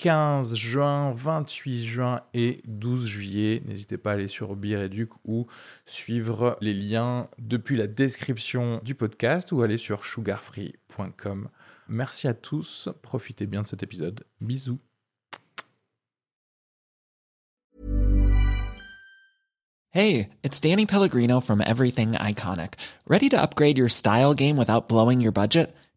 15 0.00 0.56
juin, 0.56 1.12
28 1.12 1.84
juin 1.84 2.22
et 2.32 2.62
12 2.64 3.04
juillet. 3.04 3.62
N'hésitez 3.66 3.98
pas 3.98 4.12
à 4.12 4.14
aller 4.14 4.28
sur 4.28 4.56
Bireduc 4.56 5.10
ou 5.26 5.46
suivre 5.84 6.56
les 6.62 6.72
liens 6.72 7.28
depuis 7.38 7.76
la 7.76 7.86
description 7.86 8.80
du 8.82 8.94
podcast 8.94 9.52
ou 9.52 9.60
aller 9.60 9.76
sur 9.76 10.06
sugarfree.com. 10.06 11.50
Merci 11.88 12.28
à 12.28 12.32
tous, 12.32 12.88
profitez 13.02 13.46
bien 13.46 13.60
de 13.60 13.66
cet 13.66 13.82
épisode. 13.82 14.24
Bisous. 14.40 14.78
Hey, 19.90 20.30
it's 20.42 20.60
Danny 20.62 20.86
Pellegrino 20.86 21.40
from 21.42 21.60
Everything 21.60 22.12
Iconic. 22.12 22.76
Ready 23.06 23.28
to 23.28 23.36
upgrade 23.36 23.76
your 23.76 23.90
style 23.90 24.32
game 24.32 24.56
without 24.56 24.88
blowing 24.88 25.20
your 25.20 25.32
budget? 25.32 25.74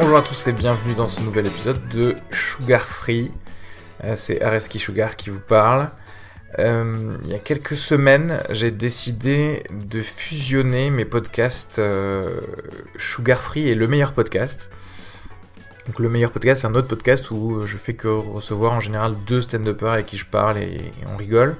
Bonjour 0.00 0.16
à 0.16 0.22
tous 0.22 0.46
et 0.46 0.52
bienvenue 0.52 0.94
dans 0.94 1.08
ce 1.08 1.20
nouvel 1.22 1.48
épisode 1.48 1.80
de 1.88 2.14
Sugar 2.30 2.82
Free. 2.82 3.32
Euh, 4.04 4.14
C'est 4.14 4.40
Areski 4.40 4.78
Sugar 4.78 5.16
qui 5.16 5.28
vous 5.28 5.40
parle. 5.40 5.90
Euh, 6.60 7.16
il 7.24 7.30
y 7.30 7.34
a 7.34 7.40
quelques 7.40 7.76
semaines, 7.76 8.40
j'ai 8.50 8.70
décidé 8.70 9.64
de 9.72 10.00
fusionner 10.02 10.90
mes 10.90 11.04
podcasts 11.04 11.80
euh, 11.80 12.40
Sugar 12.96 13.40
Free 13.40 13.66
et 13.66 13.74
Le 13.74 13.88
Meilleur 13.88 14.12
Podcast. 14.12 14.70
Le 15.98 16.08
Meilleur 16.08 16.30
Podcast, 16.30 16.60
c'est 16.60 16.68
un 16.68 16.76
autre 16.76 16.86
podcast 16.86 17.32
où 17.32 17.66
je 17.66 17.76
fais 17.76 17.94
que 17.94 18.06
recevoir 18.06 18.74
en 18.74 18.80
général 18.80 19.16
deux 19.26 19.40
stand-uppers 19.40 19.94
avec 19.94 20.06
qui 20.06 20.16
je 20.16 20.26
parle 20.26 20.58
et 20.58 20.92
on 21.12 21.16
rigole. 21.16 21.56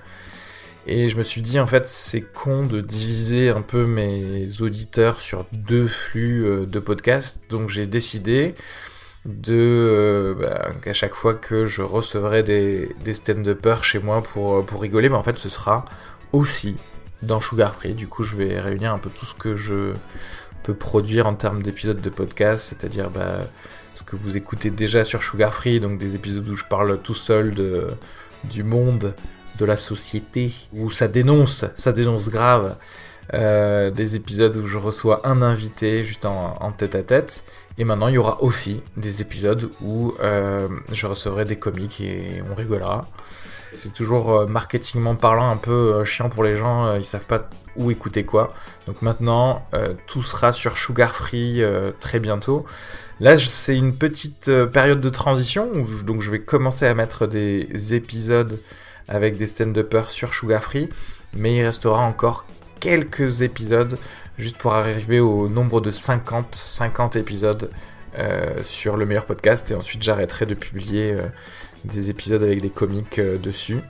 Et 0.91 1.09
je 1.09 1.19
me 1.19 1.23
suis 1.23 1.43
dit, 1.43 1.61
en 1.61 1.67
fait, 1.67 1.87
c'est 1.87 2.23
con 2.23 2.65
de 2.65 2.81
diviser 2.81 3.51
un 3.51 3.61
peu 3.61 3.85
mes 3.85 4.63
auditeurs 4.63 5.21
sur 5.21 5.45
deux 5.53 5.87
flux 5.87 6.47
euh, 6.47 6.65
de 6.65 6.79
podcasts. 6.79 7.41
Donc 7.51 7.69
j'ai 7.69 7.87
décidé 7.87 8.55
de 9.27 9.53
euh, 9.53 10.35
bah, 10.35 10.71
qu'à 10.81 10.95
chaque 10.95 11.13
fois 11.13 11.35
que 11.35 11.67
je 11.67 11.83
recevrai 11.83 12.43
des, 12.43 12.97
des 13.05 13.13
stand-uppers 13.13 13.85
chez 13.85 13.99
moi 13.99 14.23
pour, 14.23 14.57
euh, 14.57 14.63
pour 14.63 14.81
rigoler, 14.81 15.11
bah, 15.11 15.19
en 15.19 15.23
fait, 15.23 15.39
ce 15.39 15.51
sera 15.51 15.85
aussi 16.33 16.75
dans 17.21 17.43
Sugar 17.43 17.75
Free. 17.75 17.93
Du 17.93 18.09
coup, 18.09 18.23
je 18.23 18.37
vais 18.37 18.59
réunir 18.59 18.95
un 18.95 18.99
peu 18.99 19.11
tout 19.11 19.27
ce 19.27 19.35
que 19.35 19.57
je 19.57 19.93
peux 20.63 20.75
produire 20.75 21.27
en 21.27 21.35
termes 21.35 21.63
d'épisodes 21.63 22.01
de 22.01 22.11
podcast, 22.11 22.65
c'est-à-dire 22.67 23.11
bah, 23.11 23.41
ce 23.95 24.03
que 24.05 24.17
vous 24.17 24.39
écoutez 24.39 24.71
déjà 24.71 25.05
sur 25.05 25.23
Sugar 25.23 25.53
Free, 25.53 25.81
donc 25.81 25.99
des 25.99 26.15
épisodes 26.15 26.49
où 26.49 26.55
je 26.55 26.65
parle 26.65 26.99
tout 27.03 27.13
seul 27.13 27.53
de, 27.53 27.89
du 28.45 28.63
monde 28.63 29.15
de 29.59 29.65
la 29.65 29.77
société, 29.77 30.53
où 30.73 30.91
ça 30.91 31.09
dénonce, 31.09 31.65
ça 31.75 31.93
dénonce 31.93 32.29
grave, 32.29 32.77
euh, 33.35 33.91
des 33.91 34.17
épisodes 34.17 34.57
où 34.57 34.67
je 34.67 34.79
reçois 34.79 35.21
un 35.25 35.43
invité 35.43 36.03
juste 36.03 36.25
en, 36.25 36.73
tête 36.73 36.95
à 36.95 37.03
tête, 37.03 37.45
et 37.77 37.85
maintenant 37.85 38.09
il 38.09 38.15
y 38.15 38.19
aura 38.19 38.43
aussi 38.43 38.81
des 38.97 39.21
épisodes 39.21 39.69
où 39.83 40.15
euh, 40.21 40.67
je 40.93 41.07
recevrai 41.07 41.45
des 41.45 41.57
comiques 41.57 42.01
et 42.01 42.43
on 42.51 42.55
rigolera. 42.55 43.07
C'est 43.75 43.93
toujours 43.93 44.33
euh, 44.33 44.47
marketingment 44.47 45.15
parlant 45.15 45.51
un 45.51 45.59
peu 45.59 46.03
chiant 46.05 46.31
pour 46.31 46.43
les 46.43 46.57
gens, 46.57 46.95
ils 46.95 47.05
savent 47.05 47.27
pas 47.27 47.51
où 47.77 47.91
écouter 47.91 48.25
quoi. 48.25 48.55
Donc 48.87 49.03
maintenant 49.03 49.63
tout 50.07 50.23
sera 50.23 50.55
sur 50.55 50.79
Sugar 50.79 51.15
Free 51.15 51.63
très 52.01 52.19
bientôt. 52.21 52.65
Là, 53.21 53.37
c'est 53.37 53.77
une 53.77 53.95
petite 53.95 54.51
période 54.73 55.01
de 55.01 55.11
transition 55.11 55.69
donc 56.05 56.23
je 56.23 56.31
vais 56.31 56.41
commencer 56.41 56.87
à 56.87 56.95
mettre 56.95 57.27
des 57.27 57.95
épisodes 57.95 58.59
avec 59.09 59.37
des 59.37 59.47
stand-uppers 59.47 60.11
sur 60.11 60.35
Sugar 60.35 60.63
Free, 60.63 60.89
mais 61.35 61.57
il 61.57 61.65
restera 61.65 62.01
encore 62.01 62.45
quelques 62.81 63.43
épisodes 63.43 63.99
juste 64.39 64.57
pour 64.57 64.75
arriver 64.75 65.21
au 65.21 65.49
nombre 65.49 65.81
de 65.81 65.91
50, 65.91 66.55
50 66.55 67.17
épisodes 67.17 67.71
euh, 68.19 68.63
sur 68.65 68.97
le 68.97 69.05
meilleur 69.05 69.27
podcast 69.27 69.71
et 69.71 69.75
ensuite 69.75 70.03
j'arrêterai 70.03 70.47
de 70.47 70.55
publier 70.55 71.13
euh, 71.13 71.27
des 71.85 72.11
épisodes 72.11 72.43
avec 72.43 72.63
des 72.63 72.71
comiques 72.71 73.19
euh, 73.19 73.37
dessus. 73.37 73.81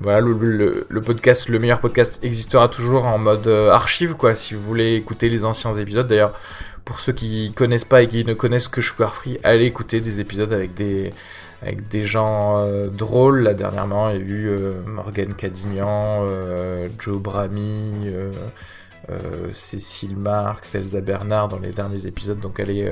Voilà, 0.00 0.20
le, 0.20 1.00
podcast, 1.00 1.48
le 1.48 1.60
meilleur 1.60 1.78
podcast 1.78 2.18
existera 2.24 2.68
toujours 2.68 3.04
en 3.04 3.18
mode 3.18 3.46
archive, 3.46 4.14
quoi, 4.14 4.34
si 4.34 4.54
vous 4.54 4.62
voulez 4.62 4.96
écouter 4.96 5.28
les 5.28 5.44
anciens 5.44 5.74
épisodes. 5.74 6.08
D'ailleurs, 6.08 6.32
pour 6.84 6.98
ceux 6.98 7.12
qui 7.12 7.52
connaissent 7.54 7.84
pas 7.84 8.02
et 8.02 8.08
qui 8.08 8.24
ne 8.24 8.34
connaissent 8.34 8.66
que 8.66 8.80
Sugar 8.80 9.14
Free, 9.14 9.38
allez 9.44 9.66
écouter 9.66 10.00
des 10.00 10.18
épisodes 10.18 10.52
avec 10.52 10.74
des, 10.74 11.14
avec 11.62 11.88
des 11.88 12.04
gens 12.04 12.58
euh, 12.58 12.88
drôles. 12.88 13.42
Là, 13.42 13.54
dernièrement, 13.54 14.10
il 14.10 14.16
y 14.16 14.18
a 14.18 14.24
eu 14.24 14.48
euh, 14.48 14.82
Morgan 14.84 15.32
Cadignan, 15.34 16.20
euh, 16.22 16.88
Joe 16.98 17.20
euh, 19.10 19.48
Cécile 19.52 20.16
Marx, 20.16 20.74
Elsa 20.74 21.00
Bernard 21.00 21.48
dans 21.48 21.58
les 21.58 21.70
derniers 21.70 22.06
épisodes. 22.06 22.40
Donc, 22.40 22.60
allez, 22.60 22.90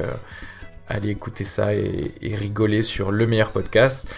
allez 0.88 1.10
écouter 1.10 1.44
ça 1.44 1.75
et, 1.75 2.12
rigoler 2.22 2.82
sur 2.82 3.10
le 3.10 3.26
meilleur 3.26 3.50
podcast. 3.50 4.09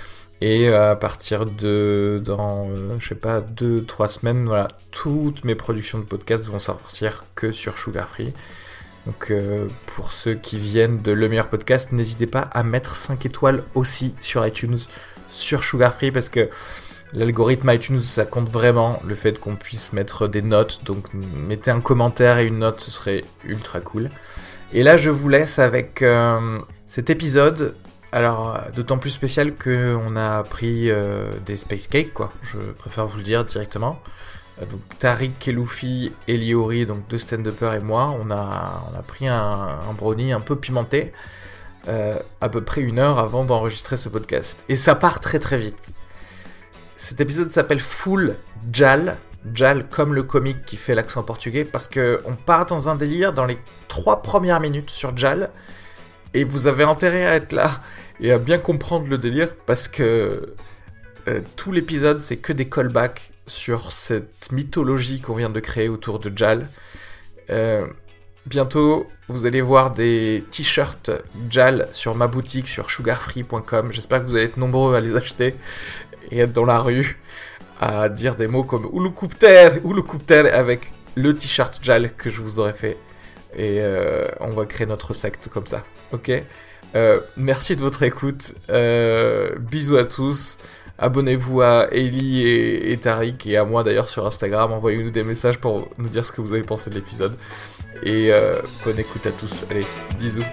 Et 0.41 0.69
à 0.69 0.97
partir 0.97 1.47
de, 1.47 2.21
dans, 2.25 2.69
je 2.99 3.09
sais 3.09 3.15
pas, 3.15 3.41
deux, 3.41 3.85
trois 3.85 4.09
semaines, 4.09 4.45
voilà, 4.45 4.69
toutes 4.91 5.45
mes 5.45 5.55
productions 5.55 5.99
de 5.99 6.05
podcasts 6.05 6.47
vont 6.47 6.59
sortir 6.59 7.25
que 7.37 7.53
sur 7.53 7.79
Sugar 7.79 8.09
Free. 8.09 8.33
Donc 9.07 9.31
euh, 9.31 9.67
pour 9.87 10.13
ceux 10.13 10.35
qui 10.35 10.59
viennent 10.59 10.99
de 10.99 11.13
Le 11.13 11.29
Meilleur 11.29 11.49
Podcast, 11.49 11.93
n'hésitez 11.93 12.27
pas 12.27 12.41
à 12.41 12.63
mettre 12.63 12.97
5 12.97 13.25
étoiles 13.27 13.65
aussi 13.75 14.15
sur 14.21 14.47
iTunes, 14.47 14.77
sur 15.29 15.65
Sugar 15.65 15.95
Free, 15.95 16.13
parce 16.13 16.29
que 16.29 16.49
l'algorithme 17.13 17.71
iTunes, 17.71 18.01
ça 18.01 18.25
compte 18.25 18.49
vraiment 18.49 19.01
le 19.07 19.15
fait 19.15 19.39
qu'on 19.39 19.57
puisse 19.57 19.93
mettre 19.93 20.29
des 20.29 20.43
notes. 20.43 20.85
Donc 20.85 21.07
mettez 21.15 21.71
un 21.71 21.81
commentaire 21.81 22.39
et 22.39 22.47
une 22.47 22.61
note, 22.61 22.81
ce 22.81 22.91
serait 22.91 23.25
ultra 23.45 23.81
cool. 23.81 24.11
Et 24.73 24.83
là, 24.83 24.97
je 24.97 25.11
vous 25.11 25.29
laisse 25.29 25.59
avec 25.59 26.03
euh, 26.03 26.59
cet 26.87 27.11
épisode. 27.11 27.75
Alors, 28.13 28.59
d'autant 28.75 28.99
plus 28.99 29.11
spécial 29.11 29.55
qu'on 29.55 30.17
a 30.17 30.43
pris 30.45 30.91
euh, 30.91 31.33
des 31.47 31.57
space 31.57 31.87
cakes, 31.87 32.13
quoi. 32.13 32.33
Je 32.43 32.59
préfère 32.59 33.07
vous 33.07 33.17
le 33.17 33.23
dire 33.23 33.45
directement. 33.45 34.01
Euh, 34.61 34.67
Donc 34.67 34.81
Tariq 34.99 35.33
Keloufi, 35.39 36.13
Eliori, 36.29 36.87
donc 36.87 37.07
deux 37.09 37.19
stand-uppers 37.19 37.75
et 37.75 37.81
moi, 37.81 38.15
on 38.21 38.31
a, 38.31 38.85
on 38.93 38.99
a 38.99 39.03
pris 39.03 39.29
un, 39.29 39.79
brownie 39.97 40.33
un 40.33 40.41
peu 40.41 40.57
pimenté 40.57 41.13
euh, 41.89 42.17
à 42.41 42.49
peu 42.49 42.63
près 42.63 42.81
une 42.81 42.99
heure 42.99 43.19
avant 43.19 43.45
d'enregistrer 43.45 43.97
ce 43.97 44.09
podcast. 44.09 44.63
Et 44.69 44.77
ça 44.77 44.95
part 44.95 45.21
très 45.21 45.39
très 45.39 45.59
vite. 45.59 45.95
Cet 46.97 47.21
épisode 47.21 47.51
s'appelle 47.51 47.81
Full 47.81 48.37
Jal, 48.73 49.17
Jal 49.53 49.89
comme 49.89 50.15
le 50.15 50.23
comique 50.23 50.65
qui 50.65 50.77
fait 50.77 50.95
l'accent 50.95 51.23
portugais, 51.25 51.65
parce 51.65 51.89
que 51.89 52.23
on 52.25 52.37
part 52.37 52.67
dans 52.67 52.89
un 52.89 52.95
délire 52.95 53.33
dans 53.33 53.47
les 53.47 53.59
trois 53.89 54.23
premières 54.23 54.61
minutes 54.61 54.91
sur 54.91 55.17
Jal, 55.17 55.51
et 56.35 56.45
vous 56.45 56.69
avez 56.69 56.85
intérêt 56.85 57.27
à 57.27 57.35
être 57.35 57.53
là 57.53 57.81
et 58.21 58.33
à 58.33 58.39
bien 58.39 58.59
comprendre 58.59 59.09
le 59.09 59.19
délire, 59.19 59.53
parce 59.67 59.89
que 59.89 60.55
euh, 61.27 61.41
tout 61.57 61.73
l'épisode 61.73 62.19
c'est 62.19 62.37
que 62.37 62.53
des 62.53 62.69
callbacks 62.69 63.32
sur 63.47 63.93
cette 63.93 64.53
mythologie 64.53 65.21
qu'on 65.21 65.35
vient 65.35 65.51
de 65.51 65.61
créer 65.61 65.89
autour 65.89 66.19
de 66.19 66.37
Jal. 66.37 66.69
Euh, 67.51 67.87
bientôt, 68.47 69.07
vous 69.29 69.47
allez 69.47 69.61
voir 69.61 69.93
des 69.93 70.45
t-shirts 70.51 71.11
Jal 71.51 71.89
sur 71.93 72.15
ma 72.15 72.27
boutique 72.27 72.69
sur 72.69 72.91
sugarfree.com. 72.91 73.93
J'espère 73.93 74.21
que 74.21 74.27
vous 74.27 74.37
allez 74.37 74.45
être 74.45 74.57
nombreux 74.57 74.95
à 74.95 75.01
les 75.01 75.17
acheter 75.17 75.55
et 76.31 76.39
être 76.39 76.53
dans 76.53 76.65
la 76.65 76.79
rue 76.79 77.19
à 77.81 78.09
dire 78.09 78.37
des 78.37 78.47
mots 78.47 78.65
comme 78.65 78.89
Ulukupter, 78.93 79.71
Ulukupter 79.85 80.51
avec 80.51 80.93
le 81.17 81.35
t-shirt 81.35 81.79
Jal 81.83 82.15
que 82.15 82.31
je 82.31 82.41
vous 82.41 82.61
aurais 82.61 82.73
fait. 82.73 82.97
Et 83.55 83.81
euh, 83.81 84.29
on 84.41 84.51
va 84.51 84.65
créer 84.67 84.87
notre 84.87 85.15
secte 85.15 85.49
comme 85.49 85.67
ça. 85.67 85.85
Ok? 86.13 86.31
Euh, 86.95 87.21
merci 87.37 87.75
de 87.75 87.81
votre 87.81 88.03
écoute. 88.03 88.55
Bisous 88.69 89.97
à 89.97 90.05
tous. 90.05 90.59
Abonnez-vous 91.03 91.63
à 91.63 91.89
Ellie 91.91 92.47
et, 92.47 92.93
et 92.93 92.97
Tariq 92.97 93.47
et 93.51 93.57
à 93.57 93.65
moi 93.65 93.83
d'ailleurs 93.83 94.09
sur 94.09 94.25
Instagram. 94.25 94.71
Envoyez-nous 94.71 95.11
des 95.11 95.25
messages 95.25 95.59
pour 95.59 95.89
nous 95.99 96.09
dire 96.09 96.25
ce 96.25 96.31
que 96.31 96.41
vous 96.41 96.53
avez 96.53 96.63
pensé 96.63 96.91
de 96.91 96.95
l'épisode. 96.95 97.37
Et 98.05 98.33
euh, 98.33 98.55
bonne 98.85 99.01
écoute 99.01 99.27
à 99.27 99.33
tous. 99.33 99.65
Allez, 99.69 99.85
bisous. 100.19 100.45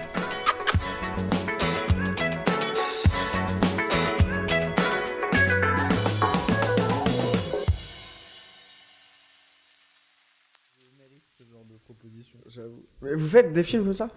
Mais 13.02 13.14
vous 13.14 13.26
faites 13.26 13.52
des 13.52 13.62
films 13.62 13.84
comme 13.84 13.94
ça? 13.94 14.10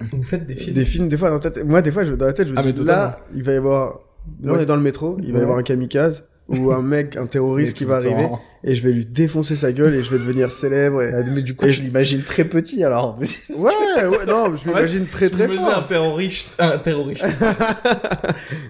Vous 0.00 0.22
faites 0.22 0.46
des 0.46 0.54
films? 0.56 0.74
Des 0.74 0.84
films, 0.84 1.08
des 1.08 1.16
fois, 1.16 1.30
dans, 1.30 1.38
ta 1.40 1.50
tête- 1.50 1.64
moi, 1.64 1.82
des 1.82 1.92
fois, 1.92 2.04
je, 2.04 2.12
dans 2.12 2.26
la 2.26 2.32
tête, 2.32 2.48
je 2.48 2.52
me 2.52 2.58
Ah, 2.58 2.62
mais 2.62 2.72
dis, 2.72 2.84
là, 2.84 3.20
il 3.34 3.42
va 3.42 3.52
y 3.52 3.56
avoir. 3.56 4.00
Là, 4.42 4.52
on 4.52 4.56
Ouais. 4.56 4.62
est 4.62 4.66
dans 4.66 4.76
le 4.76 4.82
métro, 4.82 5.16
il 5.22 5.26
va 5.26 5.30
y 5.30 5.32
Ouais. 5.34 5.42
avoir 5.42 5.58
un 5.58 5.62
kamikaze 5.62 6.24
ou 6.48 6.72
un 6.72 6.82
mec, 6.82 7.16
un 7.16 7.26
terroriste 7.26 7.76
qui 7.78 7.84
va 7.84 7.96
arriver 7.96 8.28
et 8.64 8.74
je 8.76 8.82
vais 8.82 8.92
lui 8.92 9.04
défoncer 9.06 9.56
sa 9.56 9.72
gueule 9.72 9.94
et 9.94 10.02
je 10.02 10.10
vais 10.10 10.18
devenir 10.18 10.50
célèbre. 10.52 11.02
Et... 11.02 11.12
Ah, 11.14 11.22
Mais 11.30 11.42
du 11.42 11.54
coup, 11.56 11.66
Et 11.66 11.70
je 11.70 11.82
l'imagine 11.82 12.22
très 12.22 12.44
petit 12.44 12.82
alors. 12.84 13.16
Ouais, 13.50 14.04
ouais, 14.06 14.26
non, 14.26 14.54
je 14.56 14.66
m'imagine 14.68 15.06
très 15.06 15.30
très 15.30 15.44
J'imagine 15.48 15.66
un 15.66 15.82
terroriste, 15.82 16.50
un 16.58 16.78
terroriste, 16.78 17.24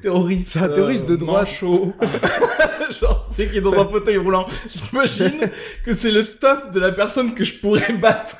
terroriste, 0.00 0.50
C'est 0.52 0.58
un 0.60 0.68
terroriste 0.68 1.08
de 1.08 1.16
droite. 1.16 1.48
chaud, 1.48 1.92
genre 3.00 3.26
c'est 3.30 3.50
qui 3.50 3.58
est 3.58 3.60
dans 3.62 3.72
un 3.74 3.86
fauteuil 3.86 4.16
roulant. 4.18 4.46
J'imagine 4.68 5.40
que 5.84 5.92
c'est 5.94 6.10
le 6.10 6.24
top 6.24 6.72
de 6.72 6.80
la 6.80 6.92
personne 6.92 7.34
que 7.34 7.44
je 7.44 7.54
pourrais 7.54 7.92
battre 7.94 8.36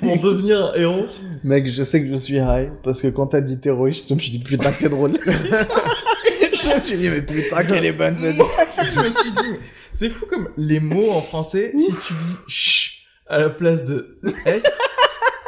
pour 0.00 0.18
devenir 0.22 0.66
un 0.66 0.74
héros. 0.74 1.06
Mec, 1.44 1.66
je 1.66 1.82
sais 1.82 2.02
que 2.02 2.08
je 2.08 2.16
suis 2.16 2.36
high 2.36 2.70
parce 2.82 3.00
que 3.02 3.08
quand 3.08 3.28
t'as 3.28 3.40
dit 3.40 3.58
terroriste, 3.58 4.08
je 4.08 4.14
me 4.14 4.18
suis 4.18 4.30
dit 4.30 4.38
putain 4.38 4.70
que 4.70 4.76
c'est 4.76 4.88
drôle. 4.88 5.12
je 5.24 6.74
me 6.74 6.78
suis 6.78 6.96
dit 6.96 7.08
mais 7.08 7.22
putain 7.22 7.64
qu'elle 7.64 7.84
est 7.84 7.92
bonne 7.92 8.16
cette. 8.16 8.36
Moi 8.36 8.48
aussi 8.62 8.86
je 8.94 9.00
me 9.00 9.10
suis 9.10 9.30
dit, 9.32 9.56
c'est 9.92 10.10
fou 10.10 10.26
comme 10.26 10.50
les 10.56 10.80
mots 10.80 11.10
en 11.12 11.20
français, 11.22 11.72
si 11.78 11.86
tu 12.06 12.12
dis 12.12 12.36
ch 12.48 13.06
à 13.28 13.38
la 13.38 13.50
place 13.50 13.84
de 13.84 14.18
s, 14.44 14.62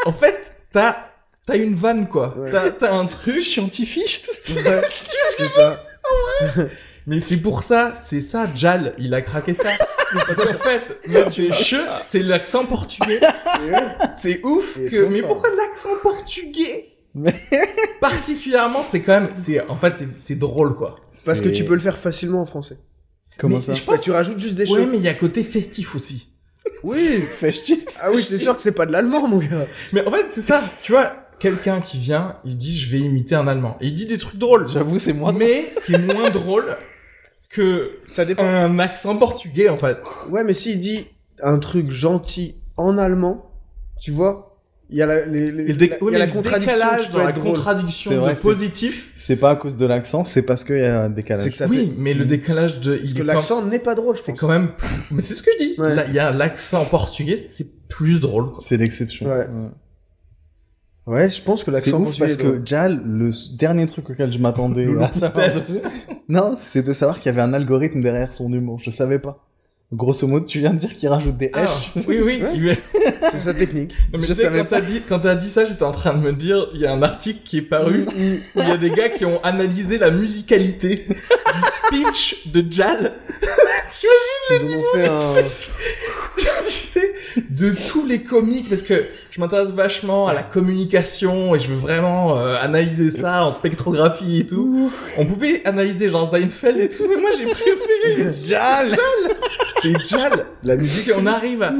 en 0.06 0.12
fait 0.12 0.52
t'as 0.72 0.96
t'as 1.46 1.56
une 1.56 1.74
vanne 1.74 2.08
quoi, 2.08 2.36
Ouais. 2.38 2.50
t'as 2.78 2.92
un 2.92 3.06
truc. 3.06 3.40
Scientifique. 3.40 4.22
Ouais, 4.54 4.82
c'est 5.36 5.46
ça. 5.46 5.82
Mais 7.08 7.20
c'est 7.20 7.38
pour 7.38 7.62
ça, 7.62 7.94
c'est 7.94 8.20
ça, 8.20 8.46
Jal, 8.54 8.94
il 8.98 9.14
a 9.14 9.22
craqué 9.22 9.54
ça. 9.54 9.70
Parce 10.26 10.44
qu'en 10.44 10.58
fait, 10.58 11.00
le 11.06 11.30
che, 11.30 11.76
c'est 12.02 12.22
l'accent 12.22 12.66
portugais. 12.66 13.18
C'est 14.18 14.44
ouf 14.44 14.78
que, 14.90 15.06
mais 15.06 15.22
pourquoi 15.22 15.48
l'accent 15.56 15.96
portugais? 16.02 16.84
Mais- 17.14 17.34
Particulièrement, 18.02 18.82
c'est 18.82 19.00
quand 19.00 19.20
même, 19.20 19.30
c'est, 19.34 19.66
en 19.70 19.76
fait, 19.76 20.04
c'est, 20.18 20.38
drôle, 20.38 20.76
quoi. 20.76 20.96
Parce 21.24 21.40
que 21.40 21.48
tu 21.48 21.64
peux 21.64 21.72
le 21.72 21.80
faire 21.80 21.96
facilement 21.96 22.42
en 22.42 22.46
français. 22.46 22.76
Comment 23.38 23.56
Mais 23.56 23.62
ça 23.62 23.72
je 23.72 23.82
pense, 23.82 24.02
tu 24.02 24.10
rajoutes 24.10 24.38
juste 24.38 24.56
des 24.56 24.70
ouais, 24.70 24.80
choses. 24.80 24.88
mais 24.90 24.98
il 24.98 25.04
y 25.04 25.08
a 25.08 25.14
côté 25.14 25.42
festif 25.42 25.94
aussi. 25.94 26.28
Oui. 26.82 27.22
Festif. 27.38 27.84
Ah 28.02 28.10
oui, 28.12 28.22
c'est 28.22 28.36
sûr 28.36 28.54
que 28.54 28.60
c'est 28.60 28.72
pas 28.72 28.84
de 28.84 28.92
l'allemand, 28.92 29.26
mon 29.26 29.38
gars. 29.38 29.66
Mais 29.94 30.06
en 30.06 30.10
fait, 30.10 30.26
c'est 30.28 30.42
ça, 30.42 30.62
tu 30.82 30.92
vois, 30.92 31.14
quelqu'un 31.38 31.80
qui 31.80 31.98
vient, 31.98 32.36
il 32.44 32.58
dit, 32.58 32.76
je 32.78 32.90
vais 32.90 32.98
imiter 32.98 33.34
un 33.34 33.46
allemand. 33.46 33.78
Et 33.80 33.86
il 33.86 33.94
dit 33.94 34.04
des 34.04 34.18
trucs 34.18 34.38
drôles. 34.38 34.68
J'avoue, 34.68 34.98
c'est 34.98 35.14
moi. 35.14 35.32
Mais 35.32 35.72
c'est 35.80 35.96
moins 35.96 36.28
drôle 36.28 36.76
que 37.48 37.90
Ça 38.08 38.24
dépend. 38.24 38.44
un 38.44 38.78
accent 38.78 39.16
portugais, 39.16 39.68
en 39.68 39.76
fait. 39.76 39.98
Ouais, 40.30 40.44
mais 40.44 40.54
s'il 40.54 40.80
dit 40.80 41.06
un 41.42 41.58
truc 41.58 41.90
gentil 41.90 42.56
en 42.76 42.98
allemand, 42.98 43.50
tu 44.00 44.10
vois, 44.10 44.44
il 44.90 44.96
y 44.96 45.02
a 45.02 45.06
la, 45.06 45.26
les, 45.26 45.50
les- 45.50 45.72
la- 45.74 45.84
il 46.00 46.12
y 46.12 46.14
a 46.14 46.18
la 46.18 46.26
contradiction 46.28 46.72
décalage 46.74 47.06
qui 47.06 47.12
dans 47.12 47.18
peut 47.18 47.24
la 47.24 47.30
être 47.30 47.36
drôle. 47.36 47.54
contradiction 47.54 48.10
C'est 48.10 48.16
vrai, 48.16 48.32
de 48.32 48.38
c'est- 48.38 48.42
positif. 48.42 49.10
C'est 49.14 49.36
pas 49.36 49.50
à 49.50 49.56
cause 49.56 49.76
de 49.76 49.84
l'accent, 49.86 50.24
c'est 50.24 50.42
parce 50.42 50.64
qu'il 50.64 50.78
y 50.78 50.82
a 50.84 51.02
un 51.04 51.10
décalage. 51.10 51.44
C'est 51.44 51.50
que 51.50 51.56
ça 51.58 51.66
oui, 51.68 51.76
fait... 51.86 51.92
mais 51.98 52.14
le 52.14 52.24
décalage 52.24 52.80
de. 52.80 52.96
Parce 52.96 53.10
il 53.10 53.14
que 53.14 53.20
est 53.20 53.24
l'accent 53.24 53.62
n'est 53.64 53.78
pas 53.80 53.94
drôle, 53.94 54.16
je 54.16 54.22
C'est 54.22 54.32
pense. 54.32 54.40
quand 54.40 54.48
même. 54.48 54.74
plus- 54.76 54.88
Mais 55.10 55.20
c'est 55.20 55.34
ce 55.34 55.42
que 55.42 55.50
je 55.58 55.64
dis. 55.74 55.80
Ouais. 55.80 55.94
Là, 55.94 56.04
il 56.08 56.14
y 56.14 56.18
a 56.18 56.30
l'accent 56.30 56.84
portugais, 56.86 57.36
c'est 57.36 57.66
plus 57.88 58.20
drôle. 58.20 58.50
quoi. 58.52 58.56
C'est 58.60 58.76
l'exception. 58.78 59.26
Ouais. 59.26 59.46
Ouais, 61.06 61.30
je 61.30 61.40
pense 61.42 61.64
que 61.64 61.72
C'est 61.72 61.86
l'accent 61.90 61.98
ouf 62.00 62.04
portugais 62.04 62.24
parce 62.26 62.34
est 62.38 62.42
drôle. 62.44 62.60
que 62.62 62.66
Jal, 62.66 63.02
le 63.04 63.28
s- 63.28 63.56
dernier 63.56 63.86
truc 63.86 64.10
auquel 64.10 64.30
je 64.30 64.38
m'attendais 64.38 64.84
Le 64.84 65.00
à 65.02 65.10
savoir 65.12 65.48
loup-boutet. 65.54 65.82
Non, 66.28 66.54
c'est 66.56 66.82
de 66.86 66.92
savoir 66.92 67.18
qu'il 67.18 67.26
y 67.26 67.28
avait 67.30 67.42
un 67.42 67.52
algorithme 67.54 68.00
derrière 68.00 68.32
son 68.32 68.52
humour. 68.52 68.78
Je 68.82 68.90
savais 68.90 69.18
pas. 69.18 69.44
Grosso 69.90 70.26
modo, 70.26 70.44
tu 70.44 70.58
viens 70.58 70.74
de 70.74 70.78
dire 70.78 70.94
qu'il 70.94 71.08
rajoute 71.08 71.38
des 71.38 71.50
Ah, 71.54 71.64
H. 71.64 71.92
oui, 72.06 72.20
oui. 72.20 72.42
Il- 72.54 72.76
c'est 73.32 73.38
sa 73.38 73.54
technique. 73.54 73.92
Non, 74.12 74.18
mais 74.18 74.26
Je 74.26 74.26
tu 74.26 74.34
sais, 74.34 74.42
savais 74.42 74.58
quand 74.58 74.66
t'as 74.66 74.80
dit, 74.82 75.00
quand 75.08 75.20
t'as 75.20 75.34
dit 75.34 75.48
ça, 75.48 75.64
j'étais 75.64 75.82
en 75.82 75.92
train 75.92 76.12
de 76.12 76.20
me 76.20 76.34
dire, 76.34 76.68
il 76.74 76.80
y 76.80 76.86
a 76.86 76.92
un 76.92 77.02
article 77.02 77.40
qui 77.42 77.56
est 77.56 77.62
paru 77.62 78.04
où 78.06 78.60
il 78.60 78.68
y 78.68 78.70
a 78.70 78.76
des 78.76 78.90
gars 78.90 79.08
qui 79.08 79.24
ont 79.24 79.42
analysé 79.42 79.96
la 79.96 80.10
musicalité 80.10 81.06
du 81.06 81.96
speech 82.02 82.48
de 82.52 82.62
Jal. 82.70 83.14
tu 83.98 84.06
Ils 84.50 84.62
en 84.74 84.78
ont 84.78 84.84
fait 84.94 85.08
un... 85.08 85.34
tu 86.66 86.72
sais, 86.72 87.12
de 87.50 87.74
tous 87.90 88.06
les 88.06 88.22
comiques, 88.22 88.68
parce 88.68 88.82
que 88.82 89.04
je 89.30 89.40
m'intéresse 89.40 89.70
vachement 89.70 90.26
à 90.28 90.34
la 90.34 90.42
communication 90.42 91.54
et 91.54 91.58
je 91.58 91.68
veux 91.68 91.78
vraiment 91.78 92.38
euh, 92.38 92.56
analyser 92.60 93.10
ça 93.10 93.44
en 93.46 93.52
spectrographie 93.52 94.40
et 94.40 94.46
tout. 94.46 94.90
On 95.16 95.26
pouvait 95.26 95.66
analyser 95.66 96.08
genre 96.08 96.28
Seinfeld 96.30 96.78
et 96.78 96.88
tout, 96.88 97.04
mais 97.08 97.20
moi 97.20 97.30
j'ai 97.36 97.44
préféré 97.44 98.30
Jal 98.48 98.96
c'est 99.82 99.94
Jal. 100.06 100.32
La 100.64 100.76
musique. 100.76 101.04
Si 101.04 101.12
on 101.16 101.24
arrive 101.26 101.62
à... 101.62 101.72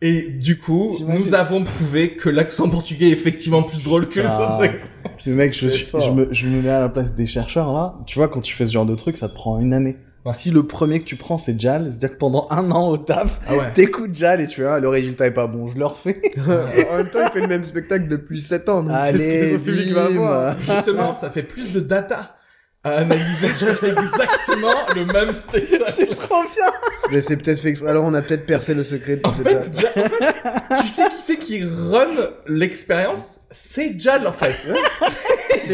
Et 0.00 0.22
du 0.22 0.58
coup, 0.58 0.94
nous 1.06 1.34
avons 1.34 1.64
prouvé 1.64 2.14
que 2.14 2.28
l'accent 2.28 2.68
portugais 2.68 3.06
est 3.08 3.12
effectivement 3.12 3.62
plus 3.62 3.82
drôle 3.82 4.08
que 4.08 4.20
les 4.20 4.26
Ah. 4.28 4.54
autres 4.56 4.64
accents. 4.64 4.92
Le 5.24 5.32
mec, 5.34 5.54
je, 5.54 5.66
me, 6.10 6.28
je 6.32 6.46
me 6.46 6.60
mets 6.62 6.68
à 6.70 6.80
la 6.80 6.88
place 6.90 7.14
des 7.14 7.24
chercheurs 7.26 7.72
là. 7.72 7.94
Tu 8.06 8.18
vois, 8.18 8.28
quand 8.28 8.40
tu 8.40 8.54
fais 8.54 8.66
ce 8.66 8.72
genre 8.72 8.84
de 8.86 8.94
truc, 8.94 9.16
ça 9.16 9.28
te 9.28 9.34
prend 9.34 9.58
une 9.60 9.72
année. 9.72 9.96
Ouais. 10.24 10.32
Si 10.32 10.50
le 10.50 10.66
premier 10.66 11.00
que 11.00 11.04
tu 11.04 11.16
prends 11.16 11.36
c'est 11.36 11.60
Jal, 11.60 11.88
c'est-à-dire 11.90 12.12
que 12.12 12.16
pendant 12.16 12.46
un 12.50 12.70
an 12.70 12.88
au 12.88 12.96
taf, 12.96 13.40
Ah 13.46 13.56
ouais. 13.56 13.72
t'écoutes 13.74 14.14
Jal 14.14 14.40
et 14.40 14.46
tu 14.46 14.62
fais 14.62 14.66
ah, 14.66 14.80
le 14.80 14.88
résultat 14.88 15.26
est 15.26 15.32
pas 15.32 15.46
bon, 15.46 15.68
je 15.68 15.76
le 15.76 15.84
refais. 15.84 16.20
en 16.38 16.96
même 16.96 17.08
temps, 17.10 17.18
il 17.26 17.30
fait 17.30 17.40
le 17.42 17.46
même 17.48 17.64
spectacle 17.64 18.08
depuis 18.08 18.40
7 18.40 18.68
ans, 18.70 18.82
donc 18.82 18.96
c'est 19.02 19.12
ce 19.12 19.18
que 19.18 19.22
Allez, 19.22 19.58
public 19.58 19.92
va 19.92 20.08
voir. 20.08 20.56
Justement, 20.60 21.14
ça 21.14 21.30
fait 21.30 21.42
plus 21.42 21.72
de 21.74 21.80
data 21.80 22.36
à 22.82 22.92
analyser 22.98 23.52
sur 23.54 23.68
exactement 23.84 24.68
le 24.94 25.04
même 25.12 25.32
spectacle. 25.34 25.92
C'est 25.94 26.14
trop 26.14 26.42
bien. 26.42 26.70
Mais 27.12 27.20
c'est 27.20 27.36
peut-être 27.36 27.60
fait 27.60 27.68
exprès. 27.68 27.90
Alors 27.90 28.04
on 28.04 28.14
a 28.14 28.22
peut-être 28.22 28.46
percé 28.46 28.72
le 28.72 28.82
secret 28.84 29.16
de 29.16 29.26
En 29.26 29.32
cette- 29.34 29.46
fait, 29.46 29.78
Ja- 29.78 29.88
en 29.94 30.08
fait, 30.08 30.82
tu 30.82 30.88
sais 30.88 31.08
qui 31.10 31.14
c'est 31.20 31.36
qui 31.38 31.62
run 31.64 32.08
l'expérience? 32.46 33.40
C'est 33.50 33.98
Jal 34.00 34.26
en 34.26 34.32
fait. 34.32 34.54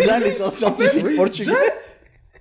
Jal 0.03 0.25
est 0.25 0.41
un 0.41 0.50
scientifique 0.50 1.17
portugais. 1.17 1.53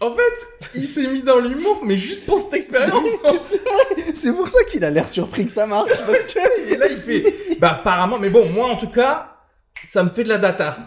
En 0.02 0.12
fait, 0.12 0.70
il 0.76 0.84
s'est 0.84 1.08
mis 1.08 1.22
dans 1.22 1.40
l'humour, 1.40 1.82
mais 1.84 1.98
juste 1.98 2.26
pour 2.26 2.40
cette 2.40 2.54
expérience. 2.54 3.04
C'est 4.14 4.32
pour 4.32 4.48
ça 4.48 4.64
qu'il 4.64 4.86
a 4.86 4.90
l'air 4.90 5.10
surpris 5.10 5.46
que 5.46 5.52
ça 5.52 5.66
marche. 5.66 5.92
Parce 6.08 6.24
que 6.34 6.72
Et 6.72 6.78
là, 6.78 6.88
il 6.88 6.98
fait. 6.98 7.58
Bah, 7.60 7.80
apparemment, 7.82 8.18
mais 8.18 8.30
bon, 8.30 8.48
moi 8.50 8.68
en 8.68 8.78
tout 8.78 8.90
cas, 8.90 9.36
ça 9.86 10.04
me 10.04 10.10
fait 10.10 10.24
de 10.24 10.30
la 10.30 10.38
data. 10.38 10.78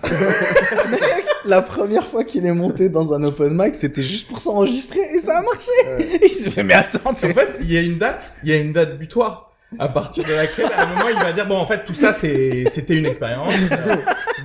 la 1.45 1.61
première 1.61 2.07
fois 2.07 2.25
qu'il 2.25 2.47
est 2.47 2.53
monté 2.53 2.89
dans 2.89 3.13
un 3.13 3.23
open 3.23 3.53
mic, 3.55 3.75
c'était 3.75 4.03
juste 4.03 4.29
pour 4.29 4.41
s'enregistrer 4.41 5.01
et 5.15 5.19
ça 5.19 5.39
a 5.39 5.43
marché. 5.43 5.71
Ouais. 5.89 6.19
Et 6.23 6.27
il 6.27 6.33
s'est 6.33 6.51
fait 6.51 6.63
mais 6.63 6.75
attends, 6.75 7.11
En 7.11 7.15
fait, 7.15 7.59
il 7.61 7.71
y 7.71 7.77
a 7.77 7.81
une 7.81 7.99
date, 7.99 8.35
il 8.43 8.49
y 8.49 8.53
a 8.55 8.57
une 8.57 8.73
date 8.73 8.99
butoir. 8.99 9.52
À 9.79 9.89
partir 9.89 10.25
de 10.25 10.33
laquelle, 10.33 10.71
à 10.77 10.83
un 10.83 10.87
moment, 10.87 11.09
il 11.09 11.17
va 11.23 11.33
dire 11.33 11.47
bon, 11.47 11.57
en 11.57 11.67
fait, 11.67 11.85
tout 11.85 11.95
ça, 11.95 12.13
c'était 12.13 12.67
une 12.95 13.07
expérience. 13.07 13.53
Euh, 13.73 13.97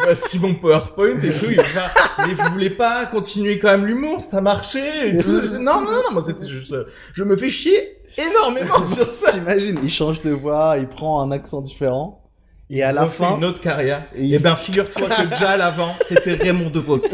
voici 0.03 0.39
mon 0.39 0.53
PowerPoint 0.55 1.19
et 1.21 1.29
tout. 1.29 1.47
Il 1.49 1.57
va 1.57 1.63
faire, 1.63 2.15
mais 2.27 2.33
vous 2.33 2.51
voulez 2.51 2.69
pas 2.69 3.05
continuer 3.07 3.59
quand 3.59 3.69
même 3.71 3.85
l'humour? 3.85 4.21
Ça 4.21 4.39
marchait 4.41 5.09
et 5.09 5.17
tout. 5.17 5.41
Je- 5.43 5.57
Non, 5.57 5.81
non, 5.81 5.91
non, 5.91 6.11
moi, 6.11 6.21
c'était 6.21 6.47
juste, 6.47 6.73
je 7.13 7.23
me 7.23 7.35
fais 7.35 7.49
chier 7.49 7.97
énormément 8.17 8.85
sur 8.93 9.13
ça. 9.13 9.31
T'imagines, 9.31 9.77
il 9.83 9.89
change 9.89 10.21
de 10.21 10.31
voix, 10.31 10.75
il 10.79 10.87
prend 10.87 11.21
un 11.21 11.31
accent 11.31 11.61
différent. 11.61 12.23
Et 12.69 12.83
à 12.83 12.91
la 12.91 13.05
fin, 13.07 13.37
une 13.37 13.45
autre 13.45 13.61
carrière. 13.61 14.05
Et 14.15 14.21
Et, 14.23 14.25
il- 14.35 14.39
ben, 14.39 14.55
figure-toi 14.55 15.07
que 15.07 15.35
Jal 15.37 15.61
avant, 15.61 15.95
c'était 16.05 16.33
Raymond 16.35 16.69
DeVos. 16.69 16.99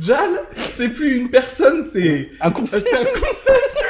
Jal, 0.00 0.40
c'est 0.52 0.88
plus 0.90 1.16
une 1.16 1.30
personne, 1.30 1.82
c'est 1.82 2.30
un 2.40 2.50
concept. 2.50 2.86
c'est 2.90 2.96
un 2.96 3.04
concept 3.04 3.84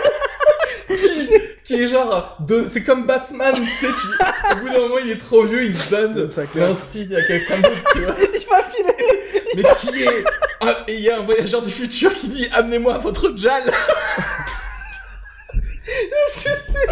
qui, 0.97 1.31
qui 1.65 1.83
est 1.83 1.87
genre 1.87 2.37
de 2.41 2.65
c'est 2.69 2.85
comme 2.85 3.07
Batman, 3.07 3.55
tu 3.55 3.67
sais, 3.67 3.89
tu, 3.89 4.07
au 4.53 4.57
bout 4.61 4.69
d'un 4.69 4.79
moment 4.79 4.99
il 5.05 5.11
est 5.11 5.17
trop 5.17 5.45
vieux, 5.45 5.65
il 5.65 5.77
donne 5.91 6.29
un 6.57 6.75
signe 6.75 7.15
à 7.15 7.23
quelqu'un 7.27 7.61
d'autre, 7.61 7.93
tu 7.93 8.01
vois. 8.01 8.15
Il 8.35 8.49
m'a 8.51 8.63
filé. 8.63 8.95
Mais 9.57 9.63
qui 9.79 10.03
est 10.03 10.25
ah, 10.61 10.85
et 10.89 10.95
il 10.95 11.01
y 11.01 11.11
a 11.11 11.19
un 11.19 11.25
voyageur 11.25 11.63
du 11.63 11.71
futur 11.71 12.13
qui 12.15 12.29
dit 12.29 12.49
amenez-moi 12.53 12.99
votre 12.99 13.37
Jal. 13.37 13.63
Est-ce 15.87 16.45
que 16.45 16.51
c'est 16.51 16.89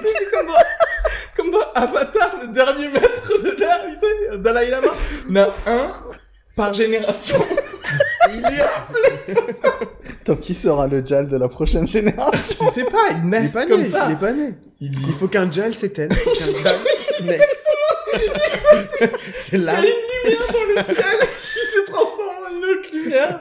c'est 0.00 0.30
comme 0.32 0.46
dans, 0.46 0.54
comme 1.36 1.50
dans 1.50 1.72
Avatar, 1.74 2.36
le 2.40 2.48
dernier 2.48 2.88
maître 2.88 3.42
de 3.42 3.50
l'air, 3.50 3.84
tu 3.90 3.98
sais, 3.98 4.38
Dalai 4.38 4.70
Lama. 4.70 4.88
On 5.30 5.36
a 5.36 5.54
un 5.66 5.94
par 6.56 6.74
génération. 6.74 7.36
Il 8.32 8.44
est 8.44 8.60
appelé 8.60 9.34
comme 9.34 9.52
ça. 9.54 9.72
Donc 10.26 10.40
qui 10.40 10.54
sera 10.54 10.86
le 10.86 11.04
Jal 11.04 11.28
de 11.28 11.36
la 11.36 11.48
prochaine 11.48 11.86
génération 11.88 12.66
Tu 12.66 12.72
sais 12.72 12.84
pas, 12.90 13.08
Il 13.16 13.28
naissent 13.28 13.52
pas 13.52 13.66
comme 13.66 13.82
né, 13.82 13.88
ça. 13.88 14.06
il 14.08 14.12
est 14.12 14.20
pas 14.20 14.32
né. 14.32 14.54
Il 14.80 14.92
Il 15.08 15.14
faut 15.14 15.28
qu'un 15.28 15.50
gel 15.50 15.74
s'éteigne. 15.74 16.10
Il 16.12 16.42
faut 16.42 16.52
qu'un 16.62 16.76
gel 17.18 17.26
naisse. 17.26 17.64
C'est 19.36 19.56
Il 19.56 19.62
y 19.64 19.68
a 19.68 19.72
là. 19.72 19.78
une 19.80 19.84
lumière 19.86 20.46
dans 20.52 20.74
le 20.76 20.82
ciel 20.82 21.04
qui 21.52 21.58
se 21.86 21.90
transforme 21.90 22.44
en 22.46 22.56
une 22.56 22.64
autre 22.64 22.88
lumière. 22.92 23.40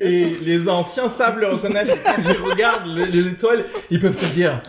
Et 0.00 0.36
les 0.42 0.68
anciens 0.68 1.08
savent 1.08 1.38
le 1.38 1.48
reconnaître. 1.48 1.94
Quand 2.04 2.20
ils 2.20 2.50
regardent 2.50 2.86
le- 2.94 3.06
les 3.06 3.26
étoiles, 3.28 3.64
ils 3.90 3.98
peuvent 3.98 4.16
te 4.16 4.26
dire 4.34 4.60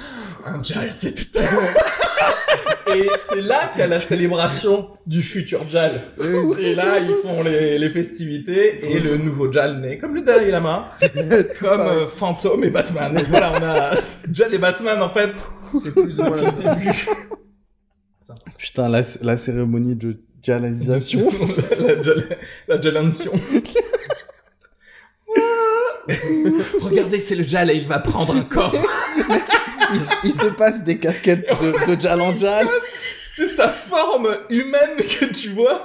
un 0.55 0.63
Jal, 0.63 0.89
c'est 0.93 1.13
tout. 1.15 1.39
Et 2.95 3.07
c'est 3.29 3.41
là 3.41 3.67
qu'il 3.71 3.81
y 3.81 3.83
a 3.83 3.87
la 3.87 3.99
célébration 3.99 4.89
du 5.05 5.21
futur 5.21 5.61
Jal. 5.69 6.01
Et 6.59 6.73
là, 6.73 6.97
ils 6.97 7.13
font 7.21 7.43
les, 7.43 7.77
les 7.77 7.89
festivités 7.89 8.83
et 8.83 8.99
le 8.99 9.17
nouveau 9.17 9.51
Jal 9.51 9.79
naît 9.79 9.99
comme 9.99 10.15
le 10.15 10.21
Dalai 10.21 10.49
Lama, 10.49 10.91
comme 11.59 11.81
euh, 11.81 12.07
Fantôme 12.07 12.63
et 12.63 12.71
Batman. 12.71 13.13
Donc 13.13 13.25
voilà, 13.25 13.51
on 13.59 13.63
a 13.63 13.91
Jal 14.33 14.53
et 14.55 14.57
Batman 14.57 15.01
en 15.03 15.11
fait. 15.11 15.31
C'est 15.83 15.91
plus 15.91 16.19
ou 16.19 16.23
moins 16.23 16.37
au 16.41 16.51
début. 16.51 17.05
Putain, 18.57 18.89
la, 18.89 19.01
la 19.21 19.37
cérémonie 19.37 19.95
de 19.95 20.17
jalalisation. 20.41 21.29
la, 21.85 22.01
Jal- 22.01 22.37
la 22.67 22.81
Jalantion. 22.81 23.31
Regardez, 26.81 27.19
c'est 27.19 27.35
le 27.35 27.43
Jal 27.43 27.69
et 27.69 27.75
il 27.75 27.85
va 27.87 27.99
prendre 27.99 28.35
un 28.35 28.41
corps. 28.41 28.75
Il, 29.93 30.01
se- 30.01 30.13
il 30.23 30.33
se 30.33 30.47
passe 30.47 30.83
des 30.83 30.97
casquettes 30.97 31.47
de, 31.61 31.95
de 31.95 32.01
Jal 32.01 32.19
en 32.21 32.35
Jal. 32.35 32.67
C'est 33.35 33.47
sa 33.47 33.69
forme 33.69 34.35
humaine 34.49 34.97
que 34.97 35.25
tu 35.25 35.49
vois, 35.49 35.81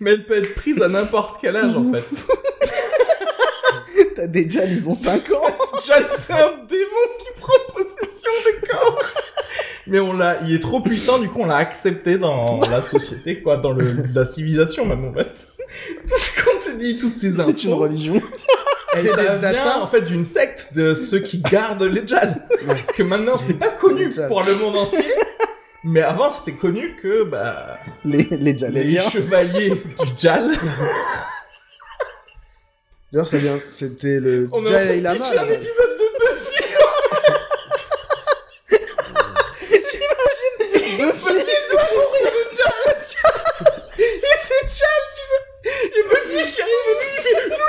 mais 0.00 0.12
elle 0.12 0.24
peut 0.26 0.36
être 0.38 0.54
prise 0.54 0.80
à 0.82 0.88
n'importe 0.88 1.40
quel 1.40 1.56
âge 1.56 1.74
en 1.76 1.92
fait. 1.92 2.04
T'as 4.14 4.26
des 4.26 4.50
Jal, 4.50 4.70
ils 4.72 4.88
ont 4.88 4.94
5 4.94 5.30
ans. 5.32 5.40
Jal, 5.86 6.04
c'est 6.10 6.32
un 6.32 6.52
démon 6.68 7.06
qui 7.18 7.40
prend 7.40 7.52
possession 7.74 8.30
des 8.44 8.66
corps. 8.66 8.98
Mais 9.86 10.00
on 10.00 10.12
l'a, 10.14 10.40
il 10.46 10.54
est 10.54 10.62
trop 10.62 10.80
puissant, 10.80 11.18
du 11.18 11.28
coup 11.28 11.40
on 11.42 11.46
l'a 11.46 11.56
accepté 11.56 12.18
dans 12.18 12.58
la 12.68 12.82
société, 12.82 13.40
quoi, 13.40 13.56
dans 13.56 13.72
le, 13.72 13.94
la 14.14 14.24
civilisation 14.24 14.84
même 14.84 15.04
en 15.04 15.12
fait. 15.12 15.30
Tout 16.08 16.16
ce 16.16 16.42
qu'on 16.42 16.58
te 16.58 16.70
dit, 16.78 16.98
toutes 16.98 17.16
ces 17.16 17.38
infos. 17.40 17.50
C'est 17.56 17.64
une 17.64 17.74
religion. 17.74 18.14
C'est 18.94 19.08
ça 19.08 19.22
vient 19.22 19.36
datas. 19.36 19.78
en 19.80 19.86
fait 19.86 20.00
d'une 20.02 20.24
secte 20.24 20.72
de 20.74 20.94
ceux 20.94 21.18
qui 21.20 21.38
gardent 21.40 21.82
les 21.82 22.06
Jal. 22.06 22.46
Parce 22.66 22.92
que 22.92 23.02
maintenant 23.02 23.36
c'est 23.36 23.58
pas 23.58 23.70
connu 23.70 24.12
Jal. 24.12 24.28
pour 24.28 24.42
le 24.42 24.54
monde 24.54 24.76
entier. 24.76 25.04
Mais 25.84 26.02
avant 26.02 26.30
c'était 26.30 26.56
connu 26.56 26.96
que 27.00 27.24
bah 27.24 27.78
Les, 28.04 28.26
les 28.30 28.52
les 28.52 29.00
chevaliers 29.00 29.70
du 29.70 30.06
Jal. 30.18 30.52
D'ailleurs, 33.12 33.28
ça 33.28 33.38
vient. 33.38 33.58
C'était 33.70 34.18
le 34.20 34.48
On 34.52 34.62
Dalai 34.62 35.00
Lama. 35.00 35.18
pitcher 35.20 35.38
un 35.38 35.48
épisode 35.48 35.96
de 35.98 36.04
Buffy. 36.18 36.64
Buffy 40.98 41.44
doit 41.70 41.88
mourir 41.94 42.32
de 42.50 42.56
Jal. 42.56 42.96
Et 44.02 44.36
c'est 44.38 44.68
Jal, 44.78 45.02
tu 45.90 45.92
sais. 45.92 45.98
Et 45.98 46.02
Buffy 46.08 46.52
qui 46.54 46.62
arrive 46.62 46.88
et 46.90 46.94
lui 47.00 47.10
il 47.16 47.22
fait 47.22 47.36
Loulou. 47.48 47.66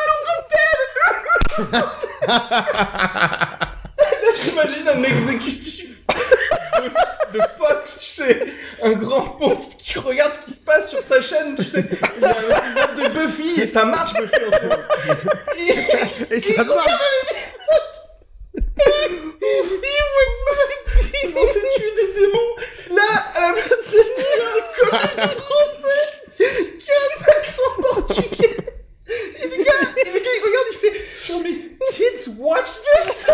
Là 4.08 4.34
j'imagine 4.44 4.88
un 4.90 5.04
exécutif 5.04 5.90
de, 6.08 7.38
de 7.38 7.44
Fox, 7.58 7.98
tu 8.00 8.06
sais, 8.06 8.40
un 8.84 8.92
grand 8.92 9.30
ponte 9.32 9.64
qui 9.80 9.98
regarde 10.00 10.34
ce 10.34 10.40
qui 10.40 10.52
se 10.52 10.60
passe 10.60 10.90
sur 10.90 11.02
sa 11.02 11.20
chaîne, 11.22 11.56
tu 11.56 11.64
sais. 11.64 11.86
Il 12.18 12.22
y 12.22 12.26
a 12.26 12.30
un 12.30 12.42
épisode 12.42 12.96
de 12.96 13.08
Buffy 13.20 13.60
et 13.62 13.68
ça 13.68 13.84
marche 13.86 14.14
Buffy 14.14 14.36
en 14.36 14.52
ce 14.58 14.64
moment. 14.64 14.76
Et- 15.58 16.36
Et 16.36 16.40
ça 16.40 16.64
marche. 16.64 16.92
Il 18.70 19.18
voit 19.42 20.26
une 20.28 20.40
meuf 20.46 20.72
qui 21.12 21.16
est 21.26 21.30
censée 21.32 21.62
tuer 21.76 21.92
des 21.96 22.10
démons. 22.20 22.54
Là, 22.96 23.10
à 23.36 23.38
la 23.48 23.54
place 23.54 23.92
de 23.92 23.98
lui, 23.98 24.04
il 24.18 24.38
y 24.38 24.42
a 24.42 24.44
un 24.48 24.90
comédien 24.90 25.28
français 25.28 26.78
qui 26.80 26.90
a 26.92 26.94
un 26.94 27.38
accent 27.38 27.72
portugais. 27.82 28.58
Et 29.10 29.48
le 29.48 29.58
gars, 29.64 29.86
et 29.98 30.12
le 30.12 30.20
gars, 30.20 30.34
il 30.36 30.42
regarde, 30.46 30.68
il 30.72 30.78
fait 30.78 30.98
Show 31.20 31.40
me, 31.40 31.52
kids, 31.92 32.30
watch 32.38 32.66
this. 32.66 33.28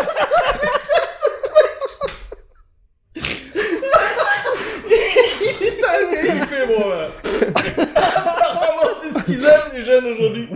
il 5.42 5.68
est 5.68 5.84
allé, 5.84 6.22
il 6.36 6.46
fait 6.48 6.68
bon, 6.68 6.90
bah. 6.90 7.10
Apparemment, 7.96 8.90
c'est 9.02 9.20
ce 9.20 9.24
qu'ils 9.26 9.44
aiment, 9.46 9.72
les 9.74 9.82
jeunes 9.82 10.06
aujourd'hui. 10.06 10.50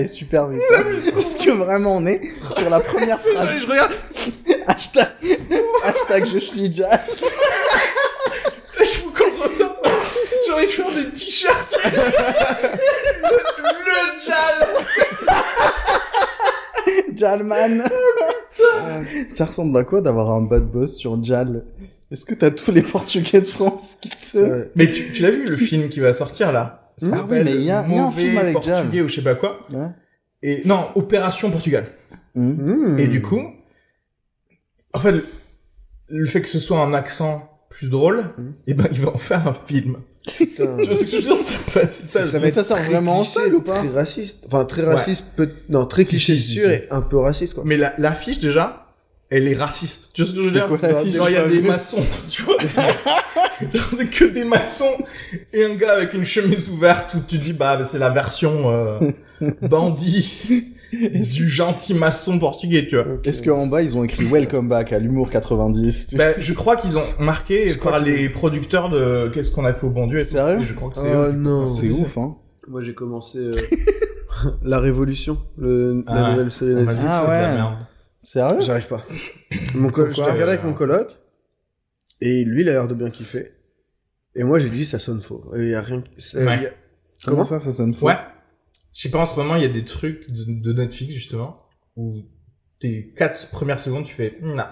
Ça 0.00 0.06
allait 0.06 0.06
super 0.06 0.48
vite. 0.48 0.60
hein. 0.76 0.84
Parce 1.12 1.34
que 1.36 1.50
vraiment, 1.50 1.96
on 1.96 2.06
est 2.06 2.20
sur 2.56 2.70
la 2.70 2.80
première 2.80 3.20
phrase. 3.20 3.48
Je 3.60 3.66
regarde, 3.66 3.92
Hashtag, 4.66 5.08
hashtag 5.84 6.26
je 6.32 6.38
suis 6.38 6.72
Jal. 6.72 7.00
Je 8.78 9.00
vous 9.02 9.10
comprends 9.10 9.48
ça. 9.48 9.74
J'ai 10.46 10.52
envie 10.52 10.66
de 10.66 10.70
faire 10.70 10.86
des 10.94 11.10
t-shirts. 11.10 11.76
le, 11.84 11.90
le 13.86 14.18
Jal. 14.26 14.68
Jalman. 17.16 17.82
Ça 19.28 19.44
ressemble 19.46 19.78
à 19.78 19.84
quoi 19.84 20.00
d'avoir 20.00 20.30
un 20.30 20.42
bad 20.42 20.64
boss 20.64 20.96
sur 20.96 21.22
Jal? 21.22 21.64
Est-ce 22.10 22.24
que 22.24 22.34
t'as 22.34 22.50
tous 22.50 22.72
les 22.72 22.82
Portugais 22.82 23.40
de 23.40 23.46
France 23.46 23.96
qui 24.00 24.08
te... 24.10 24.38
Ouais. 24.38 24.70
Mais 24.74 24.90
tu, 24.90 25.12
tu 25.12 25.22
l'as 25.22 25.30
vu 25.30 25.44
le 25.46 25.56
film 25.56 25.88
qui 25.88 26.00
va 26.00 26.12
sortir 26.12 26.50
là? 26.52 26.79
Ça 27.00 27.20
Ah 27.20 27.26
oui, 27.28 27.38
mais 27.44 27.54
il 27.54 27.62
y 27.62 27.70
a- 27.70 27.84
il 27.88 27.94
y 27.94 27.98
a 27.98 28.04
un 28.06 28.12
film 28.12 28.36
avec 28.38 28.52
Portugais 28.54 29.00
ou 29.00 29.08
je 29.08 29.14
sais 29.14 29.22
pas 29.22 29.34
quoi. 29.34 29.66
Ouais. 29.72 29.88
Et 30.42 30.62
non, 30.66 30.86
Opération 30.94 31.50
Portugal. 31.50 31.86
Mmh. 32.34 32.98
Et 32.98 33.06
du 33.08 33.22
coup, 33.22 33.40
en 34.92 34.98
fait, 35.00 35.14
le, 36.08 36.26
fait 36.26 36.40
que 36.42 36.48
ce 36.48 36.58
soit 36.60 36.80
un 36.80 36.92
accent 36.94 37.48
plus 37.68 37.88
drôle, 37.90 38.30
Mhm. 38.36 38.54
et 38.66 38.74
ben 38.74 38.88
il 38.90 39.00
va 39.00 39.10
en 39.14 39.18
faire 39.18 39.46
un 39.46 39.54
film. 39.54 39.98
Putain. 40.36 40.76
Tu 40.78 40.84
vois 40.86 40.94
ce 40.96 41.00
que 41.02 41.06
je 41.10 41.16
veux 41.16 41.22
dire? 41.22 41.36
Ça. 41.36 41.86
Ça 42.24 42.40
Mais 42.40 42.50
ça 42.50 42.64
sort 42.64 42.78
vraiment 42.78 43.18
en 43.20 43.22
cliché, 43.22 43.40
salle 43.40 43.54
ou 43.54 43.62
pas? 43.62 43.78
Très 43.78 43.88
raciste. 43.88 44.44
Enfin, 44.48 44.64
très 44.64 44.82
Ouais. 44.82 44.92
raciste, 44.94 45.24
peut... 45.36 45.50
non, 45.68 45.86
très 45.86 46.04
cliché 46.04 46.36
sûr 46.36 46.68
et 46.70 46.86
un 46.90 47.00
peu 47.00 47.16
raciste, 47.18 47.54
quoi. 47.54 47.62
Mais 47.64 47.76
la- 47.76 47.94
l'affiche 47.98 48.40
déjà, 48.40 48.89
elle 49.30 49.48
est 49.48 49.54
raciste. 49.56 50.10
Tu 50.12 50.22
vois 50.22 50.30
ce 50.30 50.36
que 50.36 50.42
je 50.42 50.46
veux 50.46 50.52
dire 50.52 50.68
quoi 50.68 50.78
l'affiche 50.82 51.14
Genre 51.14 51.28
il 51.28 51.34
y 51.34 51.36
a 51.36 51.46
des 51.48 51.62
maçons, 51.62 52.02
tu 52.28 52.42
vois. 52.42 52.56
Genre 52.58 53.88
c'est 53.96 54.06
que 54.10 54.24
des 54.24 54.44
maçons 54.44 54.96
et 55.52 55.64
un 55.64 55.74
gars 55.74 55.92
avec 55.94 56.14
une 56.14 56.24
chemise 56.24 56.68
ouverte 56.68 57.14
où 57.14 57.20
tu 57.26 57.38
dis 57.38 57.52
bah 57.52 57.78
c'est 57.84 57.98
la 57.98 58.10
version 58.10 58.70
euh, 58.70 59.10
bandit 59.62 60.64
du 60.92 61.48
gentil 61.48 61.94
maçon 61.94 62.38
portugais, 62.40 62.86
tu 62.88 62.96
vois. 62.96 63.06
Est-ce 63.22 63.42
qu'en 63.44 63.66
bas, 63.68 63.80
ils 63.82 63.96
ont 63.96 64.02
écrit 64.02 64.24
Welcome 64.24 64.68
back 64.68 64.92
à 64.92 64.98
l'humour 64.98 65.30
90 65.30 66.08
tu- 66.08 66.16
Bah, 66.16 66.32
je 66.36 66.52
crois 66.52 66.76
qu'ils 66.76 66.98
ont 66.98 67.04
marqué 67.20 67.68
Je 67.74 67.78
par 67.78 68.00
les 68.00 68.28
producteurs 68.28 68.88
de 68.90 69.30
Qu'est-ce 69.32 69.52
qu'on 69.52 69.64
a 69.64 69.72
fait 69.72 69.86
au 69.86 69.90
bon 69.90 70.08
Dieu 70.08 70.18
et 70.18 70.24
tout. 70.24 70.30
Sérieux? 70.30 70.58
Je 70.62 70.74
crois 70.74 70.90
que 70.90 70.96
c'est 70.96 71.14
Oh 71.14 71.26
eux. 71.28 71.32
non. 71.32 71.64
C'est 71.64 71.90
ouf, 71.90 72.18
hein 72.18 72.34
Moi, 72.66 72.80
j'ai 72.80 72.94
commencé 72.94 73.38
euh, 73.38 73.52
La 74.64 74.80
Révolution, 74.80 75.38
le... 75.58 76.02
Ah 76.08 76.14
la 76.22 76.30
nouvelle 76.32 76.50
série 76.50 76.74
Ah 77.06 77.28
ouais. 77.28 77.60
Sérieux? 78.22 78.60
J'arrive 78.60 78.86
pas. 78.88 79.04
Mon 79.74 79.90
col... 79.90 80.10
Je 80.10 80.16
l'ai 80.16 80.22
regardé 80.30 80.52
avec 80.54 80.64
mon 80.64 80.74
coloc, 80.74 81.08
et 82.20 82.44
lui, 82.44 82.60
il 82.62 82.68
a 82.68 82.72
l'air 82.72 82.88
de 82.88 82.94
bien 82.94 83.10
kiffer. 83.10 83.52
Et 84.34 84.44
moi, 84.44 84.58
j'ai 84.58 84.70
dit, 84.70 84.84
ça 84.84 84.98
sonne 84.98 85.20
faux. 85.22 85.52
Et 85.56 85.70
y 85.70 85.74
a 85.74 85.80
rien... 85.82 86.04
Ouais. 86.34 86.42
y 86.62 86.66
a- 86.66 86.70
Comment 87.24 87.36
Comment 87.36 87.44
ça, 87.44 87.60
ça 87.60 87.72
sonne 87.72 87.94
faux? 87.94 88.06
Ouais. 88.06 88.16
Je 88.94 89.02
sais 89.02 89.10
pas, 89.10 89.18
en 89.18 89.26
ce 89.26 89.36
moment, 89.36 89.56
il 89.56 89.62
y 89.62 89.66
a 89.66 89.68
des 89.68 89.84
trucs 89.84 90.30
de, 90.30 90.44
de 90.46 90.72
Netflix, 90.72 91.12
justement, 91.14 91.66
où 91.96 92.22
tes 92.78 93.12
quatre 93.16 93.48
premières 93.50 93.78
secondes, 93.80 94.04
tu 94.04 94.14
fais, 94.14 94.38
non. 94.42 94.64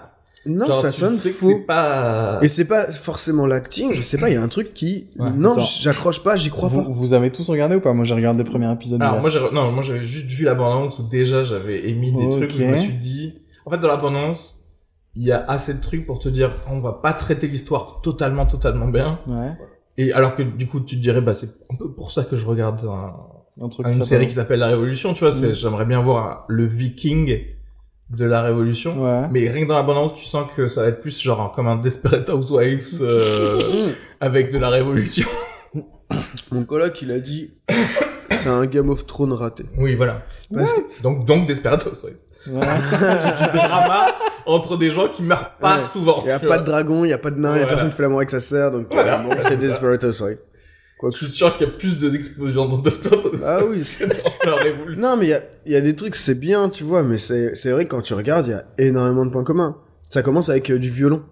Non, 0.45 0.65
Genre, 0.67 0.81
ça 0.81 0.91
tu 0.91 1.01
sonne 1.01 1.11
sais 1.13 1.29
que 1.31 1.35
faux. 1.35 1.47
c'est 1.49 1.65
pas... 1.65 2.39
Et 2.41 2.47
c'est 2.47 2.65
pas 2.65 2.91
forcément 2.91 3.45
l'acting, 3.45 3.93
je 3.93 4.01
sais 4.01 4.17
pas, 4.17 4.29
il 4.29 4.33
y 4.33 4.37
a 4.37 4.41
un 4.41 4.47
truc 4.47 4.73
qui... 4.73 5.09
Ouais. 5.19 5.29
Non, 5.31 5.51
Attends. 5.51 5.61
j'accroche 5.63 6.23
pas, 6.23 6.37
j'y 6.37 6.49
crois 6.49 6.69
vous, 6.69 6.81
pas. 6.83 6.89
vous 6.89 7.13
avez 7.13 7.29
tous 7.31 7.47
regardé 7.49 7.75
ou 7.75 7.81
pas? 7.81 7.91
Moi, 7.93 8.05
j'ai 8.05 8.13
regardé 8.13 8.43
le 8.43 8.49
premier 8.49 8.71
épisode. 8.71 9.01
Alors 9.01 9.15
hier. 9.15 9.21
moi, 9.21 9.29
j'ai, 9.29 9.39
non, 9.53 9.71
moi 9.71 9.83
j'avais 9.83 10.01
juste 10.01 10.27
vu 10.27 10.45
la 10.45 10.55
bande-annonce 10.55 10.97
où 10.99 11.03
déjà 11.03 11.43
j'avais 11.43 11.89
émis 11.89 12.13
des 12.13 12.29
trucs 12.29 12.51
où 12.51 12.57
je 12.57 12.65
me 12.65 12.77
suis 12.77 12.93
dit... 12.93 13.33
En 13.65 13.69
fait, 13.71 13.77
dans 13.79 13.89
la 13.89 13.97
bande-annonce, 13.97 14.63
il 15.15 15.23
y 15.23 15.31
a 15.33 15.43
assez 15.45 15.73
de 15.73 15.81
trucs 15.81 16.05
pour 16.05 16.19
te 16.19 16.29
dire, 16.29 16.55
on 16.71 16.79
va 16.79 16.93
pas 16.93 17.13
traiter 17.13 17.47
l'histoire 17.47 17.99
totalement, 18.01 18.45
totalement 18.45 18.87
bien. 18.87 19.19
Ouais. 19.27 19.51
Et 19.97 20.13
alors 20.13 20.35
que 20.35 20.43
du 20.43 20.67
coup, 20.67 20.79
tu 20.79 20.95
te 20.95 21.01
dirais, 21.01 21.19
bah 21.19 21.35
c'est 21.35 21.49
un 21.69 21.75
peu 21.75 21.91
pour 21.91 22.11
ça 22.11 22.23
que 22.23 22.37
je 22.37 22.45
regarde 22.45 22.79
un- 22.85 23.13
Un 23.65 23.67
truc 23.67 23.87
une 23.87 24.03
série 24.05 24.25
qui 24.27 24.33
s'appelle 24.33 24.59
La 24.59 24.67
Révolution, 24.67 25.13
tu 25.13 25.25
vois. 25.25 25.33
c'est- 25.33 25.49
Mm. 25.49 25.55
J'aimerais 25.55 25.85
bien 25.85 26.01
voir 26.01 26.45
le 26.47 26.65
Viking 26.65 27.37
de 28.09 28.25
la 28.25 28.41
Révolution. 28.41 29.03
Ouais. 29.03 29.27
Mais 29.31 29.49
rien 29.49 29.63
que 29.63 29.69
dans 29.69 29.75
la 29.75 29.83
bande-annonce, 29.83 30.15
tu 30.15 30.25
sens 30.25 30.49
que 30.55 30.67
ça 30.67 30.81
va 30.81 30.87
être 30.87 31.01
plus 31.01 31.19
genre 31.21 31.51
comme 31.51 31.67
un 31.67 31.75
Desperate 31.77 32.29
Housewives 32.29 32.99
euh, 33.01 33.59
avec 34.19 34.51
de 34.51 34.57
la 34.57 34.69
Révolution. 34.69 35.27
Mon 36.51 36.63
coloc, 36.63 37.01
il 37.01 37.11
a 37.11 37.19
dit, 37.19 37.51
c'est 38.31 38.49
un 38.49 38.65
Game 38.65 38.89
of 38.89 39.05
Thrones 39.05 39.33
raté. 39.33 39.65
Oui, 39.77 39.95
voilà. 39.95 40.23
Parce 40.53 40.73
que... 40.73 41.03
Donc, 41.03 41.25
donc 41.25 41.47
Desperate 41.47 41.85
Housewives. 41.85 42.17
Ouais. 42.47 42.61
Du 43.51 43.57
drama 43.57 44.07
entre 44.45 44.77
des 44.77 44.89
gens 44.89 45.07
qui 45.09 45.21
meurent 45.21 45.51
pas 45.59 45.75
Ouais. 45.75 45.81
souvent. 45.81 46.21
Il 46.25 46.29
y 46.29 46.31
a 46.31 46.39
pas 46.39 46.47
vois. 46.47 46.57
de 46.59 46.63
dragon, 46.63 47.03
il 47.05 47.09
y 47.09 47.13
a 47.13 47.17
pas 47.17 47.29
de 47.31 47.37
nain, 47.39 47.55
il 47.55 47.59
y 47.59 47.63
a 47.63 47.67
personne 47.67 47.89
qui 47.91 47.95
fait 47.97 48.03
l'amour 48.03 48.19
avec 48.19 48.29
sa 48.31 48.39
sœur, 48.39 48.71
donc 48.71 48.87
Voilà. 48.91 49.17
bon, 49.19 49.29
c'est. 49.43 49.57
Desperate 49.57 50.03
Housewives. 50.03 50.39
Quoi 50.99 51.11
Je 51.11 51.17
suis 51.17 51.27
sûr 51.27 51.55
qu'il 51.55 51.65
y 51.65 51.69
a 51.69 51.73
plus 51.73 51.97
de- 51.97 52.09
d'explosions 52.09 52.67
dans 52.67 52.77
Housewives 52.79 53.41
Ah 53.45 53.61
oui. 53.65 53.83
que 53.99 54.45
dans 54.45 54.55
la 54.55 54.61
Révolution. 54.61 55.01
Non, 55.01 55.15
mais 55.17 55.25
il 55.27 55.29
y 55.29 55.33
a, 55.33 55.41
il 55.65 55.71
y 55.71 55.75
a 55.75 55.81
des 55.81 55.95
trucs, 55.95 56.15
c'est 56.15 56.35
bien, 56.35 56.67
tu 56.69 56.83
vois, 56.83 57.03
mais 57.03 57.17
c'est 57.17 57.55
c'est 57.55 57.71
vrai 57.71 57.85
que 57.85 57.91
quand 57.91 58.01
tu 58.01 58.13
regardes, 58.13 58.47
il 58.47 58.51
y 58.51 58.53
a 58.53 58.65
énormément 58.77 59.25
de 59.25 59.31
points 59.31 59.45
communs. 59.45 59.77
Ça 60.09 60.21
commence 60.21 60.49
avec 60.49 60.69
euh, 60.69 60.77
du 60.77 60.89
violon. 60.89 61.23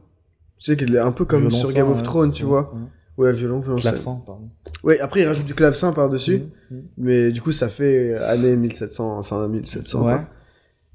Tu 0.58 0.72
sais 0.72 0.78
qu'il 0.78 0.96
est 0.96 1.00
un 1.00 1.12
peu 1.12 1.26
comme 1.26 1.52
sur 1.52 1.72
Game 1.74 1.92
of 1.92 2.02
Thrones, 2.02 2.32
tu 2.34 2.44
vois. 2.46 2.74
Ouais. 2.74 3.26
Ouais, 3.26 3.34
violon, 3.34 3.60
violoncelle. 3.60 3.94
Clavecin, 3.94 4.22
pardon. 4.26 4.50
Ouais, 4.84 5.00
après, 5.00 5.22
il 5.22 5.26
rajoute 5.26 5.46
du 5.46 5.54
clavecin 5.56 5.92
par-dessus. 5.92 6.44
Mhm. 6.72 6.84
Mais 6.98 7.32
du 7.32 7.42
coup, 7.42 7.52
ça 7.52 7.68
fait 7.68 8.14
année 8.16 8.56
1700, 8.56 9.18
enfin 9.20 9.48
1700. 9.48 10.00
Ouais. 10.00 10.14
quoi. 10.14 10.28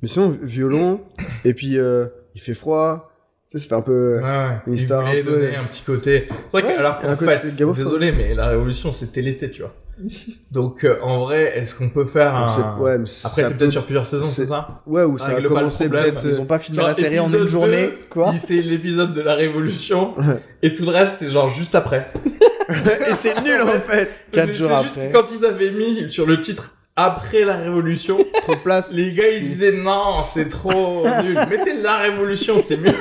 Mais 0.00 0.08
sinon, 0.08 0.28
violon, 0.42 1.00
et 1.44 1.52
puis 1.52 1.78
euh, 1.78 2.06
il 2.34 2.40
fait 2.40 2.54
froid. 2.54 3.11
Tu 3.52 3.58
sais, 3.58 3.64
ça 3.64 3.68
fait 3.68 3.74
un 3.74 3.82
peu. 3.82 4.16
Ouais, 4.16 4.22
ouais. 4.22 4.48
Une 4.66 4.72
Il 4.72 4.80
histoire 4.80 5.02
voulait 5.06 5.20
un 5.20 5.24
peu- 5.24 5.30
donner 5.30 5.56
un 5.56 5.64
petit 5.64 5.82
côté. 5.82 6.26
C'est 6.48 6.52
vrai 6.58 6.62
Ouais, 6.68 6.74
que, 6.74 6.78
alors 6.80 6.98
il 7.02 7.06
a 7.10 7.16
qu'en 7.16 7.26
fait, 7.26 7.54
Thrones. 7.54 7.74
désolé, 7.74 8.10
mais 8.12 8.34
la 8.34 8.48
révolution, 8.48 8.92
c'était 8.92 9.20
l'été, 9.20 9.50
tu 9.50 9.60
vois. 9.60 9.74
Donc, 10.50 10.84
euh, 10.84 10.96
en 11.02 11.24
vrai, 11.26 11.52
est-ce 11.58 11.74
qu'on 11.74 11.90
peut 11.90 12.06
faire 12.06 12.34
un... 12.34 12.78
Ouais, 12.80 12.96
mais 12.96 13.04
Après, 13.24 13.44
c'est 13.44 13.50
peut- 13.52 13.58
peut-être 13.58 13.70
sur 13.72 13.84
plusieurs 13.84 14.06
saisons, 14.06 14.24
c'est- 14.24 14.46
ça 14.46 14.80
Ouais, 14.86 15.02
où 15.04 15.18
ça 15.18 15.26
a 15.26 15.30
pas 15.34 15.40
le 15.40 15.48
commencé 15.50 15.86
peut-être. 15.90 16.24
Ils 16.24 16.32
euh, 16.34 16.40
ont 16.40 16.46
pas 16.46 16.58
fini 16.60 16.78
Genre, 16.78 16.86
la 16.88 16.94
série 16.94 17.20
en 17.20 17.30
une 17.30 17.46
journée, 17.46 17.82
2, 17.88 17.98
quoi. 18.08 18.30
il- 18.32 18.38
C'est 18.38 18.62
l'épisode 18.62 19.12
de 19.12 19.20
la 19.20 19.34
révolution, 19.34 20.14
et 20.62 20.72
tout 20.72 20.84
le 20.86 20.90
reste, 20.90 21.16
c'est 21.18 21.28
genre 21.28 21.50
juste 21.50 21.74
après. 21.74 22.10
et 22.70 23.12
c'est 23.14 23.38
nul 23.42 23.60
en 23.60 23.66
fait. 23.86 24.08
Quatre 24.32 24.50
jours 24.54 24.70
juste 24.82 24.96
après. 24.96 25.08
que 25.08 25.12
quand 25.12 25.30
ils 25.30 25.44
avaient 25.44 25.70
mis 25.72 26.08
sur 26.08 26.24
le 26.26 26.40
titre 26.40 26.74
après 26.96 27.44
la 27.44 27.56
révolution, 27.56 28.18
Trop 28.42 28.56
place. 28.56 28.92
les 28.92 29.12
gars 29.12 29.28
ils 29.30 29.40
disaient 29.42 29.72
non, 29.72 30.22
c'est 30.24 30.48
trop 30.48 31.06
nul. 31.22 31.38
Mettez 31.50 31.74
la 31.82 31.96
révolution, 31.98 32.56
c'est 32.58 32.76
mieux. 32.76 32.92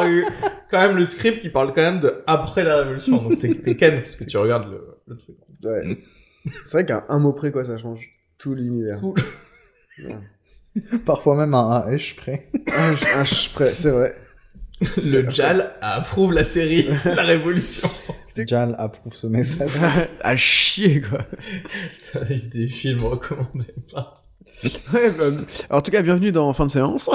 Que, 0.00 0.22
quand 0.70 0.80
même 0.80 0.96
le 0.96 1.04
script 1.04 1.44
il 1.44 1.52
parle 1.52 1.68
quand 1.74 1.82
même 1.82 2.00
de 2.00 2.22
après 2.26 2.64
la 2.64 2.78
révolution, 2.78 3.22
donc 3.22 3.40
t'es 3.40 3.76
ken 3.76 3.98
parce 4.00 4.16
que 4.16 4.24
tu 4.24 4.36
regardes 4.38 4.70
le, 4.70 4.80
le 5.06 5.16
truc. 5.16 5.36
Ouais. 5.64 5.98
C'est 6.66 6.72
vrai 6.78 6.86
qu'à 6.86 7.04
un 7.08 7.18
mot 7.20 7.32
près, 7.32 7.52
quoi, 7.52 7.64
ça 7.64 7.78
change 7.78 8.08
tout 8.38 8.54
l'univers. 8.54 8.98
Tout. 8.98 9.14
Parfois 11.04 11.36
même 11.36 11.54
un 11.54 11.86
H 11.88 12.16
près. 12.16 12.48
Un, 12.74 12.96
ch- 12.96 13.52
près, 13.52 13.70
c'est 13.70 13.90
vrai. 13.90 14.16
Le 14.96 15.30
Jal 15.30 15.74
approuve 15.80 16.32
la 16.32 16.42
série 16.44 16.88
La 17.04 17.22
Révolution. 17.22 17.88
Jal 18.34 18.74
approuve 18.78 19.14
ce 19.14 19.26
message. 19.26 19.70
à 20.22 20.34
chier, 20.36 21.02
quoi. 21.02 21.26
Des 22.52 22.66
films 22.66 23.04
recommandés 23.04 23.74
par. 23.92 24.14
Ouais, 24.92 25.10
bah, 25.12 25.24
en 25.70 25.80
tout 25.82 25.90
cas, 25.90 26.02
bienvenue 26.02 26.30
dans 26.32 26.52
Fin 26.52 26.66
de 26.66 26.70
séance. 26.70 27.08
de 27.08 27.14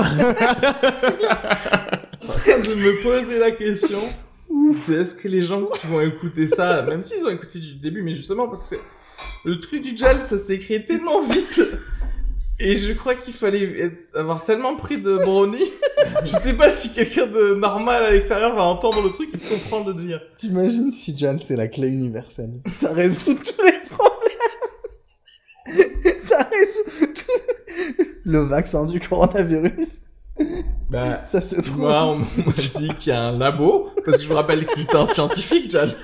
me 2.76 3.04
poser 3.04 3.40
la 3.40 3.52
question 3.52 4.00
de 4.88 5.00
est-ce 5.00 5.14
que 5.16 5.28
les 5.28 5.42
gens 5.42 5.64
qui 5.64 5.88
vont 5.88 6.02
écouter 6.02 6.48
ça, 6.48 6.82
même 6.84 7.02
s'ils 7.04 7.24
ont 7.26 7.30
écouté 7.30 7.60
du 7.60 7.76
début, 7.76 8.02
mais 8.04 8.14
justement 8.14 8.48
parce 8.48 8.70
que 8.70 8.76
le 9.46 9.60
truc 9.60 9.82
du 9.82 9.96
Jal, 9.98 10.22
ça 10.22 10.38
s'écrit 10.38 10.84
tellement 10.84 11.22
vite. 11.26 11.62
Et 12.60 12.76
je 12.76 12.92
crois 12.94 13.14
qu'il 13.16 13.34
fallait 13.34 13.80
être- 13.80 14.18
avoir 14.18 14.44
tellement 14.44 14.76
pris 14.76 14.98
de 14.98 15.16
brownie. 15.18 15.72
je 16.26 16.32
sais 16.32 16.54
pas 16.54 16.70
si 16.70 16.92
quelqu'un 16.92 17.28
de 17.28 17.54
normal 17.56 18.04
à 18.06 18.12
l'extérieur 18.12 18.56
va 18.56 18.64
entendre 18.64 19.02
le 19.04 19.12
truc 19.12 19.30
et 19.34 19.38
comprendre 19.38 19.90
le 19.90 19.94
délire. 20.02 20.22
T'imagines 20.38 20.92
si 20.92 21.16
Jal 21.18 21.40
c'est 21.40 21.56
la 21.56 21.68
clé 21.68 21.88
universelle 21.88 22.52
Ça 22.74 22.94
résout 22.94 23.36
tous 23.36 23.64
les 23.64 23.74
problèmes 23.90 24.18
Ça 26.20 26.48
résout 26.52 27.08
tout 27.14 27.32
Le 28.28 28.44
vaccin 28.44 28.86
du 28.86 29.00
coronavirus, 29.00 30.02
Bah, 30.90 31.24
ça 31.26 31.40
se 31.40 31.62
trouve... 31.62 31.78
Moi, 31.78 32.04
on 32.04 32.18
m'a 32.18 32.26
dit 32.76 32.90
qu'il 33.00 33.14
y 33.14 33.16
a 33.16 33.22
un 33.22 33.38
labo, 33.38 33.90
parce 34.04 34.18
que 34.18 34.24
je 34.24 34.28
me 34.28 34.34
rappelle 34.34 34.66
que 34.66 34.74
c'était 34.74 34.98
un 34.98 35.06
scientifique, 35.06 35.72
Jal, 35.72 35.96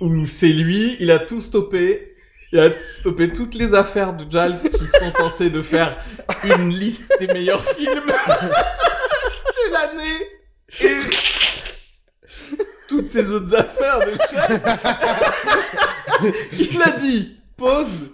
où 0.00 0.26
c'est 0.26 0.48
lui, 0.48 0.96
il 0.98 1.12
a 1.12 1.20
tout 1.20 1.40
stoppé, 1.40 2.16
il 2.52 2.58
a 2.58 2.70
stoppé 2.92 3.30
toutes 3.30 3.54
les 3.54 3.72
affaires 3.72 4.14
de 4.14 4.28
Jal 4.28 4.58
qui 4.60 4.88
sont 4.88 5.12
censées 5.16 5.48
de 5.48 5.62
faire 5.62 5.96
une 6.42 6.70
liste 6.70 7.14
des 7.20 7.28
meilleurs 7.28 7.64
films. 7.64 8.10
De 9.58 9.72
l'année, 9.72 10.26
et 10.80 11.10
toutes 12.88 13.10
ces 13.10 13.32
autres 13.32 13.54
affaires 13.54 13.98
de 14.00 14.12
Jal. 14.30 14.62
il 16.52 16.82
a 16.82 16.92
dit, 16.92 17.36
pause, 17.56 18.10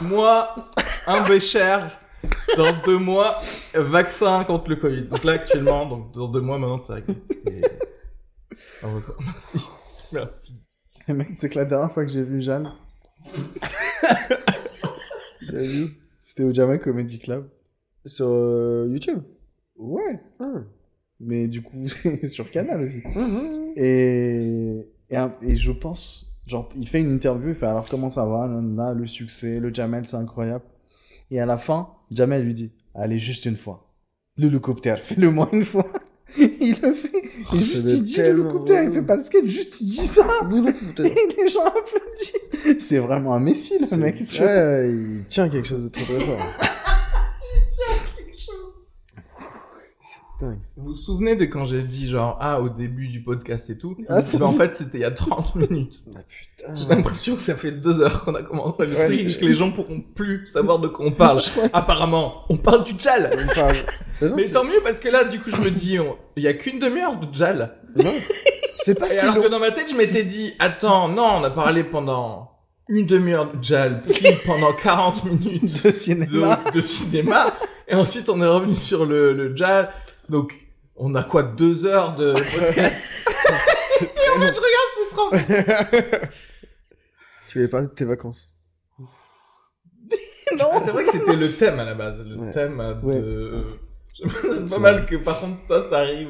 moi, 0.00 0.54
un 1.06 1.22
bécher, 1.22 1.78
dans 2.56 2.72
deux 2.84 2.98
mois, 2.98 3.40
vaccin 3.74 4.44
contre 4.44 4.68
le 4.70 4.76
Covid. 4.76 5.02
Donc 5.08 5.24
là, 5.24 5.32
actuellement, 5.32 5.86
donc 5.86 6.12
dans 6.12 6.28
deux 6.28 6.40
mois 6.40 6.58
maintenant, 6.58 6.78
c'est 6.78 6.92
vrai 6.92 7.02
que 7.02 7.12
c'est... 7.44 7.62
Heureusement, 8.82 9.14
merci. 9.20 9.58
Merci. 10.12 10.52
Mec, 11.08 11.28
c'est 11.34 11.48
que 11.48 11.58
la 11.58 11.64
dernière 11.64 11.90
fois 11.92 12.04
que 12.04 12.10
j'ai 12.12 12.22
vu 12.22 12.40
Jal, 12.40 12.70
T'as 15.50 15.58
vu 15.58 15.96
c'était 16.18 16.44
au 16.44 16.52
Jama 16.54 16.78
Comedy 16.78 17.18
Club. 17.18 17.48
Sur 18.06 18.26
euh, 18.28 18.86
YouTube. 18.88 19.22
Ouais, 19.76 20.20
Ah. 20.40 20.62
mais 21.18 21.48
du 21.48 21.62
coup, 21.62 21.86
sur 22.28 22.50
Canal 22.50 22.82
aussi. 22.82 23.02
Mhm. 23.04 23.72
Et, 23.76 24.86
et, 25.10 25.16
et 25.42 25.54
je 25.56 25.72
pense, 25.72 26.38
genre, 26.46 26.68
il 26.76 26.88
fait 26.88 27.00
une 27.00 27.12
interview, 27.12 27.48
il 27.50 27.54
fait 27.54 27.66
alors 27.66 27.88
comment 27.88 28.08
ça 28.08 28.24
va, 28.24 28.46
nanana, 28.46 28.92
le 28.92 29.06
succès, 29.06 29.58
le 29.58 29.72
Jamel, 29.74 30.06
c'est 30.06 30.16
incroyable. 30.16 30.64
Et 31.30 31.40
à 31.40 31.46
la 31.46 31.56
fin, 31.58 31.88
Jamel 32.14 32.44
lui 32.44 32.54
dit, 32.54 32.70
allez, 32.94 33.18
juste 33.18 33.46
une 33.46 33.56
fois. 33.56 33.88
L'hélicoptère, 34.36 35.00
fais-le 35.02 35.30
moi 35.30 35.48
une 35.52 35.64
fois. 35.64 35.86
il 36.38 36.78
le 36.80 36.94
fait. 36.94 37.10
Oh, 37.52 37.56
et 37.56 37.60
juste 37.60 37.88
il 37.92 38.02
dit 38.02 38.16
l'hélicoptère, 38.16 38.82
il 38.84 38.92
fait 38.92 39.02
pas 39.02 39.16
le 39.16 39.22
skate, 39.22 39.46
juste 39.46 39.80
il 39.80 39.86
dit 39.86 40.06
ça. 40.06 40.26
Et 40.98 41.02
les 41.02 41.48
gens 41.48 41.64
applaudissent. 41.64 42.78
C'est 42.78 42.98
vraiment 42.98 43.34
un 43.34 43.40
messie, 43.40 43.74
le 43.78 43.96
mec. 43.96 44.16
tu 44.16 44.38
vois. 44.38 44.46
Ouais, 44.46 44.90
il 44.90 45.24
tient 45.28 45.48
quelque 45.48 45.68
chose 45.68 45.82
de 45.82 45.88
très 45.88 46.04
très 46.04 46.20
fort. 46.20 46.38
Dingue. 50.42 50.58
Vous 50.76 50.86
vous 50.86 50.94
souvenez 50.94 51.36
de 51.36 51.44
quand 51.44 51.64
j'ai 51.64 51.82
dit 51.84 52.08
genre, 52.08 52.36
ah, 52.40 52.60
au 52.60 52.68
début 52.68 53.06
du 53.06 53.22
podcast 53.22 53.70
et 53.70 53.78
tout? 53.78 53.96
Ah, 54.08 54.20
Mais 54.34 54.42
En 54.42 54.52
fait, 54.52 54.74
c'était 54.74 54.98
il 54.98 55.02
y 55.02 55.04
a 55.04 55.10
30 55.12 55.54
minutes. 55.70 56.00
Ah 56.16 56.18
putain. 56.28 56.74
J'ai 56.74 56.88
l'impression 56.88 57.36
que 57.36 57.42
ça 57.42 57.54
fait 57.54 57.70
deux 57.70 58.00
heures 58.00 58.24
qu'on 58.24 58.34
a 58.34 58.42
commencé 58.42 58.82
à 58.82 58.86
le 58.86 58.92
Ouais, 58.92 59.06
truc 59.06 59.20
et 59.20 59.30
c'est- 59.30 59.38
que 59.38 59.46
les 59.46 59.52
gens 59.52 59.70
pourront 59.70 60.00
plus 60.14 60.46
savoir 60.46 60.78
de 60.80 60.88
quoi 60.88 61.06
on 61.06 61.12
parle. 61.12 61.40
Apparemment, 61.72 62.42
on 62.48 62.56
parle 62.56 62.82
du 62.84 62.92
Jal. 62.98 63.30
Parle. 63.54 63.76
Mais 64.36 64.44
tant 64.48 64.64
mieux 64.64 64.80
parce 64.82 64.98
que 65.00 65.08
là, 65.08 65.24
du 65.24 65.38
coup, 65.40 65.50
je 65.50 65.60
me 65.62 65.70
dis, 65.70 65.98
on- 66.00 66.16
il 66.36 66.42
y 66.42 66.48
a 66.48 66.54
qu'une 66.54 66.78
demi-heure 66.80 67.16
de 67.18 67.32
Jal. 67.32 67.76
Non. 67.96 68.12
C'est 68.84 68.98
pas 68.98 69.06
Et 69.06 69.10
si 69.10 69.18
alors 69.20 69.36
long. 69.36 69.42
que 69.42 69.48
dans 69.48 69.60
ma 69.60 69.70
tête, 69.70 69.90
je 69.92 69.96
m'étais 69.96 70.24
dit, 70.24 70.54
attends, 70.58 71.08
non, 71.08 71.36
on 71.40 71.44
a 71.44 71.50
parlé 71.50 71.84
pendant 71.84 72.50
une 72.88 73.06
demi-heure 73.06 73.52
de 73.52 73.62
Jal, 73.62 74.00
puis 74.02 74.26
pendant 74.44 74.72
40 74.72 75.24
minutes 75.24 75.84
De 75.84 75.90
cinéma. 75.92 76.60
de, 76.66 76.72
de 76.72 76.80
cinéma, 76.80 77.46
et 77.86 77.94
ensuite 77.94 78.28
on 78.28 78.42
est 78.42 78.46
revenu 78.46 78.74
sur 78.76 79.06
le, 79.06 79.32
le 79.34 79.54
Jal. 79.56 79.88
Donc, 80.32 80.54
on 80.96 81.14
a 81.14 81.22
quoi, 81.22 81.42
deux 81.42 81.84
heures 81.86 82.16
de 82.16 82.32
podcast 82.32 83.04
Et 84.00 84.04
en 84.30 84.40
fait, 84.40 84.54
je 84.54 84.60
regarde, 84.60 84.90
c'est 84.96 85.08
30 85.10 85.32
minutes. 86.12 86.30
Tu 87.48 87.58
voulais 87.58 87.68
parler 87.68 87.86
de 87.88 87.92
tes 87.92 88.06
vacances. 88.06 88.48
non, 90.58 90.70
C'est 90.84 90.90
vrai 90.90 91.04
que 91.04 91.12
c'était 91.12 91.36
le 91.36 91.54
thème 91.56 91.78
à 91.80 91.84
la 91.84 91.94
base, 91.94 92.26
le 92.26 92.36
Ouais. 92.36 92.50
thème 92.50 92.78
de... 93.02 93.06
Ouais. 93.06 93.60
C'est 94.24 94.70
pas 94.70 94.78
mal 94.78 95.04
que 95.06 95.16
par 95.16 95.40
contre 95.40 95.60
ça, 95.66 95.88
ça 95.88 95.98
arrive 95.98 96.28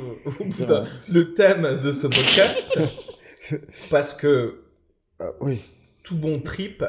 le 1.09 1.35
thème 1.35 1.79
de 1.81 1.93
ce 1.93 2.07
podcast. 2.09 2.79
parce 3.91 4.15
que 4.15 4.65
Ah, 5.21 5.31
oui. 5.41 5.61
tout 6.03 6.17
bon 6.17 6.41
trip, 6.41 6.85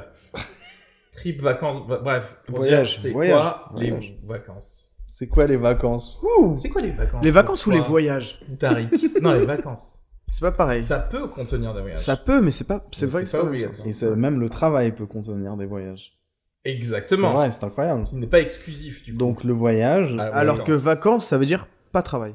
trip, 1.13 1.41
vacances, 1.41 1.85
va- 1.87 1.97
bref, 1.99 2.23
pour 2.47 2.57
Voyage, 2.57 2.91
dire, 2.91 2.99
c'est 3.01 3.09
voyage, 3.11 3.33
quoi 3.35 3.69
voyage. 3.73 4.15
les 4.21 4.27
vacances 4.27 4.92
C'est 5.15 5.27
quoi 5.27 5.45
les 5.45 5.57
vacances 5.57 6.19
C'est 6.57 6.69
quoi 6.69 6.81
les 6.81 6.91
vacances 6.91 7.23
Les 7.23 7.29
vacances 7.31 7.67
ou 7.67 7.71
les 7.71 7.79
voyages 7.81 8.43
Tariq 8.57 8.89
Non, 9.21 9.33
les 9.33 9.45
vacances. 9.45 9.99
C'est 10.31 10.41
pas 10.41 10.51
pareil. 10.51 10.83
Ça 10.83 10.97
peut 10.97 11.27
contenir 11.27 11.71
des 11.75 11.81
voyages. 11.81 11.99
Ça 11.99 12.17
peut, 12.17 12.41
mais 12.41 12.49
c'est 12.49 12.63
pas. 12.63 12.83
C'est 12.91 13.05
vrai 13.05 13.19
c'est 13.19 13.25
que 13.25 13.29
c'est 13.31 13.37
pas 13.37 13.43
pas 13.43 13.49
obligatoire. 13.49 13.87
Et 13.87 13.93
ça- 13.93 14.15
même 14.15 14.39
le 14.39 14.49
travail 14.49 14.91
peut 14.91 15.05
contenir 15.05 15.55
des 15.55 15.67
voyages. 15.67 16.17
C'est 16.65 16.71
Exactement. 16.71 17.33
vrai, 17.33 17.51
c'est 17.51 17.63
incroyable. 17.63 18.05
Il 18.11 18.17
n'est 18.19 18.27
pas 18.27 18.39
exclusif 18.39 19.03
du 19.03 19.11
coup. 19.11 19.17
Donc 19.19 19.43
le 19.43 19.53
voyage, 19.53 20.11
la 20.15 20.23
Alors 20.35 20.63
que 20.63 20.71
vacances. 20.71 21.27
ça 21.27 21.37
veut 21.37 21.45
dire 21.45 21.67
pas 21.91 22.01
travail. 22.01 22.33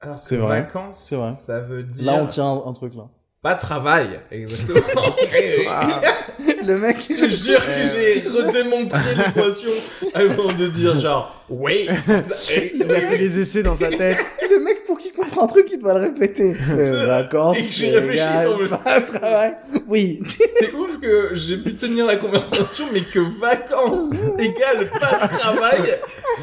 Alors 0.00 0.16
C'est 0.18 0.36
que 0.36 0.40
vrai, 0.42 0.60
vacances, 0.62 0.98
c'est 1.08 1.16
vrai. 1.16 1.32
ça 1.32 1.58
veut 1.60 1.82
dire 1.82 2.06
là 2.06 2.14
on 2.22 2.26
tient 2.26 2.46
un, 2.46 2.62
un 2.66 2.72
truc 2.72 2.94
là. 2.94 3.08
pas 3.40 3.56
travail, 3.56 4.20
exactement. 4.30 4.80
le 6.66 6.78
mec, 6.78 6.96
Je 7.08 7.14
te 7.14 7.28
jure 7.28 7.64
que 7.64 7.84
j'ai 7.84 8.24
redémontré 8.28 8.98
l'équation 9.16 9.70
avant 10.14 10.52
de 10.52 10.66
dire 10.68 10.98
genre 10.98 11.44
oui. 11.48 11.88
ça- 12.22 12.34
eh, 12.54 12.72
Il 12.74 12.90
a 12.90 13.00
fait 13.00 13.18
des 13.18 13.40
essais 13.40 13.62
dans 13.62 13.76
sa 13.76 13.90
tête. 13.90 14.18
le 14.50 14.58
mec 14.64 14.84
pour 14.84 14.98
qu'il 14.98 15.12
comprenne 15.12 15.44
un 15.44 15.46
truc, 15.46 15.68
il 15.72 15.78
doit 15.78 15.94
le 15.94 16.00
répéter. 16.00 16.54
Euh, 16.70 17.06
vacances, 17.06 17.58
Et 17.58 17.62
que 17.62 17.66
j'y 17.68 17.80
c'est 17.80 17.88
égal, 18.12 18.48
en 18.48 18.58
même 18.58 18.68
pas 18.68 19.00
travail. 19.00 19.54
Oui. 19.88 20.20
C'est 20.54 20.72
ouf 20.72 20.98
que 21.00 21.30
j'ai 21.34 21.58
pu 21.58 21.74
tenir 21.74 22.06
la 22.06 22.16
conversation, 22.16 22.84
mais 22.92 23.00
que 23.00 23.20
vacances 23.40 24.10
égale 24.38 24.88
pas 24.90 25.26
de 25.28 25.38
travail. 25.38 25.98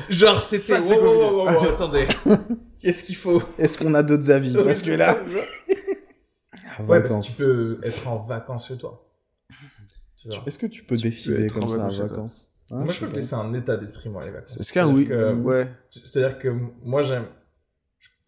Genre 0.09 0.41
c'était 0.41 0.73
Ça, 0.75 0.81
c'est 0.81 0.93
wow, 0.97 1.03
wow, 1.03 1.13
wow, 1.13 1.45
wow, 1.47 1.53
wow, 1.63 1.69
attendez. 1.69 2.05
Qu'est-ce 2.81 3.03
qu'il 3.03 3.15
faut? 3.15 3.41
Est-ce 3.57 3.77
qu'on 3.77 3.93
a 3.93 4.03
d'autres 4.03 4.29
avis? 4.31 4.53
Parce 4.53 4.81
que 4.81 4.91
là, 4.91 5.15
Ouais, 6.87 7.01
parce 7.01 7.15
que 7.15 7.25
tu 7.25 7.31
peux 7.33 7.79
être 7.83 8.07
en 8.07 8.17
vacances 8.17 8.67
chez 8.67 8.77
toi. 8.77 9.05
Est-ce 10.45 10.57
que 10.59 10.65
tu 10.67 10.83
peux 10.83 10.95
Tu 10.95 11.01
peux 11.03 11.09
décider 11.09 11.49
en 11.49 11.53
comme 11.59 11.69
ça 11.69 11.75
à 11.75 11.77
vacances 11.79 11.97
toi. 11.97 12.07
vacances 12.07 12.45
Hein, 12.71 12.75
Moi, 12.75 12.85
je 12.89 12.91
je 12.93 12.97
crois 13.05 13.09
que 13.15 13.21
c'est 13.21 13.35
un 13.35 13.53
état 13.55 13.77
d'esprit, 13.77 14.09
moi, 14.09 14.23
les 14.23 14.31
vacances. 14.31 14.59
Est-ce 14.59 14.71
qu'un 14.73 14.87
oui 14.87 15.05
C'est-à-dire 15.07 15.27
que- 15.35 15.41
Ouais. 15.41 15.67
C'est-à-dire 15.89 16.37
que 16.37 16.49
moi, 16.83 17.01
j'aime. 17.01 17.25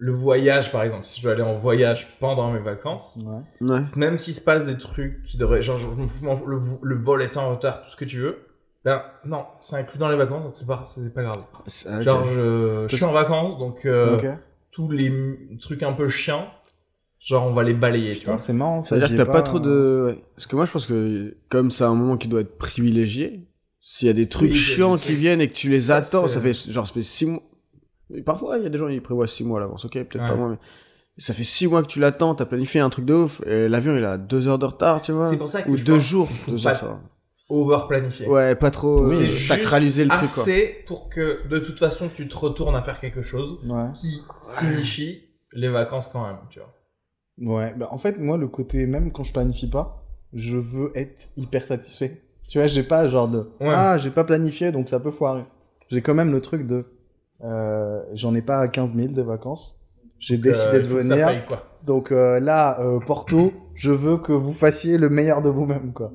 le 0.04 0.14
voyage, 0.14 0.72
par 0.72 0.82
exemple, 0.82 1.06
si 1.06 1.20
je 1.20 1.26
dois 1.28 1.34
aller 1.34 1.44
en 1.44 1.54
voyage 1.60 2.18
pendant 2.20 2.52
mes 2.52 2.60
vacances, 2.60 3.20
Ouais. 3.24 3.70
Ouais. 3.70 3.82
même 3.98 4.18
s'il 4.18 4.34
se 4.34 4.42
passe 4.42 4.66
des 4.66 4.76
trucs 4.78 5.22
qui 5.22 5.38
devraient, 5.38 5.62
genre, 5.62 5.76
je 5.76 5.86
le, 5.86 6.58
le 6.82 6.96
vol 6.96 7.22
est 7.22 7.38
en 7.38 7.52
retard, 7.52 7.84
tout 7.84 7.90
ce 7.92 7.96
que 7.98 8.06
tu 8.06 8.18
veux, 8.20 8.40
ben, 8.84 9.04
non, 9.26 9.46
c'est 9.60 9.76
inclus 9.76 10.00
dans 10.00 10.10
les 10.10 10.18
vacances, 10.18 10.44
donc 10.44 10.54
c'est 10.56 10.66
pas, 10.66 10.82
c'est 10.86 11.14
pas 11.14 11.22
grave. 11.22 11.44
Genre, 12.02 12.26
je, 12.26 12.88
je 12.90 12.96
suis 12.96 13.06
en 13.06 13.12
vacances, 13.12 13.60
donc, 13.60 13.86
euh, 13.86 14.34
tous 14.72 14.90
les 14.90 15.14
trucs 15.60 15.84
un 15.84 15.94
peu 15.94 16.08
chiants, 16.08 16.48
genre, 17.22 17.46
on 17.48 17.54
va 17.54 17.64
les 17.64 17.74
balayer, 17.74 18.16
tu 18.18 18.26
vois. 18.26 18.38
c'est 18.38 18.52
marrant. 18.54 18.82
Ça 18.82 18.96
veut 18.96 19.02
dire 19.02 19.08
j'y 19.10 19.14
que 19.16 19.22
t'as 19.22 19.32
pas 19.32 19.42
trop 19.44 19.60
de. 19.60 20.06
ouais. 20.08 20.24
Parce 20.36 20.48
que 20.48 20.56
moi, 20.56 20.66
je 20.66 20.72
pense 20.72 20.86
que 20.88 21.38
comme 21.50 21.72
c'est 21.72 21.84
un 21.84 21.94
moment 21.96 22.18
qui 22.18 22.28
doit 22.28 22.42
être 22.42 22.58
privilégié, 22.58 23.48
s'il 23.80 24.08
y 24.08 24.12
a 24.12 24.14
des 24.14 24.28
trucs 24.28 24.54
chiants 24.54 24.96
des 24.96 25.02
qui 25.02 25.14
viennent 25.14 25.42
et 25.42 25.48
que 25.48 25.54
tu 25.54 25.70
les 25.70 25.80
Ça, 25.82 25.98
attends, 25.98 26.28
c'est- 26.28 26.36
ça 26.36 26.42
fait 26.42 26.54
genre 26.54 26.86
ça 26.88 26.94
fait 26.94 27.02
six 27.04 27.26
mois. 27.28 27.44
Et 28.14 28.22
parfois, 28.22 28.58
il 28.58 28.64
y 28.64 28.66
a 28.66 28.70
des 28.70 28.78
gens 28.78 28.88
ils 28.90 29.02
prévoient 29.02 29.28
six 29.28 29.44
mois 29.44 29.60
à 29.60 29.62
l'avance. 29.62 29.86
Ok, 29.86 29.94
peut-être 29.94 30.18
pas 30.28 30.36
moi, 30.36 30.50
mais 30.50 30.58
ça 31.18 31.34
fait 31.34 31.44
six 31.44 31.68
mois 31.68 31.82
que 31.84 31.88
tu 31.88 32.00
l'attends, 32.00 32.36
t'as 32.36 32.46
planifié 32.46 32.82
un 32.82 32.90
truc 32.90 33.06
de 33.06 33.14
ouf, 33.14 33.42
et 33.46 33.70
l'avion 33.70 33.96
il 33.96 34.04
a 34.04 34.18
deux 34.18 34.48
heures 34.48 34.60
de 34.60 34.66
retard, 34.66 35.02
tu 35.02 35.12
vois. 35.14 35.24
C'est 35.24 35.38
pour 35.38 35.48
ça 35.48 35.62
que 35.62 35.70
Ou 35.70 35.78
je 35.78 35.86
deux 35.86 36.00
jours. 36.00 36.30
faut 36.30 36.52
Deux 36.52 36.64
pas 36.64 36.84
heures. 36.84 37.00
Over 37.50 37.80
planifié. 37.90 38.28
Ouais, 38.28 38.56
pas 38.56 38.72
trop 38.72 39.04
Oui, 39.08 39.12
euh, 39.14 39.18
c'est 39.20 39.26
juste 39.28 39.48
sacraliser 39.50 40.04
le 40.06 40.10
truc 40.10 40.22
quoi. 40.34 40.44
Assez 40.44 40.84
pour 40.88 41.10
que, 41.10 41.46
de 41.50 41.60
toute 41.60 41.80
façon, 41.80 42.10
tu 42.14 42.28
te 42.28 42.36
retournes 42.38 42.76
à 42.76 42.82
faire 42.82 43.00
quelque 43.00 43.22
chose 43.22 43.60
Ouais. 43.68 43.90
qui 43.94 44.22
signifie 44.42 45.24
les 45.54 45.68
vacances 45.70 46.10
quand 46.12 46.26
même, 46.26 46.38
tu 46.50 46.60
vois. 46.60 46.74
Ouais, 47.40 47.74
bah 47.78 47.88
en 47.92 47.98
fait, 47.98 48.20
moi, 48.20 48.38
le 48.38 48.48
côté, 48.48 48.86
même 48.86 49.12
quand 49.12 49.24
je 49.24 49.34
planifie 49.34 49.70
pas, 49.70 50.04
je 50.34 50.58
veux 50.58 50.92
être 50.96 51.30
hyper 51.38 51.66
satisfait. 51.66 52.22
Tu 52.50 52.58
vois, 52.60 52.68
j'ai 52.68 52.84
pas 52.84 53.08
genre 53.08 53.28
de 53.28 53.40
Ouais. 53.60 53.68
Ah, 53.70 53.98
j'ai 53.98 54.10
pas 54.12 54.24
planifié 54.24 54.72
donc 54.72 54.90
ça 54.90 55.00
peut 55.00 55.12
foirer. 55.12 55.44
J'ai 55.90 56.02
quand 56.02 56.14
même 56.14 56.32
le 56.32 56.42
truc 56.42 56.68
de 56.68 56.86
euh, 57.44 58.02
J'en 58.14 58.36
ai 58.36 58.42
pas 58.42 58.68
15 58.68 58.94
000 58.94 59.14
de 59.14 59.22
vacances. 59.22 59.82
J'ai 60.20 60.38
décidé 60.38 60.78
Euh, 60.78 60.82
de 60.82 60.88
venir. 60.88 61.28
paye, 61.28 61.42
quoi. 61.48 61.64
Donc 61.86 62.12
euh, 62.12 62.40
là, 62.40 62.80
Porto, 63.08 63.52
je 63.74 63.92
veux 63.92 64.18
que 64.18 64.32
vous 64.34 64.54
fassiez 64.54 64.98
le 64.98 65.10
meilleur 65.10 65.42
de 65.42 65.50
vous-même, 65.50 65.94
quoi. 65.94 66.12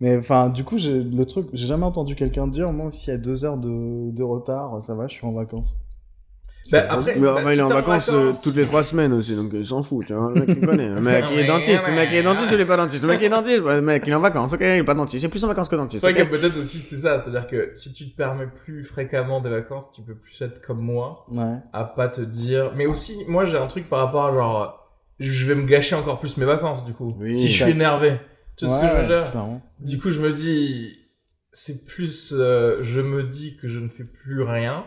Mais 0.00 0.16
enfin, 0.16 0.50
du 0.50 0.64
coup, 0.64 0.76
j'ai 0.76 1.02
le 1.02 1.24
truc, 1.24 1.48
j'ai 1.52 1.66
jamais 1.66 1.84
entendu 1.84 2.14
quelqu'un 2.14 2.46
dire, 2.46 2.72
moi, 2.72 2.92
s'il 2.92 3.12
y 3.12 3.16
a 3.16 3.18
deux 3.18 3.44
heures 3.44 3.56
de, 3.56 4.10
de 4.10 4.22
retard, 4.22 4.82
ça 4.82 4.94
va, 4.94 5.06
je 5.08 5.14
suis 5.14 5.26
en 5.26 5.32
vacances. 5.32 5.76
Bah, 6.72 6.86
après, 6.88 7.14
Mais 7.16 7.20
bah, 7.20 7.42
si 7.46 7.52
il 7.52 7.58
est 7.58 7.62
en 7.62 7.68
t'es 7.68 7.74
vacances, 7.74 8.08
euh, 8.10 8.30
toutes 8.42 8.56
les 8.56 8.64
trois 8.64 8.82
semaines 8.84 9.12
aussi, 9.12 9.36
donc 9.36 9.50
il 9.52 9.66
s'en 9.66 9.82
fout, 9.82 10.06
tu 10.06 10.14
vois. 10.14 10.32
Le 10.34 10.40
mec 10.46 10.48
il 10.60 10.66
connaît. 10.66 10.88
Le 10.88 11.00
mec 11.00 11.24
il 11.32 11.38
est 11.40 11.44
dentiste, 11.46 11.86
le 11.86 11.94
mec 11.94 12.08
il 12.10 12.16
est 12.16 12.22
dentiste, 12.22 12.50
il 12.52 12.60
est 12.60 12.64
pas 12.64 12.76
dentiste. 12.78 13.02
Le 13.02 13.08
mec 13.08 13.18
il 13.20 13.24
est 13.26 13.28
dentiste, 13.28 13.62
le 13.64 13.80
mec 13.82 14.02
il 14.06 14.10
est 14.10 14.14
en 14.14 14.20
vacances, 14.20 14.52
ok, 14.54 14.60
il 14.60 14.66
est 14.66 14.84
pas 14.84 14.94
dentiste. 14.94 15.22
Il 15.22 15.26
est 15.26 15.30
plus 15.30 15.44
en 15.44 15.48
vacances 15.48 15.68
que 15.68 15.76
C'est 15.76 15.82
dentiste. 15.82 16.02
vrai 16.02 16.12
ok. 16.12 16.18
que 16.30 16.36
peut-être 16.36 16.56
aussi 16.58 16.80
c'est 16.80 16.96
ça, 16.96 17.18
c'est-à-dire 17.18 17.46
que 17.46 17.70
si 17.74 17.92
tu 17.92 18.10
te 18.10 18.16
permets 18.16 18.46
plus 18.46 18.82
fréquemment 18.84 19.40
des 19.42 19.50
vacances, 19.50 19.92
tu 19.92 20.00
peux 20.02 20.14
plus 20.14 20.40
être 20.42 20.60
comme 20.66 20.80
moi, 20.80 21.26
Ouais. 21.30 21.56
à 21.72 21.84
pas 21.84 22.08
te 22.08 22.22
dire. 22.22 22.72
Mais 22.76 22.86
aussi, 22.86 23.14
moi 23.28 23.44
j'ai 23.44 23.58
un 23.58 23.66
truc 23.66 23.88
par 23.88 23.98
rapport 23.98 24.26
à 24.26 24.32
genre, 24.32 24.90
je 25.18 25.46
vais 25.46 25.54
me 25.54 25.66
gâcher 25.66 25.94
encore 25.96 26.18
plus 26.18 26.36
mes 26.38 26.46
vacances 26.46 26.84
du 26.86 26.92
coup. 26.94 27.14
Oui. 27.20 27.34
si 27.38 27.48
je 27.48 27.62
suis 27.64 27.72
énervé, 27.72 28.14
tu 28.56 28.66
sais 28.66 28.72
ce 28.74 28.80
que 28.80 28.86
je 28.88 29.02
veux 29.02 29.06
dire? 29.06 29.30
clairement. 29.30 29.60
Du 29.80 29.98
coup, 29.98 30.08
je 30.10 30.20
me 30.20 30.32
dis, 30.32 30.96
c'est 31.52 31.84
plus, 31.84 32.32
euh, 32.36 32.78
je 32.80 33.00
me 33.00 33.22
dis 33.22 33.56
que 33.56 33.68
je 33.68 33.78
ne 33.80 33.88
fais 33.88 34.04
plus 34.04 34.42
rien 34.42 34.84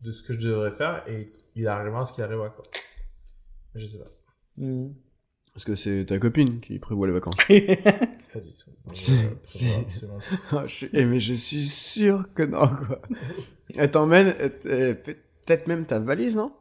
de 0.00 0.12
ce 0.12 0.22
que 0.22 0.32
je 0.34 0.48
devrais 0.48 0.72
faire 0.72 1.02
et 1.08 1.32
il 1.54 1.66
arrivera 1.68 2.04
ce 2.04 2.12
qu'il 2.12 2.22
arrivera 2.24 2.50
quoi. 2.50 2.64
Je 3.74 3.84
sais 3.86 3.98
pas. 3.98 4.04
Mhm. 4.58 4.94
Parce 5.52 5.64
que 5.64 5.74
c'est 5.74 6.04
ta 6.06 6.18
copine 6.18 6.60
qui 6.60 6.78
prévoit 6.78 7.06
les 7.06 7.12
vacances. 7.14 7.34
Pas 7.38 8.40
du 8.40 8.50
tout. 8.52 8.70
Euh, 8.88 8.90
absolument, 9.80 10.18
je 10.66 10.74
suis... 10.74 10.90
eh, 10.92 11.04
mais 11.06 11.18
je 11.20 11.32
suis 11.34 11.64
sûr 11.64 12.26
que 12.34 12.42
non, 12.42 12.68
quoi. 12.68 13.00
Elle 13.74 13.90
t'emmène, 13.90 14.34
peut-être 14.62 15.66
même 15.66 15.86
ta 15.86 15.98
valise, 15.98 16.36
non? 16.36 16.52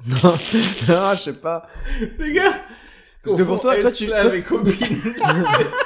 Non, 0.06 0.16
non, 0.22 1.12
je 1.14 1.16
sais 1.18 1.32
pas. 1.32 1.66
Les 2.18 2.32
gars, 2.32 2.54
Parce 3.24 3.36
que 3.36 3.42
pour 3.42 3.58
toi, 3.60 3.80
toi, 3.80 3.90
tu- 3.90 4.04
esclave 4.04 4.26
toi- 4.28 4.36
et 4.36 4.42
copine, 4.42 5.14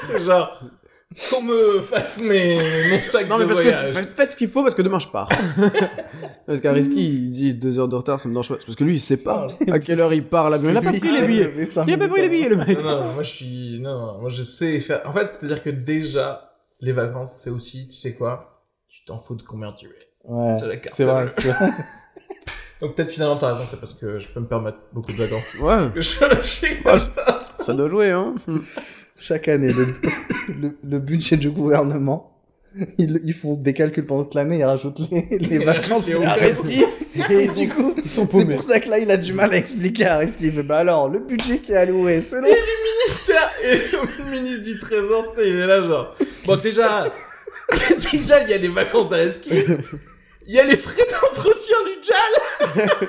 c'est 0.04 0.22
genre 0.24 0.62
qu'on 1.30 1.42
me 1.42 1.80
fasse 1.80 2.20
mes 2.20 2.56
mon 2.90 2.98
sac 3.02 3.28
Non, 3.28 3.38
de 3.38 3.42
mais 3.44 3.48
parce 3.48 3.60
voyage. 3.62 3.94
que 3.94 4.02
faites, 4.14 4.32
ce 4.32 4.36
qu'il 4.36 4.48
faut 4.48 4.62
parce 4.62 4.74
que 4.74 4.82
demain 4.82 4.98
je 4.98 5.08
pars. 5.08 5.28
parce 6.46 6.60
qu'Ariski, 6.60 7.06
il 7.06 7.30
dit 7.30 7.54
deux 7.54 7.78
heures 7.78 7.88
de 7.88 7.96
retard, 7.96 8.20
ça 8.20 8.28
me 8.28 8.34
dérange 8.34 8.48
pas. 8.48 8.56
C'est 8.60 8.66
Parce 8.66 8.76
que 8.76 8.84
lui, 8.84 8.94
il 8.96 9.00
sait 9.00 9.16
pas 9.16 9.46
à 9.70 9.78
quelle 9.78 10.00
heure 10.00 10.12
il 10.12 10.24
part 10.24 10.50
l'avion. 10.50 10.70
Il 10.70 10.76
a 10.76 10.82
pas 10.82 10.92
pris 10.92 11.00
les 11.00 11.26
billets. 11.26 11.52
Il 11.86 11.94
a 11.94 11.98
pas 11.98 12.08
pris 12.08 12.22
les 12.22 12.28
billets, 12.28 12.48
le 12.48 12.56
mec. 12.56 12.78
Non, 12.78 13.04
non, 13.04 13.12
moi 13.12 13.22
je 13.22 13.30
suis 13.30 13.78
non, 13.80 13.98
non, 13.98 14.18
moi 14.20 14.30
je 14.30 14.42
sais 14.42 14.78
faire. 14.80 15.02
En 15.06 15.12
fait, 15.12 15.28
c'est-à-dire 15.28 15.62
que 15.62 15.70
déjà 15.70 16.52
les 16.80 16.92
vacances, 16.92 17.40
c'est 17.42 17.50
aussi, 17.50 17.86
tu 17.88 17.94
sais 17.96 18.14
quoi, 18.14 18.64
tu 18.88 19.04
t'en 19.04 19.18
fous 19.18 19.36
de 19.36 19.42
combien 19.42 19.72
tu 19.72 19.86
es. 19.86 19.90
Ouais, 20.24 20.56
C'est 20.58 20.66
la 20.68 20.76
carte 20.76 20.94
c'est 20.96 21.04
vrai. 21.04 21.28
Donc 22.80 22.96
peut-être 22.96 23.10
finalement 23.10 23.36
t'as 23.36 23.52
raison, 23.52 23.62
c'est 23.68 23.78
parce 23.78 23.94
que 23.94 24.18
je 24.18 24.26
peux 24.28 24.40
me 24.40 24.46
permettre 24.46 24.78
beaucoup 24.92 25.12
de 25.12 25.16
vacances. 25.16 25.54
Ouais, 25.60 25.88
Que 25.94 26.00
je 26.00 26.16
je 26.40 26.46
suis 26.46 26.82
comme 26.82 26.98
ça. 26.98 27.44
ça 27.60 27.74
doit 27.74 27.88
jouer, 27.88 28.10
hein. 28.10 28.34
Chaque 29.18 29.48
année, 29.48 29.72
le, 29.72 29.86
le, 30.60 30.78
le 30.82 30.98
budget 30.98 31.36
du 31.36 31.50
gouvernement, 31.50 32.32
ils, 32.98 33.20
ils 33.24 33.34
font 33.34 33.54
des 33.54 33.74
calculs 33.74 34.04
pendant 34.04 34.24
toute 34.24 34.34
l'année, 34.34 34.58
ils 34.58 34.64
rajoutent 34.64 35.00
les, 35.10 35.58
vacances 35.64 36.06
de. 36.06 36.12
Et 37.32 37.48
du 37.48 37.68
coup, 37.68 37.94
Ils 38.02 38.08
sont 38.08 38.26
c'est 38.30 38.44
pour 38.46 38.62
ça 38.62 38.80
que 38.80 38.88
là, 38.88 38.98
il 38.98 39.10
a 39.10 39.16
du 39.16 39.32
mal 39.32 39.52
à 39.52 39.56
expliquer 39.56 40.06
à 40.06 40.14
Areski. 40.14 40.46
Il 40.46 40.52
fait, 40.52 40.62
bah 40.62 40.78
alors, 40.78 41.08
le 41.08 41.18
budget 41.18 41.58
qui 41.58 41.72
est 41.72 41.76
alloué, 41.76 42.20
selon... 42.22 42.48
ministère 42.48 43.50
et 43.62 43.76
le 43.76 44.40
ministre 44.40 44.64
du 44.64 44.78
Trésor, 44.78 45.30
tu 45.30 45.40
sais, 45.40 45.48
il 45.48 45.56
est 45.56 45.66
là 45.66 45.82
genre. 45.82 46.16
Bon, 46.46 46.56
déjà, 46.56 47.04
déjà, 48.12 48.42
il 48.42 48.50
y 48.50 48.54
a 48.54 48.58
les 48.58 48.68
vacances 48.68 49.08
d'Areski. 49.10 49.50
Il 50.46 50.54
y 50.54 50.58
a 50.58 50.64
les 50.64 50.76
frais 50.76 51.06
d'entretien 51.10 51.76
du 51.84 52.02
JAL. 52.02 53.08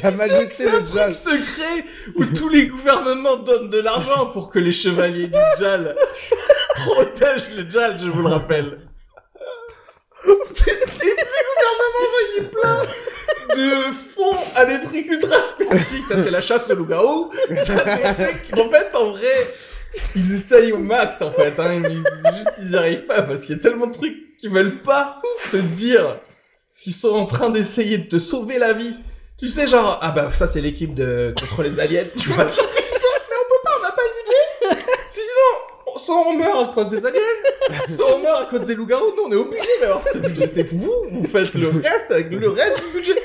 Sa 0.00 0.10
majesté, 0.10 0.54
C'est 0.54 0.68
un 0.68 0.80
le 0.80 0.84
truc 0.84 1.12
secret 1.12 1.84
où 2.14 2.24
tous 2.26 2.48
les 2.48 2.66
gouvernements 2.66 3.36
donnent 3.36 3.70
de 3.70 3.78
l'argent 3.78 4.26
pour 4.26 4.50
que 4.50 4.58
les 4.58 4.72
chevaliers 4.72 5.28
du 5.28 5.38
JAL 5.58 5.96
protègent 6.76 7.56
le 7.56 7.70
JAL, 7.70 7.98
je 7.98 8.10
vous 8.10 8.22
le 8.22 8.28
rappelle. 8.28 8.80
Le 10.26 10.34
gouvernement, 10.34 12.00
genre, 12.00 12.20
il 12.30 12.42
est 12.42 12.50
plein 12.50 12.82
de 13.56 13.92
fonds 13.92 14.38
à 14.56 14.64
des 14.64 14.80
trucs 14.80 15.06
ultra 15.06 15.38
spécifiques. 15.40 16.04
Ça, 16.04 16.22
c'est 16.22 16.30
la 16.30 16.40
chasse 16.40 16.70
au 16.70 16.74
loup-garou. 16.74 17.30
Ça, 17.64 17.74
c'est 17.84 18.58
En 18.58 18.70
fait, 18.70 18.94
en 18.94 19.10
vrai, 19.10 19.52
ils 20.14 20.34
essayent 20.34 20.72
au 20.72 20.78
max, 20.78 21.20
en 21.22 21.30
fait. 21.30 21.58
Hein. 21.60 21.82
Ils, 21.84 22.36
juste 22.36 22.54
qu'ils 22.54 22.68
n'y 22.70 22.76
arrivent 22.76 23.06
pas 23.06 23.22
parce 23.22 23.42
qu'il 23.42 23.56
y 23.56 23.58
a 23.58 23.62
tellement 23.62 23.86
de 23.86 23.92
trucs 23.92 24.36
qu'ils 24.36 24.50
veulent 24.50 24.82
pas 24.82 25.20
te 25.50 25.56
dire 25.56 26.16
qu'ils 26.80 26.92
sont 26.92 27.14
en 27.14 27.26
train 27.26 27.50
d'essayer 27.50 27.98
de 27.98 28.08
te 28.08 28.18
sauver 28.18 28.58
la 28.58 28.72
vie. 28.72 28.96
Tu 29.38 29.48
sais, 29.48 29.66
genre, 29.66 29.98
ah 30.00 30.12
bah 30.12 30.30
ça 30.32 30.46
c'est 30.46 30.60
l'équipe 30.60 30.94
de 30.94 31.34
contre 31.38 31.62
les 31.64 31.78
aliens, 31.80 32.06
tu 32.16 32.28
vois. 32.30 32.46
Genre, 32.48 32.68
mais 32.74 32.82
on 32.82 33.48
peut 33.48 33.62
pas, 33.64 33.70
on 33.78 33.82
n'a 33.82 33.90
pas 33.92 34.02
le 34.02 34.12
budget. 34.20 34.84
Sinon, 35.08 35.50
on- 35.86 35.98
soit 35.98 36.16
on 36.28 36.32
meurt 36.38 36.70
à 36.70 36.72
cause 36.72 36.88
des 36.88 37.04
aliens, 37.04 37.20
soit 37.96 38.14
on 38.14 38.18
meurt 38.20 38.42
à 38.42 38.46
cause 38.46 38.64
des 38.66 38.74
loups-garous. 38.74 39.12
Nous, 39.16 39.22
on 39.24 39.32
est 39.32 39.36
obligé 39.36 39.66
d'avoir 39.80 40.02
ce 40.02 40.18
budget. 40.18 40.46
C'est 40.46 40.62
vous, 40.72 40.92
vous 41.10 41.24
faites 41.24 41.52
le 41.54 41.68
reste 41.68 42.10
avec 42.12 42.30
le 42.30 42.48
reste 42.50 42.80
du 42.86 42.92
budget. 42.92 43.16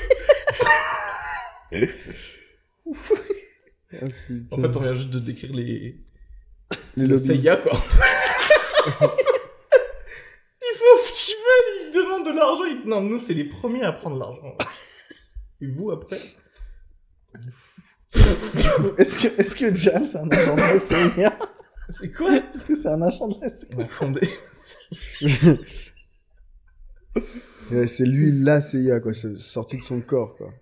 En 4.52 4.56
fait, 4.60 4.76
on 4.76 4.80
vient 4.80 4.94
juste 4.94 5.10
de 5.10 5.18
décrire 5.20 5.52
les, 5.52 5.96
Les 6.96 7.06
le 7.06 7.14
lobbies. 7.14 7.40
CIA, 7.42 7.56
quoi. 7.56 7.72
ils 10.62 10.76
font 10.76 11.00
ce 11.00 11.12
qu'ils 11.12 11.36
veulent, 11.36 11.86
ils 11.86 11.90
demandent 11.94 12.26
de 12.26 12.30
l'argent. 12.36 12.64
Ils 12.64 12.88
non, 12.88 13.00
nous, 13.00 13.18
c'est 13.18 13.34
les 13.34 13.44
premiers 13.44 13.84
à 13.84 13.92
prendre 13.92 14.16
l'argent. 14.18 14.56
Et 15.62 15.66
vous, 15.66 15.90
après 15.90 16.20
Est-ce 18.98 19.18
que, 19.18 19.40
est-ce 19.40 19.54
que 19.54 19.74
Jal, 19.76 20.06
c'est 20.06 20.18
un 20.18 20.28
agent 20.30 20.54
de 20.56 20.60
la 20.60 20.78
CIA 21.18 21.36
C'est 21.88 22.12
quoi 22.12 22.32
Est-ce 22.34 22.64
que 22.64 22.74
c'est 22.74 22.88
un 22.88 23.02
agent 23.02 23.28
de 23.28 23.34
la 23.42 23.50
CIA 23.50 23.68
On 23.76 23.80
a 23.82 23.86
fondé. 23.86 24.28
Ouais, 27.72 27.86
c'est 27.86 28.04
lui 28.04 28.32
la 28.32 28.60
CIA, 28.60 28.98
quoi. 29.00 29.14
C'est 29.14 29.36
sorti 29.38 29.76
de 29.78 29.82
son 29.82 30.00
corps, 30.00 30.36
quoi. 30.36 30.52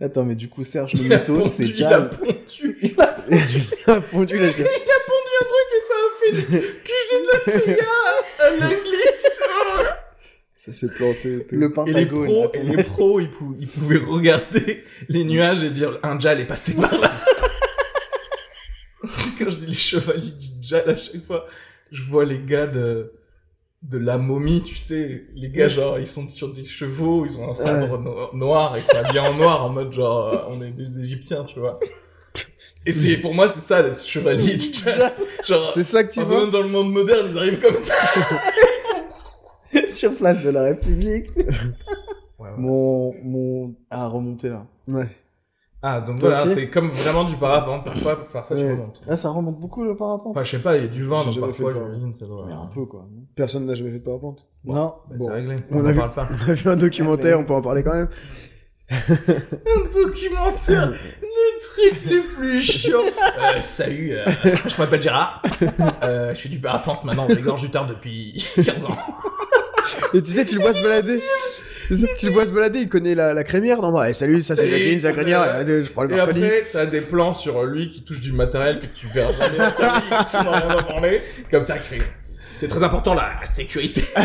Attends, 0.00 0.24
mais 0.24 0.34
du 0.36 0.48
coup, 0.48 0.62
Serge 0.64 0.94
le 0.94 1.02
mytho, 1.02 1.34
pondu, 1.34 1.48
c'est 1.52 1.64
il 1.64 1.84
a 1.84 1.88
Jal. 1.90 2.10
pondu. 2.10 2.78
Il 2.82 3.00
a- 3.00 3.16
Il 3.28 3.90
a 3.90 4.00
fondu 4.00 4.38
la 4.38 4.50
CIA. 4.50 4.64
Il 4.64 4.90
a 4.90 5.00
pondu 5.06 5.32
un 5.40 5.44
truc 5.44 5.68
et 5.76 5.82
ça 5.88 5.94
a 5.98 6.08
fait 6.20 6.32
QG 6.84 7.10
de 7.22 7.28
la 7.32 7.38
CIA 7.76 7.86
à 8.38 8.50
l'anglais, 8.50 9.12
tu 9.14 9.20
sais. 9.20 9.28
Ça 10.64 10.72
s'est 10.72 10.88
planté. 10.88 11.44
tout. 11.48 11.56
Le 11.56 11.66
Et 11.88 11.92
les 11.92 12.06
Pentagone. 12.06 12.26
pros, 12.26 12.50
les 12.62 12.82
pros 12.84 13.20
ils, 13.20 13.28
pou- 13.30 13.56
ils 13.58 13.66
pouvaient 13.68 13.98
regarder 13.98 14.84
les 15.08 15.24
nuages 15.24 15.64
et 15.64 15.70
dire 15.70 15.98
un 16.04 16.18
Jal 16.20 16.38
est 16.40 16.46
passé 16.46 16.76
par 16.76 16.96
là. 17.00 17.12
Quand 19.38 19.50
je 19.50 19.56
dis 19.56 19.66
les 19.66 19.72
chevaliers 19.72 20.30
du 20.30 20.46
Jal 20.62 20.88
à 20.90 20.96
chaque 20.96 21.24
fois, 21.26 21.46
je 21.90 22.02
vois 22.04 22.24
les 22.24 22.38
gars 22.38 22.68
de, 22.68 23.12
de 23.82 23.98
la 23.98 24.18
momie, 24.18 24.62
tu 24.62 24.76
sais, 24.76 25.24
les 25.34 25.48
gars 25.48 25.66
genre 25.66 25.98
ils 25.98 26.06
sont 26.06 26.28
sur 26.28 26.52
des 26.54 26.64
chevaux, 26.64 27.26
ils 27.26 27.36
ont 27.38 27.50
un 27.50 27.54
sabre 27.54 27.98
no- 27.98 28.30
noir 28.32 28.76
et 28.76 28.82
c'est 28.86 29.02
bien 29.12 29.24
en 29.24 29.34
noir 29.34 29.64
en 29.64 29.70
mode 29.70 29.92
genre 29.92 30.46
on 30.48 30.62
est 30.62 30.70
des 30.70 31.00
Égyptiens, 31.00 31.44
tu 31.44 31.58
vois. 31.58 31.80
Et 32.86 32.92
c'est 32.92 33.16
pour 33.16 33.34
moi 33.34 33.48
c'est 33.48 33.60
ça 33.60 33.82
les 33.82 33.92
chevaliers 33.92 34.56
du 34.56 34.72
Jal. 34.72 35.12
Genre 35.44 35.72
C'est 35.74 35.82
ça 35.84 36.04
que 36.04 36.12
tu 36.12 36.22
vois 36.22 36.40
même 36.42 36.50
dans 36.50 36.62
le 36.62 36.68
monde 36.68 36.92
moderne 36.92 37.26
ils 37.32 37.38
arrivent 37.38 37.60
comme 37.60 37.78
ça. 37.78 37.94
Sur 39.88 40.14
place 40.14 40.42
de 40.42 40.50
la 40.50 40.62
République. 40.62 41.28
Ouais, 41.36 41.44
ouais. 42.38 42.50
Mon, 42.58 43.14
mon, 43.22 43.74
à 43.90 44.06
remonter 44.08 44.48
là. 44.48 44.66
Ouais. 44.88 45.08
Ah, 45.84 46.00
donc 46.00 46.20
Toi 46.20 46.28
voilà, 46.30 46.44
aussi 46.44 46.54
c'est 46.54 46.68
comme 46.70 46.88
vraiment 46.90 47.24
du 47.24 47.34
parapente. 47.36 47.84
Parfois, 47.84 48.16
parfois 48.32 48.56
tu 48.56 48.62
Ouais. 48.62 48.72
remontes. 48.72 49.02
Ah, 49.08 49.16
ça 49.16 49.30
remonte 49.30 49.58
beaucoup 49.58 49.82
le 49.82 49.96
parapente? 49.96 50.36
Enfin, 50.36 50.44
je 50.44 50.50
sais 50.52 50.62
pas, 50.62 50.76
il 50.76 50.82
y 50.82 50.84
a 50.84 50.88
du 50.88 51.02
vent, 51.04 51.18
J'ai 51.22 51.24
donc 51.26 51.34
jamais 51.34 51.46
parfois, 51.48 51.72
j'imagine, 51.74 52.14
ça 52.14 52.24
doit... 52.26 52.44
Mais 52.46 52.52
un 52.54 52.66
peu, 52.72 52.84
quoi. 52.86 53.08
Personne 53.34 53.66
n'a 53.66 53.74
jamais 53.74 53.90
fait 53.90 53.98
de 53.98 54.04
parapente. 54.04 54.46
Bon. 54.62 54.74
Non. 54.74 54.94
Bah, 55.10 55.16
Bon. 55.18 55.26
C'est 55.26 55.32
réglé, 55.32 55.56
On 55.72 55.78
on 55.80 55.84
a 55.84 55.88
en 55.88 55.92
vu- 55.92 55.98
parle 55.98 56.12
pas. 56.14 56.28
On 56.46 56.50
a 56.50 56.54
vu 56.54 56.70
un 56.70 56.76
documentaire, 56.76 57.40
on 57.40 57.44
peut 57.44 57.54
en 57.54 57.62
parler 57.62 57.82
quand 57.82 57.94
même. 57.94 58.08
Un 58.92 59.90
documentaire, 60.02 60.90
le 61.22 61.60
truc 61.60 62.04
le 62.10 62.34
plus 62.34 62.60
chiant. 62.60 62.98
Euh, 62.98 63.60
salut, 63.62 64.12
euh, 64.12 64.24
je 64.44 64.78
m'appelle 64.80 65.00
Gérard. 65.02 65.42
Euh, 66.04 66.34
je 66.34 66.40
fais 66.42 66.48
du 66.50 66.58
parapente 66.58 67.02
maintenant 67.04 67.26
les 67.26 67.40
gorges 67.40 67.62
du 67.62 67.70
Tarn 67.70 67.88
depuis 67.88 68.46
15 68.54 68.84
ans. 68.84 68.98
Et 70.14 70.22
tu 70.22 70.30
sais, 70.30 70.44
tu 70.44 70.54
le 70.56 70.60
vois 70.62 70.72
se 70.72 70.82
balader. 70.82 71.22
Tu 72.18 72.26
le 72.26 72.32
vois 72.32 72.46
se 72.46 72.50
balader, 72.52 72.80
il 72.80 72.88
connaît 72.88 73.14
la, 73.14 73.34
la 73.34 73.44
crémière. 73.44 73.82
Non, 73.82 73.92
bah, 73.92 74.08
eh, 74.08 74.12
salut, 74.14 74.42
ça 74.42 74.56
c'est 74.56 74.68
Jacqueline, 74.70 75.00
c'est 75.00 75.08
la 75.08 75.12
crémière. 75.12 75.66
Je 75.66 75.90
prends 75.92 76.04
le 76.04 76.12
Et 76.12 76.16
marconi. 76.16 76.44
après, 76.44 76.66
t'as 76.72 76.86
des 76.86 77.00
plans 77.02 77.32
sur 77.32 77.64
lui 77.64 77.90
qui 77.90 78.02
touche 78.02 78.20
du 78.20 78.32
matériel 78.32 78.78
que 78.80 78.86
tu 78.86 79.06
verras 79.08 79.32
jamais 79.32 79.58
dans 79.58 79.70
ta 79.72 79.92
vie, 80.00 80.08
que 80.08 80.30
tu 80.30 80.36
n'en 80.44 80.52
pas 80.76 80.82
parlé. 80.84 81.20
Comme 81.50 81.62
ça, 81.62 81.78
qui 81.78 81.88
fait. 81.88 82.02
C'est 82.56 82.68
très 82.68 82.82
important 82.82 83.12
la, 83.14 83.34
la 83.40 83.46
sécurité. 83.46 84.02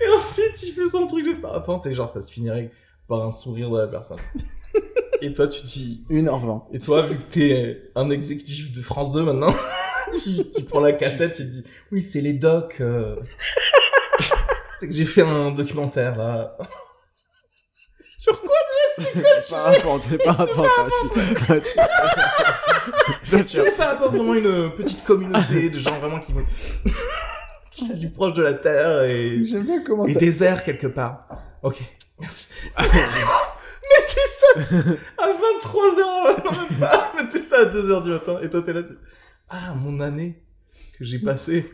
et 0.00 0.08
ensuite, 0.14 0.62
il 0.62 0.72
fait 0.72 0.86
son 0.86 1.06
truc 1.06 1.26
de 1.26 1.32
parapente 1.40 1.86
et 1.86 1.94
genre, 1.94 2.08
ça 2.08 2.22
se 2.22 2.30
finirait 2.32 2.70
par 3.08 3.22
un 3.24 3.30
sourire 3.30 3.70
de 3.70 3.78
la 3.80 3.86
personne. 3.88 4.18
Et 5.20 5.32
toi, 5.32 5.46
tu 5.48 5.62
dis. 5.62 6.04
1h20. 6.10 6.62
Et 6.72 6.78
toi, 6.78 7.02
vu 7.02 7.16
que 7.18 7.22
t'es 7.24 7.90
un 7.94 8.10
exécutif 8.10 8.72
de 8.72 8.82
France 8.82 9.12
2 9.12 9.22
maintenant, 9.22 9.54
tu, 10.22 10.48
tu 10.50 10.62
prends 10.64 10.80
la 10.80 10.92
cassette, 10.92 11.34
tu 11.36 11.44
dis 11.44 11.64
Oui, 11.92 12.02
c'est 12.02 12.20
les 12.20 12.32
docs. 12.34 12.78
euh. 12.80 13.14
c'est 14.78 14.88
que 14.88 14.94
j'ai 14.94 15.04
fait 15.04 15.22
un 15.22 15.50
documentaire 15.52 16.16
là. 16.16 16.56
Sur 18.16 18.40
quoi 18.40 18.50
Parapente, 19.50 20.02
parapente. 20.24 20.66
hein, 20.78 20.88
si. 21.60 23.30
Bien 23.30 23.44
sûr. 23.44 23.64
C'est 23.64 23.76
pas, 23.76 23.96
pas 23.96 24.08
vraiment 24.08 24.34
une 24.34 24.70
petite 24.76 25.04
communauté 25.04 25.68
de 25.68 25.78
gens 25.78 25.98
vraiment 25.98 26.20
qui 26.20 26.32
vont. 26.32 26.44
qui 27.70 27.92
vivent 27.92 28.12
proche 28.12 28.32
de 28.34 28.42
la 28.42 28.54
Terre 28.54 29.02
et. 29.02 29.44
J'aime 29.44 29.64
bien 29.64 29.82
comment 29.84 30.06
et 30.06 30.14
t'as... 30.14 30.20
désert 30.20 30.64
quelque 30.64 30.86
part. 30.86 31.26
Ok, 31.62 31.80
merci. 32.20 32.46
Mettez 33.90 34.20
ça 34.30 34.94
à 35.18 35.26
23h, 35.28 36.44
non 36.44 36.50
même 36.50 36.78
pas. 36.78 37.12
Mettez 37.18 37.40
ça 37.40 37.60
à 37.60 37.64
2h 37.64 38.02
du 38.02 38.10
matin. 38.10 38.38
Et 38.42 38.48
toi, 38.48 38.62
t'es 38.62 38.72
là, 38.72 38.82
tu... 38.82 38.92
Ah, 39.48 39.74
mon 39.74 40.00
année 40.00 40.40
que 40.98 41.04
j'ai 41.04 41.18
passée 41.18 41.70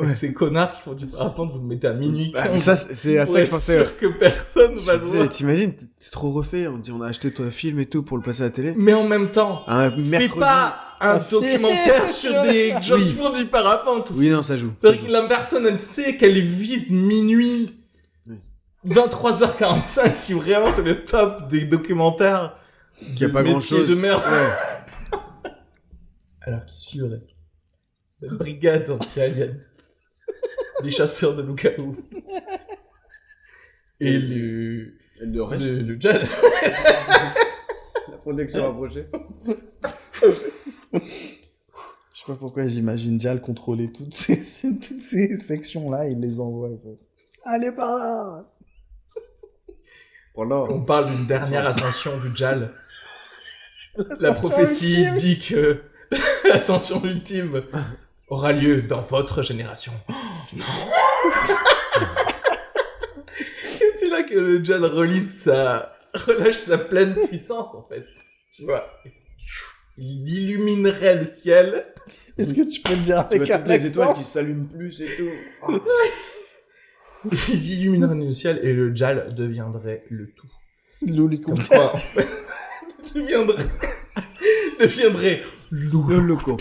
avec 0.00 0.16
ces 0.16 0.32
connards 0.32 0.72
qui 0.72 0.82
font 0.82 0.94
du 0.94 1.06
parapente, 1.06 1.52
vous 1.52 1.58
le 1.60 1.64
mettez 1.64 1.86
à 1.86 1.92
minuit. 1.92 2.32
Bah, 2.32 2.42
15, 2.44 2.52
mais 2.52 2.58
ça, 2.58 2.76
c'est 2.76 3.18
à 3.18 3.26
ça 3.26 3.40
que 3.40 3.46
je 3.46 3.50
pensais. 3.50 3.84
sûr 3.84 3.96
que 3.96 4.06
personne 4.06 4.78
va 4.78 4.96
le 4.96 5.00
voir. 5.00 5.28
T'imagines, 5.28 5.74
t'es 5.74 5.86
trop 6.10 6.30
refait. 6.30 6.66
On 6.66 6.78
dit, 6.78 6.90
on 6.90 7.00
a 7.00 7.08
acheté 7.08 7.30
ton 7.30 7.50
film 7.50 7.78
et 7.78 7.86
tout 7.86 8.02
pour 8.02 8.16
le 8.16 8.22
passer 8.22 8.42
à 8.42 8.46
la 8.46 8.50
télé. 8.50 8.74
Mais 8.76 8.92
en 8.92 9.06
même 9.06 9.30
temps, 9.30 9.62
Un 9.68 9.90
fais 9.90 10.28
pas 10.28 10.88
un 11.00 11.18
documentaire 11.30 12.08
sur 12.10 12.42
des 12.42 12.74
gens 12.82 12.96
qui 12.96 13.12
font 13.12 13.30
du 13.30 13.44
parapente. 13.44 14.10
Oui, 14.14 14.28
non, 14.30 14.42
ça 14.42 14.56
joue. 14.56 14.72
C'est-à-dire 14.80 15.06
que 15.06 15.12
la 15.12 15.22
personne, 15.22 15.66
elle 15.66 15.78
sait 15.78 16.16
qu'elle 16.16 16.40
vise 16.40 16.90
minuit. 16.90 17.66
Oui. 18.84 18.92
23h45, 18.94 20.14
si 20.14 20.32
vraiment 20.34 20.70
c'est 20.70 20.82
le 20.82 21.04
top 21.04 21.48
des 21.48 21.66
documentaires. 21.66 22.56
Qu'il 22.98 23.20
y 23.20 23.24
a 23.24 23.28
de 23.28 23.32
pas 23.32 23.42
métier 23.42 23.52
grand-chose. 23.78 23.88
de 23.88 23.94
merde. 23.94 24.22
Ouais. 24.30 25.20
Alors 26.42 26.64
qu'il 26.64 26.78
suivrait? 26.78 27.22
La 28.20 28.34
brigade 28.34 28.90
anti-alien. 28.90 29.60
Les 30.82 30.90
chasseurs 30.90 31.34
de 31.34 31.42
Lukaku. 31.42 31.96
Et 34.00 34.18
le. 34.18 34.94
Elle 35.20 35.32
le 35.32 35.42
reste. 35.42 35.64
Le, 35.64 35.80
le 35.80 36.00
Jal. 36.00 36.22
La 38.10 38.16
protection 38.18 38.62
rapprochée. 38.64 39.06
Je 40.92 40.98
sais 42.24 42.26
pas 42.26 42.34
pourquoi 42.34 42.66
j'imagine 42.68 43.20
Jal 43.20 43.40
contrôler 43.40 43.92
toutes 43.92 44.14
ces, 44.14 44.36
ces- 44.36 44.74
toutes 44.78 45.00
ces 45.00 45.36
sections-là, 45.38 46.08
il 46.08 46.20
les 46.20 46.40
envoie. 46.40 46.70
Allez 47.44 47.70
par 47.72 47.96
là 47.96 48.44
Voilà. 50.38 50.56
On 50.70 50.80
parle 50.82 51.10
d'une 51.10 51.26
dernière 51.26 51.66
ascension 51.66 52.16
du 52.18 52.30
Jal. 52.32 52.70
La 54.20 54.34
prophétie 54.34 55.02
ultime. 55.02 55.14
dit 55.14 55.38
que 55.40 55.82
l'ascension 56.48 57.04
ultime 57.04 57.64
aura 58.28 58.52
lieu 58.52 58.82
dans 58.82 59.00
votre 59.00 59.42
génération. 59.42 59.90
non 60.54 60.64
Et 63.80 63.90
c'est 63.98 64.10
là 64.10 64.22
que 64.22 64.36
le 64.36 64.62
Jal 64.62 64.84
relise 64.84 65.42
sa... 65.42 65.96
relâche 66.14 66.58
sa 66.58 66.78
pleine 66.78 67.16
puissance, 67.16 67.74
en 67.74 67.84
fait. 67.88 68.04
Tu 68.52 68.64
vois 68.64 68.88
Il 69.96 70.28
illuminerait 70.28 71.16
le 71.16 71.26
ciel. 71.26 71.84
Est-ce 72.38 72.54
que 72.54 72.62
tu 72.62 72.80
peux 72.80 72.94
le 72.94 73.00
dire 73.00 73.28
Tu 73.28 73.38
avec 73.38 73.48
vois 73.48 73.56
un 73.56 73.58
toutes 73.58 73.68
les 73.70 73.86
étoiles 73.88 74.14
qui 74.14 74.22
s'allument 74.22 74.68
plus 74.68 75.00
et 75.00 75.16
tout. 75.16 75.32
Il 77.48 77.72
illuminerait 77.72 78.14
le 78.14 78.32
ciel 78.32 78.60
et 78.62 78.72
le 78.72 78.94
Jal 78.94 79.34
deviendrait 79.34 80.04
le 80.10 80.30
tout. 80.30 80.46
Comme 81.00 81.10
L'hélicoptère. 81.16 81.66
quoi, 81.68 81.94
en 81.94 81.98
fait, 82.14 82.28
deviendrait... 83.14 83.66
deviendrait 84.80 85.42
loco. 85.70 86.56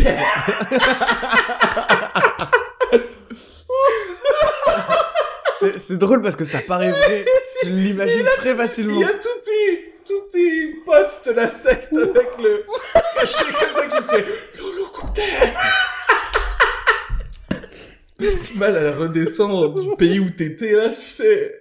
C'est 5.60 5.80
c'est 5.80 5.98
drôle 5.98 6.22
parce 6.22 6.36
que 6.36 6.46
ça 6.46 6.60
paraît 6.60 6.92
vrai. 6.92 7.26
Tu 7.62 7.70
l'imagines 7.70 8.26
très 8.38 8.52
Il 8.52 8.58
facilement. 8.58 9.00
y 9.02 9.04
a 9.04 9.14
tous 9.14 9.28
tes, 9.44 9.96
tous 10.06 10.30
tes 10.32 10.76
potes 10.86 11.22
de 11.26 11.32
la 11.32 11.48
secte 11.50 11.92
avec 11.94 12.38
le 12.40 12.64
cachet 13.16 13.46
comme 13.46 13.74
ça 13.74 13.86
qui 13.88 14.04
fait 14.16 14.26
l'holocoptère. 14.60 15.97
J'ai 18.20 18.58
mal 18.58 18.76
à 18.76 18.96
redescendre 18.96 19.80
du 19.80 19.96
pays 19.98 20.20
où 20.20 20.30
t'étais 20.30 20.72
là, 20.72 20.90
tu 20.90 21.06
sais. 21.06 21.52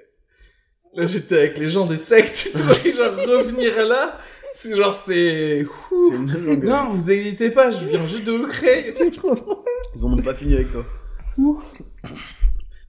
Là 0.94 1.04
j'étais 1.04 1.38
avec 1.38 1.58
les 1.58 1.68
gens 1.68 1.84
des 1.84 1.98
sectes 1.98 2.48
et 2.48 2.58
tout, 2.58 2.86
et 2.86 2.92
genre 2.92 3.14
revenir 3.14 3.84
là, 3.84 4.18
c'est 4.54 4.74
genre 4.74 4.94
c'est... 4.94 5.66
Ouh. 5.90 6.10
C'est 6.10 6.16
une 6.16 6.32
langue. 6.32 6.64
Non, 6.64 6.90
vous 6.90 7.10
existez 7.10 7.50
pas, 7.50 7.70
je 7.70 7.84
viens 7.84 8.06
juste 8.06 8.24
de 8.24 8.32
vous 8.32 8.46
créer. 8.46 8.92
C'est 8.96 9.10
trop 9.10 9.34
drôle. 9.34 9.58
Ils 9.94 10.04
en 10.04 10.12
ont 10.14 10.22
pas 10.22 10.34
fini 10.34 10.54
avec 10.54 10.72
toi. 10.72 10.84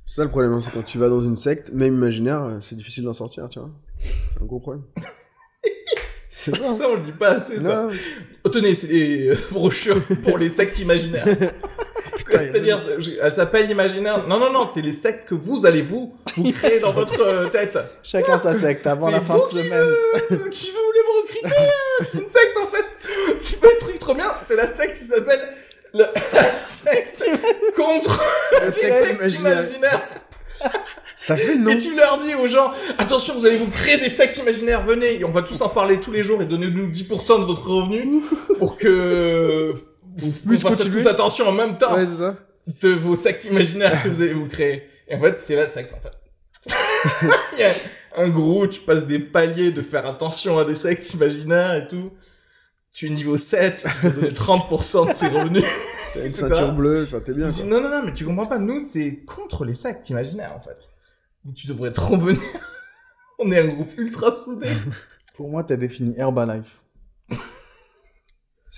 C'est 0.05 0.15
ça 0.15 0.23
le 0.23 0.29
problème, 0.29 0.53
hein, 0.53 0.61
c'est 0.61 0.71
quand 0.71 0.83
tu 0.83 0.97
vas 0.97 1.09
dans 1.09 1.19
une 1.19 1.35
secte, 1.35 1.73
même 1.73 1.95
imaginaire, 1.95 2.41
euh, 2.43 2.59
c'est 2.61 2.75
difficile 2.75 3.03
d'en 3.03 3.13
sortir, 3.13 3.49
tu 3.49 3.59
vois. 3.59 3.69
C'est 3.97 4.41
un 4.41 4.45
gros 4.45 4.61
problème. 4.61 4.83
c'est 6.29 6.55
ça. 6.55 6.73
Ça 6.75 6.87
on 6.87 6.95
le 6.95 7.01
dit 7.01 7.11
pas 7.11 7.31
assez 7.31 7.59
ça. 7.59 7.89
Oh, 8.45 8.49
tenez, 8.49 8.73
c'est 8.73 8.87
des 8.87 9.33
brochures 9.51 10.01
pour 10.23 10.37
les 10.37 10.47
sectes 10.47 10.79
imaginaires. 10.79 11.25
C'est-à-dire, 12.31 12.79
elle 13.21 13.33
s'appelle 13.33 13.69
imaginaire. 13.69 14.27
Non, 14.27 14.39
non, 14.39 14.51
non, 14.51 14.67
c'est 14.67 14.81
les 14.81 14.91
sectes 14.91 15.27
que 15.27 15.35
vous 15.35 15.65
allez 15.65 15.81
vous, 15.81 16.15
vous 16.35 16.51
créer 16.53 16.79
dans 16.79 16.93
votre 16.93 17.21
euh, 17.21 17.47
tête. 17.47 17.77
Chacun 18.03 18.37
sa 18.37 18.55
secte 18.55 18.85
avant 18.87 19.09
la 19.09 19.21
fin 19.21 19.35
vous 19.35 19.43
de 19.43 19.47
semaine. 19.47 19.85
Qui 20.51 20.71
veut 20.71 20.77
voulez 20.87 20.99
me 20.99 21.21
recruter 21.21 21.49
C'est 22.09 22.17
une 22.19 22.27
secte 22.27 22.57
en 22.61 22.67
fait. 22.67 22.85
C'est 23.39 23.59
pas 23.59 23.67
un 23.67 23.79
truc 23.79 23.99
trop 23.99 24.13
bien. 24.13 24.33
C'est 24.41 24.55
la 24.55 24.67
secte 24.67 24.97
qui 24.97 25.03
s'appelle 25.03 25.47
la, 25.93 26.11
la 26.33 26.51
secte 26.53 27.23
contre 27.75 28.23
Le 28.59 28.65
les 28.65 28.71
secte 28.71 28.93
sectes 29.05 29.13
imaginaire. 29.21 29.53
imaginaires. 29.53 30.07
Ça 31.15 31.35
fait 31.35 31.55
non. 31.55 31.71
Et 31.71 31.77
tu 31.77 31.95
leur 31.95 32.19
dis 32.19 32.35
aux 32.35 32.47
gens, 32.47 32.71
attention, 32.97 33.33
vous 33.35 33.45
allez 33.45 33.57
vous 33.57 33.69
créer 33.69 33.97
des 33.97 34.09
sectes 34.09 34.37
imaginaires, 34.37 34.83
venez, 34.85 35.19
et 35.19 35.25
on 35.25 35.31
va 35.31 35.41
tous 35.41 35.61
en 35.61 35.69
parler 35.69 35.99
tous 35.99 36.11
les 36.11 36.21
jours 36.21 36.41
et 36.41 36.45
donnez-nous 36.45 36.87
10% 36.91 37.41
de 37.41 37.45
votre 37.45 37.67
revenu 37.69 38.21
pour 38.59 38.75
que 38.77 39.73
vous, 40.17 40.59
continuer. 40.59 41.01
tous 41.01 41.07
attention 41.07 41.47
en 41.47 41.51
même 41.51 41.77
temps 41.77 41.93
Ouais, 41.95 42.05
c'est 42.05 42.17
ça. 42.17 42.35
de 42.81 42.89
vos 42.89 43.15
sectes 43.15 43.45
imaginaires 43.45 44.03
que 44.03 44.09
vous 44.09 44.21
allez 44.21 44.33
vous 44.33 44.47
créer. 44.47 44.83
Et 45.07 45.15
en 45.15 45.21
fait, 45.21 45.39
c'est 45.39 45.55
la 45.55 45.67
secte, 45.67 45.93
en 45.93 45.99
fait. 45.99 46.13
Il 47.53 47.59
y 47.59 47.63
a 47.63 47.73
un 48.17 48.29
gros, 48.29 48.67
tu 48.67 48.81
passes 48.81 49.07
des 49.07 49.19
paliers 49.19 49.71
de 49.71 49.81
faire 49.81 50.05
attention 50.05 50.57
à 50.57 50.65
des 50.65 50.73
sectes 50.73 51.13
imaginaires 51.13 51.75
et 51.75 51.87
tout. 51.87 52.11
Tu 52.91 53.07
es 53.07 53.09
niveau 53.09 53.37
7, 53.37 53.85
tu 54.01 54.09
donner 54.09 54.31
30% 54.31 55.07
de 55.07 55.13
tes 55.13 55.27
revenus. 55.27 55.63
T'as 56.13 56.25
une 56.25 56.33
ceinture 56.33 56.71
bleue, 56.71 57.03
enfin, 57.03 57.19
t'es 57.19 57.33
bien, 57.33 57.51
quoi. 57.51 57.65
non, 57.65 57.81
non, 57.81 57.89
non, 57.89 58.01
mais 58.05 58.13
tu 58.13 58.25
comprends 58.25 58.47
pas. 58.47 58.59
Nous, 58.59 58.79
c'est 58.79 59.19
contre 59.25 59.65
les 59.65 59.73
sectes 59.73 60.09
imaginaires, 60.09 60.53
en 60.55 60.61
fait. 60.61 60.77
Tu 61.53 61.67
devrais 61.67 61.91
trop 61.91 62.17
venir. 62.17 62.41
On 63.39 63.51
est 63.51 63.59
un 63.59 63.67
groupe 63.67 63.91
ultra 63.97 64.33
soudé. 64.33 64.69
Pour 65.35 65.49
moi, 65.49 65.63
t'as 65.63 65.75
défini 65.75 66.17
Herbalife. 66.17 66.81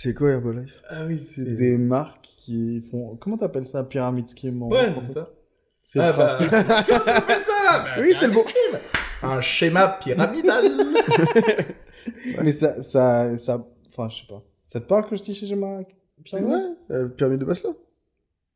C'est 0.01 0.13
quoi 0.13 0.29
Herbalife 0.29 0.81
Ah 0.89 1.03
oui, 1.05 1.17
C'est 1.17 1.43
des 1.43 1.77
marques 1.77 2.21
qui 2.23 2.79
font. 2.89 3.17
Comment 3.17 3.37
t'appelles 3.37 3.67
ça 3.67 3.83
Pyramide 3.83 4.29
scheme 4.29 4.63
en 4.63 4.69
Ouais, 4.69 4.93
c'est 5.01 5.13
ça. 5.13 5.29
C'est 5.83 5.99
Ah, 5.99 6.07
le 6.07 6.13
principe. 6.13 6.51
bah, 6.51 6.83
comment 6.87 7.01
on 7.05 7.09
appelle 7.09 7.41
ça? 7.41 7.53
Bah, 7.83 7.85
Oui, 7.99 8.15
c'est 8.17 8.27
le 8.27 8.33
bon. 8.33 8.43
Un 9.23 9.41
schéma 9.41 9.97
pyramidal. 9.99 10.71
Mais 12.41 12.53
ça, 12.53 12.81
ça, 12.81 13.35
ça. 13.35 13.67
Enfin, 13.89 14.07
je 14.07 14.21
sais 14.21 14.27
pas. 14.29 14.41
Ça 14.65 14.79
te 14.79 14.85
parle 14.85 15.05
que 15.09 15.17
je 15.17 15.21
dis 15.21 15.35
chez 15.35 15.47
Gemma 15.47 15.81
C'est 16.25 16.39
vrai 16.39 16.61
euh, 16.91 17.09
Pyramide 17.09 17.41
de 17.41 17.45
Maslow 17.45 17.77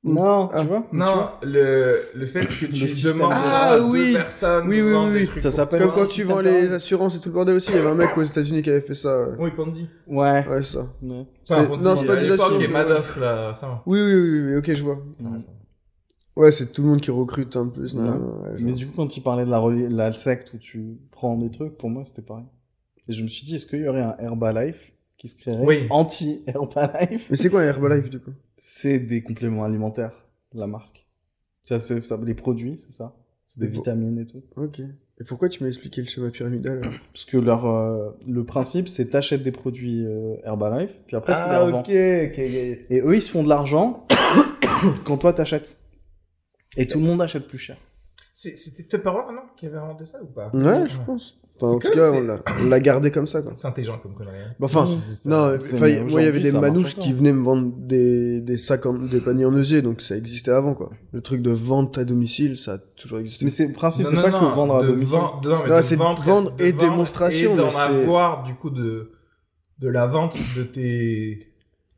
Non, 0.05 0.49
Ah. 0.51 0.61
tu 0.61 0.67
vois 0.67 0.87
Non, 0.91 1.29
le, 1.43 1.97
le 2.13 2.25
fait 2.25 2.45
que 2.45 2.65
tu 2.65 3.03
demandes 3.07 3.31
Ah, 3.33 3.73
à 3.75 3.79
oui. 3.79 4.07
deux 4.11 4.13
personnes 4.19 4.67
Oui, 4.67 4.81
oui, 4.81 4.91
oui, 4.93 5.13
des 5.13 5.19
oui. 5.19 5.25
trucs 5.27 5.41
Ça 5.41 5.49
s'appelle. 5.51 5.79
Comme 5.81 5.91
quand 5.91 6.05
tu 6.07 6.23
vends 6.23 6.41
les 6.41 6.69
assurances 6.73 7.15
et 7.15 7.19
tout 7.21 7.29
le 7.29 7.33
bordel 7.35 7.55
aussi, 7.55 7.69
il 7.71 7.75
y 7.77 7.79
avait 7.79 7.87
un 7.89 7.95
mec 7.95 8.09
aux 8.17 8.23
États-Unis 8.23 8.61
qui 8.63 8.69
avait 8.69 8.81
fait 8.81 8.95
ça. 8.95 9.29
ouais. 9.29 9.35
Oui, 9.39 9.51
Ponzi. 9.55 9.87
Ouais. 10.07 10.45
Ouais, 10.47 10.61
c'est 10.61 10.73
ça. 10.73 10.87
Ouais. 11.01 11.25
Enfin, 11.49 11.61
C'est- 11.61 11.67
Ponzi, 11.67 11.87
non, 11.87 11.95
c'est 11.95 12.05
pas 12.05 12.15
des 12.17 12.31
assurances, 12.31 12.51
et 12.61 12.67
mais- 12.67 12.73
Madoff, 12.73 13.17
là, 13.17 13.53
ça 13.53 13.67
va. 13.67 13.83
Oui, 13.85 13.99
oui, 14.01 14.13
oui, 14.13 14.41
oui, 14.47 14.55
ok, 14.57 14.73
je 14.73 14.83
vois. 14.83 14.99
Ouais, 16.35 16.51
c'est 16.51 16.73
tout 16.73 16.81
le 16.81 16.87
monde 16.89 16.99
qui 17.01 17.11
recrute 17.11 17.55
un 17.55 17.67
peu 17.67 17.79
plus. 17.81 17.93
Ouais. 17.93 18.01
ouais, 18.01 18.53
Mais 18.59 18.63
vois. 18.63 18.71
du 18.73 18.87
coup, 18.87 18.93
quand 18.97 19.15
il 19.15 19.21
parlait 19.21 19.45
de 19.45 19.51
la, 19.51 19.61
la 20.09 20.11
secte 20.17 20.51
où 20.53 20.57
tu 20.57 20.97
prends 21.11 21.37
des 21.37 21.49
trucs, 21.51 21.77
pour 21.77 21.89
moi, 21.89 22.03
c'était 22.03 22.23
pareil. 22.23 22.45
Et 23.07 23.13
je 23.13 23.21
me 23.23 23.27
suis 23.29 23.45
dit, 23.45 23.55
est-ce 23.55 23.67
qu'il 23.67 23.81
y 23.81 23.87
aurait 23.87 24.01
un 24.01 24.15
Herbalife 24.19 24.91
qui 25.17 25.27
se 25.27 25.35
créerait 25.35 25.63
Oui. 25.63 25.87
anti-Herbalife? 25.91 27.27
Mais 27.29 27.35
c'est 27.37 27.49
quoi 27.49 27.61
un 27.61 27.65
Herbalife 27.65 28.09
du 28.09 28.19
coup? 28.19 28.31
C'est 28.65 28.97
des 28.97 29.21
compléments 29.21 29.65
alimentaires, 29.65 30.13
la 30.53 30.67
marque. 30.67 31.05
Ça, 31.65 31.81
c'est 31.81 32.01
ça, 32.01 32.17
les 32.23 32.33
produits, 32.33 32.77
c'est 32.77 32.93
ça. 32.93 33.13
C'est 33.45 33.59
des 33.59 33.67
Bon. 33.67 33.73
vitamines 33.73 34.17
et 34.19 34.25
tout. 34.25 34.41
Ok. 34.55 34.79
Et 34.79 35.23
pourquoi 35.27 35.49
tu 35.49 35.61
m'as 35.61 35.67
expliqué 35.67 35.99
le 36.01 36.07
schéma 36.07 36.29
pyramidal 36.31 36.77
alors 36.77 36.93
Parce 37.13 37.25
que 37.25 37.35
leur, 37.37 37.65
euh, 37.65 38.11
le 38.25 38.45
principe, 38.45 38.87
c'est 38.87 39.09
t'achètes 39.09 39.43
des 39.43 39.51
produits 39.51 40.05
euh, 40.05 40.37
Herbalife, 40.45 40.97
puis 41.07 41.17
après 41.17 41.33
tu 41.33 41.39
les 41.39 41.55
Ah, 41.55 41.59
revends. 41.65 41.79
ok, 41.81 41.87
ok, 41.89 41.89
ok. 41.89 42.37
Et 42.39 43.01
eux, 43.03 43.15
ils 43.17 43.21
se 43.21 43.29
font 43.29 43.43
de 43.43 43.49
l'argent 43.49 44.07
quand 45.03 45.17
toi 45.17 45.33
t'achètes. 45.33 45.77
Et 46.77 46.87
tout 46.87 46.99
le 46.99 47.05
monde 47.05 47.21
achète 47.21 47.47
plus 47.47 47.57
cher. 47.59 47.75
C'est- 48.35 48.55
C'était 48.57 48.83
Tupperware, 48.87 49.31
non 49.31 49.41
Qui 49.55 49.67
avait 49.67 49.77
inventé 49.77 50.05
ça 50.05 50.17
ou 50.21 50.25
pas? 50.25 50.49
Ouais, 50.53 50.87
je 50.87 50.97
pense. 51.05 51.37
Enfin, 51.61 51.75
en 51.75 51.79
tout 51.79 51.91
cas, 51.91 52.11
on 52.11 52.21
l'a- 52.23 52.39
on 52.61 52.67
l'a 52.67 52.79
gardé 52.79 53.11
comme 53.11 53.27
ça, 53.27 53.43
quoi. 53.43 53.51
C'est 53.53 53.67
intelligent 53.67 53.99
comme 54.01 54.15
connerie. 54.15 54.35
hein. 54.43 54.55
Bah, 54.59 54.65
enfin, 54.65 54.85
non, 55.25 55.55
moi, 56.09 56.21
il 56.21 56.25
y 56.25 56.27
avait 56.27 56.39
des 56.39 56.51
manouches 56.51 56.95
qui 56.95 57.13
venaient 57.13 57.31
me 57.31 57.43
vendre 57.43 57.71
des, 57.77 58.41
des 58.41 58.57
sacs, 58.57 58.87
en- 58.87 58.93
des 58.95 59.21
paniers 59.21 59.45
en 59.45 59.53
osier, 59.53 59.83
donc 59.83 60.01
ça 60.01 60.17
existait 60.17 60.49
avant, 60.49 60.73
quoi. 60.73 60.89
Le 61.11 61.21
truc 61.21 61.43
de 61.43 61.51
vente 61.51 61.99
à 61.99 62.05
domicile, 62.05 62.57
ça 62.57 62.73
a 62.73 62.77
toujours 62.79 63.19
existé. 63.19 63.45
Mais 63.45 63.51
c'est 63.51 63.67
le 63.67 63.73
principe, 63.73 64.05
Non, 64.05 64.09
c'est 64.09 64.15
non, 64.17 64.21
pas 64.23 64.31
non, 64.31 64.39
que 64.49 64.55
vendre 64.55 64.75
à 64.77 64.83
domicile. 64.83 65.15
non, 65.19 65.29
mais 65.43 65.69
Non, 65.69 65.77
de 65.77 65.81
c'est 65.83 65.95
vendre, 65.95 66.23
vendre 66.23 66.55
de 66.55 66.63
et 66.63 66.73
démonstration, 66.73 67.53
Et 67.53 67.55
d'en 67.55 67.65
mais 67.65 67.69
c'est- 67.69 67.77
avoir, 68.03 68.43
du 68.45 68.55
coup, 68.55 68.71
de, 68.71 69.11
de 69.77 69.87
la 69.87 70.07
vente 70.07 70.35
de 70.57 70.63
tes 70.63 71.49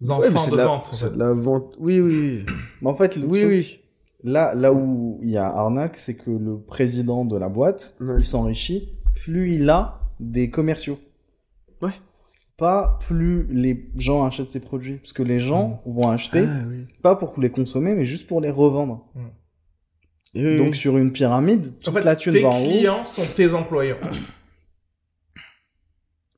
enfants 0.09 0.19
Ouais, 0.19 0.29
mais 0.31 0.39
c'est 0.39 0.47
de 0.47 0.51
de 0.51 0.57
la, 0.57 0.65
vente. 0.65 0.89
c'est 0.91 1.13
de 1.13 1.17
la 1.17 1.33
vente. 1.33 1.75
Oui, 1.79 2.01
oui. 2.01 2.45
Mais 2.81 2.89
en 2.89 2.95
fait, 2.95 3.15
le 3.15 3.23
Oui, 3.25 3.39
truc, 3.39 3.49
oui. 3.51 3.79
Là, 4.25 4.53
là 4.55 4.73
où 4.73 5.19
il 5.23 5.29
y 5.29 5.37
a 5.37 5.45
arnaque, 5.47 5.97
c'est 5.97 6.15
que 6.15 6.29
le 6.31 6.59
président 6.59 7.23
de 7.25 7.37
la 7.37 7.47
boîte, 7.47 7.95
Ouais. 8.01 8.15
il 8.19 8.25
s'enrichit, 8.25 8.89
plus 9.15 9.53
il 9.53 9.69
a 9.69 9.99
des 10.19 10.49
commerciaux. 10.49 10.99
Ouais. 11.81 11.93
Pas 12.57 12.97
plus 13.01 13.45
les 13.49 13.89
gens 13.97 14.25
achètent 14.25 14.49
ses 14.49 14.61
produits. 14.61 14.95
Parce 14.97 15.13
que 15.13 15.23
les 15.23 15.39
gens 15.39 15.81
vont 15.85 16.09
acheter, 16.09 16.45
Ah, 16.49 16.63
oui. 16.67 16.85
pas 17.01 17.15
pour 17.15 17.39
les 17.39 17.49
consommer, 17.51 17.93
mais 17.95 18.05
juste 18.05 18.27
pour 18.27 18.41
les 18.41 18.49
revendre. 18.49 19.05
Oui. 20.33 20.57
Donc 20.57 20.75
sur 20.75 20.97
une 20.97 21.11
pyramide, 21.13 21.63
toute 21.79 21.87
En 21.87 21.93
fait, 21.93 22.01
la 22.03 22.15
thune 22.17 22.33
tes 22.33 22.41
va 22.41 22.49
en 22.49 22.59
haut. 22.61 22.67
clients 22.67 23.03
sont 23.05 23.23
tes 23.35 23.53
employés. 23.53 23.95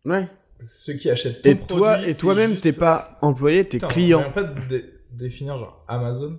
Ouais. 0.06 0.28
Ceux 0.62 0.94
qui 0.94 1.10
achètent 1.10 1.42
ton 1.42 1.50
Et 1.52 1.58
toi, 1.58 1.92
produit, 1.94 2.10
et 2.10 2.14
c'est 2.14 2.20
toi-même, 2.20 2.52
juste- 2.52 2.64
t'es 2.64 2.74
pas 2.74 3.18
employé, 3.22 3.68
t'es 3.68 3.78
client. 3.80 4.20
On 4.20 4.24
vient 4.24 4.32
pas 4.32 4.44
de 4.44 4.68
dé- 4.68 4.86
définir 5.12 5.58
genre 5.58 5.84
Amazon. 5.88 6.38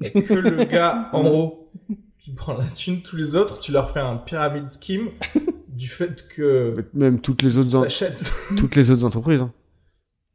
Il 0.00 0.06
y 0.06 0.18
a 0.18 0.22
que 0.22 0.34
le 0.34 0.64
gars 0.64 1.08
en 1.12 1.26
haut 1.26 1.72
qui 2.18 2.32
prend 2.34 2.54
la 2.56 2.66
thune. 2.66 3.02
Tous 3.02 3.16
les 3.16 3.34
autres, 3.36 3.58
tu 3.58 3.70
leur 3.72 3.90
fais 3.90 4.00
un 4.00 4.16
pyramide 4.16 4.68
scheme 4.68 5.10
du 5.68 5.88
fait 5.88 6.26
que 6.28 6.74
Même 6.94 7.20
toutes 7.20 7.42
les 7.42 7.56
autres, 7.58 7.74
en- 7.76 7.82
s'achètent. 7.82 8.32
toutes 8.56 8.76
les 8.76 8.90
autres 8.90 9.04
entreprises. 9.04 9.40
hein. 9.40 9.52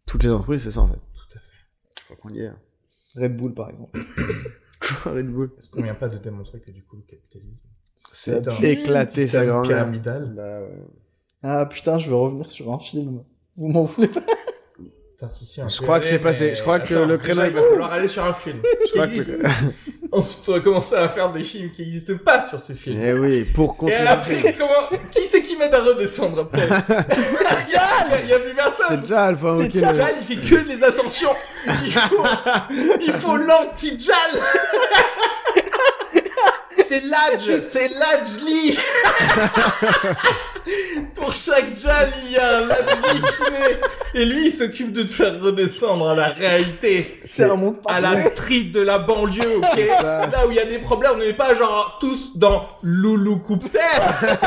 Toutes 0.06 0.24
les 0.24 0.30
entreprises, 0.30 0.64
c'est 0.64 0.72
ça 0.72 0.82
en 0.82 0.88
fait. 0.88 0.96
Tout 1.14 1.38
à 1.38 1.40
fait. 1.40 2.00
Je 2.00 2.04
crois 2.06 2.16
qu'on 2.18 2.30
y 2.34 2.40
est. 2.40 2.48
hein. 2.48 2.58
Red 3.16 3.36
Bull, 3.38 3.54
par 3.54 3.70
exemple. 3.70 4.00
Red 5.06 5.28
Bull? 5.32 5.52
Est-ce 5.58 5.70
qu'on 5.70 5.82
vient 5.84 5.96
pas 5.96 6.10
de 6.10 6.18
démontrer 6.18 6.60
que 6.62 6.72
du 6.72 6.84
coup 6.84 6.96
le 6.98 7.02
capitalisme 7.04 7.68
C'est 7.96 8.48
un 8.48 8.56
éclaté, 8.62 9.28
sa 9.28 9.46
grand-mère. 9.46 9.64
pyramidal? 9.68 10.34
Bah 10.36 10.62
ouais. 10.62 10.84
Ah 11.44 11.66
putain, 11.66 11.98
je 12.00 12.10
veux 12.10 12.16
revenir 12.16 12.50
sur 12.52 12.72
un 12.72 12.80
film. 12.80 13.24
Vous 13.58 13.68
m'en 13.68 13.84
voulez 13.86 14.08
pas? 14.08 14.24
Putain, 15.20 15.28
si, 15.34 15.44
si, 15.46 15.60
un 15.60 15.68
Je 15.68 15.82
crois 15.82 16.00
que 16.00 16.06
c'est 16.06 16.18
passé. 16.20 16.56
Je 16.56 16.62
crois 16.62 16.80
que 16.80 16.94
le 16.94 17.16
c'est 17.18 17.24
créneau- 17.24 17.44
Il 17.46 17.52
va 17.54 17.62
falloir 17.62 17.92
aller 17.92 18.08
sur 18.08 18.24
un 18.24 18.34
film. 18.34 18.62
Je 18.64 18.92
crois 18.94 19.06
que 19.06 19.12
existe. 19.12 19.32
c'est- 19.42 19.50
Ensuite, 20.14 20.48
on 20.48 20.52
va 20.54 20.60
commencer 20.62 20.96
à 20.96 21.10
faire 21.10 21.30
des 21.34 21.44
films 21.44 21.72
qui 21.72 21.82
n'existent 21.82 22.14
pas 22.24 22.42
sur 22.42 22.58
ces 22.58 22.74
films. 22.74 23.02
Eh 23.04 23.12
oui, 23.14 23.44
pour 23.44 23.74
Et 23.74 23.78
continuer. 23.78 24.08
après, 24.08 24.56
comment... 24.58 25.00
qui 25.12 25.26
c'est 25.26 25.44
qui 25.44 25.58
m'aide 25.58 25.74
à 25.74 25.82
redescendre 25.82 26.40
après 26.44 26.68
Jal 26.70 26.86
Il 28.22 28.26
n'y 28.28 28.34
a 28.34 28.40
plus 28.40 28.50
C'est 28.50 28.56
personne 28.56 29.02
déjà 29.02 29.26
Alpha 29.26 29.58
C'est 29.62 29.86
ok. 29.86 29.96
Jal, 29.96 30.16
il 30.22 30.26
fait 30.42 30.50
que 30.50 30.68
les 30.70 30.84
ascensions 30.86 31.36
Il 31.68 31.92
faut, 31.92 32.24
il 33.02 33.12
faut 33.12 33.36
l'anti-Jal 33.50 34.16
C'est 36.90 37.02
l'Adj, 37.02 37.62
c'est 37.62 37.90
l'Adj 37.90 38.44
Lee. 38.44 38.76
Pour 41.16 41.32
chaque 41.32 41.78
Jal, 41.78 42.12
il 42.26 42.32
y 42.32 42.38
a 42.38 42.58
un 42.58 42.66
Ladj 42.66 42.90
Lee 43.04 43.22
qui 43.22 43.52
naît. 43.52 43.80
Et 44.16 44.26
lui, 44.26 44.46
il 44.48 44.52
s'occupe 44.52 44.92
de 44.92 45.04
te 45.04 45.12
faire 45.12 45.40
redescendre 45.40 46.10
à 46.10 46.16
la 46.16 46.30
réalité. 46.30 47.22
C'est 47.26 47.44
un 47.44 47.58
monde 47.58 47.76
à 47.86 48.02
la 48.02 48.20
street 48.20 48.72
de 48.74 48.80
la 48.80 48.98
banlieue, 48.98 49.58
ok 49.58 49.80
Ça, 50.00 50.26
Là 50.32 50.48
où 50.48 50.50
il 50.50 50.56
y 50.56 50.60
a 50.60 50.66
des 50.66 50.80
problèmes, 50.80 51.12
on 51.14 51.20
n'est 51.20 51.34
pas 51.34 51.54
genre 51.54 52.00
tous 52.02 52.36
dans 52.40 52.68
Loulou 52.82 53.38
Coupe 53.38 53.72
Terre. 53.72 54.40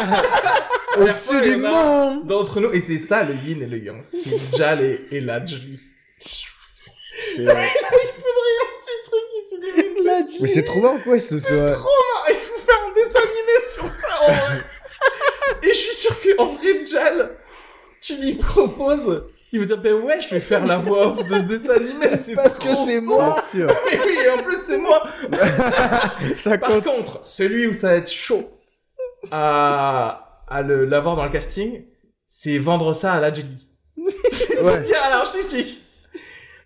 Au-dessus 0.98 1.40
du 1.42 1.46
il 1.46 1.62
y 1.62 1.64
en 1.64 1.68
a 1.68 1.70
monde. 1.70 2.26
D'entre 2.26 2.58
nous, 2.58 2.72
et 2.72 2.80
c'est 2.80 2.98
ça 2.98 3.22
le 3.22 3.34
yin 3.34 3.62
et 3.62 3.66
le 3.66 3.78
yang. 3.78 4.02
C'est 4.08 4.58
Jal 4.58 4.80
et, 4.82 5.06
et 5.12 5.20
Lajli. 5.20 5.78
C'est, 7.34 7.48
euh, 7.48 7.54
Petit 7.54 9.10
truc 9.10 9.22
ici, 9.44 10.40
Mais 10.40 10.48
c'est 10.48 10.62
trop 10.64 10.80
marrant 10.80 10.98
quoi, 11.02 11.18
ce 11.18 11.38
soit. 11.38 11.52
Ah, 11.52 12.28
Il 12.28 12.34
faut 12.36 12.56
faire 12.58 12.78
un 12.88 12.92
dessin 12.94 13.18
animé 13.18 13.56
sur 13.74 13.86
ça, 13.86 14.22
en 14.22 14.26
vrai. 14.26 14.62
Et 15.62 15.68
je 15.68 15.78
suis 15.78 15.94
sûr 15.94 16.20
que, 16.20 16.40
en 16.40 16.46
vrai, 16.46 16.84
Jal, 16.86 17.36
tu 18.00 18.16
lui 18.16 18.34
proposes, 18.34 19.24
il 19.52 19.60
va 19.60 19.64
dire, 19.66 19.78
ben 19.78 19.94
ouais, 19.94 20.20
je 20.20 20.28
vais 20.30 20.40
faire 20.40 20.66
la 20.66 20.78
voix 20.78 21.08
off 21.08 21.24
de 21.24 21.34
ce 21.34 21.42
dessin 21.42 21.74
animé, 21.74 22.08
c'est 22.18 22.34
Parce 22.36 22.58
que 22.58 22.72
trop 22.72 22.86
c'est 22.86 23.00
moi. 23.00 23.36
Sûr. 23.50 23.68
Mais 23.90 23.98
oui, 24.04 24.16
et 24.24 24.30
en 24.30 24.38
plus, 24.38 24.58
c'est 24.64 24.78
moi. 24.78 25.02
Ça 26.36 26.58
Par 26.58 26.70
compte. 26.70 26.84
contre, 26.84 27.24
celui 27.24 27.66
où 27.68 27.72
ça 27.72 27.88
va 27.88 27.94
être 27.96 28.10
chaud 28.10 28.50
à, 29.30 30.42
à 30.48 30.62
le, 30.62 30.84
l'avoir 30.84 31.16
dans 31.16 31.24
le 31.24 31.30
casting, 31.30 31.84
c'est 32.26 32.58
vendre 32.58 32.92
ça 32.94 33.12
à 33.14 33.20
la 33.20 33.32
Jelly. 33.32 33.68
Ouais. 33.96 34.94
Alors 35.04 35.24
je 35.26 35.32
t'explique. 35.32 35.81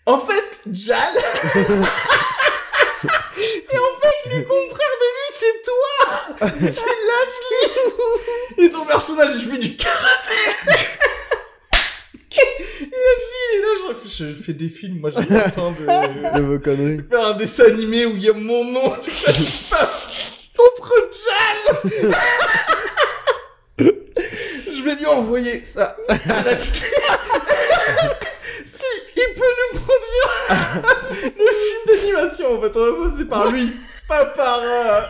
En 0.06 0.18
fait, 0.18 0.60
Jal. 0.72 1.14
Et 3.04 3.78
en 3.78 3.92
fait, 4.00 4.30
le 4.30 4.42
contraire 4.42 4.96
de 5.02 5.08
lui, 5.12 5.28
c'est 5.34 5.62
toi. 5.62 5.96
C'est 6.60 6.96
Lajli. 7.08 7.62
Et 8.66 8.70
ton 8.70 8.84
personnage, 8.84 9.30
il 9.34 9.50
fait 9.50 9.58
du 9.58 9.76
karaté. 9.76 10.34
Et 12.38 12.84
là, 12.84 13.92
je 14.06 14.08
je 14.08 14.42
fais 14.42 14.52
des 14.52 14.68
films, 14.68 15.00
moi 15.00 15.10
j'ai 15.10 15.24
pas 15.24 15.46
le 15.46 15.52
temps 15.52 15.72
de 15.72 16.38
De 16.38 16.42
vos 16.42 16.58
conneries. 16.58 17.00
faire 17.08 17.26
un 17.28 17.34
dessin 17.34 17.64
animé 17.64 18.06
où 18.06 18.14
il 18.16 18.22
y 18.22 18.28
a 18.28 18.32
mon 18.34 18.64
nom, 18.64 18.90
tout 18.96 19.10
ça, 19.10 19.32
je 19.32 19.44
contre 20.56 21.10
Jal 21.12 21.92
Je 23.78 24.82
vais 24.82 24.94
lui 24.96 25.06
envoyer 25.06 25.64
ça. 25.64 25.96
Si 28.66 28.84
il 29.16 29.34
peut 29.34 29.44
nous 29.74 29.80
produire 29.80 30.82
le 31.22 31.52
film 31.52 31.80
d'animation, 31.86 32.58
en 32.58 32.60
fait, 32.60 32.76
on 32.76 33.02
va 33.02 33.08
passer 33.10 33.24
par 33.24 33.50
lui, 33.50 33.72
pas 34.08 34.26
par... 34.26 34.60
Euh... 34.62 35.00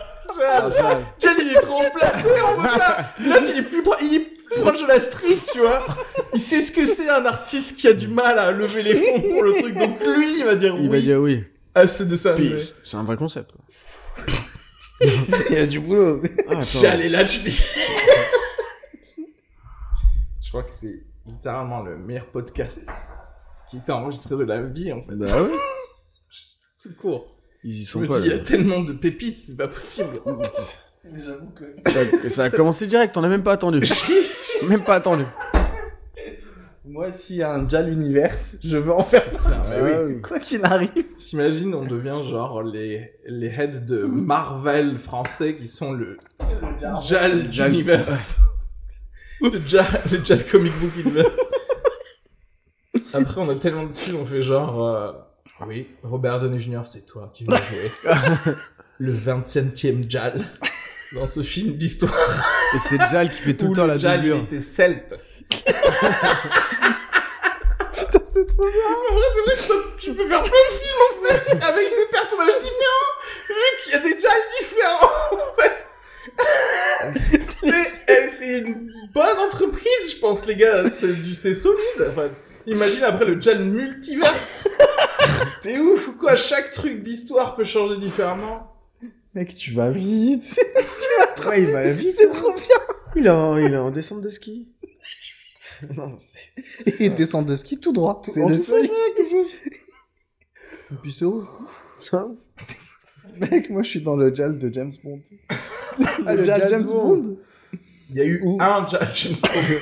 Jal, 1.20 1.36
il 1.40 1.52
est 1.56 1.60
trop 1.60 1.82
placé, 1.94 2.28
on 2.48 2.60
veut 2.60 2.68
pas... 2.78 3.14
Là, 3.20 3.40
il 3.44 3.58
est 3.58 3.62
plus, 3.62 3.82
pro- 3.82 3.94
il 4.02 4.14
est 4.14 4.20
plus 4.20 4.60
proche 4.60 4.82
de 4.82 4.88
la 4.88 5.00
street, 5.00 5.38
tu 5.52 5.60
vois. 5.60 5.84
Il 6.34 6.40
sait 6.40 6.60
ce 6.60 6.72
que 6.72 6.84
c'est 6.84 7.08
un 7.08 7.24
artiste 7.24 7.76
qui 7.76 7.88
a 7.88 7.92
du 7.92 8.08
mal 8.08 8.38
à 8.38 8.50
lever 8.50 8.82
les 8.82 8.94
fonds 8.94 9.20
pour 9.20 9.42
le 9.42 9.54
truc, 9.54 9.74
donc 9.74 10.00
lui, 10.04 10.38
il 10.40 10.44
va 10.44 10.54
dire 10.56 10.74
Il 10.78 10.88
va 10.88 10.96
oui 10.96 11.02
dire 11.02 11.18
oui. 11.20 11.44
à 11.74 11.86
ce 11.86 12.02
dessin 12.02 12.34
c'est 12.84 12.96
un 12.96 13.04
vrai 13.04 13.16
concept. 13.16 13.50
Il 15.00 15.52
y 15.54 15.58
a 15.58 15.66
du 15.66 15.78
boulot. 15.80 16.22
Ah. 16.50 16.58
J'allais 16.80 17.08
là, 17.10 17.24
tu 17.24 17.40
dis. 17.40 17.62
Je 20.42 20.48
crois 20.48 20.62
que 20.62 20.72
c'est 20.72 21.02
littéralement 21.26 21.82
le 21.82 21.96
meilleur 21.98 22.26
podcast 22.26 22.86
qui 23.70 23.78
était 23.78 23.92
enregistré 23.92 24.36
de 24.36 24.44
la 24.44 24.62
vie, 24.62 24.92
en 24.92 25.02
fait. 25.02 25.14
Bah 25.14 25.42
ouais. 25.42 25.50
Tout 26.82 26.90
court. 27.00 27.36
Ils 27.64 27.82
y 27.82 27.84
Je 27.84 27.90
sont 27.90 28.00
me 28.00 28.06
pas. 28.06 28.20
dis, 28.20 28.26
il 28.26 28.30
y 28.30 28.34
a 28.34 28.36
là. 28.36 28.42
tellement 28.42 28.80
de 28.82 28.92
pépites, 28.92 29.38
c'est 29.38 29.56
pas 29.56 29.68
possible. 29.68 30.08
Mais 31.10 31.20
j'avoue 31.24 31.50
que. 31.50 31.64
Ça, 31.90 32.28
ça 32.28 32.44
a 32.44 32.50
commencé 32.50 32.86
direct, 32.86 33.16
on 33.16 33.24
a 33.24 33.28
même 33.28 33.42
pas 33.42 33.52
attendu. 33.52 33.80
même 34.68 34.84
pas 34.84 34.96
attendu. 34.96 35.24
Moi, 36.88 37.10
s'il 37.10 37.36
y 37.36 37.42
a 37.42 37.52
un 37.52 37.68
Jal 37.68 37.92
Universe, 37.92 38.58
je 38.62 38.76
veux 38.76 38.92
en 38.92 39.02
faire 39.02 39.24
partie. 39.24 39.48
Putain, 39.48 39.62
mais 39.70 39.82
oui. 39.82 39.90
Ah 39.92 40.02
oui. 40.04 40.20
Quoi 40.22 40.38
qu'il 40.38 40.64
arrive. 40.64 40.90
T'imagines, 41.16 41.74
on 41.74 41.84
devient 41.84 42.20
genre 42.22 42.62
les, 42.62 43.12
les 43.26 43.48
heads 43.48 43.80
de 43.84 44.04
Marvel 44.04 44.98
français 45.00 45.56
qui 45.56 45.66
sont 45.66 45.92
le 45.92 46.16
JAL 46.78 47.50
Jal- 47.50 47.70
Universe. 47.72 48.38
le, 49.40 49.58
JAL, 49.66 49.84
le 50.12 50.24
JAL 50.24 50.44
Comic 50.46 50.72
Book 50.78 50.92
Universe. 50.96 51.38
Après, 53.22 53.40
on 53.40 53.48
a 53.48 53.54
tellement 53.54 53.84
de 53.84 53.92
thunes, 53.92 54.16
on 54.16 54.26
fait 54.26 54.40
genre. 54.42 54.84
euh, 54.84 55.12
Oui, 55.66 55.88
Robert 56.02 56.40
Downey 56.40 56.58
Jr., 56.58 56.82
c'est 56.84 57.06
toi 57.06 57.30
qui 57.32 57.44
vas 57.44 57.56
jouer 57.56 57.90
le 58.98 59.12
27e 59.12 60.08
Jal 60.08 60.44
dans 61.14 61.26
ce 61.26 61.42
film 61.42 61.76
d'histoire 61.76 62.12
Et 62.74 62.78
c'est 62.80 62.98
Jal 63.10 63.30
qui 63.30 63.38
fait 63.40 63.54
tout 63.56 63.68
le 63.68 63.74
temps 63.76 63.86
la 63.86 63.96
Jal 63.96 64.24
il 64.24 64.32
était 64.32 64.60
celte. 64.60 65.14
Putain, 67.92 68.20
c'est 68.26 68.46
trop 68.46 68.64
bien. 68.66 68.72
En 69.10 69.14
vrai, 69.14 69.24
c'est 69.34 69.42
vrai 69.42 69.56
que 69.56 70.00
tu 70.00 70.12
peux 70.14 70.26
faire 70.26 70.40
plein 70.40 70.48
de 70.48 70.74
films 70.78 71.02
en 71.06 71.12
fait 71.28 71.52
avec 71.62 71.88
des 71.90 72.08
personnages 72.10 72.58
différents 72.58 73.14
vu 73.48 73.54
qu'il 73.82 73.92
y 73.92 73.94
a 73.94 73.98
des 74.00 74.18
Jal 74.20 74.40
différents 74.60 75.10
en 75.32 75.54
fait. 75.60 75.76
C'est 77.18 77.40
eh, 78.08 78.28
c'est 78.28 78.58
une 78.58 78.90
bonne 79.14 79.38
entreprise, 79.38 80.14
je 80.14 80.18
pense, 80.20 80.44
les 80.46 80.56
gars. 80.56 80.84
C'est 80.90 81.14
du, 81.14 81.34
solide. 81.34 81.78
Enfin, 82.08 82.28
imagine 82.66 83.04
après 83.04 83.24
le 83.24 83.40
Jal 83.40 83.64
multiverse. 83.64 84.68
T'es 85.62 85.78
ouf 85.78 86.08
ou 86.08 86.12
quoi? 86.12 86.36
Chaque 86.36 86.70
truc 86.70 87.02
d'histoire 87.02 87.56
peut 87.56 87.64
changer 87.64 87.96
différemment. 87.98 88.72
Mec, 89.34 89.54
tu 89.54 89.72
vas 89.72 89.90
vite. 89.90 90.58
Ouais, 91.46 91.62
il 91.62 91.70
va 91.70 91.90
vie. 91.90 92.12
C'est 92.12 92.28
trop 92.30 92.52
bien. 92.54 92.64
Il 93.14 93.26
est 93.26 93.30
en, 93.30 93.58
il 93.58 93.72
est 93.72 93.76
en 93.76 93.90
descente 93.90 94.22
de 94.22 94.30
ski. 94.30 94.68
Non, 95.94 96.16
c'est... 96.18 97.00
Et 97.00 97.10
descend 97.10 97.44
de 97.44 97.54
ski 97.54 97.78
tout 97.78 97.92
droit. 97.92 98.22
C'est 98.24 98.42
En 98.42 98.48
le 98.48 98.56
tout 98.56 98.62
seul. 98.62 98.88
Une 100.90 100.96
piste 101.02 101.20
rouge. 101.20 101.44
Ça 102.00 102.26
Mec, 103.36 103.68
moi 103.68 103.82
je 103.82 103.90
suis 103.90 104.00
dans 104.00 104.16
le 104.16 104.34
Jal 104.34 104.58
de 104.58 104.72
James 104.72 104.92
Bond. 105.04 105.20
Ah, 106.24 106.34
le 106.34 106.42
Jal 106.42 106.66
James 106.66 106.86
Bond. 106.86 107.16
Bond. 107.18 107.36
Il 108.08 108.16
y 108.16 108.20
a 108.20 108.24
eu 108.24 108.40
Où 108.42 108.56
un 108.58 108.86
Jal 108.86 109.06
James 109.14 109.36
Bond. 109.42 109.76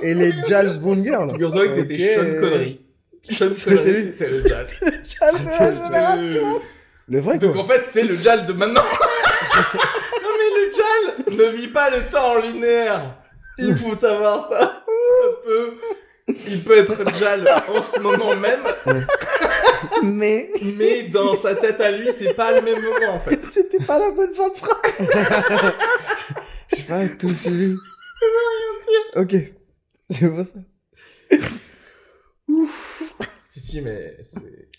Et 0.00 0.14
les 0.14 0.32
Jals 0.46 0.78
Bond 0.78 1.04
Girl. 1.04 1.30
Figure-toi 1.32 1.66
que 1.66 1.74
c'était. 1.74 1.98
Sean 2.16 2.40
Connery. 2.40 2.80
Sean 3.30 3.54
C'était 3.54 3.76
Connery, 3.76 4.02
c'était 4.02 4.28
le 4.28 4.48
Jal. 4.48 4.66
Jal 5.04 5.34
de 5.34 5.48
la 5.58 5.72
génération. 5.72 6.62
Le 7.08 7.20
vrai 7.20 7.38
Donc 7.38 7.52
quoi. 7.52 7.62
en 7.62 7.66
fait, 7.66 7.82
c'est 7.86 8.04
le 8.04 8.16
Jal 8.16 8.46
de 8.46 8.52
maintenant. 8.52 8.82
non 10.22 10.30
mais 10.38 10.50
le 10.66 10.72
Jal 10.72 11.36
ne 11.36 11.56
vit 11.56 11.68
pas 11.68 11.90
le 11.90 12.02
temps 12.10 12.32
en 12.32 12.38
linéaire. 12.38 13.16
Il 13.58 13.76
faut 13.76 13.96
savoir 13.96 14.48
ça. 14.48 14.82
Un 14.84 15.44
peu. 15.44 15.74
Il 16.48 16.62
peut 16.62 16.78
être 16.78 17.18
Jal 17.18 17.46
en 17.68 17.82
ce 17.82 18.00
moment 18.00 18.34
même, 18.36 18.60
Mais 20.02 20.50
mais 20.76 21.02
dans 21.04 21.34
sa 21.34 21.54
tête 21.54 21.80
à 21.80 21.90
lui, 21.90 22.10
c'est 22.12 22.34
pas 22.34 22.52
le 22.52 22.62
même 22.62 22.80
moment 22.82 23.14
en 23.16 23.20
fait. 23.20 23.42
c'était 23.42 23.84
pas 23.84 23.98
la 23.98 24.10
bonne 24.12 24.32
fin 24.34 24.48
de 24.48 24.54
phrase. 24.54 25.10
J'ai 26.74 26.82
pas 26.84 27.06
tout 27.18 27.34
suivi. 27.34 27.76
Ok. 29.16 29.34
C'est 30.18 30.28
pas 30.28 30.44
ça. 30.44 30.58
Si 33.48 33.60
si, 33.60 33.80
mais 33.80 34.16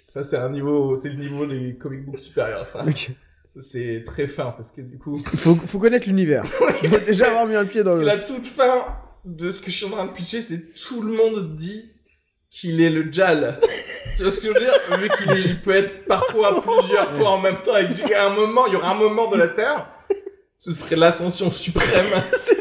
ça 0.04 0.24
c'est 0.24 0.38
un 0.38 0.50
niveau, 0.50 0.96
c'est 0.96 1.10
le 1.10 1.16
niveau 1.16 1.46
des 1.46 1.76
comic 1.76 2.06
books 2.06 2.20
supérieurs 2.20 2.66
ça. 2.66 2.84
Ok. 2.86 3.12
Ça, 3.54 3.60
C'est 3.62 4.04
très 4.06 4.28
fin 4.28 4.52
parce 4.52 4.72
que 4.72 4.82
du 4.82 4.98
coup, 4.98 5.18
Faut, 5.38 5.56
faut 5.56 5.80
connaître 5.80 6.08
l'univers. 6.08 6.46
Faut 6.48 6.66
déjà 7.06 7.28
avoir 7.28 7.46
mis 7.46 7.56
un 7.56 7.66
pied 7.66 7.84
dans 7.84 7.92
parce 7.92 7.98
que 7.98 8.02
le. 8.02 8.08
la 8.08 8.18
toute 8.20 8.46
fin 8.46 8.86
de 9.26 9.52
ce 9.52 9.62
que 9.62 9.70
je 9.72 9.76
suis 9.78 9.86
en 9.86 9.90
train 9.90 10.06
de 10.06 10.12
pitcher, 10.12 10.42
c'est 10.42 10.74
tout 10.74 11.02
le 11.02 11.14
monde 11.14 11.56
dit 11.56 11.92
qu'il 12.50 12.82
est 12.82 12.90
le 12.90 13.12
Jal. 13.12 13.60
tu 14.18 14.24
vois 14.24 14.32
ce 14.32 14.40
que 14.40 14.48
je 14.48 14.54
veux 14.54 14.60
dire? 14.60 14.74
Vu 15.00 15.10
qu'il 15.10 15.52
il 15.52 15.62
peut 15.62 15.76
être 15.76 16.06
parfois 16.06 16.62
plusieurs 16.62 17.12
fois 17.14 17.30
en 17.32 17.42
même 17.42 17.62
temps, 17.64 17.74
avec 17.74 17.94
du... 17.94 18.02
à 18.14 18.28
un 18.28 18.34
moment, 18.36 18.68
il 18.68 18.74
y 18.74 18.76
aura 18.76 18.92
un 18.92 19.00
moment 19.00 19.30
de 19.30 19.38
la 19.38 19.48
Terre, 19.48 19.88
ce 20.64 20.72
serait 20.72 20.96
l'ascension 20.96 21.50
suprême, 21.52 22.06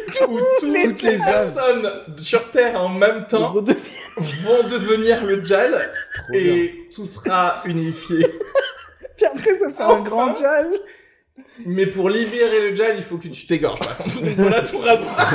où 0.28 0.38
tout- 0.58 0.72
les 0.72 0.88
toutes 0.88 1.02
les 1.02 1.16
personnes 1.18 1.88
sur 2.16 2.50
Terre 2.50 2.82
en 2.82 2.88
même 2.88 3.26
temps 3.26 3.52
vont 3.52 3.62
devenir 3.62 5.24
le 5.24 5.44
Jal, 5.44 5.90
bien. 6.30 6.40
et 6.40 6.88
tout 6.94 7.04
sera 7.04 7.62
unifié. 7.64 8.26
Puis 9.16 9.26
après 9.26 9.56
ça 9.58 9.70
fait 9.70 9.82
un 9.82 9.86
Enfin. 9.86 10.00
grand 10.02 10.34
Jal. 10.34 10.66
Mais 11.64 11.86
pour 11.86 12.08
libérer 12.10 12.70
le 12.70 12.74
gel, 12.74 12.96
il 12.96 13.02
faut 13.04 13.18
que 13.18 13.28
tu 13.28 13.46
t'égorges. 13.46 13.78
Donc 13.80 14.24
voilà, 14.36 14.62
tout 14.62 14.78
rasera. 14.78 15.28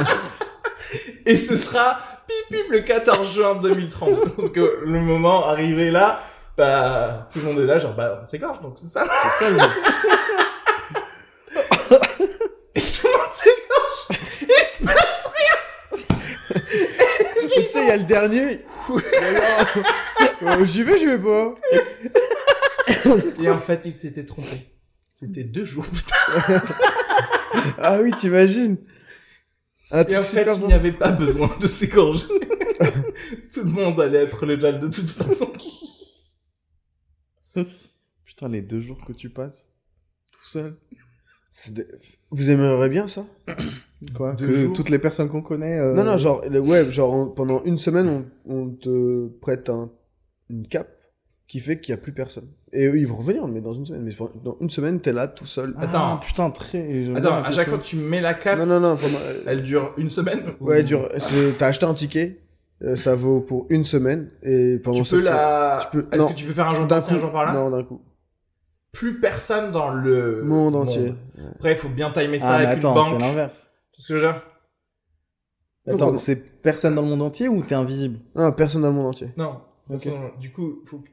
Et 1.26 1.38
ce 1.38 1.55
sera 1.55 1.99
pip 2.28 2.57
pip 2.57 2.70
le 2.70 2.82
14 2.82 3.34
juin 3.34 3.55
2030. 3.55 4.36
Donc 4.38 4.57
euh, 4.57 4.82
le 4.84 4.99
moment 4.99 5.47
arrivé 5.47 5.89
là, 5.91 6.22
bah, 6.57 7.28
tout 7.32 7.39
le 7.39 7.45
monde 7.45 7.59
est 7.59 7.65
là, 7.65 7.78
genre, 7.78 7.93
bah, 7.93 8.20
on 8.24 8.26
s'égorge, 8.28 8.61
donc 8.61 8.74
c'est 8.78 8.88
ça. 8.88 9.05
C'est 9.39 9.45
ça 9.45 9.49
le 9.51 9.57
Et 12.76 12.82
tout 12.82 13.07
le 13.07 13.11
monde 13.11 13.32
s'égorge. 13.32 14.22
Et 14.41 14.45
il 14.49 14.65
se 14.78 14.84
passe 14.86 15.30
Et 17.53 17.65
tu 17.65 17.72
sais, 17.72 17.76
il 17.88 17.89
y 17.89 17.93
a 17.93 17.97
le 17.97 18.03
dernier. 18.03 18.65
Euh, 20.43 20.63
j'y 20.65 20.83
vais, 20.83 20.97
j'y 20.97 21.05
vais 21.05 21.19
pas. 21.19 21.55
Et 23.41 23.49
en 23.49 23.59
fait, 23.59 23.81
il 23.85 23.93
s'était 23.93 24.25
trompé. 24.25 24.71
C'était 25.13 25.43
deux 25.43 25.63
jours. 25.63 25.85
putain. 25.88 26.15
Ah 27.79 27.99
oui, 28.01 28.11
t'imagines. 28.11 28.77
Un 29.89 30.03
Et 30.03 30.17
en 30.17 30.21
fait, 30.21 30.47
il 30.55 30.67
n'y 30.67 30.73
avait 30.73 30.91
pas 30.91 31.11
besoin 31.11 31.55
de 31.59 31.65
s'égorger. 31.65 32.27
tout 33.53 33.63
le 33.63 33.71
monde 33.71 33.99
allait 33.99 34.23
être 34.23 34.45
le 34.45 34.59
gel 34.59 34.79
de 34.79 34.88
toute 34.88 35.09
façon. 35.09 35.51
Putain, 38.25 38.49
les 38.49 38.61
deux 38.61 38.81
jours 38.81 39.03
que 39.05 39.13
tu 39.13 39.29
passes 39.29 39.71
tout 40.31 40.43
seul. 40.43 40.77
Vous 42.29 42.49
aimeriez 42.49 42.89
bien 42.89 43.07
ça? 43.07 43.25
Quoi 44.15 44.33
Deux 44.33 44.47
Que 44.47 44.53
jours 44.53 44.73
toutes 44.73 44.89
les 44.89 44.99
personnes 44.99 45.27
qu'on 45.29 45.41
connaît. 45.41 45.79
euh, 45.79 45.93
Non, 45.93 46.03
non, 46.03 46.17
genre, 46.17 46.41
le- 46.49 46.59
ouais, 46.59 46.91
genre 46.91 47.13
en- 47.13 47.25
pendant 47.27 47.63
une 47.63 47.77
semaine, 47.77 48.07
on, 48.47 48.53
on 48.53 48.69
te 48.69 49.27
prête 49.41 49.69
un, 49.69 49.89
une 50.49 50.67
cape 50.67 50.89
qui 51.47 51.59
fait 51.59 51.79
qu'il 51.79 51.95
n'y 51.95 51.99
a 51.99 52.01
plus 52.01 52.11
personne. 52.11 52.47
Et 52.73 52.85
eux, 52.87 52.97
ils 52.97 53.07
vont 53.07 53.15
revenir, 53.15 53.47
mais 53.47 53.61
dans 53.61 53.73
une 53.73 53.85
semaine. 53.85 54.03
Mais 54.03 54.13
dans 54.43 54.57
une 54.61 54.69
semaine, 54.69 54.99
t'es 54.99 55.13
là 55.13 55.27
tout 55.27 55.45
seul. 55.45 55.73
Ah, 55.77 55.83
Attends. 55.83 56.17
putain, 56.17 56.49
très. 56.51 56.79
j'aime 57.05 57.13
bien 57.13 57.15
Attends, 57.15 57.41
la 57.41 57.47
à 57.47 57.51
chaque 57.51 57.69
fois 57.69 57.77
que 57.79 57.83
tu 57.85 57.95
mets 57.95 58.21
la 58.21 58.33
cape, 58.33 58.59
Non, 58.59 58.65
non, 58.67 58.79
non, 58.79 58.97
pendant... 58.97 59.17
euh, 59.19 59.41
elle 59.47 59.63
dure 59.63 59.93
une 59.97 60.09
semaine 60.09 60.41
Ouais, 60.59 60.81
ou- 60.81 60.85
dur. 60.85 61.09
c'est- 61.17 61.57
T'as 61.57 61.67
acheté 61.67 61.85
un 61.85 61.93
ticket, 61.93 62.41
euh, 62.83 62.95
ça 62.97 63.15
vaut 63.15 63.39
pour 63.39 63.65
une 63.69 63.83
semaine, 63.85 64.29
et 64.43 64.77
pendant 64.77 65.01
Tu 65.01 65.09
peux 65.09 65.21
cette 65.21 65.31
la. 65.31 65.79
tu 65.81 65.87
peux- 65.97 66.07
Est-ce 66.11 66.21
non. 66.21 66.27
que 66.27 66.33
tu 66.33 66.45
peux 66.45 66.53
faire 66.53 66.67
un 66.67 66.75
jour 66.75 66.85
d'un 66.85 66.97
par-ci, 66.97 67.11
un 67.11 67.15
coup, 67.15 67.21
jour 67.21 67.31
par 67.31 67.45
là 67.45 67.53
non, 67.53 67.71
d'un 67.71 67.83
coup. 67.83 68.01
Plus 68.91 69.19
personne 69.19 69.71
dans 69.71 69.89
le 69.89 70.43
Monde 70.43 70.75
entier. 70.75 71.13
Après, 71.55 71.71
il 71.73 71.77
faut 71.77 71.89
bien 71.89 72.11
timer 72.11 72.39
ça 72.39 72.55
Ah, 72.55 72.59
mais 72.59 72.65
avec 72.65 72.77
attends, 72.79 72.95
une 72.95 73.03
c'est 73.03 73.11
banque. 73.11 73.21
l'inverse. 73.21 73.66
Tu 73.97 74.03
ce 74.03 74.07
que 74.13 74.19
je 74.19 74.25
veux 74.25 74.31
dire 74.31 74.41
Attends, 75.87 76.17
c'est 76.17 76.61
personne 76.61 76.95
dans 76.95 77.01
le 77.01 77.07
monde 77.09 77.21
entier 77.21 77.47
ou 77.47 77.61
t'es 77.61 77.75
invisible? 77.75 78.19
Non, 78.35 78.51
personne 78.51 78.81
dans 78.81 78.89
le 78.89 78.93
monde 78.93 79.07
entier. 79.07 79.29
Non. 79.37 79.61
Ok. 79.89 80.05
Non, 80.05 80.31
Du 80.39 80.51
coup, 80.51 80.81
il 80.83 80.87
faut 80.89 81.03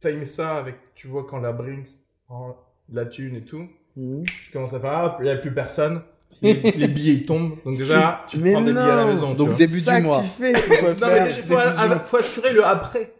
timer 0.00 0.26
ça 0.26 0.56
avec, 0.56 0.76
tu 0.94 1.08
vois, 1.08 1.24
quand 1.26 1.38
la 1.38 1.52
Brinks 1.52 1.88
prend 2.26 2.56
la 2.92 3.06
thune 3.06 3.36
et 3.36 3.44
tout. 3.44 3.66
Mhm. 3.96 4.22
Tu 4.24 4.52
commences 4.52 4.74
à 4.74 4.80
faire, 4.80 5.04
hop, 5.04 5.16
il 5.20 5.24
n'y 5.24 5.30
a 5.30 5.36
plus 5.36 5.52
personne. 5.52 6.02
Les, 6.42 6.52
les 6.72 6.88
billets 6.88 7.14
ils 7.14 7.26
tombent. 7.26 7.56
Donc 7.64 7.76
déjà, 7.76 8.24
tu 8.28 8.36
Mais 8.38 8.52
prends 8.52 8.60
des 8.60 8.72
billets 8.72 8.82
à 8.82 8.96
la 8.96 9.04
non. 9.06 9.12
maison. 9.14 9.34
Donc, 9.34 9.56
début 9.56 9.80
ça 9.80 9.96
du 9.98 10.06
mois. 10.06 10.18
que 10.20 10.24
tu 10.24 10.28
fais, 10.30 10.54
c'est 10.54 10.78
quoi 10.78 10.88
le 10.90 10.94
Non, 11.00 11.06
mais 11.06 11.14
faire 11.14 11.26
déjà, 11.26 11.42
faut, 11.42 11.54
ah, 11.58 11.86
mois. 11.88 11.98
faut 12.00 12.16
assurer 12.18 12.52
le 12.52 12.64
après. 12.66 13.14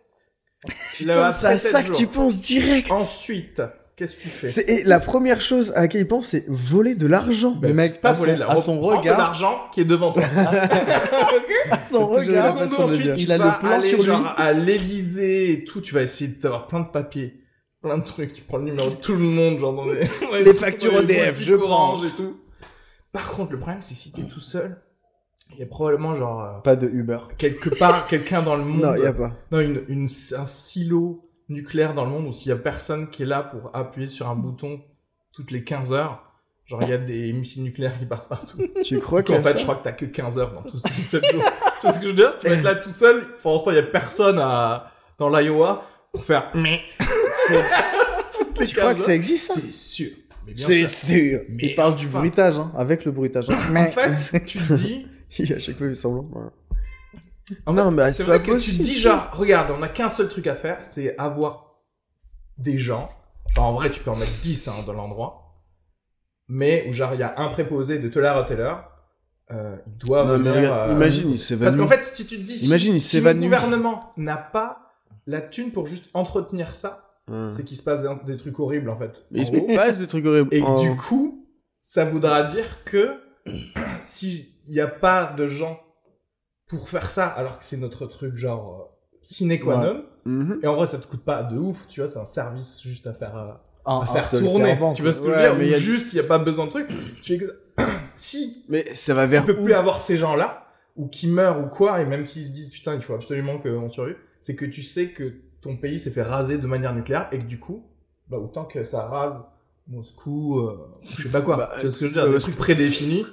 Le 0.67 0.73
Putain, 0.97 1.13
après 1.25 1.33
c'est 1.33 1.47
à 1.47 1.57
ça 1.57 1.83
que 1.83 1.93
tu 1.93 2.07
penses 2.07 2.39
direct. 2.41 2.91
Ensuite, 2.91 3.63
qu'est-ce 3.99 4.17
que 4.17 4.23
tu 4.23 4.29
fais 4.29 4.49
C'est- 4.49 4.69
Et 4.71 4.85
la 4.85 5.01
première 5.01 5.41
chose 5.41 5.73
à 5.75 5.81
laquelle 5.81 6.01
il 6.03 6.09
pense, 6.09 6.29
c'est 6.29 6.45
voler 6.49 6.95
de 6.95 7.07
l'argent. 7.07 7.59
Le 7.61 7.75
mec, 7.75 8.01
pas 8.01 8.11
à 8.11 8.13
voler 8.15 8.33
son- 8.35 8.39
là. 8.39 8.51
à 8.51 8.57
son 8.59 8.81
regard. 8.81 9.03
de 9.03 9.09
l'argent 9.21 9.59
qui 9.73 9.81
est 9.81 9.85
devant 9.85 10.13
toi. 10.13 10.23
À 11.71 11.81
son 11.83 12.07
regard. 12.07 12.55
De 12.67 12.75
ensuite, 12.75 13.13
Il 13.19 13.33
a 13.33 13.39
le 13.39 13.61
plan 13.61 13.71
aller, 13.73 13.89
sur 13.89 13.99
lui. 13.99 14.05
genre, 14.05 14.35
à 14.39 14.53
l'Elysée 14.53 15.53
et 15.53 15.65
tout, 15.65 15.81
tu 15.81 15.95
vas 15.95 16.03
essayer 16.03 16.31
d'avoir 16.41 16.67
plein 16.67 16.81
de 16.81 16.89
papiers, 16.89 17.41
plein 17.83 17.99
de 17.99 18.05
trucs, 18.05 18.33
tu 18.33 18.43
prends 18.43 18.57
le 18.59 18.65
numéro 18.65 18.89
de 18.89 18.95
tout 18.97 19.13
le 19.13 19.19
monde, 19.19 19.59
genre 19.59 19.75
dans 19.75 19.87
les, 19.87 20.05
factures 20.55 20.93
dans 20.93 20.99
les 21.01 21.15
EDF, 21.15 21.43
je 21.43 21.55
prends. 21.55 22.03
et 22.03 22.11
tout. 22.17 22.37
Par 23.13 23.31
contre, 23.33 23.53
le 23.53 23.59
problème, 23.59 23.83
c'est 23.83 23.95
que 23.95 24.01
si 24.01 24.13
t'es 24.13 24.23
tout 24.23 24.41
seul, 24.41 24.81
il 25.53 25.59
y 25.59 25.63
a 25.63 25.67
probablement 25.67 26.15
genre, 26.15 26.43
euh, 26.43 26.61
Pas 26.63 26.77
de 26.77 26.87
Uber. 26.89 27.19
quelque 27.39 27.71
part, 27.71 28.07
quelqu'un 28.07 28.43
dans 28.43 28.57
le 28.57 28.65
monde, 28.65 28.83
Non, 28.83 28.95
il 28.97 29.03
y 29.03 29.07
a 29.07 29.13
pas. 29.13 29.33
non, 29.51 29.61
une, 29.61 29.83
une, 29.89 30.05
un 30.37 30.47
silo 30.47 31.28
nucléaire 31.49 31.95
dans 31.95 32.05
le 32.05 32.11
monde 32.11 32.27
où 32.27 32.33
s'il 32.33 32.51
y 32.51 32.53
a 32.53 32.57
personne 32.57 33.09
qui 33.09 33.23
est 33.23 33.27
là 33.27 33.43
pour 33.43 33.71
appuyer 33.75 34.09
sur 34.09 34.29
un 34.29 34.35
bouton 34.35 34.81
toutes 35.33 35.51
les 35.51 35.65
15 35.65 35.93
heures, 35.93 36.23
genre 36.67 36.81
il 36.83 36.89
y 36.91 36.93
a 36.93 36.99
des 36.99 37.33
missiles 37.33 37.63
nucléaires 37.63 37.99
qui 37.99 38.07
partent 38.07 38.29
partout. 38.29 38.59
Tu 38.85 38.99
crois 38.99 39.23
Donc, 39.23 39.31
en 39.31 39.35
qu'il 39.35 39.45
y 39.45 39.49
a 39.49 39.53
fait, 39.53 39.59
je 39.59 39.63
crois 39.63 39.77
que 39.77 39.85
t'as 39.85 39.93
que 39.93 40.05
15 40.05 40.39
heures 40.39 40.53
dans 40.53 40.63
tous 40.63 40.79
ces 40.79 41.03
7 41.03 41.25
jours. 41.33 41.43
tu 41.43 41.87
vois 41.87 41.93
ce 41.93 41.99
que 41.99 42.05
je 42.05 42.09
veux 42.11 42.15
dire? 42.17 42.37
Tu 42.39 42.49
vas 42.49 42.55
être 42.55 42.63
là 42.63 42.75
tout 42.75 42.93
seul. 42.93 43.37
Pour 43.43 43.53
l'instant, 43.53 43.71
il 43.71 43.77
y 43.77 43.81
a 43.81 43.83
personne 43.83 44.39
à... 44.39 44.93
dans 45.19 45.29
l'Iowa 45.31 45.85
pour 46.13 46.25
faire 46.25 46.51
mais. 46.55 46.81
Tu 48.57 48.75
crois 48.77 48.95
15 48.95 48.97
que 48.97 49.05
ça 49.05 49.15
existe, 49.15 49.53
C'est 49.55 49.73
sûr. 49.73 50.11
Mais 50.47 50.53
bien 50.55 50.67
C'est 50.67 50.87
sûr. 50.87 51.41
Mais 51.49 51.63
Il 51.69 51.75
parle 51.75 51.95
du 51.95 52.07
bruitage, 52.07 52.59
hein, 52.59 52.73
avec 52.77 53.05
le 53.05 53.13
bruitage. 53.13 53.49
En 53.51 53.87
fait, 53.87 54.45
tu 54.47 54.59
te 54.59 54.73
dis. 54.75 55.07
Il 55.39 55.53
a 55.53 55.57
à 55.57 55.61
chaque 55.61 55.77
fois 55.77 55.87
il 55.87 55.95
semblant. 55.97 56.27
voilà. 56.33 56.51
En 57.67 57.73
Non, 57.73 57.85
fait, 57.87 57.91
mais 57.97 58.03
c'est 58.09 58.13
c'est 58.15 58.25
vrai 58.25 58.39
pas 58.43 58.45
que 58.53 58.59
tu 58.59 58.77
te 58.77 58.83
dis 58.83 58.97
genre, 58.99 59.29
regarde, 59.33 59.71
on 59.77 59.83
a 59.83 59.89
qu'un 59.89 60.09
seul 60.09 60.29
truc 60.29 60.47
à 60.47 60.55
faire, 60.55 60.79
c'est 60.83 61.17
avoir 61.19 61.77
des 62.59 62.79
gens. 62.79 63.09
Enfin, 63.51 63.63
en 63.63 63.73
vrai, 63.75 63.91
tu 63.91 64.01
peux 64.01 64.11
en 64.11 64.17
mettre 64.17 64.39
10 64.43 64.69
hein, 64.69 64.73
dans 64.87 64.93
l'endroit. 64.93 65.63
Mais 66.49 66.87
où 66.89 66.93
genre, 66.93 67.15
il 67.15 67.21
y 67.21 67.23
a 67.23 67.35
un 67.39 67.49
préposé 67.49 67.99
de 67.99 68.09
telle 68.09 68.25
heure 68.25 68.39
à 68.39 68.45
telle 68.45 68.61
heure. 68.61 68.91
Euh, 69.51 69.77
il 69.87 69.97
doit 69.97 70.25
Non, 70.25 70.33
mais 70.39 70.51
venir, 70.51 70.55
regarde, 70.71 70.91
euh, 70.91 70.95
imagine, 70.95 71.31
il 71.31 71.39
s'évanouit. 71.39 71.65
Parce 71.65 71.77
qu'en 71.77 71.89
fait, 71.95 72.03
si 72.05 72.27
tu 72.27 72.37
te 72.39 72.43
dis, 72.43 72.59
si- 72.59 72.67
Imagine, 72.67 72.95
il 72.97 73.01
si 73.01 73.21
le 73.21 73.33
gouvernement 73.35 74.13
n'a 74.17 74.37
pas 74.37 74.93
la 75.27 75.41
thune 75.41 75.73
pour 75.73 75.87
juste 75.87 76.11
entretenir 76.15 76.75
ça, 76.75 77.05
Hum. 77.31 77.45
c'est 77.45 77.63
qu'il 77.63 77.77
se 77.77 77.83
passe 77.83 78.01
des, 78.03 78.09
des 78.25 78.37
trucs 78.39 78.59
horribles 78.59 78.89
en 78.89 78.97
fait. 78.99 79.27
Mais 79.31 79.41
il 79.41 79.47
se 79.47 79.75
passe 79.77 79.99
des 79.99 80.07
trucs 80.07 80.25
horribles. 80.25 80.49
Et 80.51 80.63
du 80.63 80.97
coup, 80.97 81.47
ça 81.83 82.07
voudra 82.07 82.43
dire 82.45 82.83
que 82.85 83.21
s'il 84.05 84.47
n'y 84.67 84.81
a 84.81 84.87
pas 84.87 85.33
de 85.37 85.47
gens 85.47 85.79
pour 86.69 86.89
faire 86.89 87.11
ça, 87.11 87.27
alors 87.27 87.59
que 87.59 87.65
c'est 87.65 87.77
notre 87.77 88.07
truc 88.07 88.37
genre 88.37 88.91
euh, 88.91 89.17
sine 89.23 89.59
qua 89.59 89.77
non, 89.85 90.05
Mhm. 90.25 90.61
et 90.63 90.67
en 90.67 90.77
vrai 90.77 90.87
ça 90.87 90.99
te 90.99 91.07
coûte 91.07 91.23
pas 91.25 91.43
de 91.43 91.57
ouf, 91.59 91.87
tu 91.89 92.01
vois, 92.01 92.09
c'est 92.11 92.19
un 92.19 92.25
service 92.27 92.81
juste 92.83 93.07
à 93.07 93.13
faire, 93.13 93.37
euh, 93.37 93.47
Un, 93.87 94.01
à 94.01 94.07
faire 94.07 94.25
seul 94.27 94.45
tourner. 94.45 94.67
servant, 94.67 94.93
tu 94.93 95.03
vois 95.03 95.15
ce 95.15 95.21
que 95.23 95.27
je 95.31 95.31
veux 95.35 95.39
dire? 95.41 95.55
Mais 95.57 95.69
y 95.69 95.75
a- 95.75 95.79
juste 95.79 96.13
il 96.13 96.17
n'y 96.17 96.21
a 96.21 96.29
pas 96.29 96.39
besoin 96.39 96.67
de 96.67 96.71
truc. 96.71 96.89
Tu 97.23 97.39
fais 97.39 97.45
que- 97.47 97.61
si 98.17 98.65
Mais 98.69 98.93
ça 98.95 99.15
va 99.15 99.25
tu 99.25 99.31
vers 99.31 99.47
peux 99.47 99.53
où? 99.59 99.65
plus 99.65 99.73
avoir 99.75 100.01
ces 100.03 100.17
gens-là, 100.19 100.67
ou 100.97 101.07
qui 101.09 101.29
meurent 101.29 101.61
ou 101.65 101.69
quoi, 101.69 102.01
et 102.03 102.05
même 102.05 102.27
s'ils 102.27 102.45
se 102.47 102.53
disent 102.53 102.71
putain 102.71 102.95
il 102.97 103.03
faut 103.03 103.15
absolument 103.15 103.59
qu'on 103.59 103.89
survive, 103.89 104.17
c'est 104.41 104.55
que 104.57 104.65
tu 104.67 104.83
sais 104.83 105.11
que 105.13 105.33
ton 105.63 105.77
pays 105.77 105.99
s'est 105.99 106.11
fait 106.11 106.23
raser 106.23 106.59
de 106.59 106.67
manière 106.67 106.95
nucléaire, 106.95 107.29
et 107.33 107.39
que 107.39 107.45
du 107.47 107.59
coup, 107.59 107.85
bah 108.29 108.37
autant 108.39 108.65
que 108.65 108.85
ça 108.85 109.07
rase 109.07 109.43
Moscou, 109.91 110.59
euh, 110.59 110.77
je 111.17 111.23
sais 111.23 111.29
pas 111.31 111.41
quoi. 111.41 111.57
Bah, 111.57 111.71
tu 111.77 111.83
vois 111.87 111.91
ce 111.91 111.99
que 111.99 112.09
je 112.09 112.11
veux 112.15 112.21
c'est 112.21 112.27
dire? 112.27 112.33
Des 112.33 112.39
trucs 112.41 112.57
prédéfinis. 112.59 113.25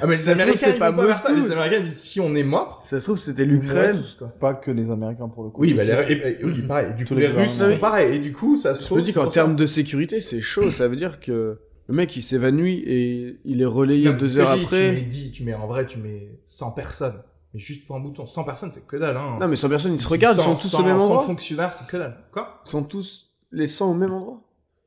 Ah 0.00 0.06
mais 0.06 0.16
les 0.16 0.28
Américains 0.28 0.58
c'est 0.60 0.72
ils 0.74 0.78
pas. 0.78 0.90
Moscou. 0.92 1.34
Les 1.34 1.50
Américains 1.52 1.80
disent 1.80 2.00
si 2.02 2.20
on 2.20 2.34
est 2.34 2.42
mort, 2.42 2.82
Ça 2.84 2.98
se 3.00 3.04
trouve, 3.06 3.18
c'était 3.18 3.44
l'Ukraine. 3.44 4.00
Pas 4.40 4.54
que 4.54 4.70
les 4.70 4.90
Américains 4.90 5.28
pour 5.28 5.44
le 5.44 5.50
coup. 5.50 5.62
Oui, 5.62 5.74
bah, 5.74 5.82
les, 5.82 5.90
et- 6.12 6.40
et- 6.40 6.44
oui, 6.44 6.62
pareil. 6.62 6.88
Et 6.90 6.94
du 6.94 7.04
Tous 7.04 7.14
coup, 7.14 7.20
les 7.20 7.28
les 7.28 7.32
Russes 7.32 7.52
sont 7.58 7.78
pareils. 7.78 8.16
Et 8.16 8.18
du 8.18 8.32
coup, 8.32 8.56
ça 8.56 8.74
se 8.74 8.80
Je 8.80 8.86
trouve. 8.86 8.98
me 8.98 9.02
dis 9.04 9.12
qu'en 9.12 9.28
termes 9.28 9.56
de 9.56 9.66
sécurité, 9.66 10.20
c'est 10.20 10.40
chaud. 10.40 10.70
Ça 10.70 10.88
veut 10.88 10.96
dire 10.96 11.20
que 11.20 11.58
le 11.88 11.94
mec, 11.94 12.16
il 12.16 12.22
s'évanouit 12.22 12.82
et 12.86 13.38
il 13.44 13.60
est 13.62 13.66
relayé 13.66 14.12
deux 14.12 14.38
heures 14.38 14.56
je 14.56 14.62
après. 14.64 14.88
Tu 14.88 14.94
mets 14.94 15.00
10, 15.02 15.32
tu 15.32 15.44
mets 15.44 15.54
en 15.54 15.66
vrai, 15.66 15.86
tu 15.86 15.98
mets 15.98 16.28
100 16.44 16.72
personnes. 16.72 17.20
Mais 17.54 17.60
juste 17.60 17.86
pour 17.86 17.96
un 17.96 18.00
bouton. 18.00 18.24
100 18.26 18.44
personnes, 18.44 18.70
c'est 18.72 18.86
que 18.86 18.96
dalle, 18.96 19.16
hein. 19.16 19.36
Non, 19.40 19.46
mais 19.46 19.56
100 19.56 19.68
personnes, 19.68 19.92
ils 19.94 20.00
se 20.00 20.08
regardent, 20.08 20.38
ils 20.38 20.42
sont 20.42 20.56
100, 20.56 20.68
tous 20.78 20.82
au 20.82 20.84
même 20.86 20.98
100 20.98 21.04
endroit. 21.04 21.22
fonctionnaires, 21.24 21.72
c'est 21.74 21.86
que 21.86 21.96
dalle. 21.98 22.16
Quoi? 22.32 22.62
Ils 22.66 22.70
sont 22.70 22.82
tous 22.82 23.30
les 23.52 23.66
100 23.68 23.90
au 23.90 23.94
même 23.94 24.12
endroit? 24.12 24.40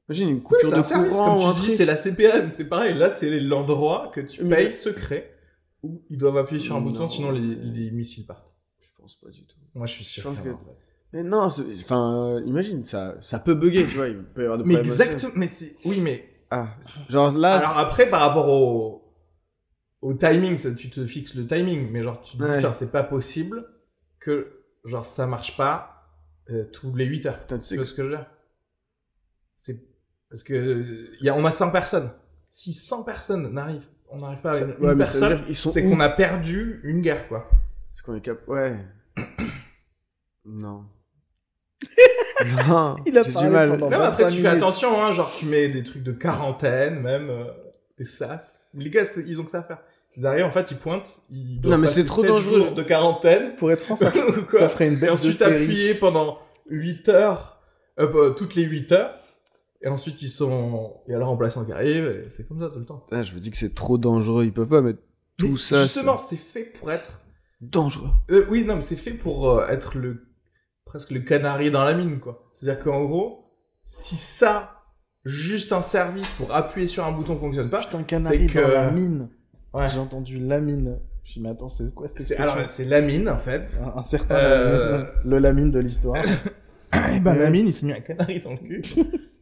Imagine 0.07 0.29
une 0.29 0.35
Oui, 0.35 0.41
coupure 0.43 0.69
c'est 0.69 0.75
de 0.75 0.79
un 0.79 0.83
service, 0.83 1.11
courant 1.11 1.53
comme 1.53 1.55
tu 1.55 1.61
dis, 1.69 1.75
c'est 1.75 1.85
la 1.85 1.97
CPM, 1.97 2.49
c'est 2.49 2.69
pareil. 2.69 2.95
Là, 2.95 3.09
c'est 3.09 3.39
l'endroit 3.39 4.11
que 4.13 4.21
tu 4.21 4.45
payes 4.47 4.73
secret 4.73 5.31
où 5.83 6.03
ils 6.09 6.17
doivent 6.17 6.37
appuyer 6.37 6.59
sur 6.61 6.75
un 6.75 6.79
Non. 6.79 6.85
bouton, 6.85 7.07
sinon 7.07 7.31
les, 7.31 7.41
les 7.55 7.91
missiles 7.91 8.25
partent. 8.25 8.55
Je 8.81 8.87
pense 9.01 9.15
pas 9.15 9.29
du 9.29 9.45
tout. 9.45 9.55
Moi, 9.73 9.85
je 9.87 9.93
suis 9.93 10.03
sûr. 10.03 10.21
Je 10.23 10.27
pense 10.27 10.41
que-. 10.41 10.49
Mais 11.13 11.23
non, 11.23 11.43
enfin, 11.43 12.35
euh, 12.35 12.41
imagine, 12.45 12.83
ça, 12.85 13.15
ça 13.21 13.39
peut 13.39 13.53
bugger, 13.55 13.85
tu 13.87 13.95
vois. 13.95 14.09
Il 14.09 14.23
peut 14.23 14.41
y 14.41 14.43
avoir 14.45 14.57
des 14.59 14.65
Mais 14.65 14.75
exactement, 14.75 15.31
mais 15.35 15.47
c'est, 15.47 15.75
oui, 15.85 15.99
mais 16.01 16.27
Ah, 16.51 16.69
genre 17.09 17.31
là, 17.35 17.55
Alors 17.57 17.77
après, 17.77 18.09
par 18.09 18.21
rapport 18.21 18.49
au, 18.49 19.11
au 20.01 20.13
timing, 20.13 20.57
ça, 20.57 20.73
tu 20.75 20.89
te 20.89 21.05
fixes 21.07 21.33
le 21.35 21.47
timing, 21.47 21.89
mais 21.91 22.03
genre 22.03 22.21
tu 22.21 22.37
te 22.37 22.43
dis, 22.43 22.65
Ouais. 22.65 22.71
c'est 22.73 22.91
pas 22.91 23.03
possible 23.03 23.65
que 24.19 24.61
genre 24.83 25.05
ça 25.05 25.25
marche 25.25 25.55
pas 25.57 26.11
euh, 26.51 26.65
tous 26.71 26.93
les 26.95 27.05
8 27.05 27.25
heures. 27.27 27.39
Putain, 27.41 27.57
tu 27.59 27.65
sais 27.65 27.83
ce 27.83 27.93
que 27.93 28.03
je 28.03 28.07
veux 28.09 28.15
dire? 28.17 28.27
C'est 29.55 29.81
parce 30.35 30.43
que 30.43 30.53
euh, 30.53 31.15
y 31.21 31.29
a, 31.29 31.33
on 31.35 31.45
a 31.45 31.51
100 31.51 31.71
personnes. 31.71 32.11
Si 32.49 32.73
100 32.73 33.05
personnes 33.05 33.53
n'arrivent, 33.53 33.87
on 34.09 34.17
n'arrive 34.19 34.39
pas 34.41 34.57
à 34.57 34.59
une, 34.59 34.75
ouais, 34.81 34.91
une 34.91 34.97
personne, 34.97 35.41
c'est 35.53 35.81
qu'on 35.83 36.01
a 36.01 36.09
perdu 36.09 36.81
une 36.83 36.99
guerre 36.99 37.29
quoi. 37.29 37.49
Est-ce 37.93 38.03
qu'on 38.03 38.15
est 38.15 38.19
cap... 38.21 38.45
Ouais. 38.49 38.75
non. 40.45 40.83
non. 42.67 42.95
Il 43.05 43.17
a 43.17 43.23
parlé 43.23 43.47
du 43.47 43.53
mal. 43.53 43.69
pendant- 43.69 43.89
Même 43.89 43.99
25 43.99 44.23
après, 44.23 44.35
tu 44.35 44.41
fais 44.41 44.47
attention, 44.49 45.01
hein, 45.01 45.11
genre 45.11 45.31
tu 45.39 45.45
mets 45.45 45.69
des 45.69 45.83
trucs 45.83 46.03
de 46.03 46.11
quarantaine, 46.11 46.99
même 46.99 47.29
euh, 47.29 47.45
des 47.97 48.03
sas. 48.03 48.67
Les 48.73 48.89
gars, 48.89 49.05
ils 49.25 49.39
ont 49.39 49.45
que 49.45 49.51
ça 49.51 49.59
à 49.59 49.63
faire. 49.63 49.79
Ils 50.17 50.25
arrivent, 50.25 50.43
en 50.43 50.51
fait, 50.51 50.69
ils 50.69 50.77
pointent. 50.77 51.21
Ils 51.29 51.61
doivent 51.61 51.75
Non, 51.75 51.81
mais 51.81 51.87
c'est 51.87 52.03
trop 52.05 52.23
7 52.23 52.29
dangereux. 52.29 52.71
de 52.75 52.83
quarantaine. 52.83 53.55
Pour 53.55 53.71
être 53.71 53.83
franc, 53.83 53.95
ça, 53.95 54.11
ferait 54.11 54.87
une 54.87 54.95
Et 54.95 54.97
bête 54.97 55.09
de 55.09 55.13
ensuite 55.13 55.35
série. 55.35 55.63
appuyer 55.63 55.95
pendant 55.95 56.39
8 56.69 57.07
heures, 57.07 57.61
euh, 57.99 58.07
bah, 58.07 58.35
toutes 58.37 58.55
les 58.55 58.63
8 58.63 58.91
heures. 58.91 59.13
Et 59.85 59.87
ensuite, 59.87 60.21
ils 60.23 60.29
sont. 60.29 60.95
Il 61.07 61.11
y 61.11 61.13
a 61.15 61.19
le 61.19 61.23
remplaçant 61.23 61.63
qui 61.63 61.71
arrive, 61.71 62.07
et 62.07 62.29
c'est 62.29 62.45
comme 62.47 62.59
ça 62.59 62.69
tout 62.69 62.79
le 62.79 62.85
temps. 62.85 63.05
Putain, 63.07 63.23
je 63.23 63.33
me 63.35 63.39
dis 63.39 63.51
que 63.51 63.57
c'est 63.57 63.73
trop 63.73 63.97
dangereux. 63.97 64.43
Ils 64.43 64.51
peuvent 64.51 64.67
pas 64.67 64.81
mettre 64.81 64.99
tout 65.37 65.47
Mais 65.49 65.57
ça. 65.57 65.83
Justement, 65.83 66.17
c'est 66.17 66.35
fait 66.37 66.63
pour 66.63 66.91
être. 66.91 67.21
dangereux. 67.61 68.09
Euh, 68.31 68.45
oui, 68.49 68.65
non, 68.65 68.75
mais 68.75 68.81
c'est 68.81 68.95
fait 68.95 69.11
pour 69.11 69.49
euh, 69.49 69.67
être 69.67 69.97
le. 69.97 70.25
presque 70.85 71.11
le 71.11 71.19
canari 71.21 71.69
dans 71.71 71.83
la 71.85 71.93
mine, 71.93 72.19
quoi. 72.19 72.49
C'est-à-dire 72.53 72.83
qu'en 72.83 73.05
gros, 73.05 73.45
si 73.85 74.15
ça, 74.15 74.81
juste 75.23 75.71
un 75.71 75.81
service 75.83 76.27
pour 76.37 76.53
appuyer 76.55 76.87
sur 76.87 77.05
un 77.05 77.11
bouton 77.11 77.37
fonctionne 77.37 77.69
pas. 77.69 77.81
Putain, 77.81 78.03
canari 78.03 78.49
c'est 78.49 78.59
dans 78.61 78.67
que- 78.67 78.73
la 78.73 78.89
mine. 78.91 79.29
Ouais. 79.73 79.87
J'ai 79.89 79.99
entendu 79.99 80.39
la 80.39 80.59
mine. 80.59 80.97
Je 81.23 81.29
me 81.29 81.31
suis 81.31 81.33
dit, 81.41 81.43
mais 81.43 81.49
attends, 81.49 81.69
c'est 81.69 81.93
quoi 81.93 82.07
cette 82.07 82.17
C'est, 82.17 82.33
expression 82.33 82.53
alors, 82.53 82.69
c'est 82.69 82.85
la 82.85 83.01
mine, 83.01 83.29
en 83.29 83.37
fait. 83.37 83.67
un, 83.83 83.99
un 83.99 84.05
certain 84.05 84.35
Euh, 84.35 84.97
Lamine, 84.97 85.07
le 85.25 85.37
lamine 85.37 85.71
de 85.71 85.79
l'histoire. 85.79 86.15
Et 87.13 87.19
ben, 87.19 87.35
la 87.35 87.49
mine, 87.51 87.67
il 87.67 87.73
s'est 87.73 87.85
mis 87.85 87.91
un 87.93 87.99
canari 87.99 88.41
dans 88.41 88.51
le 88.51 88.57
cul. 88.57 88.81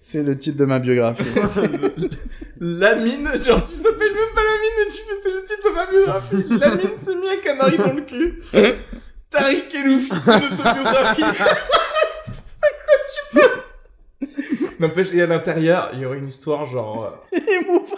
C'est 0.00 0.22
le 0.22 0.38
titre 0.38 0.56
de 0.58 0.64
ma 0.64 0.78
biographie. 0.78 1.22
La 2.60 2.96
mine, 2.96 3.28
genre 3.38 3.62
tu 3.64 3.72
s'appelles 3.74 4.12
même 4.12 4.34
pas 4.34 4.42
la 4.42 4.58
mine, 4.58 4.72
mais 4.78 4.86
tu 4.86 4.96
fais 5.02 5.20
c'est 5.22 5.30
le 5.32 5.44
titre 5.44 5.68
de 5.70 5.74
ma 5.74 5.86
biographie. 5.86 6.44
La 6.58 6.74
mine 6.74 6.96
s'est 6.96 7.14
mis 7.14 7.28
un 7.28 7.36
canari 7.36 7.76
dans 7.78 7.92
le 7.92 8.02
cul. 8.02 8.42
Tariq 9.30 9.74
Eloufi, 9.76 10.10
une 10.10 10.44
autobiographie. 10.54 11.22
c'est 12.26 12.74
quoi 12.84 12.96
tu 13.06 13.38
peux 13.38 14.26
N'empêche, 14.80 15.12
et 15.12 15.22
à 15.22 15.26
l'intérieur, 15.26 15.90
il 15.92 16.00
y 16.00 16.06
aurait 16.06 16.18
une 16.18 16.26
histoire 16.28 16.64
genre 16.64 17.22
euh, 17.36 17.38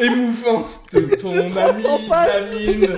émouvante 0.05 0.71
de 0.93 1.15
ton 1.17 1.31
De 1.31 1.41
300 1.49 2.01
ami, 2.11 2.11
la 2.11 2.41
mine, 2.87 2.95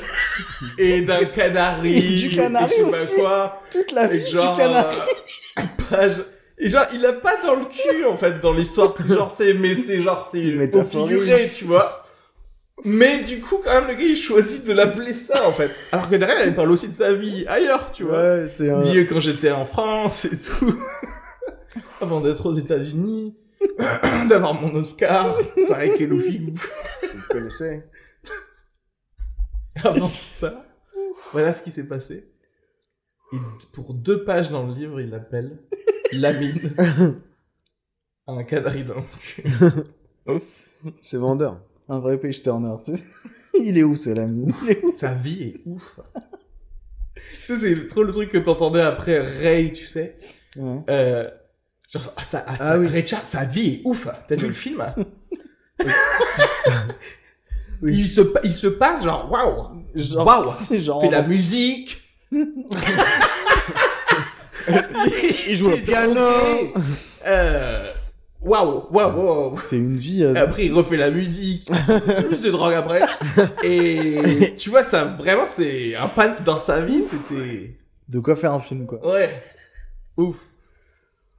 et 0.79 1.03
d'un 1.03 1.25
canari, 1.27 1.97
Et 1.97 2.15
du 2.17 2.31
canari 2.35 2.73
et 2.73 2.79
je 2.79 2.85
sais 2.85 2.91
pas 2.91 3.03
aussi. 3.03 3.15
quoi. 3.21 3.63
Toute 3.71 3.93
la 3.93 4.13
Et 4.13 4.19
vie 4.19 4.27
genre, 4.31 4.57
du 4.57 4.63
canari. 4.63 4.97
euh, 5.59 5.63
page. 5.91 6.25
Et 6.65 6.69
genre, 6.69 6.87
il 6.95 7.05
a 7.05 7.13
pas 7.13 7.37
dans 7.43 7.57
le 7.57 7.65
cul, 7.65 8.05
en 8.05 8.17
fait, 8.17 8.41
dans 8.41 8.53
l'histoire. 8.53 8.95
C'est 8.97 9.13
genre, 9.13 9.31
c'est, 9.33 9.53
mais 9.53 9.75
c'est 9.75 10.01
genre, 10.01 10.23
c'est 10.31 10.43
C'est 10.43 10.55
au 10.55 10.59
métaphorique. 10.59 11.19
figuré, 11.19 11.51
tu 11.53 11.65
vois. 11.65 12.07
Mais 12.85 13.25
du 13.25 13.41
coup, 13.41 13.59
quand 13.63 13.73
même, 13.81 13.89
le 13.89 13.95
gars, 13.95 14.05
il 14.05 14.17
choisit 14.17 14.65
de 14.65 14.73
l'appeler 14.73 15.13
ça, 15.13 15.49
en 15.49 15.51
fait. 15.51 15.73
Alors 15.91 16.09
que 16.09 16.15
derrière, 16.15 16.47
il 16.47 16.55
parle 16.55 16.71
aussi 16.71 16.87
de 16.87 16.93
sa 16.93 17.13
vie 17.13 17.45
ailleurs, 17.49 17.91
tu 17.91 18.05
vois. 18.05 18.19
Ouais, 18.39 18.47
c'est 18.47 18.71
un. 18.71 18.81
Euh, 18.81 19.05
quand 19.09 19.19
j'étais 19.19 19.51
en 19.51 19.67
France 19.67 20.25
et 20.25 20.39
tout. 20.39 20.81
Avant 22.01 22.21
d'être 22.21 22.47
aux 22.47 22.53
États-Unis. 22.53 23.37
D'avoir 24.29 24.55
mon 24.55 24.73
Oscar. 24.77 25.37
Tariq 25.67 26.01
et 26.01 26.07
Luffy. 26.07 26.39
Vous 27.03 27.23
connaissez. 27.29 27.83
Avant 29.83 30.09
tout 30.09 30.15
ça. 30.29 30.65
Voilà 31.33 31.53
ce 31.53 31.63
qui 31.63 31.73
s'est 31.73 31.89
passé. 31.89 32.29
Et 33.33 33.37
pour 33.73 33.95
deux 33.95 34.23
pages 34.25 34.51
dans 34.51 34.65
le 34.67 34.73
livre, 34.75 35.01
il 35.01 35.13
appelle 36.17 36.21
Lamine 36.21 36.75
un 38.29 38.45
quadrille 38.45 38.85
dans 38.85 38.95
le 38.97 39.03
cul. 39.21 39.45
C'est 41.03 41.17
vendeur. 41.19 41.61
Un 41.89 41.99
vrai 42.01 42.19
page 42.19 42.43
turner. 42.43 42.75
Il 43.59 43.77
est 43.79 43.83
où 43.83 43.97
ce 43.97 44.11
lamine? 44.11 44.53
Sa 44.93 45.15
vie 45.15 45.43
est 45.43 45.61
ouf. 45.67 46.01
Tu 47.15 47.23
sais, 47.39 47.57
c'est 47.57 47.87
trop 47.89 48.03
le 48.03 48.11
truc 48.13 48.31
que 48.31 48.39
t'entendais 48.39 48.81
après 48.81 49.19
Ray, 49.21 49.73
tu 49.73 49.85
sais. 49.87 50.17
Ouais. 50.57 50.79
Euh, 50.89 51.31
genre, 51.93 52.13
ah, 52.17 52.23
ça, 52.25 52.45
ah, 52.47 52.57
ça- 52.57 52.73
Ah 52.73 52.79
oui. 52.79 52.87
Ray 52.89 53.07
Charles, 53.07 53.27
sa 53.27 53.45
vie 53.45 53.75
est 53.75 53.83
ouf. 53.85 54.09
T'as 54.27 54.35
vu 54.37 54.47
le 54.49 54.55
film 54.55 54.83
Oui. 57.83 57.93
il, 57.99 58.07
se, 58.07 58.21
pa- 58.23 58.41
il 58.45 58.53
se 58.53 58.67
passe 58.69 59.05
genre, 59.05 59.31
waouh, 59.31 59.83
Waouh. 60.25 60.53
c'est 60.61 60.81
genre. 60.81 61.01
fait 61.03 61.11
la 61.11 61.23
musique. 61.23 62.01
Il 65.49 65.57
joue 65.57 65.73
au 65.73 65.77
piano. 65.77 66.21
Euh, 67.27 67.93
Waouh, 68.41 68.89
waouh, 68.91 69.13
waouh. 69.25 69.59
C'est 69.61 69.77
une 69.77 69.97
vie. 69.97 70.25
euh, 70.25 70.35
Après, 70.35 70.65
il 70.67 70.73
refait 70.75 70.97
la 70.97 71.11
musique, 71.11 71.71
plus 72.27 72.41
de 72.43 72.51
drogue 72.51 72.75
après. 72.75 73.01
Et 73.63 74.53
tu 74.57 74.69
vois, 74.71 74.83
ça, 74.83 75.05
vraiment, 75.05 75.47
c'est 75.47 75.95
un 75.95 76.09
pan 76.09 76.35
dans 76.45 76.59
sa 76.59 76.81
vie, 76.81 77.01
c'était. 77.03 77.77
De 78.09 78.19
quoi 78.19 78.35
faire 78.35 78.53
un 78.53 78.59
film, 78.61 78.85
quoi. 78.87 78.99
Ouais. 79.07 79.31
Ouf. 80.17 80.35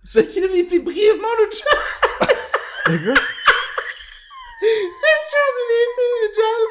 C'est 0.05 0.27
qu'il 0.29 0.43
avait 0.45 0.59
été 0.59 0.79
brièvement 0.79 1.27
le 1.39 1.49
Charles. 1.51 2.35
D'accord 2.87 3.23
Le 4.61 5.13
Charles, 5.29 5.57
il 5.59 5.71
a 5.73 5.81
été 5.89 6.03
le 6.21 6.29
Charles 6.35 6.69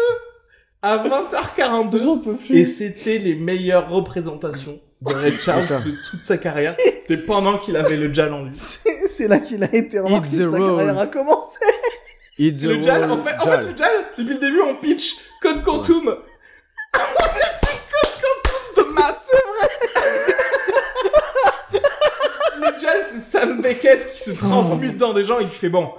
à 0.82 0.98
20h42. 0.98 2.04
J'en 2.04 2.18
peux 2.20 2.36
Et 2.50 2.66
c'était 2.66 3.18
les 3.18 3.36
meilleures 3.36 3.90
représentations 3.90 4.80
de 5.02 5.14
Ray 5.14 5.32
Charles 5.44 5.66
de 5.84 5.92
toute 6.10 6.24
sa 6.24 6.38
carrière. 6.38 6.74
C'était 6.78 7.18
pendant 7.18 7.58
qu'il 7.58 7.76
avait 7.78 7.98
le 7.98 8.14
Jal 8.14 8.34
en 8.34 8.44
lui. 8.44 8.52
C'est- 9.10 9.28
là 9.28 9.40
qu'il 9.40 9.64
a 9.64 9.74
été 9.76 10.00
remarqué 10.00 10.30
the 10.38 10.40
que 10.44 10.52
sa 10.52 10.58
carrière 10.58 10.98
a 10.98 11.08
commencé. 11.08 11.60
It's 12.38 12.64
Le 12.64 12.78
the 12.80 12.84
Jal, 12.84 13.12
en 13.12 13.18
fait, 13.18 13.36
en 13.38 13.46
fait, 13.46 13.62
le 13.64 13.76
Jal, 13.76 13.92
depuis 14.18 14.34
le 14.36 14.40
début, 14.40 14.62
on 14.62 14.76
pitch 14.76 15.18
Code 15.42 15.62
Quantum. 15.62 16.16
c'est 16.94 17.00
Code 17.02 18.14
Quantum 18.22 18.86
de 18.86 18.94
masse. 18.94 19.32
le 22.62 22.80
Jal, 22.80 23.06
c'est 23.12 23.20
Sam 23.20 23.62
Beckett 23.62 24.08
qui 24.10 24.18
se 24.20 24.32
transmute 24.32 24.96
dans 24.98 25.12
des 25.14 25.24
gens 25.24 25.40
et 25.40 25.46
qui 25.46 25.56
fait 25.56 25.68
bon, 25.70 25.90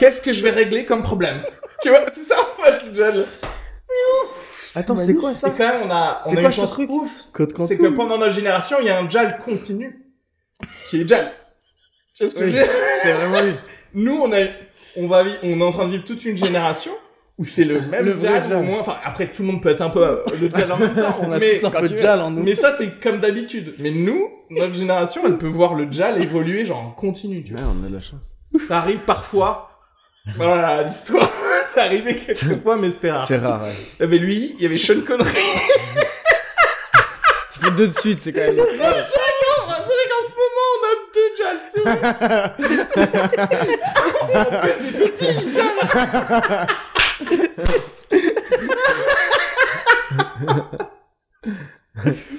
qu'est-ce 0.00 0.20
que 0.20 0.32
je 0.32 0.42
vais 0.42 0.50
régler 0.50 0.84
comme 0.84 1.02
problème? 1.04 1.40
Tu 1.82 1.88
vois, 1.90 2.00
c'est 2.12 2.22
ça 2.24 2.34
en 2.40 2.62
fait 2.64 2.88
du 2.88 2.94
Jal. 2.96 3.24
Attends, 4.74 4.96
c'est 4.96 5.14
quoi 5.14 5.32
C'est 5.32 5.50
quand 5.50 5.58
même, 5.58 5.80
on 5.86 5.90
a, 5.90 6.20
C'est 6.22 6.30
on 6.30 6.32
a 6.32 6.34
quoi 6.36 6.44
une 6.44 6.50
chance 6.52 6.70
truc 6.72 6.90
ouf. 6.90 7.30
C'est 7.68 7.78
que 7.78 7.88
pendant 7.88 8.18
notre 8.18 8.32
génération, 8.32 8.78
il 8.80 8.86
y 8.86 8.90
a 8.90 8.98
un 9.00 9.08
Jal 9.08 9.38
continu. 9.38 10.06
Qui 10.88 11.02
est 11.02 11.08
Jal. 11.08 11.32
Tu 12.14 12.24
sais 12.24 12.28
ce 12.28 12.34
que 12.34 12.44
Oui. 12.44 12.50
je 12.50 12.56
veux 12.56 12.62
dire 12.62 12.72
C'est 13.02 13.12
vraiment 13.14 13.40
lui. 13.40 13.54
Nous, 13.94 14.14
on 14.14 14.32
est, 14.32 14.52
on 14.96 15.06
va 15.06 15.24
on 15.42 15.60
est 15.60 15.64
en 15.64 15.70
train 15.72 15.86
de 15.86 15.92
vivre 15.92 16.04
toute 16.04 16.24
une 16.24 16.36
génération 16.36 16.92
où 17.38 17.44
c'est 17.44 17.64
le 17.64 17.80
même 17.80 18.04
Le 18.04 18.12
vrai 18.12 18.42
Jal, 18.44 18.58
au 18.58 18.62
moins. 18.62 18.80
Enfin, 18.80 18.96
après, 19.02 19.32
tout 19.32 19.42
le 19.42 19.48
monde 19.48 19.62
peut 19.62 19.70
être 19.70 19.80
un 19.80 19.90
peu 19.90 20.06
euh, 20.06 20.22
le 20.40 20.50
Jal 20.50 20.70
en 20.70 20.76
même 20.76 20.94
temps. 20.94 21.16
On 21.22 21.32
a 21.32 21.38
mais, 21.38 21.58
tous 21.58 21.66
un 21.66 21.70
peu 21.70 21.88
de 21.88 21.96
jal 21.96 22.20
en 22.20 22.30
nous. 22.30 22.42
mais 22.42 22.54
ça, 22.54 22.72
c'est 22.76 23.00
comme 23.00 23.18
d'habitude. 23.18 23.74
Mais 23.78 23.90
nous, 23.90 24.28
notre 24.50 24.74
génération, 24.74 25.22
elle 25.24 25.38
peut 25.38 25.46
voir 25.48 25.74
le 25.74 25.90
Jal 25.90 26.22
évoluer 26.22 26.66
genre 26.66 26.80
en 26.80 26.90
continu, 26.90 27.42
tu 27.42 27.52
vois. 27.54 27.62
Ouais, 27.62 27.68
on 27.80 27.86
a 27.86 27.88
de 27.88 27.94
la 27.94 28.00
chance. 28.02 28.36
Ça 28.68 28.78
arrive 28.78 29.00
parfois. 29.00 29.70
Voilà 30.36 30.82
l'histoire. 30.82 31.30
Ça 31.74 31.84
arrivait 31.84 32.14
quelques 32.14 32.62
fois, 32.62 32.76
mais 32.76 32.90
c'était 32.90 33.10
rare. 33.12 33.26
C'est 33.26 33.36
rare, 33.38 33.62
ouais. 33.62 33.72
Il 33.98 34.02
y 34.02 34.04
avait 34.04 34.18
lui, 34.18 34.54
il 34.58 34.62
y 34.62 34.66
avait 34.66 34.76
Sean 34.76 35.00
Connery. 35.06 35.30
Ça 37.48 37.60
fait 37.60 37.70
deux 37.72 37.88
de 37.88 37.98
suite, 37.98 38.20
c'est 38.22 38.32
quand 38.32 38.40
même. 38.40 38.56
C'est 38.56 38.76
vrai 38.76 39.04
qu'en 40.10 40.24
ce 40.26 40.34
moment, 40.40 40.68
on 40.76 40.82
a 40.86 40.94
deux 41.14 41.30
Jals, 41.38 41.62
c'est 41.72 41.80
vrai. 41.80 41.98
en 44.36 44.44
plus, 44.60 44.78
des 44.90 44.92
petits. 45.10 45.36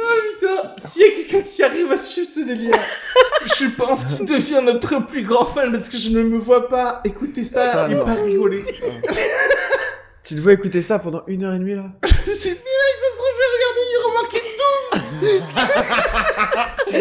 Oh 0.00 0.20
putain, 0.48 0.70
s'il 0.78 1.02
y 1.02 1.04
a 1.04 1.10
quelqu'un 1.10 1.42
qui 1.42 1.62
arrive 1.62 1.92
à 1.92 1.98
suivre 1.98 2.28
ce 2.28 2.40
délire, 2.40 2.72
je 3.58 3.66
pense 3.76 4.04
qu'il 4.04 4.26
devient 4.26 4.60
notre 4.64 5.06
plus 5.06 5.22
grand 5.22 5.44
fan 5.44 5.72
parce 5.72 5.88
que 5.88 5.96
je 5.96 6.10
ne 6.10 6.22
me 6.22 6.38
vois 6.38 6.68
pas 6.68 7.00
écouter 7.04 7.44
ça, 7.44 7.72
Ça, 7.72 7.88
et 7.88 7.94
non. 7.94 8.04
pas 8.04 8.14
rigoler. 8.14 8.64
Tu 10.24 10.34
devais 10.34 10.52
écouter 10.52 10.82
ça 10.82 10.98
pendant 10.98 11.22
une 11.26 11.42
heure 11.42 11.54
et 11.54 11.58
demie, 11.58 11.74
là 11.74 11.84
C'est 12.04 12.50
bien, 12.50 12.86
ça 13.00 13.08
se 13.10 13.16
trouve, 13.16 13.32
je 13.32 13.38
vais 13.40 13.50
regarder, 13.56 13.82
il 13.90 13.98
remarqué 14.04 14.40
12 15.22 15.40
Il 16.92 16.96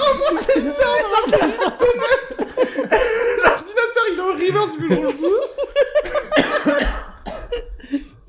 remonte 0.00 0.40
ça 0.40 0.86
sortonnette 1.60 2.30
L'ordinateur, 3.44 4.04
il 4.12 4.16
est 4.16 4.20
en 4.20 4.32
reverse, 4.32 4.76
mais 4.78 4.88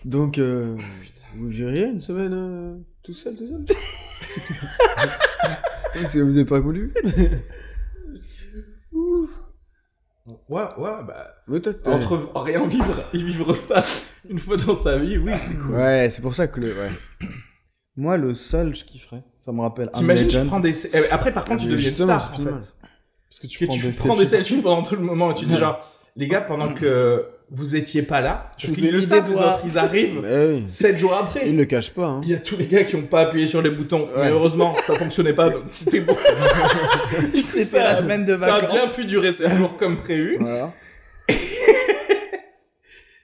je 0.03 0.09
Donc, 0.09 0.39
euh, 0.39 0.75
vous 1.35 1.47
viriez 1.49 1.83
une 1.83 2.01
semaine 2.01 2.33
euh, 2.33 2.73
tout 3.03 3.13
seul, 3.13 3.35
tout 3.35 3.47
seul? 3.47 3.65
Parce 5.93 6.13
que 6.13 6.19
vous 6.19 6.35
avez 6.37 6.45
pas 6.45 6.59
voulu 6.59 6.93
Ouais, 10.49 10.61
ouais, 10.77 11.03
bah... 11.07 11.33
Ouais, 11.47 11.59
toi, 11.59 11.73
t'es- 11.73 11.89
Entre 11.89 12.29
rien 12.35 12.67
vivre 12.67 13.09
et 13.13 13.17
vivre 13.17 13.55
ça 13.55 13.83
une 14.29 14.37
fois 14.39 14.55
dans 14.55 14.75
sa 14.75 14.97
vie, 14.99 15.17
oui, 15.17 15.31
c'est 15.39 15.55
cool. 15.57 15.75
Ouais, 15.75 16.09
c'est 16.11 16.21
pour 16.21 16.35
ça 16.35 16.47
que 16.47 16.59
le. 16.59 16.77
Ouais. 16.77 16.91
Moi, 17.97 18.17
le 18.17 18.33
seul, 18.35 18.75
je 18.75 18.85
kifferais. 18.85 19.23
Ça 19.39 19.51
me 19.51 19.61
rappelle 19.61 19.89
un 19.93 19.99
T'imagines, 19.99 20.27
tu 20.27 20.45
prends 20.45 20.59
des... 20.59 20.95
euh, 20.95 21.07
Après, 21.11 21.33
par 21.33 21.43
contre, 21.45 21.61
tu 21.63 21.67
Mais 21.67 21.71
deviens 21.73 21.89
une 21.89 21.95
justement, 21.95 22.19
star, 22.19 22.33
en 22.33 22.37
c'est 22.37 22.43
fait. 22.43 22.51
mal. 22.51 22.61
Parce 23.29 23.39
que 23.39 23.47
tu 23.47 23.59
Que 23.59 23.65
prends 23.65 23.75
tu 23.75 23.81
des 23.81 23.91
prends 23.91 24.15
des 24.17 24.25
selfies. 24.25 24.49
selfies 24.49 24.61
pendant 24.61 24.83
tout 24.83 24.95
le 24.95 25.01
moment 25.01 25.31
et 25.31 25.33
tu 25.33 25.45
dis 25.45 25.57
genre, 25.57 25.79
les 26.15 26.27
gars, 26.27 26.41
pendant 26.41 26.73
que 26.73 27.25
vous 27.53 27.75
étiez 27.75 28.01
pas 28.01 28.21
là, 28.21 28.49
Je 28.57 28.67
parce 28.67 28.79
vous 28.79 28.85
ai 28.85 28.87
qu'ils 28.87 28.95
le 28.95 29.01
savent, 29.01 29.23
des 29.25 29.29
les 29.31 29.35
doigts. 29.37 29.55
autres, 29.55 29.63
ils 29.65 29.77
arrivent 29.77 30.21
Eh 30.25 30.47
oui. 30.61 30.65
7 30.69 30.97
jours 30.97 31.13
après. 31.13 31.47
Il 31.49 31.57
le 31.57 31.65
cache 31.65 31.91
pas, 31.91 32.07
hein. 32.07 32.21
Il 32.23 32.29
y 32.29 32.33
a 32.33 32.39
tous 32.39 32.55
les 32.55 32.65
gars 32.67 32.83
qui 32.85 32.95
ont 32.95 33.01
pas 33.03 33.21
appuyé 33.21 33.45
sur 33.47 33.61
les 33.61 33.71
boutons. 33.71 34.07
Mais 34.15 34.29
heureusement, 34.29 34.73
ça 34.73 34.93
fonctionnait 34.93 35.33
pas, 35.33 35.49
donc 35.49 35.63
c'était 35.67 35.99
bon. 35.99 36.15
C'était 37.45 37.79
la 37.79 37.97
semaine 37.97 38.25
de 38.25 38.37
Ça 38.37 38.45
a 38.55 38.61
vacances. 38.61 38.71
bien 38.73 38.87
pu 38.87 39.05
durer 39.05 39.31
7 39.33 39.53
jours 39.53 39.75
comme 39.77 39.97
prévu. 40.01 40.37
Voilà. 40.39 40.73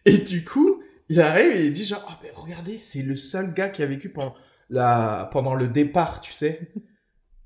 Et 0.06 0.18
du 0.20 0.44
coup, 0.46 0.82
il 1.10 1.20
arrive 1.20 1.52
et 1.52 1.66
il 1.66 1.72
dit 1.74 1.86
genre, 1.86 2.06
oh, 2.10 2.14
ben 2.22 2.32
regardez, 2.36 2.78
c'est 2.78 3.02
le 3.02 3.16
seul 3.16 3.54
gars 3.54 3.68
qui 3.70 3.84
a 3.84 3.86
vécu 3.86 4.10
pendant, 4.10 4.36
la... 4.70 5.30
pendant 5.34 5.54
le 5.54 5.68
départ, 5.68 6.22
tu 6.22 6.32
sais. 6.32 6.72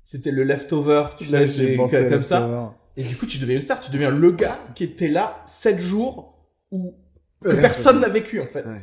C'était 0.04 0.30
le 0.30 0.44
leftover, 0.44 1.06
tu 1.18 1.24
Là, 1.26 1.46
sais, 1.46 1.76
comme 2.08 2.22
ça. 2.22 2.74
Et 2.96 3.02
du 3.02 3.16
coup, 3.16 3.26
tu 3.26 3.38
deviens 3.38 3.56
une 3.56 3.62
star, 3.62 3.80
tu 3.80 3.90
deviens 3.90 4.10
le 4.10 4.30
gars 4.32 4.60
qui 4.74 4.84
était 4.84 5.08
là 5.08 5.42
7 5.46 5.80
jours 5.80 6.31
où 6.72 6.96
que 7.40 7.48
Personne. 7.48 7.60
personne 7.60 8.00
n'a 8.00 8.08
vécu, 8.08 8.40
en 8.40 8.46
fait. 8.46 8.64
Ouais. 8.64 8.82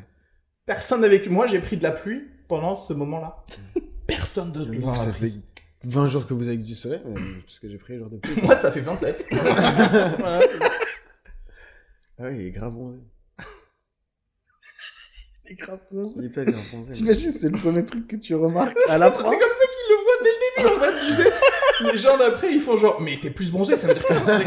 Personne 0.65 1.01
n'a 1.01 1.07
vécu. 1.07 1.29
Moi, 1.29 1.47
j'ai 1.47 1.59
pris 1.59 1.77
de 1.77 1.83
la 1.83 1.91
pluie 1.91 2.27
pendant 2.47 2.75
ce 2.75 2.93
moment-là. 2.93 3.43
Personne 4.07 4.51
d'autre 4.51 4.71
a 4.89 4.95
ça 4.95 5.13
fait 5.13 5.33
20 5.83 6.09
jours 6.09 6.27
que 6.27 6.33
vous 6.33 6.47
avez 6.47 6.57
du 6.57 6.75
soleil, 6.75 7.01
parce 7.45 7.59
que 7.59 7.69
j'ai 7.69 7.77
pris 7.77 7.93
les 7.93 7.99
jours 7.99 8.09
de 8.09 8.17
pluie. 8.17 8.41
Moi, 8.43 8.55
ça 8.55 8.71
fait 8.71 8.81
27. 8.81 9.25
Voilà. 9.31 10.39
Ah 12.21 12.25
oui, 12.27 12.35
il 12.37 12.47
est 12.47 12.51
grave 12.51 12.73
bronzé. 12.73 12.99
C'est 15.45 15.53
grave 15.55 15.79
bronzé. 15.89 16.19
Il 16.19 16.25
est 16.25 16.29
pas 16.29 16.43
grave 16.43 16.69
bronzé. 16.73 16.91
T'imagines, 16.91 17.31
c'est 17.31 17.47
le 17.47 17.57
premier 17.57 17.85
truc 17.85 18.07
que 18.07 18.17
tu 18.17 18.35
remarques 18.35 18.77
à 18.89 18.97
la 18.97 19.09
C'est 19.09 19.17
comme 19.19 19.29
ça 19.29 19.37
qu'ils 19.37 19.89
le 19.89 20.03
voient 20.03 20.19
dès 20.21 20.29
le 20.29 20.39
début, 20.43 20.75
en 20.75 20.79
fait, 20.83 21.05
tu 21.05 21.13
sais. 21.13 21.93
Les 21.93 21.97
gens 21.97 22.17
d'après, 22.17 22.51
ils 22.51 22.59
font 22.59 22.75
genre, 22.75 22.99
mais 22.99 23.17
t'es 23.21 23.29
plus 23.29 23.51
bronzé, 23.51 23.77
ça 23.77 23.87
veut 23.87 23.93
dire 23.93 24.03
que, 24.03 24.13
ça 24.13 24.37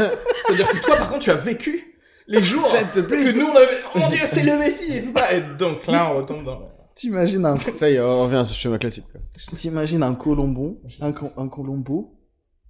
veut 0.51 0.57
dire 0.57 0.69
que 0.69 0.85
toi, 0.85 0.97
par 0.99 1.09
contre, 1.09 1.21
tu 1.21 1.31
as 1.31 1.35
vécu 1.37 1.92
les 2.29 2.43
jours 2.43 2.67
plus. 2.93 3.03
que 3.33 3.39
nous, 3.39 3.47
on 3.47 3.57
avait, 3.57 3.79
oh 3.95 3.99
mon 3.99 4.09
dieu, 4.09 4.19
c'est 4.27 4.43
le 4.45 4.59
Messie 4.59 4.93
et 4.93 5.03
tout 5.03 5.11
ça. 5.11 5.33
Et 5.33 5.43
donc 5.59 5.87
là, 5.87 6.11
on 6.13 6.17
retombe 6.19 6.45
dans... 6.45 6.61
T'imagines 6.95 7.45
un, 7.47 7.57
Ça 7.57 7.89
y 7.91 7.95
est, 7.95 8.01
on 8.01 8.25
revient 8.25 8.37
à 8.37 8.45
ce 8.45 8.55
schéma 8.55 8.79
classique. 8.79 9.07
Quoi. 9.11 9.21
t'imagines 9.57 10.03
un 10.03 10.15
Colombo, 10.15 10.81
un, 11.01 11.13
co- 11.13 11.31
un 11.37 11.49
Colombo, 11.49 12.19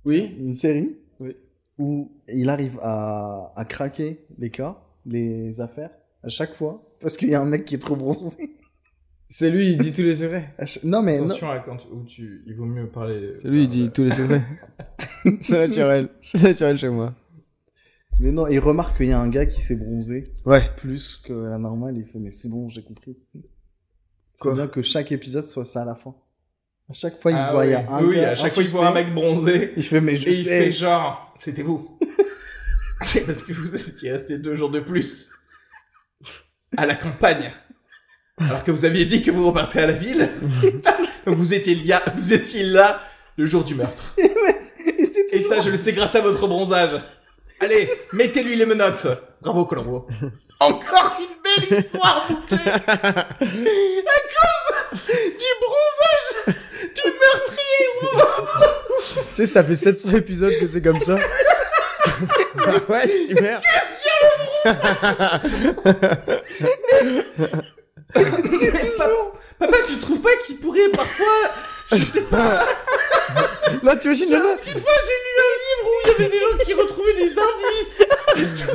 oui, 0.04 0.36
une 0.38 0.54
série, 0.54 0.96
Oui. 1.20 1.36
où 1.78 2.12
il 2.28 2.48
arrive 2.48 2.78
à, 2.82 3.52
à 3.56 3.64
craquer 3.64 4.24
les 4.38 4.50
cas, 4.50 4.78
les 5.06 5.60
affaires, 5.60 5.90
à 6.22 6.28
chaque 6.28 6.54
fois, 6.54 6.88
parce 7.00 7.16
qu'il 7.16 7.30
y 7.30 7.34
a 7.34 7.40
un 7.40 7.44
mec 7.44 7.64
qui 7.64 7.74
est 7.74 7.78
trop 7.78 7.96
bronzé. 7.96 8.56
C'est 9.28 9.50
lui, 9.50 9.72
il 9.72 9.78
dit 9.78 9.92
tous 9.92 10.02
les 10.02 10.14
secrets. 10.14 10.54
Non 10.84 11.00
mais 11.02 11.18
non. 11.18 11.24
Attention 11.24 11.50
à 11.50 11.58
quand 11.58 11.78
où 11.90 12.04
tu... 12.04 12.44
il 12.46 12.54
vaut 12.54 12.66
mieux 12.66 12.88
parler... 12.90 13.38
C'est 13.42 13.48
lui, 13.48 13.64
il 13.64 13.68
dit 13.68 13.90
tous 13.90 14.04
les 14.04 14.12
secrets. 14.12 14.42
c'est 15.40 15.58
naturel. 15.68 16.10
C'est 16.20 16.42
naturel 16.42 16.78
chez 16.78 16.90
moi. 16.90 17.14
Mais 18.20 18.30
non, 18.30 18.46
il 18.46 18.58
remarque 18.60 18.96
qu'il 18.98 19.06
y 19.06 19.12
a 19.12 19.18
un 19.18 19.28
gars 19.28 19.46
qui 19.46 19.60
s'est 19.60 19.74
bronzé 19.74 20.24
Ouais. 20.44 20.62
plus 20.76 21.16
que 21.24 21.32
la 21.32 21.58
normale. 21.58 21.96
Il 21.98 22.04
fait, 22.04 22.18
mais 22.18 22.30
c'est 22.30 22.48
bon, 22.48 22.68
j'ai 22.68 22.82
compris. 22.82 23.16
C'est 24.34 24.52
bien 24.54 24.66
que 24.68 24.82
chaque 24.82 25.12
épisode 25.12 25.46
soit 25.46 25.64
ça 25.64 25.82
à 25.82 25.84
la 25.84 25.94
fin. 25.94 26.14
À 26.90 26.92
chaque 26.94 27.20
fois, 27.20 27.30
il 27.30 27.36
Ah 27.36 27.52
voit, 27.52 27.64
il 27.66 27.70
y 27.70 27.74
a 27.74 27.90
un 27.90 28.04
oui, 28.04 28.16
gars, 28.16 28.30
à 28.30 28.34
chaque 28.34 28.52
fois, 28.52 28.62
il 28.62 28.68
voit 28.68 28.86
un 28.86 28.92
mec 28.92 29.12
bronzé. 29.14 29.72
Il 29.76 29.82
fait, 29.84 30.00
mais 30.00 30.14
je 30.16 30.28
Et 30.28 30.30
il 30.32 30.44
sais. 30.44 30.64
fait 30.64 30.72
genre, 30.72 31.34
c'était 31.38 31.62
vous. 31.62 31.98
C'est 33.02 33.22
parce 33.26 33.42
que 33.42 33.52
vous 33.52 33.74
étiez 33.74 34.12
resté 34.12 34.38
deux 34.38 34.54
jours 34.54 34.70
de 34.70 34.78
plus 34.80 35.30
à 36.76 36.86
la 36.86 36.94
campagne. 36.94 37.50
Alors 38.38 38.62
que 38.62 38.70
vous 38.70 38.84
aviez 38.84 39.04
dit 39.06 39.22
que 39.22 39.30
vous 39.30 39.46
repartez 39.46 39.80
à 39.80 39.86
la 39.86 39.92
ville. 39.92 40.30
Donc 41.26 41.36
vous 41.36 41.52
étiez 41.54 41.74
là, 41.74 42.02
vous 42.14 42.32
étiez 42.32 42.62
là 42.64 43.00
le 43.36 43.44
jour 43.46 43.64
du 43.64 43.74
meurtre. 43.74 44.14
Et 44.18 45.04
c'est 45.04 45.32
Et 45.32 45.40
ça, 45.40 45.60
je 45.60 45.70
le 45.70 45.76
sais 45.76 45.92
grâce 45.92 46.14
à 46.14 46.20
votre 46.20 46.46
bronzage. 46.46 47.00
Allez, 47.62 47.88
mettez-lui 48.12 48.56
les 48.56 48.66
menottes. 48.66 49.06
Bravo, 49.40 49.64
Colombo. 49.66 50.08
Encore 50.58 51.16
une 51.20 51.36
belle 51.44 51.78
histoire 51.78 52.26
bouclée. 52.28 52.58
À 52.66 54.18
cause 54.34 55.06
du 55.14 55.50
bronzage 55.60 56.56
du 56.92 57.06
meurtrier. 57.20 57.86
Tu 59.30 59.34
sais, 59.34 59.46
ça 59.46 59.62
fait 59.62 59.76
700 59.76 60.10
épisodes 60.16 60.54
que 60.58 60.66
c'est 60.66 60.82
comme 60.82 61.00
ça. 61.00 61.14
ouais, 62.88 63.08
super. 63.28 63.60
Papa, 68.98 69.14
papa, 69.58 69.76
tu 69.86 69.98
trouves 69.98 70.20
pas 70.20 70.34
qu'il 70.44 70.58
pourrait 70.58 70.88
parfois... 70.88 71.26
Je 71.92 72.04
sais 72.04 72.20
pas. 72.22 72.66
Là, 73.82 73.96
tu 73.96 74.06
imagines, 74.08 74.30
là, 74.32 74.40
Parce 74.44 74.60
qu'une 74.60 74.78
fois, 74.78 74.92
j'ai 75.04 75.12
lu 75.12 75.38
un 75.38 75.52
livre 75.62 75.88
où 75.88 75.90
il 76.04 76.08
y 76.10 76.14
avait 76.14 76.28
des 76.28 76.40
gens 76.40 76.56
qui 76.64 76.72
retrouvaient 76.74 77.14
des 77.14 77.30
indices. 77.30 78.02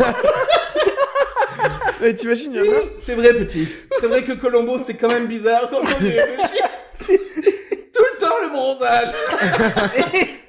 là, 2.02 2.14
t'imagines, 2.14 2.54
il 2.54 2.66
y 2.66 2.70
en 2.70 2.74
a- 2.74 2.82
C'est 3.04 3.16
vrai, 3.16 3.34
petit. 3.34 3.68
C'est 4.00 4.08
vrai 4.08 4.24
que 4.24 4.32
Colombo, 4.34 4.78
c'est 4.80 4.94
quand 4.96 5.10
même 5.10 5.28
bizarre 5.28 5.70
quand 5.70 5.80
on. 5.82 5.86
C'est 6.94 7.18
tout 7.18 8.04
le 8.14 8.18
temps 8.20 8.40
le 8.42 8.50
bronzage. 8.50 9.10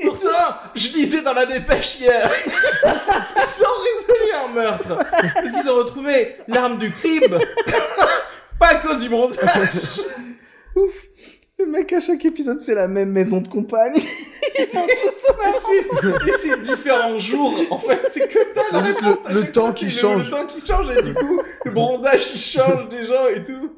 Pourtant, 0.02 0.54
je 0.74 0.88
disais 0.88 1.20
dans 1.22 1.34
la 1.34 1.46
dépêche 1.46 2.00
hier, 2.00 2.28
ils 2.46 3.64
ont 3.64 3.78
résolu 3.82 4.32
un 4.44 4.48
meurtre. 4.48 4.96
Parce 5.34 5.52
qu'ils 5.52 5.68
ont 5.70 5.76
retrouvé 5.76 6.36
l'arme 6.48 6.78
du 6.78 6.90
crime. 6.90 7.38
Pas 8.58 8.66
à 8.68 8.74
cause 8.76 9.00
du 9.00 9.08
bronzage. 9.08 9.72
Le 11.60 11.66
mec, 11.66 11.92
à 11.92 11.98
chaque 12.00 12.24
épisode, 12.24 12.60
c'est 12.60 12.74
la 12.74 12.86
même 12.86 13.10
maison 13.10 13.40
de 13.40 13.48
campagne. 13.48 13.92
Ils 14.60 14.66
font 14.66 14.86
tous 14.86 15.32
au 15.32 15.36
même 15.42 16.28
Et 16.28 16.32
c'est- 16.32 16.62
différents 16.62 17.18
jours. 17.18 17.52
En 17.70 17.78
fait, 17.78 18.00
c'est 18.10 18.28
que 18.32 18.38
ça 18.54 18.60
la 18.72 18.78
réponse. 18.78 19.18
le- 19.24 19.26
À 19.28 19.32
le 19.32 19.40
chaque 19.42 19.52
temps 19.52 19.60
fois, 19.66 19.72
qui 19.72 19.84
c'est 19.90 20.00
change. 20.00 20.24
Le, 20.24 20.30
temps 20.30 20.46
qui 20.46 20.64
change. 20.64 20.90
Et 20.90 21.02
du 21.02 21.14
coup, 21.14 21.38
le 21.64 21.70
bronzage, 21.72 22.30
il 22.32 22.38
change 22.38 22.88
des 22.90 23.02
gens 23.04 23.26
et 23.34 23.42
tout. 23.42 23.72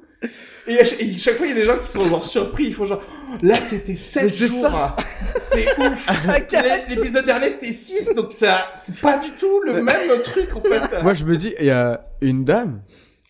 Et 0.66 0.78
à 0.78 0.84
chaque, 0.84 1.00
et 1.00 1.16
chaque 1.18 1.36
fois, 1.36 1.46
il 1.46 1.50
y 1.50 1.52
a 1.52 1.56
des 1.56 1.64
gens 1.64 1.78
qui 1.78 1.88
sont 1.88 2.04
genre 2.04 2.22
surpris. 2.24 2.66
Ils 2.66 2.74
font 2.74 2.84
genre, 2.84 3.02
Là, 3.42 3.56
c'était 3.56 3.94
7 3.94 4.24
Mais 4.24 4.28
c'est 4.28 4.46
jours. 4.48 4.62
ça. 4.62 4.94
hein. 4.98 5.02
C'est 5.38 5.66
ouf. 5.78 6.06
L'é- 6.52 6.94
L'épisode 6.94 7.24
dernier, 7.24 7.48
c'était 7.48 7.72
6, 7.72 8.14
donc 8.14 8.34
ça, 8.34 8.66
c'est 8.74 8.98
pas 9.00 9.16
du 9.18 9.30
tout 9.32 9.60
le 9.64 9.82
même 9.82 9.96
truc, 10.22 10.54
en 10.54 10.60
fait. 10.60 11.02
Moi, 11.02 11.14
je 11.14 11.24
me 11.24 11.36
dis, 11.38 11.54
il 11.58 11.64
y 11.66 11.70
a 11.70 12.04
une 12.20 12.44
dame 12.44 12.82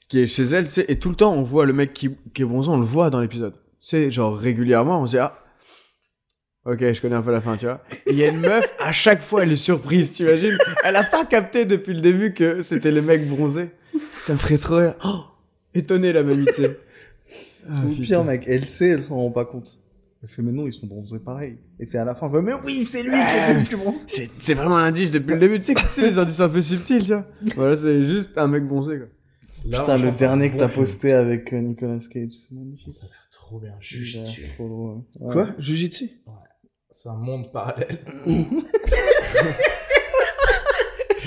qui 0.08 0.20
est 0.20 0.26
chez 0.26 0.42
elle, 0.42 0.64
tu 0.64 0.72
sais, 0.72 0.84
et 0.88 0.98
tout 0.98 1.08
le 1.08 1.14
temps, 1.14 1.32
on 1.32 1.42
voit 1.42 1.66
le 1.66 1.72
mec 1.72 1.92
qui, 1.92 2.10
qui 2.34 2.42
est 2.42 2.44
bronzé, 2.44 2.68
on 2.68 2.78
le 2.80 2.84
voit 2.86 3.10
dans 3.10 3.20
l'épisode. 3.20 3.54
C'est 3.80 4.10
genre 4.10 4.36
régulièrement, 4.36 5.00
on 5.00 5.06
se 5.06 5.12
dit, 5.12 5.18
ah, 5.18 5.38
ok, 6.66 6.78
je 6.92 7.00
connais 7.00 7.16
un 7.16 7.22
peu 7.22 7.32
la 7.32 7.40
fin, 7.40 7.56
tu 7.56 7.64
vois. 7.64 7.82
Il 8.06 8.14
y 8.14 8.24
a 8.24 8.28
une 8.28 8.40
meuf, 8.40 8.66
à 8.78 8.92
chaque 8.92 9.22
fois, 9.22 9.42
elle 9.42 9.52
est 9.52 9.56
surprise, 9.56 10.12
tu 10.12 10.22
imagines 10.24 10.58
Elle 10.84 10.96
a 10.96 11.04
pas 11.04 11.24
capté 11.24 11.64
depuis 11.64 11.94
le 11.94 12.00
début 12.00 12.34
que 12.34 12.60
c'était 12.62 12.90
le 12.90 13.00
mec 13.02 13.26
bronzé. 13.28 13.70
Ça 14.22 14.34
me 14.34 14.38
ferait 14.38 14.58
trop 14.58 14.76
rire. 14.76 14.94
Oh, 15.04 15.24
étonné, 15.74 16.12
la 16.12 16.22
tu 16.22 16.44
sais. 16.44 16.78
Ah, 17.68 17.74
Ou 17.84 17.88
putain. 17.90 18.02
pire, 18.02 18.24
mec, 18.24 18.44
elle 18.46 18.66
sait, 18.66 18.88
elle 18.90 19.02
s'en 19.02 19.16
rend 19.16 19.30
pas 19.30 19.44
compte. 19.44 19.78
Elle 20.22 20.28
fait, 20.28 20.42
mais 20.42 20.52
non, 20.52 20.66
ils 20.66 20.72
sont 20.72 20.86
bronzés 20.86 21.18
pareil. 21.18 21.56
Et 21.78 21.86
c'est 21.86 21.96
à 21.96 22.04
la 22.04 22.14
fin, 22.14 22.26
elle 22.26 22.32
fait, 22.32 22.42
mais 22.42 22.52
oui, 22.64 22.84
c'est 22.84 23.02
lui 23.02 23.12
qui 23.12 23.16
était 23.16 23.54
le 23.54 23.64
plus 23.64 23.76
bronzé. 23.78 24.04
C'est 24.08 24.30
c'est 24.38 24.54
vraiment 24.54 24.76
un 24.76 24.84
indice 24.84 25.10
depuis 25.10 25.32
le 25.32 25.38
début, 25.38 25.58
tu 25.60 25.66
sais, 25.66 25.74
que 25.74 25.80
c'est 25.88 26.02
les 26.02 26.18
indices 26.18 26.40
un 26.40 26.48
peu 26.50 26.60
subtils, 26.60 27.02
tu 27.02 27.12
vois. 27.14 27.24
Voilà, 27.56 27.76
c'est 27.76 28.02
juste 28.04 28.36
un 28.36 28.46
mec 28.46 28.66
bronzé, 28.66 28.98
quoi. 28.98 29.06
Là, 29.66 29.80
Putain, 29.80 29.98
le 29.98 30.10
dernier 30.10 30.50
que 30.50 30.56
t'as 30.56 30.68
posté 30.68 31.12
avec 31.12 31.52
euh, 31.52 31.60
Nicolas 31.60 31.98
Cage, 32.10 32.32
c'est 32.32 32.52
magnifique. 32.54 32.94
Trop 33.50 33.58
bien. 33.58 33.74
Jujitsu. 33.80 34.44
trop. 34.54 35.04
Ouais. 35.18 35.32
Quoi? 35.32 35.48
Jujitsu? 35.58 36.08
C'est 36.88 37.08
un 37.08 37.16
monde 37.16 37.50
parallèle. 37.50 37.98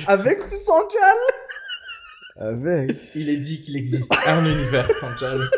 Avec 0.07 0.39
ou 0.49 0.55
sans 0.55 0.89
Jal? 0.89 1.17
Avec. 2.37 2.97
Il 3.13 3.27
est 3.27 3.35
dit 3.35 3.59
qu'il 3.59 3.75
existe 3.75 4.15
un 4.25 4.45
univers 4.45 4.89
sans 5.01 5.17
Jal. 5.17 5.49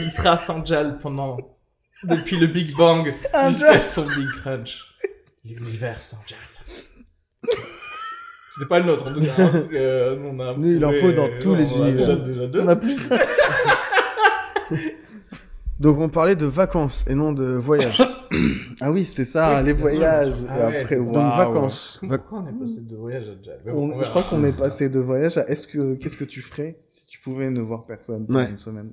Il 0.00 0.08
sera 0.10 0.36
sans 0.36 0.66
Jal 0.66 0.96
pendant... 0.96 1.36
Depuis 2.02 2.38
le 2.38 2.48
Big 2.48 2.74
Bang 2.74 3.14
jusqu'à 3.50 3.80
son 3.80 4.04
Big 4.04 4.26
Crunch. 4.40 4.84
L'univers 5.44 6.02
sans 6.02 6.18
Jal. 6.26 6.40
C'était 8.52 8.66
pas 8.68 8.80
le 8.80 8.86
nôtre, 8.86 9.06
en 9.06 9.14
tout 9.14 9.20
cas. 9.20 9.34
hein, 9.38 9.48
parce 9.52 9.68
que 9.68 9.76
euh, 9.76 10.16
nous, 10.16 10.30
on 10.30 10.40
a 10.40 10.56
Nous, 10.56 10.72
il 10.74 10.84
en 10.84 10.92
faut 10.92 11.12
dans 11.12 11.28
tous 11.38 11.52
on 11.52 11.54
les 11.54 11.72
univers. 11.72 12.18
On 12.52 12.66
a 12.66 12.74
plus 12.74 12.96
de... 12.98 13.16
Donc 15.82 15.98
on 15.98 16.08
parlait 16.08 16.36
de 16.36 16.46
vacances 16.46 17.04
et 17.08 17.14
non 17.14 17.32
de 17.32 17.44
voyages. 17.54 18.00
Ah 18.80 18.90
oui, 18.90 19.04
c'est 19.04 19.26
ça, 19.26 19.60
les 19.62 19.74
voyages. 19.74 20.32
sûr. 20.34 20.46
Ah 20.48 20.56
et 20.56 20.60
ouais, 20.62 20.66
après, 20.80 20.94
c'est 20.96 21.04
Donc 21.04 21.14
vacances. 21.14 22.00
Pourquoi 22.00 22.38
on 22.38 22.46
est 22.48 22.58
passé 22.58 22.80
de 22.80 22.96
voyage 22.96 23.24
à 23.28 23.42
Jal? 23.44 23.60
On- 23.66 24.02
je 24.02 24.08
crois 24.08 24.22
qu'on 24.22 24.42
est 24.42 24.52
passé 24.56 24.88
de 24.88 24.98
voyage 25.00 25.36
à 25.38 25.46
est-ce 25.48 25.68
que 25.68 25.94
qu'est-ce 25.96 26.16
que 26.16 26.24
tu 26.24 26.40
ferais 26.40 26.78
si 26.88 27.04
tu 27.06 27.20
pouvais 27.20 27.50
ne 27.50 27.60
voir 27.60 27.84
personne 27.84 28.26
pendant 28.26 28.38
Ouais. 28.40 28.48
une 28.50 28.56
semaine? 28.58 28.90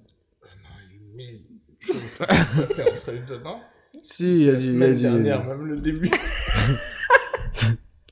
Mille 1.16 1.40
choses 1.80 1.96
qui 2.02 2.08
sont 2.08 2.26
passées 2.26 2.82
entre 2.84 3.12
les 3.14 3.20
deux, 3.20 3.40
non 3.44 3.60
Si, 4.04 4.40
il 4.42 4.44
y 4.46 4.50
a 4.50 4.52
La 4.52 4.58
dit, 4.60 4.68
il 4.68 4.72
y 4.72 4.72
a 4.72 4.74
semaine 4.74 4.96
dit- 4.96 5.02
dernière, 5.04 5.46
même 5.48 5.66
le 5.66 5.78
début. 5.80 6.12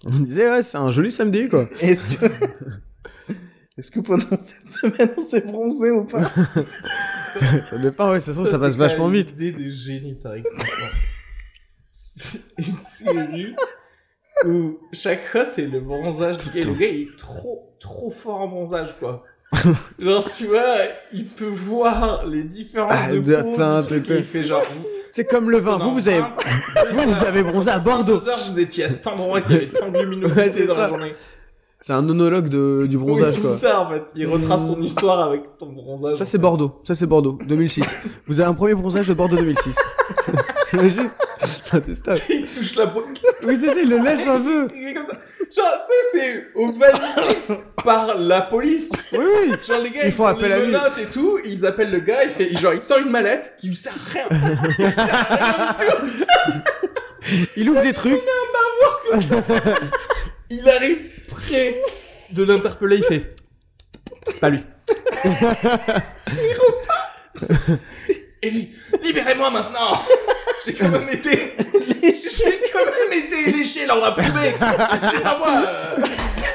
On 0.09 0.19
disait, 0.19 0.49
ouais, 0.49 0.63
c'est 0.63 0.77
un 0.77 0.89
joli 0.91 1.11
samedi, 1.11 1.49
quoi. 1.49 1.67
Est-ce 1.81 2.07
que 2.07 2.25
est-ce 3.77 3.91
que 3.91 3.99
pendant 3.99 4.25
cette 4.39 4.67
semaine 4.69 5.09
on 5.17 5.21
s'est 5.21 5.41
bronzé 5.41 5.91
ou 5.91 6.05
pas? 6.05 6.23
Ça 7.69 7.77
dépend, 7.77 8.11
ouais, 8.11 8.19
ça 8.19 8.33
ça, 8.33 8.45
c'est 8.45 8.59
passe 8.59 8.75
vachement 8.75 9.09
vite. 9.09 9.33
L'idée 9.37 9.63
de 9.65 9.69
génie, 9.69 10.17
Tariq. 10.21 10.45
Une 12.57 12.79
série 12.79 13.55
où 14.45 14.79
chaque 14.91 15.23
fois 15.25 15.45
c'est 15.45 15.67
le 15.67 15.79
bronzage 15.79 16.37
du 16.37 16.49
gars. 16.49 16.65
Le 16.67 16.73
gars 16.73 16.87
il 16.87 17.01
est 17.03 17.15
trop, 17.17 17.75
trop 17.79 18.11
fort 18.11 18.41
en 18.41 18.47
bronzage, 18.47 18.95
quoi. 18.99 19.23
Genre, 19.99 20.29
tu 20.35 20.47
vois, 20.47 20.75
il 21.13 21.29
peut 21.29 21.45
voir 21.45 22.25
les 22.25 22.43
différences 22.43 22.91
Ah, 22.93 23.11
de 23.13 23.99
peau. 23.99 24.13
il 24.17 24.23
fait 24.25 24.43
genre. 24.43 24.63
C'est 25.11 25.23
comme 25.23 25.49
le 25.49 25.59
vin. 25.59 25.77
Vous, 25.77 25.93
vous 25.93 26.07
avez, 26.09 26.19
vous, 26.91 27.13
vous 27.13 27.25
avez 27.25 27.43
bronzé 27.43 27.71
à 27.71 27.79
Bordeaux. 27.79 28.27
Heures, 28.27 28.37
vous 28.49 28.59
étiez 28.59 28.83
à 28.83 28.89
cet 28.89 29.07
endroit 29.07 29.39
qui 29.39 29.53
avait 29.53 29.65
tant 29.67 29.89
de 29.89 30.01
luminosité 30.01 30.61
Ouais, 30.61 30.65
dans 30.67 30.75
la 30.75 30.83
ça. 30.83 30.89
journée. 30.89 31.13
C'est 31.87 31.93
un 31.93 32.01
monologue 32.01 32.49
de, 32.49 32.85
du 32.85 32.97
bronzage, 32.97 33.35
oui, 33.35 33.41
quoi. 33.41 33.53
c'est 33.53 33.65
ça 33.65 33.79
en 33.79 33.89
fait. 33.89 34.03
Il 34.13 34.27
retrace 34.27 34.65
ton 34.65 34.81
histoire 34.81 35.21
avec 35.21 35.43
ton 35.57 35.67
bronzage. 35.67 36.17
Ça, 36.17 36.25
c'est. 36.25 36.37
Bordeaux. 36.37 36.81
Ça, 36.85 36.95
c'est 36.95 37.05
Bordeaux. 37.05 37.39
2006. 37.47 38.03
Vous 38.27 38.41
avez 38.41 38.49
un 38.49 38.53
premier 38.53 38.73
bronzage 38.73 39.07
de 39.07 39.13
Bordeaux 39.13 39.37
2006. 39.37 39.73
T'imagines 40.69 41.09
C'est 41.41 41.75
intestable. 41.75 42.19
Il 42.27 42.45
touche 42.45 42.75
la 42.75 42.87
peau. 42.87 43.03
Oui, 43.45 43.55
c'est 43.55 43.69
ça, 43.69 43.79
il 43.81 43.89
le 43.89 43.99
lèche 43.99 44.27
un 44.27 44.41
peu. 44.41 44.67
Il 44.75 44.93
comme 44.95 45.05
ça. 45.05 45.13
Genre, 45.13 45.79
tu 45.79 46.19
sais, 46.19 46.43
c'est 46.57 46.77
validé 46.77 47.61
par 47.81 48.17
la 48.17 48.41
police. 48.41 48.89
Oui, 49.13 49.19
oui. 49.23 49.53
Genre, 49.65 49.79
les 49.79 49.91
gars, 49.91 50.01
Ils 50.03 50.07
ils, 50.07 50.11
font 50.11 50.25
appel 50.25 50.51
à 50.51 50.59
lui. 50.59 50.75
et 50.75 51.05
tout. 51.09 51.39
Ils 51.45 51.65
appellent 51.65 51.91
le 51.91 52.01
gars. 52.01 52.25
Il 52.25 52.31
fait, 52.31 52.53
genre, 52.57 52.73
il 52.73 52.81
sort 52.81 52.97
une 52.97 53.11
mallette 53.11 53.55
qui 53.61 53.67
lui 53.69 53.75
sert 53.77 53.93
à 53.93 54.11
rien. 54.11 54.25
Il 54.77 54.91
sert 54.91 55.31
à 55.31 55.35
rien 55.35 55.73
du 55.77 55.85
tout. 55.85 55.95
Il 57.55 57.69
ouvre 57.69 57.81
des 57.81 57.93
trucs. 57.93 58.19
Il 60.49 60.67
arrive 60.69 61.16
près 61.47 61.81
de 62.31 62.43
l'interpeller. 62.43 62.97
Il 62.97 63.03
fait, 63.03 63.35
c'est 64.27 64.39
pas 64.39 64.49
lui. 64.49 64.63
il 65.25 66.55
repart. 66.59 67.81
Et 68.41 68.49
dit, 68.49 68.71
libérez-moi 69.03 69.49
maintenant. 69.49 70.01
J'ai 70.65 70.73
quand 70.73 70.89
même 70.89 71.09
été, 71.09 71.55
j'ai 71.57 72.59
quand 72.73 72.85
même 72.85 73.13
été 73.13 73.51
léché. 73.51 73.85
Là, 73.85 73.97
on 73.97 74.03
a 74.03 74.11
prouvé. 74.11 74.51
que 74.51 74.57
C'était 74.57 75.23
pas 75.23 75.37
moi. 75.37 75.63
euh. 75.65 75.95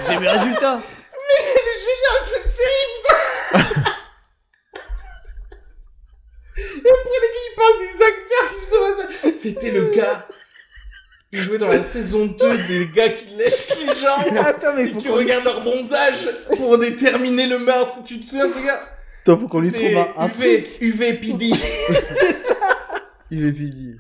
J'ai 0.06 0.18
mes 0.18 0.28
résultats. 0.28 0.80
Elle 1.34 1.68
est 1.68 1.80
géniale 1.80 2.22
cette 2.24 2.46
série, 2.46 2.88
putain 2.94 3.64
Et 6.56 6.90
après 6.90 7.18
les 7.22 7.30
gars, 7.32 7.44
ils 7.48 7.54
parlent 7.56 7.80
des 7.80 7.96
acteurs. 8.04 9.36
C'était 9.36 9.70
le 9.70 9.84
gars. 9.86 10.28
Il 11.34 11.40
jouait 11.40 11.58
dans 11.58 11.68
la 11.68 11.82
saison 11.82 12.26
2 12.26 12.36
des 12.68 12.88
gars 12.94 13.08
qui 13.08 13.24
lèchent 13.36 13.70
les 13.80 14.36
Attends, 14.38 14.74
mais 14.76 14.84
et 14.84 14.92
qui 14.92 15.06
qu'on 15.06 15.14
regardent 15.14 15.44
leur 15.44 15.62
bronzage 15.62 16.28
pour 16.58 16.76
déterminer 16.78 17.46
le 17.46 17.58
meurtre. 17.58 18.02
Tu 18.04 18.20
te 18.20 18.26
souviens 18.26 18.48
de 18.48 18.52
ce 18.52 18.58
gars 18.58 18.82
Attends, 19.22 19.38
faut 19.38 19.46
qu'on 19.46 19.60
lui 19.60 19.72
trouve 19.72 19.96
un, 19.96 20.12
un 20.18 20.28
UV, 20.28 20.62
truc. 20.64 20.80
UVPD. 20.82 21.50
Il 23.30 23.46
est 23.46 23.52
pidi. 23.52 23.96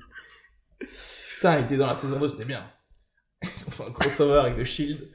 Putain, 1.36 1.58
il 1.58 1.64
était 1.64 1.76
dans 1.78 1.86
la 1.86 1.94
saison 1.94 2.18
2, 2.20 2.28
c'était 2.28 2.44
bien. 2.44 2.70
Ils 3.42 3.48
ont 3.66 3.70
fait 3.70 3.84
un 3.84 3.92
crossover 3.92 4.40
avec 4.40 4.58
The 4.58 4.64
Shield. 4.64 5.08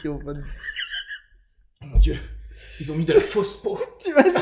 Qui 0.00 0.08
Oh 0.08 0.20
mon 1.82 1.98
dieu. 1.98 2.16
Ils 2.80 2.90
ont 2.90 2.96
mis 2.96 3.04
de 3.04 3.12
la 3.12 3.20
fausse 3.20 3.56
peau. 3.62 3.78
T'imagines 3.98 4.32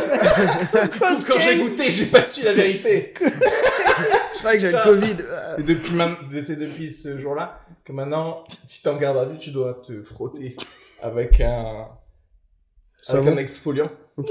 Quand 1.26 1.38
j'ai 1.38 1.58
goûté, 1.58 1.90
j'ai 1.90 2.06
pas 2.06 2.24
su 2.24 2.42
la 2.44 2.54
vérité. 2.54 3.12
C'est 4.34 4.42
vrai 4.42 4.54
que 4.54 4.60
j'ai 4.60 4.72
le 4.72 4.82
Covid. 4.82 5.16
Et 5.58 5.62
depuis, 5.62 5.94
ma- 5.94 6.18
c'est 6.40 6.58
depuis 6.58 6.88
ce 6.90 7.18
jour-là 7.18 7.60
que 7.84 7.92
maintenant, 7.92 8.44
si 8.66 8.82
t'es 8.82 8.88
en 8.88 8.96
garde 8.96 9.18
à 9.18 9.24
vue, 9.26 9.38
tu 9.38 9.50
dois 9.50 9.82
te 9.86 10.00
frotter 10.00 10.56
avec 11.02 11.40
un, 11.40 11.88
avec 13.08 13.26
un 13.28 13.36
exfoliant. 13.36 13.90
Ok. 14.16 14.30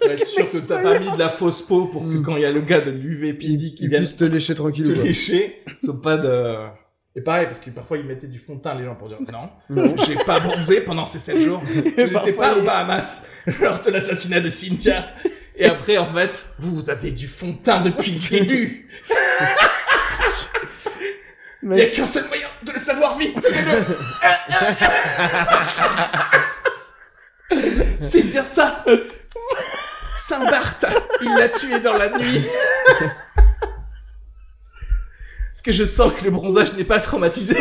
Pour 0.00 0.10
être 0.10 0.26
sûr 0.26 0.48
que 0.48 0.58
t'as 0.58 0.82
pas 0.82 0.98
mis 0.98 1.10
de 1.12 1.18
la 1.18 1.28
fausse 1.28 1.62
peau 1.62 1.86
pour 1.86 2.02
que 2.08 2.14
Mm. 2.14 2.22
quand 2.22 2.36
il 2.36 2.42
y 2.42 2.46
a 2.46 2.50
le 2.52 2.62
gars 2.62 2.80
de 2.80 2.90
l'UVPD 2.90 3.74
qui 3.74 3.84
Il 3.84 3.90
vient 3.90 3.98
puisse 3.98 4.16
te 4.16 4.24
lécher 4.24 4.54
te 4.54 4.58
tranquille 4.58 4.94
quoi. 4.94 5.02
lécher, 5.04 5.62
soit 5.76 6.00
pas 6.00 6.16
de... 6.16 6.66
Et 7.16 7.20
pareil, 7.22 7.46
parce 7.46 7.58
que 7.58 7.70
parfois 7.70 7.98
ils 7.98 8.04
mettaient 8.04 8.28
du 8.28 8.38
fond 8.38 8.54
de 8.54 8.60
teint 8.60 8.74
les 8.74 8.84
gens 8.84 8.94
pour 8.94 9.08
dire 9.08 9.18
non, 9.20 9.50
Non. 9.68 9.96
j'ai 10.06 10.14
pas 10.14 10.38
bronzé 10.38 10.82
pendant 10.82 11.06
ces 11.06 11.18
7 11.18 11.40
jours. 11.40 11.62
Je 11.74 11.80
n'étais 11.80 12.32
pas 12.32 12.56
aux 12.56 12.62
Bahamas 12.62 13.18
lors 13.60 13.80
de 13.82 13.90
l'assassinat 13.90 14.40
de 14.40 14.48
Cynthia. 14.48 15.08
Et 15.56 15.66
après, 15.66 15.98
en 15.98 16.06
fait, 16.06 16.48
vous, 16.58 16.74
vous 16.76 16.88
avez 16.90 17.10
du 17.10 17.26
fond 17.26 17.48
de 17.50 17.58
teint 17.58 17.80
depuis 17.80 18.12
le 18.12 18.28
début. 18.28 18.88
Il 21.62 21.76
y 21.76 21.82
a 21.82 21.86
qu'un 21.88 22.06
seul 22.06 22.26
moyen 22.28 22.46
de 22.62 22.72
le 22.72 22.78
savoir 22.78 23.18
vite, 23.18 23.38
tenez-le. 23.40 23.84
C'est 28.08 28.22
de 28.22 28.28
dire 28.28 28.46
ça. 28.46 28.84
Saint-Barth, 30.28 30.86
il 31.20 31.34
l'a 31.36 31.48
tué 31.48 31.80
dans 31.80 31.98
la 31.98 32.08
nuit. 32.18 32.46
Parce 35.60 35.76
que 35.76 35.84
je 35.84 35.84
sens 35.84 36.10
que 36.14 36.24
le 36.24 36.30
bronzage 36.30 36.72
n'est 36.72 36.84
pas 36.84 37.00
traumatisé. 37.00 37.54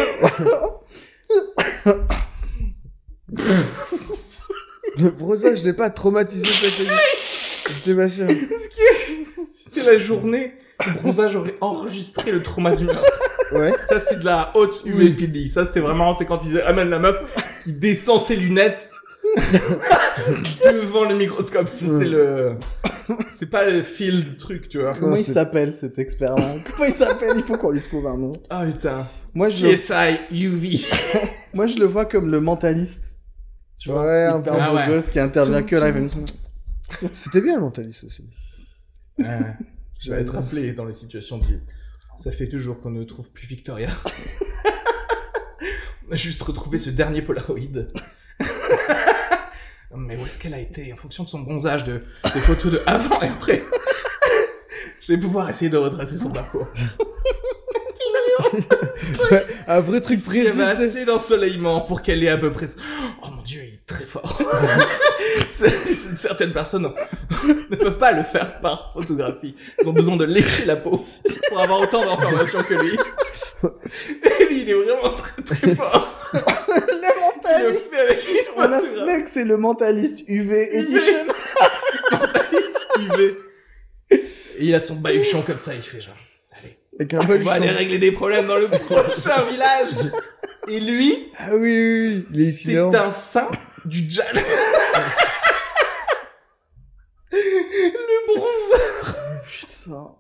Le 4.98 5.10
bronzage 5.10 5.66
n'est 5.66 5.74
pas 5.74 5.90
traumatisé. 5.90 6.46
J'étais 6.46 7.96
pas 7.98 8.08
sûr. 8.08 8.26
Parce 8.26 8.68
que 8.70 8.84
c'était 9.50 9.84
la 9.84 9.98
journée, 9.98 10.54
le 10.88 10.94
bronzage 10.94 11.36
aurait 11.36 11.58
enregistré 11.60 12.32
le 12.32 12.42
trauma 12.42 12.74
du 12.78 12.86
meurtre. 12.86 13.20
Ouais. 13.52 13.72
Ça, 13.90 14.00
c'est 14.00 14.20
de 14.20 14.24
la 14.24 14.54
haute 14.56 14.82
UAPD. 14.86 15.50
Ça, 15.50 15.66
c'est 15.66 15.82
vraiment, 15.82 16.14
c'est 16.14 16.26
quand 16.26 16.46
ils 16.46 16.62
amènent 16.62 16.92
la 16.92 17.00
meuf 17.00 17.18
qui 17.66 17.74
descend 17.74 18.22
ses 18.22 18.38
lunettes 18.38 18.92
devant 20.66 21.06
le 21.06 21.16
microscope. 21.16 21.68
C'est 21.68 22.06
le, 22.06 22.56
c'est 23.36 23.50
pas 23.50 23.66
le 23.66 23.84
fil 23.84 24.24
du 24.24 24.38
truc, 24.38 24.70
tu 24.70 24.80
vois. 24.80 24.94
comment 24.94 25.12
Non, 25.12 25.16
il 25.16 25.24
s'appelle 25.24 25.74
cet 25.74 26.00
expert-là 26.00 26.56
Comment 26.72 26.86
il 26.86 26.94
s'appelle? 26.94 27.34
Il 27.36 27.44
faut 27.44 27.58
qu'on 27.58 27.72
lui 27.72 27.82
trouve 27.82 28.08
un 28.08 28.18
nom. 28.18 28.34
Ah, 28.50 28.66
putain. 28.66 29.08
Moi, 29.34 29.50
je 29.50 29.68
le, 29.68 29.74
CSI 29.74 30.20
UV. 30.32 30.86
moi, 31.54 31.68
je 31.68 31.78
le 31.78 31.86
vois 31.86 32.06
comme 32.06 32.30
le 32.32 32.42
mentaliste. 32.42 33.20
Tu 33.78 33.90
vois, 33.90 34.06
Ouais, 34.06 34.26
un 34.26 34.42
peu. 34.42 34.52
Ah 34.54 34.74
ouais. 34.74 34.88
gosse 34.88 35.10
qui 35.10 35.20
intervient 35.20 35.62
Tout- 35.62 35.68
que 35.68 35.76
là. 35.76 35.92
C'était 37.14 37.42
bien 37.42 37.56
le 37.56 37.62
mentaliste 37.62 38.04
aussi. 38.04 38.26
Je 39.18 40.12
vais 40.12 40.22
être 40.22 40.36
appelé 40.36 40.74
dans 40.74 40.86
les 40.86 40.94
situations 40.94 41.38
de 41.38 41.46
vie. 41.46 41.60
Ça 42.18 42.32
fait 42.32 42.48
deux 42.48 42.58
jours 42.58 42.82
qu'on 42.82 42.92
ne 42.92 43.04
trouve 43.04 43.32
plus 43.32 43.48
Victoria. 43.48 43.90
On 46.10 46.14
a 46.14 46.16
juste 46.16 46.42
retrouvé 46.42 46.78
ce 46.78 46.90
dernier 46.90 47.22
Polaroid. 47.22 47.86
Mais 50.00 50.16
où 50.18 50.26
est-ce 50.26 50.40
qu'elle 50.40 50.54
a 50.54 50.60
été 50.60 50.94
En 50.94 50.96
fonction 50.96 51.24
de 51.24 51.30
son 51.30 51.40
bronzage, 51.40 51.84
de, 51.84 52.02
des 52.34 52.40
photos 52.42 52.72
de 52.72 52.82
avant 52.86 53.22
et 53.22 53.28
après. 53.28 53.64
Je 55.08 55.14
vais 55.14 55.20
pouvoir 55.20 55.50
essayer 55.50 55.70
de 55.70 55.78
retracer 55.78 56.18
son 56.18 56.32
parcours. 56.32 56.68
Un 59.68 59.80
vrai 59.82 60.02
truc 60.02 60.20
Il 60.28 60.36
y 60.36 60.44
précis. 60.44 60.62
avait 60.62 60.84
assez 60.86 61.06
d'ensoleillement 61.06 61.82
pour 61.82 62.02
qu'elle 62.02 62.24
ait 62.24 62.30
à 62.30 62.38
peu 62.38 62.52
près... 62.52 62.68
Oh 63.24 63.28
mon 63.36 63.42
dieu, 63.42 63.62
il 63.68 63.74
est 63.74 63.86
très 63.86 64.06
fort. 64.06 64.40
Certaines 65.50 66.54
personnes 66.54 66.92
ne 67.70 67.76
peuvent 67.76 67.98
pas 67.98 68.12
le 68.12 68.24
faire 68.24 68.60
par 68.62 68.94
photographie. 68.94 69.56
Ils 69.82 69.88
ont 69.90 69.94
besoin 69.94 70.16
de 70.16 70.26
lécher 70.26 70.66
la 70.66 70.76
peau 70.78 71.06
pour 71.50 71.60
avoir 71.60 71.82
autant 71.82 72.06
d'informations 72.06 72.62
que 72.64 72.74
lui. 72.76 72.98
Et 74.24 74.46
lui, 74.46 74.62
il 74.62 74.70
est 74.70 74.74
vraiment 74.74 75.14
très 75.16 75.42
très 75.42 75.76
fort. 75.76 76.08
Mentaliste. 77.54 78.50
On 78.56 78.62
a- 78.72 79.26
c'est 79.26 79.44
le 79.46 79.58
mentaliste 79.58 80.24
UV 80.28 80.54
Edition. 80.78 81.26
mentaliste 82.12 82.88
UV. 83.00 83.38
Et 84.12 84.22
il 84.66 84.76
a 84.76 84.80
son 84.80 84.96
baluchon 84.96 85.42
comme 85.42 85.60
ça, 85.60 85.74
il 85.74 85.82
fait 85.84 86.02
genre... 86.02 86.16
Allez, 86.52 86.78
Avec 87.00 87.14
un 87.14 87.20
on 87.20 87.44
va 87.44 87.54
aller 87.54 87.70
régler 87.70 87.98
des 87.98 88.12
problèmes 88.12 88.48
dans 88.48 88.58
le 88.58 88.68
prochain 88.90 89.42
village. 89.44 89.90
Et 90.68 90.80
lui, 90.80 91.32
Ah 91.38 91.56
oui, 91.56 91.60
oui, 91.60 92.26
oui. 92.34 92.52
C'est 92.52 92.78
un 92.78 93.12
saint 93.12 93.50
du 93.86 94.10
Jal. 94.10 94.36
le 97.32 98.36
bronze. 98.36 98.82
Putain. 99.48 100.16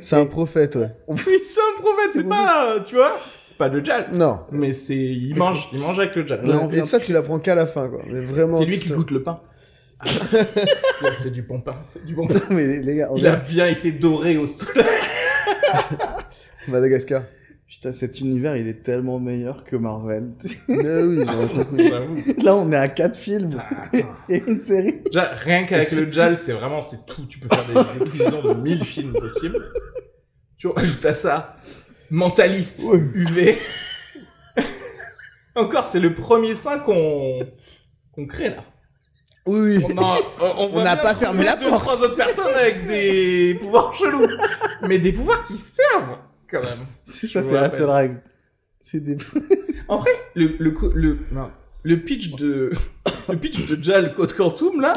C'est 0.00 0.16
un 0.16 0.26
prophète, 0.26 0.76
ouais. 0.76 0.90
Oui, 1.08 1.40
c'est 1.44 1.60
un 1.60 1.80
prophète, 1.80 2.10
c'est 2.14 2.24
pas, 2.28 2.78
tu 2.86 2.94
vois, 2.96 3.18
pas 3.56 3.68
le 3.68 3.84
Jal. 3.84 4.08
Non. 4.14 4.40
Mais 4.52 4.72
c'est, 4.72 4.96
il 4.96 5.34
mange, 5.34 5.68
il 5.72 5.78
mange 5.78 5.98
avec 5.98 6.14
le 6.16 6.26
Jal. 6.26 6.46
Là, 6.46 6.58
on 6.62 6.70
Et 6.70 6.84
ça, 6.84 7.00
tu 7.00 7.12
l'apprends 7.12 7.38
qu'à 7.38 7.54
la 7.54 7.66
fin, 7.66 7.88
quoi. 7.88 8.02
Mais 8.10 8.20
vraiment. 8.20 8.56
C'est 8.56 8.64
lui 8.64 8.78
qui 8.78 8.90
goûte 8.90 9.10
le 9.10 9.22
pain. 9.22 9.40
Ah, 9.98 10.04
c'est 11.18 11.32
du 11.32 11.42
bon 11.42 11.60
pain, 11.60 11.76
c'est 11.86 12.04
du 12.04 12.14
bon 12.14 12.26
pain. 12.28 12.40
Mais 12.50 12.78
les, 12.80 12.96
gars, 12.96 13.08
on 13.10 13.16
Il 13.16 13.26
a 13.26 13.36
bien 13.36 13.66
été 13.66 13.92
doré 13.92 14.36
au 14.36 14.46
soleil. 14.46 14.84
Madagascar. 16.68 17.22
putain, 17.66 17.92
cet 17.92 18.20
univers, 18.20 18.56
il 18.56 18.68
est 18.68 18.82
tellement 18.82 19.18
meilleur 19.18 19.64
que 19.64 19.76
Marvel. 19.76 20.32
Mais 20.68 21.02
oui. 21.02 21.24
Là, 22.42 22.54
on 22.56 22.70
est 22.72 22.76
à 22.76 22.88
4 22.88 23.16
films 23.16 23.48
Attends, 23.58 24.14
et 24.28 24.42
une 24.46 24.58
série. 24.58 25.00
Déjà, 25.06 25.30
rien 25.34 25.64
qu'avec 25.64 25.90
le 25.92 26.10
Jal, 26.12 26.36
c'est 26.36 26.52
vraiment, 26.52 26.82
c'est 26.82 27.06
tout. 27.06 27.24
Tu 27.26 27.38
peux 27.38 27.48
faire 27.48 27.64
des 27.66 28.04
déclinaisons 28.04 28.42
de 28.42 28.54
1000 28.54 28.84
films 28.84 29.12
possibles. 29.12 29.56
Tu 30.58 30.68
rajoutes 30.68 31.04
à 31.04 31.12
ça, 31.12 31.56
mentaliste, 32.10 32.82
Ouais. 32.84 32.98
UV. 33.14 33.58
Encore, 35.54 35.84
c'est 35.84 36.00
le 36.00 36.14
premier 36.14 36.54
sein 36.54 36.78
qu'on 36.78 37.38
qu'on 38.12 38.26
crée 38.26 38.50
là. 38.50 38.64
Oui, 39.46 39.78
oui. 39.78 39.84
On 40.58 40.82
n'a 40.82 40.96
pas 40.96 41.14
fermé 41.14 41.44
la 41.44 41.56
porte. 41.56 41.80
trois 41.80 42.02
autres 42.02 42.16
personnes 42.16 42.54
avec 42.54 42.86
des 42.86 43.54
pouvoirs 43.60 43.94
chelous. 43.94 44.26
Mais 44.88 44.98
des 44.98 45.12
pouvoirs 45.12 45.44
qui 45.44 45.56
servent, 45.56 46.18
quand 46.50 46.62
même. 46.62 46.84
C'est 47.04 47.26
ça, 47.26 47.42
c'est 47.42 47.52
la 47.52 47.70
seule 47.70 47.90
règle. 47.90 48.22
C'est 48.80 49.00
des. 49.00 49.16
En 49.88 49.98
vrai, 49.98 50.10
le, 50.34 50.56
le, 50.58 50.74
le, 50.94 51.18
non, 51.32 51.50
le 51.84 52.00
pitch 52.00 52.32
de, 52.32 52.72
le 53.28 53.36
pitch 53.36 53.66
de 53.66 53.82
Jal 53.82 54.14
Code 54.14 54.32
Quantum, 54.34 54.80
là, 54.80 54.92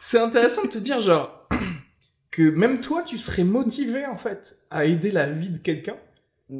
c'est 0.00 0.18
intéressant 0.18 0.62
de 0.64 0.68
te 0.68 0.78
dire, 0.78 1.00
genre, 1.00 1.48
que 2.30 2.42
même 2.42 2.80
toi, 2.80 3.02
tu 3.02 3.18
serais 3.18 3.44
motivé, 3.44 4.04
en 4.04 4.16
fait, 4.16 4.58
à 4.70 4.84
aider 4.84 5.10
la 5.12 5.26
vie 5.30 5.50
de 5.50 5.58
quelqu'un. 5.58 5.96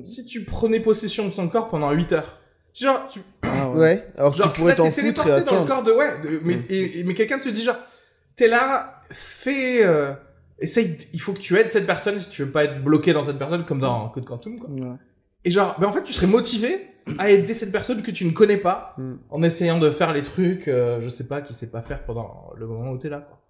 Si 0.03 0.25
tu 0.27 0.45
prenais 0.45 0.81
possession 0.81 1.27
de 1.29 1.33
son 1.33 1.49
corps 1.49 1.69
pendant 1.69 1.91
8 1.93 2.13
heures. 2.13 2.41
Genre, 2.75 3.07
tu, 3.09 3.21
Ah 3.43 3.71
Ouais, 3.71 4.07
alors 4.19 4.35
genre, 4.35 4.53
tu 4.53 4.61
pourrais 4.61 4.75
t'en 4.77 4.91
foutre 4.91 5.01
et 5.07 5.13
dans 5.13 5.25
le 5.25 5.33
attendre. 5.35 5.67
corps 5.67 5.83
de, 5.83 5.93
ouais, 5.93 6.21
de- 6.21 6.41
mais, 6.45 6.57
Mm. 6.57 6.65
et- 6.69 6.99
et- 7.01 7.05
mais 7.05 7.15
quelqu'un 7.15 7.39
te 7.39 7.49
dit, 7.49 7.63
genre, 7.63 7.79
t'es 8.37 8.49
là, 8.49 9.01
fais, 9.11 9.83
euh, 9.85 10.13
essaye, 10.59 10.97
il 11.15 11.21
faut 11.21 11.33
que 11.33 11.39
tu 11.39 11.57
aides 11.57 11.69
cette 11.71 11.87
personne 11.87 12.19
si 12.19 12.29
tu 12.29 12.43
veux 12.45 12.51
pas 12.51 12.65
être 12.65 12.83
bloqué 12.85 13.13
dans 13.13 13.23
cette 13.23 13.39
personne 13.39 13.65
comme 13.65 13.81
dans 13.81 14.09
Code 14.11 14.25
Quantum, 14.27 14.59
quoi. 14.59 14.69
Ouais. 14.69 14.97
Et 15.45 15.51
genre, 15.51 15.77
ben 15.81 15.87
en 15.87 15.93
fait, 15.93 16.03
tu 16.03 16.13
serais 16.13 16.27
motivé 16.27 16.87
à 17.19 17.31
aider 17.31 17.55
cette 17.55 17.71
personne 17.73 18.03
que 18.03 18.11
tu 18.11 18.25
ne 18.27 18.33
connais 18.33 18.57
pas 18.59 18.95
Mm. 18.99 19.15
en 19.31 19.43
essayant 19.43 19.79
de 19.79 19.91
faire 19.91 20.13
les 20.13 20.23
trucs, 20.25 20.67
euh, 20.69 21.01
je 21.01 21.09
sais 21.09 21.29
pas, 21.29 21.41
qu'il 21.41 21.55
sait 21.57 21.71
pas 21.71 21.81
faire 21.83 22.05
pendant 22.05 22.51
le 22.57 22.67
moment 22.67 22.91
où 22.91 22.99
t'es 22.99 23.09
là, 23.09 23.21
quoi. 23.21 23.41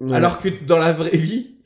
Ouais. 0.00 0.14
Alors 0.14 0.38
que 0.38 0.48
dans 0.64 0.78
la 0.78 0.92
vraie 0.92 1.16
vie, 1.16 1.57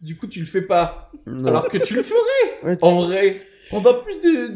du 0.00 0.16
coup, 0.16 0.26
tu 0.26 0.40
le 0.40 0.46
fais 0.46 0.62
pas. 0.62 1.10
Non. 1.26 1.46
Alors 1.46 1.68
que 1.68 1.78
tu 1.78 1.94
le 1.94 2.02
ferais, 2.02 2.18
Ouais, 2.64 2.76
tu- 2.76 2.84
en 2.84 3.00
vrai, 3.04 3.36
pendant 3.70 4.00
plus 4.00 4.20
de, 4.20 4.54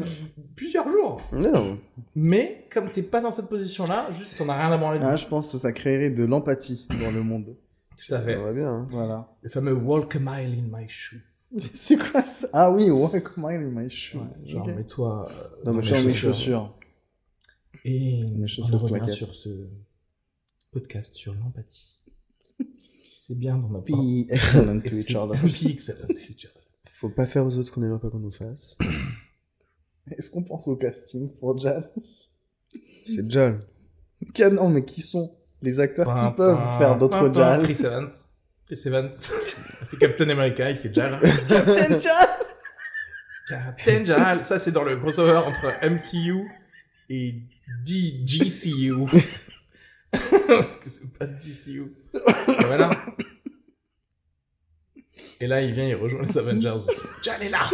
plusieurs 0.55 0.87
jours. 0.89 1.21
Non. 1.31 1.79
Mais, 2.15 2.67
comme 2.71 2.89
t'es 2.91 3.03
pas 3.03 3.21
dans 3.21 3.31
cette 3.31 3.49
position-là, 3.49 4.09
juste, 4.11 4.37
t'en 4.37 4.49
as 4.49 4.57
rien 4.57 4.71
à 4.71 4.77
branler. 4.77 4.99
Ah, 5.01 5.15
je 5.17 5.25
pense 5.27 5.51
que 5.51 5.57
ça 5.57 5.71
créerait 5.71 6.09
de 6.09 6.23
l'empathie 6.23 6.87
dans 7.01 7.11
le 7.11 7.21
monde. 7.23 7.55
Tout 7.97 8.13
à 8.13 8.21
fait. 8.21 8.35
Ça 8.35 8.41
va 8.41 8.53
bien. 8.53 8.67
hein. 8.69 8.83
Voilà. 8.89 9.29
Le 9.41 9.49
fameux 9.49 9.73
walk 9.73 10.15
a 10.15 10.19
mile 10.19 10.59
in 10.59 10.77
my 10.77 10.87
shoe. 10.89 11.21
C'est 11.73 11.95
quoi 11.97 12.21
ça? 12.23 12.47
Ah 12.53 12.71
oui, 12.71 12.89
walk 12.89 13.37
mile 13.37 13.55
in 13.57 13.81
my 13.81 13.89
shoe. 13.89 14.17
Ouais, 14.19 14.49
genre, 14.49 14.67
Ok. 14.67 14.75
mets-toi 14.75 15.27
euh, 15.29 15.63
Dans 15.63 15.71
dans 15.71 15.77
mes 15.81 15.89
Dans 15.89 15.97
mes 15.99 16.03
mes 16.07 16.13
chaussures. 16.13 16.33
chaussures. 16.33 16.75
Et 17.85 18.23
Mes 18.35 18.43
on 18.43 18.47
chaussettes 18.47 18.75
revient 18.79 19.09
sur 19.13 19.33
ce 19.35 19.49
podcast 20.73 21.15
sur 21.15 21.33
l'empathie. 21.35 21.94
C'est 23.27 23.35
bien 23.35 23.57
d'en 23.57 23.73
avoir. 23.73 24.03
Be 24.03 24.29
excellent 24.29 24.81
to 24.81 24.93
each 24.93 25.15
other. 25.15 25.35
Be 25.41 25.71
excellent 25.71 26.07
to 26.07 26.13
each 26.13 26.45
other. 26.45 26.61
Faut 26.93 27.09
pas 27.09 27.25
faire 27.25 27.43
aux 27.43 27.57
autres 27.57 27.69
ce 27.69 27.71
qu'on 27.71 27.81
aimerait 27.81 27.99
pas 27.99 28.11
qu'on 28.11 28.19
nous 28.19 28.31
fasse. 28.31 28.77
Est-ce 30.11 30.29
qu'on 30.29 30.43
pense 30.43 30.67
au 30.67 30.75
casting 30.75 31.33
pour 31.39 31.57
Jal? 31.57 31.91
C'est 33.07 33.29
Jal. 33.31 33.59
Non, 34.51 34.69
mais 34.69 34.85
qui 34.85 35.01
sont 35.01 35.35
les 35.63 35.79
acteurs 35.79 36.05
qui 36.05 36.35
peuvent 36.37 36.77
faire 36.77 36.99
d'autres. 36.99 37.33
Jal? 37.33 37.63
Chris 37.63 37.77
Evans. 37.79 38.07
Chris 38.67 38.81
Evans. 38.85 39.09
Il 39.81 39.87
fait 39.87 39.97
Captain 39.97 40.29
America, 40.29 40.69
il 40.69 40.77
fait 40.77 40.93
Jal. 40.93 41.19
Captain 41.49 41.97
Jal 41.97 42.27
Captain 43.49 44.03
Jal. 44.03 44.45
Ça, 44.45 44.59
c'est 44.59 44.71
dans 44.71 44.83
le 44.83 44.97
crossover 44.97 45.37
entre 45.37 45.73
MCU 45.83 46.47
et 47.09 47.41
DGCU. 47.85 48.91
Parce 50.47 50.77
que 50.77 50.89
c'est 50.89 51.11
pas 51.17 51.25
DCU. 51.25 51.93
Et 52.13 52.63
voilà. 52.65 52.91
Et 55.39 55.47
là, 55.47 55.61
il 55.61 55.73
vient, 55.73 55.85
il 55.87 55.95
rejoint 55.95 56.21
les 56.23 56.37
Avengers. 56.37 56.77
Jal 57.23 57.43
est 57.43 57.49
là 57.49 57.69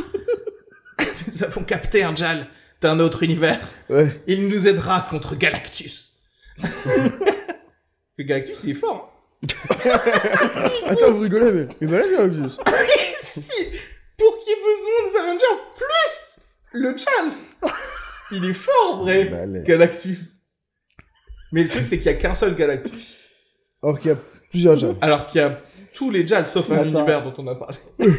Nous 1.28 1.44
avons 1.44 1.64
capté 1.64 2.04
un 2.04 2.16
Jal 2.16 2.48
d'un 2.82 3.00
autre 3.00 3.24
univers. 3.24 3.60
Ouais. 3.90 4.08
Il 4.28 4.48
nous 4.48 4.68
aidera 4.68 5.02
contre 5.02 5.36
Galactus. 5.36 6.14
Le 8.18 8.24
Galactus, 8.24 8.64
il 8.64 8.72
est 8.72 8.74
fort. 8.76 9.14
hein. 9.70 10.00
Attends, 10.86 11.12
vous 11.14 11.20
rigolez, 11.22 11.52
mais. 11.52 11.68
Mais 11.82 11.88
balèze, 11.88 12.12
Galactus. 12.12 12.58
si, 13.22 13.42
si. 13.42 13.52
Pour 14.18 14.38
qu'il 14.40 14.50
y 14.50 14.56
ait 14.56 14.62
besoin 14.62 15.10
des 15.12 15.18
Avengers, 15.18 15.62
plus 15.78 16.40
le 16.74 16.96
Jal? 16.98 17.32
Il 18.32 18.46
est 18.50 18.54
fort, 18.54 18.96
en 18.96 19.04
vrai. 19.04 19.26
Balèze. 19.26 19.64
Galactus. 19.64 20.41
Mais 21.52 21.64
le 21.64 21.70
truc, 21.70 21.86
c'est 21.88 21.98
qu'il 21.98 22.06
y 22.06 22.10
a 22.10 22.14
qu'un 22.16 22.34
seul 22.34 22.56
Galactus. 22.56 23.18
Or 23.82 24.00
qu'il 24.00 24.12
y 24.12 24.14
a 24.14 24.18
plusieurs 24.50 24.78
Jal. 24.78 24.96
Alors 25.02 25.28
qu'il 25.28 25.42
y 25.42 25.44
a 25.44 25.60
tous 25.94 26.10
les 26.10 26.26
Jals, 26.26 26.48
sauf 26.48 26.70
un 26.72 26.76
Attends. 26.76 27.00
univers 27.00 27.24
dont 27.24 27.34
on 27.44 27.48
a 27.48 27.56
parlé. 27.56 27.78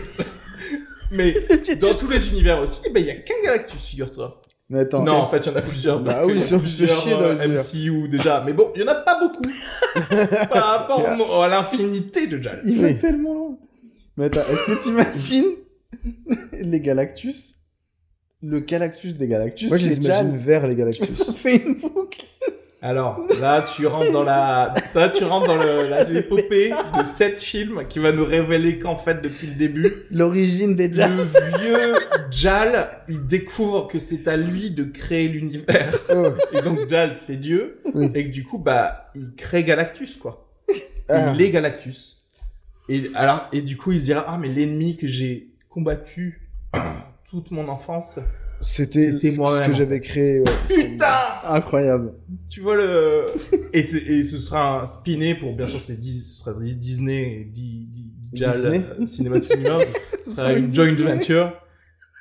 Mais 1.10 1.34
dans 1.80 1.94
tous 1.94 2.10
les 2.10 2.28
univers 2.30 2.60
aussi, 2.60 2.80
ben, 2.90 3.00
il 3.00 3.06
y 3.06 3.10
a 3.10 3.14
qu'un 3.16 3.34
Galactus, 3.44 3.82
figure-toi. 3.84 4.40
Mais 4.70 4.80
attends. 4.80 5.02
Non, 5.04 5.12
en 5.12 5.28
fait, 5.28 5.38
il 5.44 5.46
y 5.46 5.54
en 5.54 5.56
a 5.56 5.62
plusieurs. 5.62 6.00
Bah 6.02 6.12
parce 6.14 6.26
oui, 6.26 6.38
a 6.38 6.40
si 6.40 6.54
on 6.54 6.60
se 6.60 6.64
fait 6.64 6.76
plusieurs, 6.86 6.98
chier 7.02 7.12
dans 7.12 7.28
les 7.30 7.40
euh, 7.40 7.44
univers. 7.44 7.62
MCU 7.62 8.08
déjà. 8.08 8.42
Mais 8.46 8.54
bon, 8.54 8.72
il 8.74 8.80
y 8.80 8.84
en 8.84 8.88
a 8.88 8.94
pas 8.94 9.18
beaucoup. 9.20 9.42
Par 10.50 10.64
rapport 10.66 11.00
au 11.28 11.42
à 11.42 11.48
l'infinité 11.48 12.26
de 12.26 12.40
Jal. 12.40 12.62
Il 12.64 12.80
va 12.80 12.86
Oui. 12.88 12.98
tellement 12.98 13.34
loin. 13.34 13.58
Mais 14.16 14.26
attends, 14.26 14.40
est-ce 14.50 14.64
que 14.64 14.82
t'imagines 14.82 15.52
les 16.52 16.80
Galactus? 16.80 17.58
Le 18.42 18.60
Galactus 18.60 19.16
des 19.18 19.28
Galactus, 19.28 19.68
Moi, 19.68 19.78
je 19.78 19.84
les 19.88 19.94
c'est 19.96 20.04
imagine 20.04 20.30
Jal. 20.32 20.36
vers 20.38 20.66
les 20.66 20.74
Galactus. 20.74 21.08
Ça 21.10 21.32
fait 21.34 21.56
une 21.56 21.74
boucle. 21.74 22.01
Alors, 22.84 23.24
là, 23.40 23.62
tu 23.62 23.86
rentres 23.86 24.10
dans 24.10 24.24
la, 24.24 24.74
ça, 24.92 25.08
tu 25.08 25.22
rentres 25.22 25.46
dans 25.46 25.56
l'épopée 26.08 26.70
de 26.98 27.04
sept 27.04 27.38
films 27.38 27.86
qui 27.88 28.00
va 28.00 28.10
nous 28.10 28.24
révéler 28.24 28.80
qu'en 28.80 28.96
fait, 28.96 29.22
depuis 29.22 29.46
le 29.46 29.54
début, 29.54 29.92
L'origine 30.10 30.74
des 30.74 30.92
Jal. 30.92 31.16
le 31.16 31.22
vieux 31.60 31.92
Jal, 32.32 32.90
il 33.08 33.24
découvre 33.24 33.86
que 33.86 34.00
c'est 34.00 34.26
à 34.26 34.36
lui 34.36 34.72
de 34.72 34.82
créer 34.82 35.28
l'univers. 35.28 35.96
Oh. 36.10 36.30
Et 36.52 36.60
donc, 36.60 36.88
Jal, 36.88 37.14
c'est 37.18 37.36
Dieu. 37.36 37.80
Oui. 37.94 38.10
Et 38.16 38.26
que 38.26 38.32
du 38.32 38.42
coup, 38.42 38.58
bah, 38.58 39.12
il 39.14 39.32
crée 39.36 39.62
Galactus, 39.62 40.16
quoi. 40.16 40.48
Ah. 41.08 41.32
Il 41.34 41.40
est 41.40 41.50
Galactus. 41.50 42.24
Et 42.88 43.12
alors, 43.14 43.48
et 43.52 43.62
du 43.62 43.76
coup, 43.76 43.92
il 43.92 44.00
se 44.00 44.06
dira, 44.06 44.24
ah, 44.26 44.38
mais 44.38 44.48
l'ennemi 44.48 44.96
que 44.96 45.06
j'ai 45.06 45.50
combattu 45.68 46.48
toute 47.30 47.52
mon 47.52 47.68
enfance. 47.68 48.18
C'était 48.62 49.10
C'était 49.12 49.32
ce 49.32 49.66
que 49.66 49.72
j'avais 49.74 50.00
créé. 50.00 50.40
ouais. 50.40 50.44
Putain! 50.68 51.06
Incroyable. 51.44 52.14
Tu 52.48 52.60
vois 52.60 52.76
le, 52.76 53.26
et, 53.72 53.82
c'est- 53.82 54.02
et 54.02 54.22
ce 54.22 54.38
sera 54.38 54.82
un 54.82 54.86
spiné 54.86 55.34
pour, 55.34 55.54
bien 55.56 55.66
sûr, 55.66 55.80
c'est 55.80 56.00
ce 56.00 56.24
sera 56.44 56.54
Disney 56.60 57.40
et 57.40 57.44
Di- 57.44 57.86
Di- 57.90 58.12
Disney. 58.32 58.84
euh, 59.00 59.06
Cinematic 59.06 59.54
Universe, 59.54 59.84
ce 60.24 60.30
sera 60.36 60.52
une 60.52 60.72
joint 60.72 60.94
venture. 60.94 61.52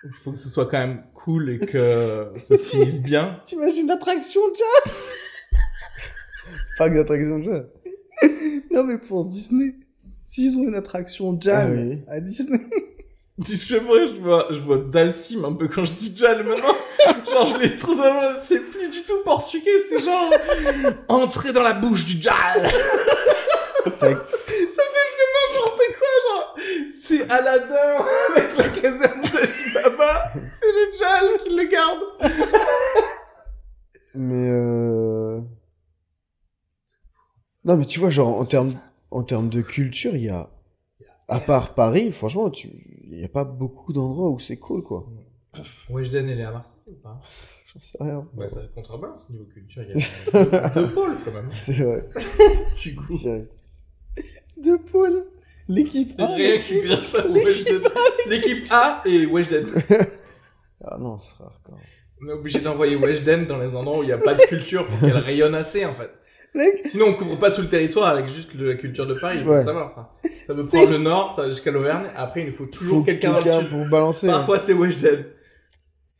Il 0.04 0.12
faut 0.24 0.32
que 0.32 0.38
ce 0.38 0.50
soit 0.50 0.66
quand 0.66 0.80
même 0.80 1.04
cool 1.14 1.52
et 1.52 1.60
que 1.60 2.30
ça 2.42 2.58
se 2.58 2.64
finisse 2.64 3.04
bien. 3.04 3.40
T'imagines 3.46 3.86
l'attraction 3.88 4.42
Jal 4.58 4.94
Pas 6.78 6.90
que 6.90 6.96
l'attraction 6.96 7.42
Jal. 7.44 7.70
non 8.72 8.84
mais 8.84 8.98
pour 8.98 9.26
Disney, 9.26 9.76
s'ils 10.26 10.58
ont 10.58 10.64
une 10.68 10.76
attraction 10.76 11.38
Jal 11.40 11.68
Ah 11.72 11.72
oui. 11.72 12.02
à 12.08 12.20
Disney, 12.20 12.60
Je 13.48 13.56
sais 13.56 13.80
pas, 13.80 14.06
je 14.06 14.22
vois, 14.22 14.48
je 14.52 14.60
vois 14.60 14.78
Dalsim 14.78 15.46
un 15.46 15.54
peu 15.54 15.68
quand 15.68 15.84
je 15.84 15.94
dis 15.94 16.16
Jal 16.16 16.44
maintenant. 16.44 16.76
genre, 17.32 17.48
je 17.48 17.60
l'ai 17.60 17.76
trop 17.76 18.00
avant, 18.00 18.40
c'est 18.42 18.60
plus 18.60 18.90
du 18.90 19.04
tout 19.04 19.24
portugais, 19.24 19.80
c'est 19.90 20.04
genre, 20.04 20.30
entrer 21.08 21.52
dans 21.52 21.64
la 21.64 21.74
bouche 21.74 22.06
du 22.06 22.22
Jal. 22.22 22.70
Ça 23.84 23.90
devient 23.90 25.28
n'importe 25.34 25.82
quoi, 25.98 26.14
genre, 26.28 26.56
c'est 27.02 27.30
Aladdin 27.32 28.06
avec 28.36 28.58
la 28.58 28.70
caserne 28.70 29.22
de 29.22 29.74
Baba, 29.74 30.32
c'est 30.54 30.72
le 30.72 30.94
Jal 31.00 31.38
qui 31.44 31.56
le 31.56 31.64
garde. 31.66 32.02
Mais 34.14 34.50
euh... 34.50 35.40
Non, 37.64 37.78
mais 37.78 37.86
tu 37.86 38.00
vois, 38.00 38.10
genre, 38.10 38.40
en 38.40 38.44
termes, 38.44 38.74
en 39.10 39.24
termes 39.24 39.50
de 39.50 39.62
culture, 39.62 40.16
il 40.16 40.26
y 40.26 40.30
a... 40.30 40.50
À 41.28 41.40
part 41.40 41.76
Paris, 41.76 42.12
franchement, 42.12 42.50
tu... 42.50 42.70
il 43.12 43.20
y 43.20 43.26
a 43.26 43.30
pas 43.30 43.44
beaucoup 43.44 43.94
d'endroits 43.94 44.30
où 44.30 44.40
c'est 44.40 44.58
cool, 44.58 44.84
quoi. 44.84 45.06
Weshden, 45.90 46.30
elle 46.30 46.40
est 46.40 46.44
à 46.44 46.52
Marseille 46.52 46.82
ou 46.88 47.02
pas? 47.02 47.20
J'en 47.74 47.80
sais 47.80 47.98
rien. 48.02 48.28
Bah, 48.34 48.48
ça 48.48 48.62
contrebalance 48.74 49.30
niveau 49.30 49.46
culture, 49.46 49.84
il 49.84 49.90
y 49.90 49.94
a 49.94 50.70
deux, 50.74 50.82
deux 50.82 50.94
pôles 50.94 51.18
quand 51.24 51.32
même. 51.32 51.50
C'est 51.56 51.74
vrai. 51.74 52.10
Du 52.84 52.96
coup, 52.96 53.18
c'est 53.18 53.50
deux 54.58 54.78
poules, 54.78 55.26
l'équipe 55.68 56.14
A. 56.20 56.38
L'équipe 58.28 58.64
A 58.72 59.02
et 59.06 59.26
Weshden. 59.26 59.68
Ah 60.84 60.98
non, 60.98 61.18
ce 61.18 61.32
sera 61.34 61.46
hardcore. 61.46 61.80
On 62.22 62.28
est 62.28 62.34
obligé 62.34 62.60
d'envoyer 62.60 62.96
Weshden 62.96 63.46
dans 63.46 63.58
les 63.58 63.74
endroits 63.76 64.00
où 64.00 64.04
il 64.04 64.08
n'y 64.08 64.12
a 64.12 64.18
pas 64.18 64.36
de 64.36 64.44
culture 64.44 64.88
pour 64.88 65.00
qu'elle 65.00 65.18
rayonne 65.18 65.56
assez 65.56 65.86
en 65.86 65.96
fait. 65.96 66.12
Sinon 66.82 67.08
on 67.10 67.14
couvre 67.14 67.38
pas 67.40 67.50
tout 67.52 67.62
le 67.62 67.70
territoire 67.70 68.10
avec 68.10 68.28
juste 68.28 68.56
de 68.56 68.66
la 68.66 68.76
culture 68.76 69.08
de 69.08 69.14
Paris, 69.14 69.38
il 69.40 69.46
faut 69.46 69.52
Ouais. 69.52 69.64
savoir 69.64 69.90
ça. 69.90 70.12
Ça 70.46 70.54
veut 70.54 70.66
prendre 70.66 70.92
le 70.92 70.98
nord, 70.98 71.34
ça 71.34 71.44
va 71.44 71.50
jusqu'à 71.50 71.72
l'Auvergne, 71.72 72.06
après 72.16 72.42
il 72.42 72.48
nous 72.48 72.54
faut 72.54 72.66
toujours 72.66 73.06
quelqu'un 73.06 73.34
sud. 73.42 73.70
pour 73.70 73.86
balancer. 73.90 74.28
hein. 74.28 74.34
Parfois 74.34 74.60
c'est 74.60 74.74
Weshden. 74.74 75.26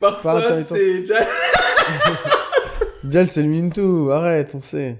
Par 0.00 0.20
Parfois 0.20 0.54
c'est 0.62 1.04
Jal. 1.04 1.26
Dial, 3.04 3.28
c'est 3.28 3.42
le 3.42 3.48
Minto, 3.48 4.10
arrête, 4.10 4.54
on 4.54 4.60
sait. 4.60 4.96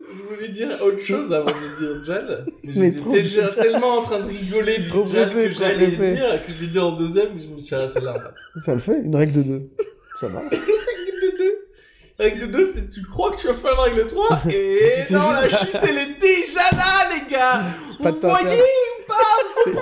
Je 0.00 0.34
voulais 0.34 0.48
dire 0.48 0.68
autre 0.84 1.00
chose 1.00 1.32
avant 1.32 1.46
de 1.46 1.78
dire 1.78 2.04
Jal. 2.04 2.46
Mais 2.62 2.72
j'étais 2.92 3.22
Jal. 3.22 3.54
tellement 3.54 3.96
en 3.96 4.00
train 4.02 4.18
de 4.20 4.28
rigoler 4.28 4.78
du 4.78 4.88
Trop 4.88 5.06
Jal 5.06 5.30
pressé, 5.30 5.48
que 5.48 5.54
j'allais 5.54 5.86
dire, 5.90 6.46
que 6.46 6.52
je 6.52 6.60
l'ai 6.64 6.70
dit 6.70 6.78
en 6.78 6.92
deuxième, 6.96 7.34
que 7.34 7.40
je 7.42 7.46
me 7.48 7.58
suis 7.58 7.74
arrêté 7.74 8.00
là 8.00 8.12
en 8.16 8.20
fait. 8.20 8.60
Ça 8.64 8.74
le 8.74 8.80
fait, 8.80 9.00
une 9.02 9.16
règle 9.16 9.32
de 9.32 9.42
deux. 9.42 9.62
Ça 10.20 10.28
marche. 10.28 10.50
Règle 10.50 11.32
de 11.32 11.38
2. 11.38 11.44
Règle 12.18 12.40
de 12.40 12.46
2, 12.46 12.64
c'est 12.64 12.88
tu 12.88 13.02
crois 13.02 13.30
que 13.30 13.36
tu 13.38 13.46
vas 13.46 13.54
faire 13.54 13.72
une 13.72 13.80
règle 13.94 14.06
3 14.06 14.42
et 14.50 15.04
Tu 15.06 15.12
non, 15.12 15.20
juste- 15.20 15.42
la 15.42 15.48
chute 15.58 15.76
elle 15.88 15.98
est 15.98 16.18
déjà 16.20 16.60
là, 16.72 17.10
les 17.14 17.30
gars. 17.30 17.64
Pas 18.02 18.10
Vous 18.10 18.20
voyez 18.20 18.56
ou 18.62 19.06
pas 19.06 19.14
C'est- 19.64 19.74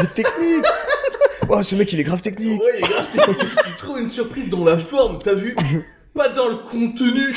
C'est 0.00 0.14
technique 0.14 0.64
Oh, 1.50 1.62
ce 1.62 1.74
mec, 1.74 1.92
il 1.92 2.00
est 2.00 2.04
grave 2.04 2.22
technique 2.22 2.60
Ouais, 2.62 2.78
il 2.78 2.84
est 2.84 2.88
grave 2.88 3.10
technique, 3.12 3.52
c'est 3.64 3.76
trop 3.76 3.98
une 3.98 4.08
surprise 4.08 4.48
dans 4.48 4.64
la 4.64 4.78
forme, 4.78 5.18
t'as 5.22 5.34
vu 5.34 5.54
Pas 6.14 6.28
dans 6.30 6.48
le 6.48 6.56
contenu. 6.56 7.34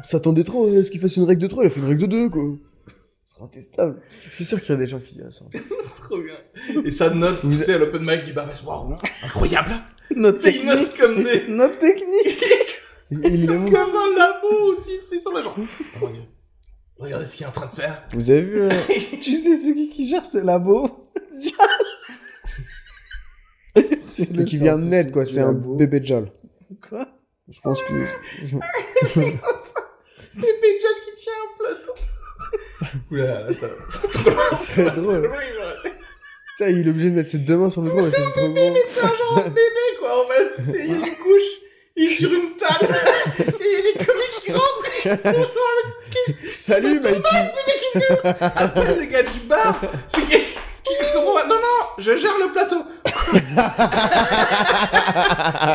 On 0.00 0.02
s'attendait 0.04 0.44
trop 0.44 0.66
à 0.68 0.82
ce 0.84 0.90
qu'il 0.90 1.00
fasse 1.00 1.16
une 1.16 1.24
règle 1.24 1.42
de 1.42 1.46
3, 1.48 1.64
il 1.64 1.66
a 1.66 1.70
fait 1.70 1.80
une 1.80 1.86
règle 1.88 2.02
de 2.02 2.06
2, 2.06 2.28
quoi. 2.30 2.42
C'est 3.24 3.42
intestable. 3.42 4.00
Je 4.30 4.34
suis 4.34 4.44
sûr 4.44 4.60
qu'il 4.60 4.70
y 4.70 4.72
a 4.72 4.76
des 4.80 4.86
gens 4.86 4.98
qui 5.00 5.14
disent 5.14 5.24
ça. 5.30 5.44
c'est 5.52 6.02
trop 6.02 6.18
bien. 6.18 6.34
Et 6.84 6.90
ça 6.90 7.10
note, 7.10 7.40
tu 7.40 7.46
Vous- 7.48 7.56
sais, 7.56 7.74
à 7.74 7.78
l'open 7.78 8.02
mic 8.04 8.24
du 8.24 8.32
Barbès. 8.32 8.62
Waouh, 8.64 8.94
incroyable. 9.24 9.72
notre 10.14 10.38
C'est 10.40 10.52
une 10.56 10.66
note 10.66 10.78
technique, 10.78 10.98
comme 11.00 11.14
des. 11.22 11.44
notre 11.48 11.78
technique. 11.78 12.44
Il, 13.10 13.24
il 13.24 13.44
est 13.44 13.46
Comme 13.46 13.74
un 13.74 14.16
labo 14.18 14.74
aussi, 14.74 15.18
sur 15.18 15.32
la 15.32 15.42
genre. 15.42 15.56
Oh 15.58 15.62
mon 16.00 16.10
dieu. 16.10 16.22
Regardez 16.98 17.26
ce 17.26 17.36
qu'il 17.36 17.44
est 17.44 17.48
en 17.48 17.52
train 17.52 17.66
de 17.66 17.74
faire. 17.74 18.04
Vous 18.12 18.30
avez 18.30 18.42
vu, 18.42 18.62
euh, 18.62 18.70
tu 19.20 19.36
sais 19.36 19.54
c'est 19.56 19.74
qui 19.74 19.90
qui 19.90 20.08
gère 20.08 20.24
ce 20.24 20.38
labo? 20.38 21.08
C'est 24.00 24.30
le 24.32 24.44
qui 24.44 24.56
vient 24.56 24.78
de 24.78 24.84
naître, 24.84 25.12
quoi, 25.12 25.26
c'est 25.26 25.40
un 25.40 25.52
bébé 25.52 26.00
de 26.00 26.06
Jal. 26.06 26.32
Quoi? 26.88 27.06
Je 27.48 27.60
pense 27.60 27.82
que... 27.82 27.92
C'est 28.42 28.58
Béjal 30.60 30.94
qui 31.04 31.14
tient 31.14 31.32
un 31.32 31.56
plateau. 31.58 31.94
Oula, 33.10 33.42
là, 33.44 33.52
ça. 33.52 33.66
C'est. 33.88 34.08
C'est 34.54 34.90
drôle. 34.94 35.28
Ça, 36.58 36.70
il 36.70 36.86
est 36.86 36.90
obligé 36.90 37.10
de 37.10 37.16
mettre 37.16 37.30
ses 37.30 37.38
deux 37.38 37.56
mains 37.56 37.70
sur 37.70 37.82
le 37.82 37.90
que 37.90 38.10
c'est 38.10 38.30
trop 38.32 38.48
gros. 38.48 38.74
C'est 38.94 39.00
un 39.00 39.08
genre 39.08 39.44
de 39.44 39.48
bébé, 39.50 39.96
quoi, 39.98 40.24
en 40.24 40.28
fait. 40.28 40.50
C'est 40.72 40.86
une 40.86 41.00
couche, 41.00 41.60
il 41.96 42.04
est 42.04 42.14
sur 42.14 42.32
une 42.32 42.54
table, 42.56 42.94
et 43.38 43.82
les 43.82 44.04
comiques 44.04 44.40
qui 44.44 44.52
rentrent, 44.52 44.86
et 45.04 45.08
bonjour, 45.24 45.50
Salut, 46.50 47.00
Mikey 47.00 47.16
appelle 48.24 48.98
le 48.98 49.04
gars 49.06 49.22
du 49.22 49.38
bar. 49.40 49.80
C'est 50.08 50.22
qui- 50.26 50.38
je 50.38 51.12
comprends 51.12 51.34
pas. 51.34 51.46
Non, 51.46 51.54
non, 51.56 51.86
je 51.98 52.16
gère 52.16 52.36
le 52.38 52.52
plateau. 52.52 52.82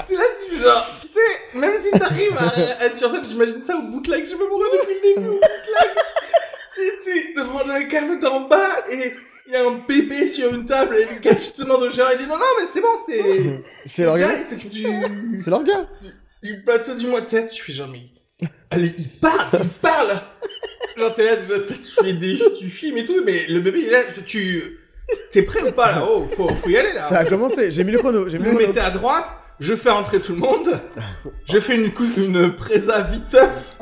T'es 0.08 0.16
là, 0.16 0.24
tu 0.46 0.56
genre, 0.56 0.86
tu 1.02 1.08
sais, 1.08 1.58
même 1.58 1.76
si 1.76 1.92
t'arrives 1.92 2.38
à 2.38 2.86
être 2.86 2.98
sur 2.98 3.10
scène, 3.10 3.24
j'imagine 3.24 3.62
ça 3.64 3.76
au 3.76 3.82
bootleg, 3.84 4.26
je 4.26 4.36
pas 4.36 4.44
pourquoi 4.50 4.68
depuis 4.74 4.94
le 4.94 5.02
début, 5.16 5.28
au 5.28 5.34
bootleg. 5.34 5.90
T'es 7.04 7.34
devant 7.36 7.64
le 7.64 7.88
câble 7.88 8.20
d'en 8.20 8.42
bas, 8.42 8.86
et 8.90 9.14
il 9.52 9.56
y 9.56 9.58
a 9.58 9.68
un 9.68 9.82
bébé 9.86 10.28
sur 10.28 10.54
une 10.54 10.64
table, 10.64 10.96
et 10.96 11.04
le 11.14 11.20
gars, 11.20 11.36
tu 11.36 11.52
te 11.52 11.62
demandes 11.62 11.84
au 11.84 11.90
gérant, 11.90 12.10
il 12.14 12.18
dit 12.20 12.24
non, 12.28 12.38
non, 12.38 12.46
mais 12.60 12.66
c'est 12.72 12.80
bon, 12.80 12.88
c'est... 13.06 13.62
C'est 13.86 14.06
leur 14.06 14.16
Tiens, 14.16 14.30
gars 14.30 14.38
il 14.38 14.44
s'occupe 14.46 14.70
du, 14.70 14.88
C'est 15.38 15.50
leur 15.50 15.64
gars 15.64 15.88
du 16.42 16.62
plateau 16.64 16.96
du 16.96 17.08
mois 17.08 17.20
de 17.22 17.26
tête, 17.26 17.52
tu 17.52 17.62
fais 17.62 17.74
genre, 17.74 17.90
mais. 17.90 18.04
Allez, 18.70 18.94
il 18.98 19.10
parle, 19.10 19.60
il 19.62 19.70
parle. 19.82 20.20
Genre, 20.98 21.14
t'es 21.14 21.26
là, 21.26 21.36
déjà, 21.36 21.56
tu 21.60 21.74
fais 22.02 22.14
des, 22.14 22.40
tu 22.60 22.70
filmes 22.70 22.98
et 22.98 23.04
tout, 23.04 23.22
mais 23.26 23.46
le 23.48 23.60
bébé, 23.60 23.80
il 23.82 23.88
est 23.88 23.92
là, 23.92 24.04
tu. 24.26 24.80
T'es 25.32 25.42
prêt 25.44 25.62
ou 25.62 25.72
pas 25.74 25.92
là? 25.92 26.06
Oh, 26.10 26.28
faut, 26.36 26.48
faut 26.48 26.70
y 26.70 26.78
aller 26.78 26.94
là. 26.94 27.02
Ça 27.02 27.18
a 27.20 27.26
commencé, 27.26 27.70
j'ai 27.72 27.84
mis 27.84 27.92
le 27.92 28.00
chrono, 28.00 28.30
j'ai 28.30 28.38
mis 28.38 28.46
Vous 28.46 28.52
le 28.52 28.56
chrono. 28.56 28.68
mettez 28.70 28.80
à 28.80 28.90
droite, 28.92 29.34
je 29.60 29.76
fais 29.76 29.90
entrer 29.90 30.22
tout 30.22 30.32
le 30.32 30.40
monde, 30.40 30.80
je 31.50 31.60
fais 31.60 31.76
une, 31.76 31.92
une 32.18 32.56
présa 32.56 33.02
viteuf, 33.02 33.78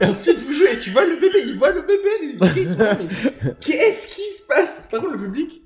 et 0.00 0.06
ensuite 0.06 0.40
vous 0.40 0.52
jouez, 0.52 0.78
tu 0.80 0.90
vois 0.90 1.04
le 1.06 1.14
bébé, 1.20 1.38
il 1.46 1.58
voit 1.58 1.70
le 1.70 1.82
bébé, 1.82 2.08
les 2.22 2.36
mais 2.38 3.54
qu'est-ce 3.60 4.08
qui 4.08 4.22
se 4.36 4.42
passe? 4.48 4.88
Par 4.90 5.00
contre, 5.00 5.12
le 5.12 5.18
public, 5.24 5.62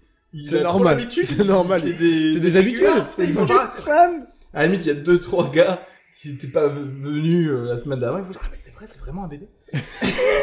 C'est 0.49 0.62
normal, 0.62 1.07
c'est 1.11 1.39
normal. 1.45 1.81
c'est 1.83 1.99
des, 1.99 2.35
C'est 2.35 2.41
des 2.41 2.57
habitués, 2.57 2.87
c'est 3.09 3.26
Fan 3.33 4.26
à 4.55 4.61
la 4.61 4.66
limite, 4.66 4.85
il 4.87 4.89
y 4.89 4.93
a 4.93 4.95
deux, 4.95 5.18
trois 5.20 5.51
gars 5.51 5.81
qui 6.20 6.31
n'étaient 6.33 6.49
pas 6.49 6.66
venus 6.68 7.49
euh, 7.49 7.66
la 7.66 7.76
semaine 7.76 8.01
d'avant. 8.01 8.18
Ils 8.18 8.24
font 8.24 8.33
genre, 8.33 8.43
ah, 8.47 8.49
mais 8.51 8.57
c'est 8.59 8.74
vrai, 8.74 8.87
c'est 8.89 8.99
vraiment 9.01 9.24
un 9.24 9.29
bébé. 9.29 9.47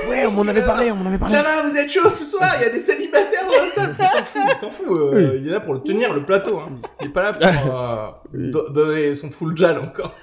Ouais, 0.08 0.24
on 0.28 0.32
m'en 0.32 0.48
avait 0.48 0.62
parlé, 0.64 0.92
on 0.92 0.96
m'en 0.96 1.08
avait 1.12 1.18
Ça 1.26 1.42
va, 1.42 1.68
vous 1.68 1.76
êtes 1.76 1.90
chaud 1.92 2.08
ce 2.12 2.24
soir 2.24 2.54
Il 2.60 2.62
y 2.62 2.66
a 2.66 2.70
des 2.70 2.80
célibataires 2.80 3.48
dans 3.50 3.58
la 3.64 3.72
salle. 3.72 3.96
Il 4.00 4.06
s'en 4.06 4.24
fout, 4.24 4.42
il 4.46 4.60
s'en 4.60 4.70
fout. 4.72 4.88
euh, 5.14 5.38
Il 5.42 5.48
est 5.48 5.52
là 5.52 5.60
pour 5.60 5.74
le 5.74 5.82
tenir 5.82 6.14
le 6.14 6.24
plateau. 6.24 6.60
Hein. 6.60 6.80
Il 7.02 7.08
est 7.08 7.10
pas 7.10 7.32
là 7.32 7.34
pour 7.34 7.76
euh, 7.82 8.08
Oui. 8.36 8.52
donner 8.72 9.16
son 9.16 9.32
full 9.32 9.58
jal 9.58 9.80
encore. 9.80 10.16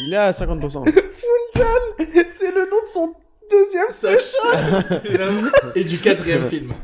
Il 0.00 0.12
est 0.12 0.16
à 0.16 0.30
50%. 0.30 0.84
C'est 2.28 2.52
le 2.54 2.70
nom 2.70 2.82
de 2.82 2.86
son 2.86 3.14
deuxième 3.50 3.88
là. 4.02 4.10
Et 5.74 5.82
du 5.84 5.98
quatrième 6.00 6.48
film. 6.48 6.74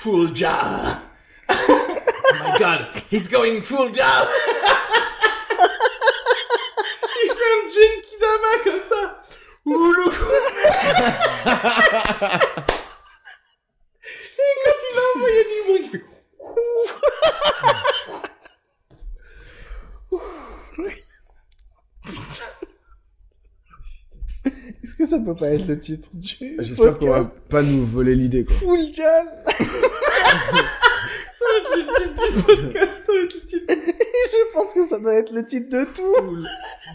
Full 0.00 0.34
jal. 0.34 0.98
Oh 1.50 1.54
my 2.32 2.58
god, 2.58 2.80
he's 3.10 3.28
going 3.28 3.60
full 3.62 3.92
jal. 3.94 4.26
Il 7.24 7.30
fait 7.30 7.52
un 7.54 7.70
Genkidama 7.70 8.52
comme 8.64 8.82
ça. 8.88 9.02
Oulou. 9.64 10.10
Et 14.40 14.54
quand 14.64 14.78
il 14.90 14.98
a 14.98 15.00
envoyé 15.16 15.40
l'humour, 15.44 15.76
il 15.80 15.88
fait. 15.88 16.04
Est-ce 24.82 24.94
que 24.94 25.06
ça 25.18 25.24
peut 25.24 25.34
pas 25.34 25.50
être 25.50 25.66
le 25.66 25.78
titre 25.78 26.08
du 26.14 26.56
J'espère 26.58 26.98
qu'on 26.98 27.06
va 27.06 27.18
podcast 27.20 27.36
pas 27.48 27.62
nous 27.62 27.84
voler 27.84 28.14
l'idée, 28.14 28.44
quoi. 28.44 28.56
Full 28.56 28.90
va 31.40 31.58
être 31.58 31.76
le 31.76 31.82
titre 31.86 32.32
du 32.32 32.42
podcast, 32.42 33.02
ça 33.06 33.12
va 33.12 33.18
être 33.18 33.34
le 33.34 33.46
titre. 33.46 33.66
Je 33.68 34.52
pense 34.52 34.74
que 34.74 34.82
ça 34.82 34.98
doit 34.98 35.14
être 35.14 35.32
le 35.32 35.44
titre 35.44 35.70
de 35.70 35.84
tout. 35.84 36.14
Full 36.16 36.48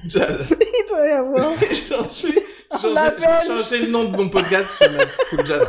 jal. 0.05 0.39
Il 0.51 0.85
doit 0.89 1.07
y 1.07 1.11
avoir. 1.11 1.53
changer, 1.59 2.35
changer, 2.71 3.47
changer 3.47 3.79
le 3.79 3.87
nom 3.87 4.05
de 4.05 4.17
mon 4.17 4.29
podcast, 4.29 4.77
je 4.79 4.87
vais 4.87 4.97
mettre 4.97 5.25
Full 5.29 5.45
Jazz. 5.45 5.67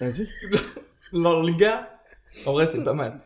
Vas-y. 0.00 0.28
Non, 1.12 1.42
les 1.42 1.54
gars, 1.54 1.88
en 2.44 2.52
vrai, 2.52 2.66
c'est 2.66 2.84
pas 2.84 2.92
mal. 2.92 3.20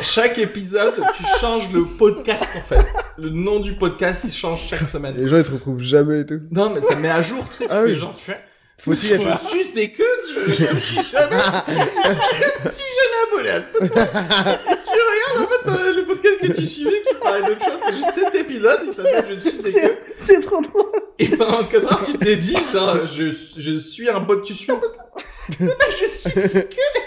Chaque 0.00 0.38
épisode, 0.38 0.94
tu 1.16 1.22
changes 1.40 1.72
le 1.72 1.84
podcast, 1.84 2.44
en 2.56 2.60
fait. 2.60 2.84
Le 3.16 3.30
nom 3.30 3.60
du 3.60 3.74
podcast, 3.74 4.24
il 4.24 4.32
change 4.32 4.66
chaque 4.68 4.86
semaine. 4.86 5.14
Les 5.16 5.28
gens, 5.28 5.36
ils 5.38 5.44
te 5.44 5.52
retrouvent 5.52 5.80
jamais 5.80 6.20
et 6.20 6.26
tout. 6.26 6.40
Non, 6.50 6.70
mais 6.70 6.80
ça 6.80 6.96
met 6.96 7.08
à 7.08 7.22
jour, 7.22 7.44
tu 7.48 7.56
sais, 7.56 7.66
tu 7.66 7.70
Ah 7.72 7.80
fais 7.82 7.84
oui. 7.86 7.94
genre, 7.96 8.14
tu 8.14 8.24
fais, 8.24 8.38
Faut-il. 8.80 9.08
Je 9.20 9.46
suce 9.48 9.72
des 9.74 9.92
queues, 9.92 10.04
je, 10.28 10.52
je 10.52 10.74
me 10.74 10.80
suis 10.80 11.00
jamais, 11.12 11.36
je 11.68 12.66
me 12.66 12.72
suis 12.72 12.84
jamais 13.00 13.22
abonné 13.32 13.50
à 13.50 13.62
ce 13.62 13.68
podcast. 13.68 14.10
tu 14.12 15.36
regardes, 15.36 15.38
en 15.38 15.48
fait, 15.48 15.84
c'est 15.84 15.92
le 15.94 16.04
podcast 16.06 16.38
que 16.40 16.46
tu 16.52 16.66
suivais 16.66 17.02
qui 17.08 17.14
parlait 17.14 17.42
d'autre 17.46 17.64
chose, 17.64 17.80
c'est 17.86 17.94
juste 17.94 18.12
cet 18.14 18.34
épisode, 18.34 18.80
il 18.86 18.92
s'appelle 18.94 19.24
Je 19.30 19.38
suce 19.38 19.62
des 19.62 19.72
queues. 19.72 19.98
C'est 20.18 20.40
trop 20.40 20.60
drôle. 20.60 20.90
Et 21.20 21.28
pendant 21.28 21.62
4 21.64 21.92
heures, 21.92 22.04
tu 22.04 22.18
t'es 22.18 22.36
dit, 22.36 22.56
genre, 22.72 23.06
je, 23.06 23.26
je 23.56 23.78
suis 23.78 24.08
un 24.10 24.18
bot, 24.20 24.36
tu 24.42 24.54
suis 24.54 24.72
un 24.72 24.76
podcast. 24.76 25.10
C'est 25.58 25.78
pas, 25.78 25.84
je 25.90 26.06
suis 26.30 26.48
des 26.48 26.64
queues. 26.64 27.00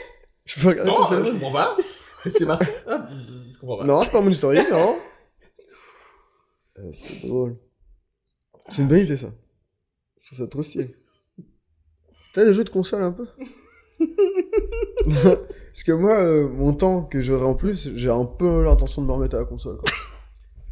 Je 0.46 0.62
peux 0.62 0.68
regarder 0.70 0.90
Non, 0.90 0.96
je 1.26 1.32
comprends 1.32 1.52
pas. 1.52 1.78
C'est 2.32 2.46
marqué. 2.46 2.68
Ah, 2.88 3.08
je 3.54 3.60
comprends 3.60 3.78
pas. 3.78 3.86
Non, 3.86 4.02
c'est 4.02 4.12
pas 4.12 4.22
mon 4.22 4.30
historique, 4.30 4.70
non. 4.72 4.96
Euh, 6.80 6.92
c'est 6.94 7.26
drôle. 7.28 7.58
C'est 8.70 8.84
une 8.84 8.88
bonne 8.88 9.00
idée, 9.00 9.18
ça. 9.18 9.32
Je 10.22 10.26
trouve 10.28 10.38
ça 10.38 10.48
trop 10.48 10.62
stylé. 10.62 10.94
T'as 12.36 12.46
des 12.46 12.54
jeux 12.54 12.64
de 12.64 12.70
console 12.70 13.02
un 13.02 13.12
peu 13.12 13.26
Parce 15.08 15.82
que 15.84 15.92
moi, 15.92 16.20
euh, 16.20 16.48
mon 16.48 16.74
temps 16.74 17.02
que 17.04 17.20
j'aurai 17.20 17.46
en 17.46 17.56
plus, 17.56 17.96
j'ai 17.96 18.12
un 18.12 18.26
peu 18.26 18.64
l'intention 18.64 19.02
de 19.02 19.08
me 19.08 19.12
remettre 19.12 19.36
à 19.36 19.40
la 19.40 19.46
console. 19.46 19.78
Quoi. 19.78 19.90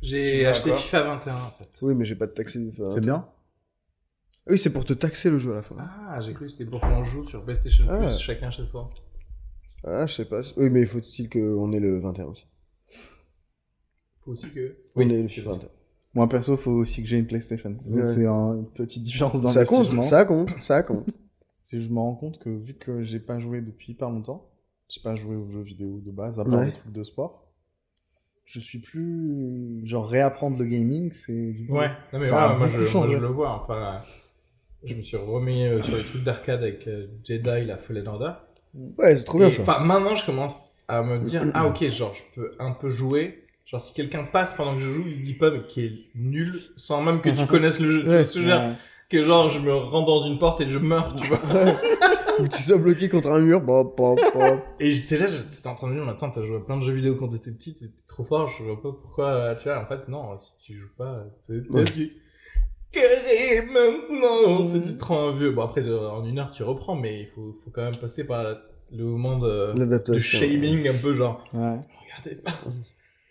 J'ai 0.02 0.46
acheté 0.46 0.72
FIFA 0.74 1.04
21, 1.04 1.34
en 1.34 1.38
fait. 1.58 1.70
Oui, 1.82 1.96
mais 1.96 2.06
j'ai 2.06 2.14
pas 2.16 2.28
de 2.28 2.34
taxi. 2.34 2.72
enfin, 2.72 2.92
C'est 2.94 3.02
bien. 3.02 3.28
Oui, 4.48 4.60
c'est 4.60 4.70
pour 4.70 4.86
te 4.86 4.94
taxer 4.94 5.32
le 5.32 5.40
jeu 5.40 5.54
à 5.54 5.56
la 5.56 5.64
fin. 5.64 5.76
Ah, 5.80 6.20
j'ai 6.22 6.34
cru 6.36 6.46
que 6.46 6.52
c'était 6.52 6.66
pour 6.66 6.82
qu'on 6.82 7.02
joue 7.02 7.24
sur 7.26 7.44
PlayStation 7.44 7.86
Ah. 7.90 7.98
Plus, 7.98 8.20
chacun 8.20 8.52
chez 8.52 8.64
soi. 8.64 8.92
Ah, 9.86 10.06
je 10.08 10.14
sais 10.16 10.26
pas. 10.26 10.42
Oui, 10.58 10.70
mais 10.70 10.86
faut-il 10.86 11.30
qu'on 11.30 11.72
ait 11.72 11.80
le 11.80 12.00
21 12.00 12.26
aussi 12.26 12.46
Faut 14.24 14.32
aussi 14.32 14.50
que. 14.52 14.76
On 14.96 15.02
ait 15.02 15.22
le 15.22 15.28
FIFA 15.28 15.52
21. 15.52 15.70
Moi, 16.16 16.30
perso, 16.30 16.56
faut 16.58 16.72
aussi 16.72 17.02
que 17.04 17.08
j'ai 17.08 17.18
une 17.18 17.28
PlayStation. 17.28 17.78
Ouais. 17.86 18.04
C'est 18.04 18.26
un- 18.26 18.56
une 18.56 18.70
petite 18.72 19.04
différence 19.04 19.34
Ça 19.34 19.42
compte, 19.44 19.54
d'investissement. 19.54 20.02
ça 20.04 20.26
compte, 20.26 20.50
ça 20.64 20.84
compte. 20.84 21.08
C'est 21.64 21.78
que 21.78 21.84
je 21.84 21.90
me 21.90 22.00
rends 22.00 22.16
compte 22.16 22.40
que 22.40 22.50
vu 22.50 22.74
que 22.76 23.04
j'ai 23.04 23.20
pas 23.20 23.40
joué 23.40 23.60
depuis 23.62 23.92
hyper 23.94 24.10
longtemps, 24.10 24.50
j'ai 24.88 25.02
pas 25.02 25.16
joué 25.16 25.36
aux 25.36 25.50
jeux 25.50 25.64
vidéo 25.64 26.00
de 26.00 26.12
base, 26.12 26.40
à 26.40 26.46
part 26.46 26.60
Ouais. 26.60 26.68
les 26.68 26.72
trucs 26.72 26.92
de 26.94 27.04
sport, 27.04 27.52
je 28.46 28.60
suis 28.60 28.80
plus. 28.80 29.82
Genre, 29.86 30.08
réapprendre 30.08 30.58
le 30.58 30.66
gaming, 30.66 31.12
c'est. 31.12 31.52
du 31.54 31.68
coup- 31.68 31.74
Ouais, 31.76 31.90
non 32.14 32.20
mais 32.20 32.26
Ça 32.28 32.36
ouais, 32.50 32.54
a 32.54 32.58
moi, 32.58 32.68
je, 32.68 32.98
moi 32.98 33.08
je 33.10 33.18
le 33.18 33.28
vois. 33.28 33.62
Enfin, 33.64 33.98
je 34.84 34.94
me 34.96 35.02
suis 35.02 35.18
remis 35.18 35.66
euh, 35.66 35.82
sur 35.82 35.98
les 35.98 36.04
trucs 36.04 36.24
d'arcade 36.24 36.62
avec 36.62 36.88
euh, 36.88 37.08
Jedi, 37.24 37.66
la 37.66 37.78
Fallen 37.78 38.08
Order. 38.08 38.34
Ouais, 38.98 39.16
c'est 39.16 39.24
trop 39.24 39.38
bien 39.38 39.48
Et, 39.48 39.52
ça. 39.52 39.62
Enfin, 39.62 39.80
maintenant, 39.80 40.16
je 40.16 40.26
commence 40.26 40.74
à 40.88 41.02
me 41.04 41.20
dire, 41.20 41.44
ah 41.54 41.68
ok, 41.68 41.88
genre, 41.90 42.14
je 42.14 42.22
peux 42.36 42.52
un 42.60 42.72
peu 42.72 42.90
jouer. 42.90 43.44
Genre, 43.66 43.82
si 43.82 43.94
quelqu'un 43.94 44.24
passe 44.24 44.54
pendant 44.54 44.76
que 44.76 44.82
je 44.82 44.90
joue, 44.92 45.04
il 45.08 45.16
se 45.16 45.22
dit 45.22 45.34
pas, 45.34 45.50
mais 45.50 45.64
qui 45.68 45.86
est 45.86 45.94
nul, 46.16 46.60
sans 46.76 47.02
même 47.02 47.22
que 47.22 47.30
tu 47.30 47.46
connaisses 47.48 47.80
le 47.80 47.90
jeu. 47.90 48.04
Tu 48.04 48.10
vois 48.10 48.24
ce 48.24 48.34
que 48.34 48.40
je 48.40 48.46
veux 48.46 48.52
dire. 48.52 48.76
Que 49.10 49.24
genre, 49.24 49.50
je 49.50 49.60
me 49.60 49.74
rends 49.74 50.02
dans 50.02 50.22
une 50.22 50.40
porte 50.40 50.62
et 50.62 50.70
je 50.70 50.80
meurs, 50.80 51.16
tu 51.16 51.28
vois. 51.28 51.40
Ou 52.40 52.48
tu 52.48 52.62
sois 52.62 52.78
bloqué 52.78 53.08
contre 53.08 53.30
un 53.30 53.40
mur, 53.40 53.62
bop, 53.62 53.96
bop, 53.96 54.20
bop. 54.34 54.60
Et 54.80 54.92
j'étais 54.92 55.18
là, 55.18 55.28
j'étais 55.28 55.68
en 55.68 55.76
train 55.76 55.88
de 55.88 55.94
me 55.94 55.98
dire, 55.98 56.06
mais 56.06 56.12
attends, 56.12 56.30
t'as 56.30 56.44
joué 56.44 56.58
à 56.58 56.60
plein 56.60 56.76
de 56.78 56.82
jeux 56.82 56.94
vidéo 56.94 57.16
quand 57.16 57.30
t'étais 57.30 57.52
petit, 57.52 57.74
t'étais 57.74 57.94
trop 58.08 58.26
fort, 58.26 58.50
je 58.50 58.64
vois 58.64 58.82
pas 58.82 58.92
pourquoi, 58.92 59.56
tu 59.56 59.70
vois, 59.70 59.80
en 59.80 59.86
fait, 59.86 60.08
non, 60.10 60.38
si 60.38 60.58
tu 60.58 60.78
joues 60.78 60.92
pas, 60.98 61.24
c'est 61.40 61.70
Ouais. 61.70 61.86
Tu 62.96 63.02
Carré 63.02 63.62
maintenant 63.72 64.68
C'est 64.68 64.80
du 64.80 64.98
trop 64.98 65.16
un 65.16 65.38
vieux. 65.38 65.52
Bon, 65.52 65.62
après, 65.64 65.82
en 65.90 66.26
une 66.26 66.40
heure, 66.40 66.52
tu 66.52 66.64
reprends, 66.64 66.96
mais 66.96 67.22
il 67.22 67.28
faut, 67.28 67.56
faut 67.64 67.70
quand 67.72 67.84
même 67.84 67.98
passer 67.98 68.24
par 68.24 68.44
le 68.92 69.04
moment 69.04 69.38
de, 69.40 70.18
shaming, 70.18 70.88
un 70.88 70.94
peu 70.94 71.14
genre, 71.14 71.44
Ouais. 71.54 71.80
regardez 72.08 72.36
pas, 72.42 72.52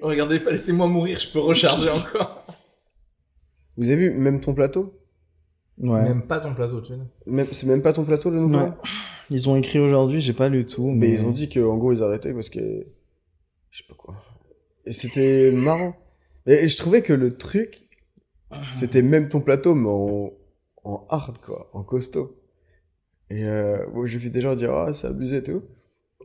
regardez 0.01 0.41
pas, 0.41 0.51
laissez-moi 0.51 0.87
mourir, 0.89 1.19
je 1.19 1.31
peux 1.33 1.39
recharger 1.41 1.91
encore. 1.91 2.45
Vous 3.77 3.91
avez 3.91 4.11
vu, 4.11 4.15
même 4.15 4.41
ton 4.41 4.55
plateau? 4.55 4.95
Ouais. 5.79 6.03
Même 6.03 6.27
pas 6.27 6.39
ton 6.41 6.55
plateau, 6.55 6.81
tu 6.81 6.95
vois. 6.95 7.05
Même- 7.27 7.49
C'est 7.53 7.67
même 7.67 7.83
pas 7.83 7.93
ton 7.93 8.05
plateau 8.05 8.31
le 8.31 8.39
nouveau? 8.41 8.59
Ouais. 8.59 8.71
Ils 9.31 9.49
ont 9.49 9.57
écrit 9.57 9.79
aujourd'hui, 9.81 10.21
j'ai 10.21 10.33
pas 10.35 10.49
lu 10.49 10.65
tout, 10.65 10.91
Mais 10.91 11.09
mais. 11.09 11.15
ils 11.15 11.25
ont 11.25 11.31
dit 11.33 11.49
qu'en 11.49 11.77
gros 11.77 11.93
ils 11.93 12.03
arrêtaient 12.03 12.35
parce 12.35 12.51
que. 12.51 12.61
Je 13.71 13.79
sais 13.79 13.85
pas 13.89 13.95
quoi. 13.95 14.15
Et 14.87 14.93
c'était 14.93 15.51
marrant. 15.51 15.97
Et 16.47 16.69
je 16.69 16.77
trouvais 16.77 17.03
que 17.03 17.13
le 17.13 17.33
truc, 17.33 17.84
c'était 18.73 19.03
même 19.03 19.27
ton 19.29 19.41
plateau, 19.41 19.75
mais 19.75 19.89
en, 19.89 20.33
en 20.85 21.07
hard 21.09 21.39
quoi, 21.39 21.69
en 21.73 21.83
costaud. 21.83 22.37
Et 23.31 23.45
euh, 23.45 23.87
moi 23.93 24.07
j'ai 24.07 24.19
vu 24.19 24.31
des 24.31 24.41
gens 24.41 24.55
dire 24.55 24.73
ah 24.73 24.93
c'est 24.93 25.07
abusé 25.07 25.37
et 25.39 25.43
tout. 25.43 25.63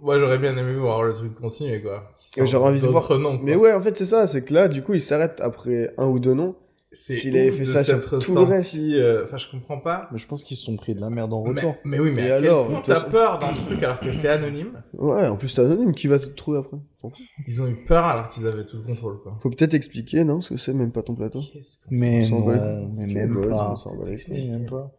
Moi, 0.02 0.18
j'aurais 0.18 0.38
bien 0.38 0.56
aimé 0.56 0.76
voir 0.76 1.04
le 1.04 1.14
truc 1.14 1.36
continuer, 1.36 1.82
quoi. 1.82 2.14
J'aurais 2.46 2.70
envie 2.70 2.80
de 2.80 2.88
voir- 2.88 3.20
noms, 3.20 3.36
quoi. 3.38 3.46
Mais 3.46 3.56
ouais 3.58 3.74
en 3.74 3.82
fait 3.82 3.98
c'est 3.98 4.06
ça, 4.06 4.28
c'est 4.28 4.44
que 4.44 4.54
là 4.54 4.68
du 4.70 4.82
coup 4.82 4.94
ils 4.94 5.02
s'arrêtent 5.02 5.42
après 5.42 5.94
un 5.98 6.08
ou 6.08 6.20
deux 6.20 6.34
noms. 6.34 6.56
S'il 6.92 7.38
avait 7.38 7.52
fait 7.52 7.66
ça 7.66 7.84
sur 7.84 8.00
tout 8.20 8.34
le 8.36 8.42
reste. 8.42 8.76
euh, 8.76 9.24
Enfin, 9.24 9.38
je 9.38 9.48
comprends 9.50 9.80
pas. 9.80 10.10
Mais 10.12 10.18
je 10.18 10.26
pense 10.26 10.44
qu'ils 10.44 10.58
se 10.58 10.64
sont 10.66 10.76
pris 10.76 10.96
de 10.96 11.02
la 11.02 11.12
merde 11.12 11.32
en 11.34 11.44
Mais, 11.44 11.50
retour. 11.50 11.76
mais 11.84 12.00
oui, 12.00 12.12
mais 12.16 12.28
Et 12.28 12.32
à 12.32 12.36
alors, 12.38 12.82
t'as 12.84 13.02
peur 13.02 13.38
d'un 13.38 13.54
truc 13.54 13.84
alors 13.84 14.00
que 14.00 14.10
t'es 14.10 14.28
anonyme 14.28 14.82
Ouais 14.94 15.28
en 15.28 15.38
plus 15.38 15.54
t'es 15.54 15.62
anonyme, 15.62 15.94
qui 15.94 16.08
va 16.08 16.18
te 16.18 16.26
trouver 16.26 16.58
après? 16.58 16.78
Ils 17.48 17.62
ont 17.62 17.68
eu 17.68 17.76
peur 17.86 18.04
alors 18.06 18.30
qu'ils 18.30 18.48
avaient 18.48 18.66
tout 18.66 18.78
le 18.78 18.84
contrôle, 18.84 19.22
quoi. 19.22 19.38
Faut 19.42 19.52
peut-être 19.52 19.76
expliquer 19.76 20.24
non? 20.24 20.36
Parce 20.40 20.50
que 20.50 20.58
c'est 20.58 20.74
même 20.74 20.92
pas 20.92 21.04
ton 21.04 21.14
plateau. 21.16 21.42
Mais 21.92 22.28
non, 22.28 22.44
mais 22.96 23.06
même 23.06 23.40
pas. 23.48 23.76
Même 24.30 24.66
pas. 24.66 24.92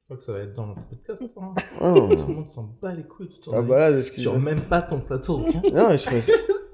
Je 0.00 0.06
crois 0.06 0.16
que 0.18 0.22
ça 0.22 0.32
va 0.32 0.38
être 0.40 0.54
dans 0.54 0.66
le 0.66 0.74
podcast. 0.74 1.22
hein. 1.40 1.54
Ah, 1.80 1.92
Tout 2.10 2.26
le 2.28 2.34
monde 2.34 2.50
s'en 2.50 2.74
bat 2.80 2.94
les 2.94 3.04
couilles 3.04 3.28
tout 3.42 3.50
ah 3.54 3.62
bah 3.62 3.78
là 3.78 3.92
de 3.92 4.00
ce 4.00 4.12
que 4.12 4.20
Sur 4.20 4.38
même 4.38 4.60
pas 4.62 4.82
ton 4.82 5.00
plateau. 5.00 5.38
Non 5.38 5.88
mais 5.88 5.96
je 5.98 6.02
serais, 6.02 6.20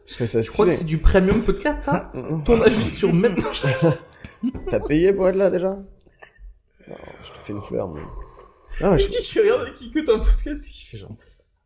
je 0.06 0.24
ça 0.26 0.42
Je 0.42 0.50
crois 0.50 0.66
que 0.66 0.72
c'est 0.72 0.84
du 0.84 0.98
premium 0.98 1.42
podcast, 1.42 1.82
ça 1.82 2.12
Ton 2.44 2.60
avis 2.60 2.90
sur 2.90 3.12
même... 3.12 3.36
T'as 4.70 4.80
payé 4.80 5.12
pour 5.12 5.28
être 5.28 5.36
là 5.36 5.50
déjà? 5.50 5.68
Non, 6.88 6.96
je 7.22 7.30
te 7.30 7.38
fais 7.44 7.52
une 7.52 7.62
fleur, 7.62 7.88
mais. 7.88 8.00
Ah, 8.80 8.96
je... 8.96 9.06
Qui 9.06 9.22
qui 9.22 9.38
regarde 9.40 9.68
et 9.68 9.74
qui 9.74 9.88
écoute 9.88 10.08
un 10.08 10.18
podcast 10.18 10.64
et 10.66 10.70
qui 10.70 10.84
fait 10.86 10.98
genre... 10.98 11.12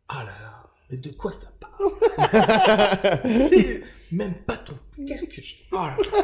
Ah 0.09 0.19
là 0.25 0.31
là, 0.41 0.63
mais 0.89 0.97
de 0.97 1.09
quoi 1.15 1.31
ça 1.31 1.47
parle? 1.59 1.91
Même 4.11 4.33
pas 4.45 4.57
ton... 4.57 4.73
Qu'est-ce 5.05 5.25
que 5.25 5.41
je... 5.41 5.55
Oh 5.71 5.75
là 5.75 5.97
là. 5.97 6.23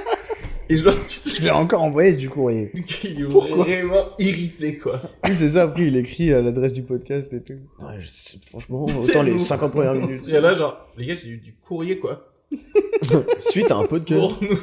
Et 0.69 0.75
genre, 0.75 0.93
tu 1.07 1.15
sais... 1.15 1.29
Je 1.37 1.41
vais 1.43 1.49
encore 1.49 1.81
envoyer 1.81 2.15
du 2.15 2.29
courrier. 2.29 2.71
Il 3.03 3.21
est 3.21 3.25
Pourquoi? 3.25 3.63
vraiment 3.65 4.09
irrité, 4.19 4.77
quoi. 4.77 5.01
Oui, 5.25 5.35
c'est 5.35 5.49
ça, 5.49 5.63
après 5.63 5.85
il 5.87 5.97
écrit 5.97 6.31
à 6.33 6.41
l'adresse 6.41 6.73
du 6.73 6.83
podcast 6.83 7.31
et 7.33 7.41
tout. 7.41 7.57
Ouais, 7.79 7.99
je 7.99 8.07
sais- 8.07 8.37
franchement, 8.47 8.85
autant 9.01 9.23
les 9.23 9.39
50 9.39 9.71
premières 9.71 9.95
minutes. 9.95 10.19
serait 10.19 10.41
là, 10.41 10.53
genre, 10.53 10.87
les 10.97 11.05
gars, 11.07 11.15
j'ai 11.15 11.29
eu 11.29 11.37
du 11.37 11.53
courrier, 11.55 11.99
quoi. 11.99 12.31
Suite 13.39 13.71
à 13.71 13.77
un 13.77 13.85
podcast. 13.85 14.33
Pour 14.37 14.43
nous. 14.43 14.59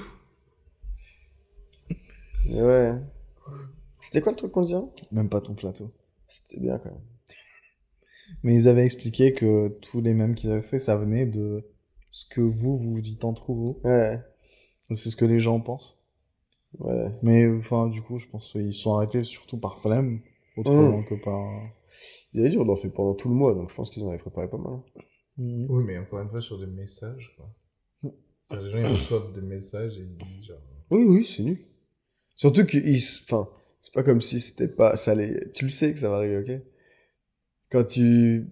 Ouais. 2.49 2.95
C'était 4.01 4.21
quoi 4.21 4.33
le 4.33 4.37
truc 4.37 4.53
qu'on 4.53 4.63
disait 4.63 4.77
Même 5.13 5.29
pas 5.29 5.41
ton 5.41 5.55
plateau. 5.55 5.91
C'était 6.29 6.61
bien 6.61 6.79
quand 6.79 6.91
même. 6.91 7.01
Mais 8.43 8.55
ils 8.55 8.69
avaient 8.69 8.85
expliqué 8.85 9.33
que 9.33 9.69
tous 9.81 10.01
les 10.01 10.13
mêmes 10.15 10.35
qu'ils 10.35 10.51
avaient 10.51 10.63
fait, 10.63 10.79
ça 10.79 10.97
venait 10.97 11.27
de 11.27 11.65
ce 12.11 12.27
que 12.29 12.41
vous, 12.41 12.79
vous 12.79 13.01
dites 13.01 13.25
entre 13.25 13.53
vous. 13.53 13.81
Ouais, 13.85 14.21
C'est 14.95 15.11
ce 15.11 15.17
que 15.17 15.25
les 15.25 15.41
gens 15.41 15.61
pensent. 15.61 15.99
ouais. 16.79 17.11
Mais 17.23 17.49
enfin, 17.49 17.89
du 17.89 18.03
coup, 18.03 18.19
je 18.19 18.27
pense 18.29 18.53
qu'ils 18.53 18.73
sont 18.75 18.95
arrêtés 18.95 19.25
surtout 19.25 19.59
par 19.59 19.81
flemme, 19.81 20.21
autrement 20.57 21.03
que 21.03 21.15
par. 21.15 21.43
Il 22.35 22.41
avait 22.41 22.51
dit 22.51 22.59
on 22.59 22.69
en 22.69 22.77
fait 22.77 22.91
pendant 22.91 23.15
tout 23.15 23.29
le 23.31 23.35
mois, 23.35 23.55
donc 23.55 23.70
je 23.70 23.75
pense 23.75 23.91
qu'ils 23.91 24.05
en 24.05 24.09
avaient 24.11 24.19
préparé 24.19 24.49
pas 24.49 24.59
mal. 24.59 24.75
hein. 24.75 24.85
Mhm. 25.39 25.66
Oui, 25.70 25.85
mais 25.85 25.99
encore 25.99 26.20
une 26.20 26.29
fois, 26.29 26.41
sur 26.43 26.59
des 26.59 26.66
messages, 26.66 27.33
quoi. 27.37 27.49
Enfin, 28.51 28.62
les 28.62 28.70
gens, 28.70 28.79
ils 28.79 28.87
reçoivent 28.87 29.33
des 29.33 29.41
messages 29.41 29.97
et 29.99 30.03
ils 30.03 30.16
disent, 30.16 30.45
genre... 30.49 30.59
Oui, 30.91 31.05
oui, 31.09 31.25
c'est 31.25 31.43
nul. 31.43 31.65
Surtout 32.39 32.65
que, 32.65 32.78
ils... 32.78 33.02
enfin, 33.24 33.51
c'est 33.82 33.93
pas 33.93 34.02
comme 34.05 34.23
si 34.23 34.40
c'était 34.40 34.69
pas, 34.69 34.97
ça 34.97 35.10
allait, 35.12 35.51
tu 35.52 35.65
le 35.66 35.70
sais 35.70 35.93
que 35.93 36.01
ça 36.01 36.09
va 36.10 36.16
arriver, 36.19 36.39
ok? 36.39 36.62
Quand 37.70 37.85
tu 37.85 38.48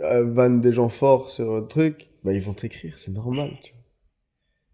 euh, 0.00 0.24
vannes 0.32 0.60
des 0.60 0.72
gens 0.72 0.88
forts 0.90 1.30
sur 1.30 1.52
un 1.54 1.62
truc, 1.62 2.10
bah, 2.24 2.32
ils 2.32 2.42
vont 2.42 2.54
t'écrire, 2.54 2.98
c'est 2.98 3.12
normal, 3.12 3.50
tu 3.64 3.72
vois. 3.72 3.82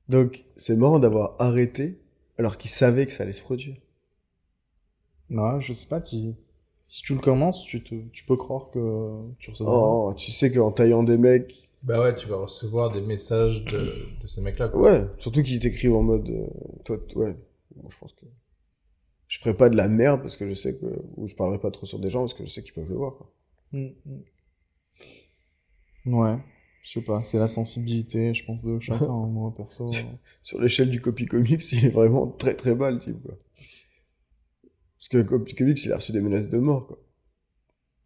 Donc, 0.09 0.45
c'est 0.57 0.77
marrant 0.77 0.99
d'avoir 0.99 1.37
arrêté, 1.39 2.01
alors 2.39 2.59
qu'ils 2.59 2.71
savaient 2.71 3.07
que 3.07 3.13
ça 3.13 3.23
allait 3.23 3.33
se 3.33 3.43
produire. 3.43 3.77
Ouais, 5.31 5.61
je 5.61 5.73
sais 5.73 5.87
pas, 5.89 6.03
si, 6.03 6.35
si 6.85 7.03
tu 7.03 7.15
le 7.15 7.21
commences, 7.21 7.65
tu, 7.65 7.83
te... 7.83 7.95
tu 8.13 8.25
peux 8.25 8.37
croire 8.37 8.71
que 8.71 9.33
tu 9.39 9.51
recevras. 9.51 9.95
Oh, 10.09 10.15
tu 10.17 10.33
sais 10.33 10.51
qu'en 10.53 10.73
taillant 10.73 11.03
des 11.03 11.17
mecs, 11.17 11.71
Bah 11.83 12.01
ouais, 12.01 12.15
tu 12.17 12.29
vas 12.29 12.37
recevoir 12.37 12.91
des 12.93 13.01
messages 13.03 13.65
de, 13.65 13.79
de 14.21 14.27
ces 14.27 14.41
mecs-là, 14.43 14.69
quoi. 14.69 14.83
ouais, 14.83 15.07
surtout 15.19 15.43
qu'ils 15.43 15.61
t'écrivent 15.61 15.95
en 15.95 16.03
mode, 16.03 16.29
euh, 16.31 16.47
toi, 16.85 16.99
ouais, 17.17 17.37
moi 17.77 17.91
je 17.93 17.99
pense 17.99 18.13
que 18.15 18.27
je 19.29 19.39
ferai 19.39 19.57
pas 19.57 19.69
de 19.69 19.77
la 19.77 19.89
merde 19.89 20.23
parce 20.23 20.37
que 20.37 20.49
je 20.49 20.55
sais 20.55 20.75
que, 20.77 20.87
ou 21.17 21.29
je 21.29 21.35
parlerai 21.37 21.61
pas 21.61 21.71
trop 21.71 21.87
sur 21.87 21.99
des 22.01 22.11
gens 22.11 22.21
parce 22.21 22.35
que 22.35 22.45
je 22.45 22.51
sais 22.51 22.63
qu'ils 22.65 22.73
peuvent 22.75 22.89
le 22.89 22.97
voir, 22.97 23.17
quoi. 23.17 23.33
Mhm. 23.73 23.95
Ouais, 26.07 26.37
je 26.83 26.91
sais 26.91 27.03
pas, 27.03 27.23
c'est 27.23 27.39
la 27.39 27.47
sensibilité, 27.47 28.35
je 28.35 28.45
pense, 28.45 28.65
de 28.65 28.81
chacun, 28.81 29.05
hein, 29.09 29.27
moi, 29.27 29.55
perso. 29.57 29.91
sur 30.43 30.61
l'échelle 30.61 30.91
du 30.91 31.01
Copy 31.01 31.27
Comics, 31.27 31.71
il 31.73 31.85
est 31.85 31.91
vraiment 31.91 32.27
très 32.27 32.55
très 32.57 32.75
bas 32.75 32.91
le 32.91 32.99
type, 32.99 33.23
quoi. 33.23 33.39
Parce 34.99 35.09
que 35.09 35.23
Copy 35.23 35.55
Comics, 35.55 35.85
il 35.85 35.93
a 35.93 35.97
reçu 35.97 36.11
des 36.13 36.21
menaces 36.21 36.49
de 36.49 36.59
mort, 36.59 36.87
quoi. 36.89 36.99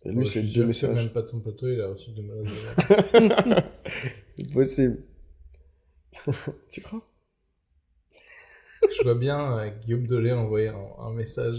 Et 0.05 0.11
lui, 0.11 0.19
Ouais, 0.19 0.25
c'est 0.27 0.43
deux 0.43 0.67
messages. 0.67 0.95
même 0.95 1.13
pas 1.13 1.23
ton 1.23 1.41
plateau, 1.41 1.67
il 1.69 1.81
a 1.81 1.89
reçu 1.89 2.11
de 2.13 2.21
malades. 2.21 3.65
C'est 4.37 4.53
possible. 4.53 5.03
tu 6.71 6.81
crois 6.83 7.03
Je 8.97 9.03
vois 9.03 9.15
bien 9.15 9.59
euh, 9.59 9.71
Guillaume 9.85 10.07
Dolé 10.07 10.33
envoyer 10.33 10.69
un, 10.69 11.03
un 11.03 11.13
message 11.13 11.57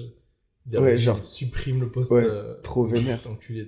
Dire, 0.66 0.82
Ouais, 0.82 0.98
genre- 0.98 1.24
Supprime 1.24 1.82
le 1.82 1.90
post. 1.90 2.12
Ouais, 2.12 2.24
euh, 2.26 2.56
trop 2.64 2.86
vénère. 2.86 3.20
Tu. 3.40 3.68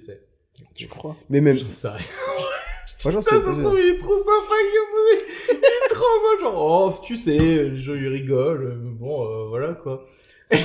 Tu 0.73 0.87
crois 0.87 1.15
Mais 1.29 1.41
même, 1.41 1.57
J'en 1.57 1.69
sais 1.69 1.89
rien. 1.89 1.99
ça, 2.97 3.11
ça 3.11 3.21
se 3.21 3.61
trouve, 3.61 3.79
il 3.79 3.89
est 3.89 3.97
trop 3.97 4.17
sympa, 4.17 4.55
Gabriel. 4.73 5.29
Il 5.49 5.55
est 5.55 5.93
trop 5.93 6.05
moi, 6.21 6.37
genre, 6.39 6.95
oh, 6.99 7.05
tu 7.05 7.15
sais, 7.15 7.35
ils 7.35 8.07
rigolent, 8.07 8.79
mais 8.81 8.91
bon, 8.91 9.23
euh, 9.23 9.47
voilà, 9.49 9.73
quoi. 9.73 10.03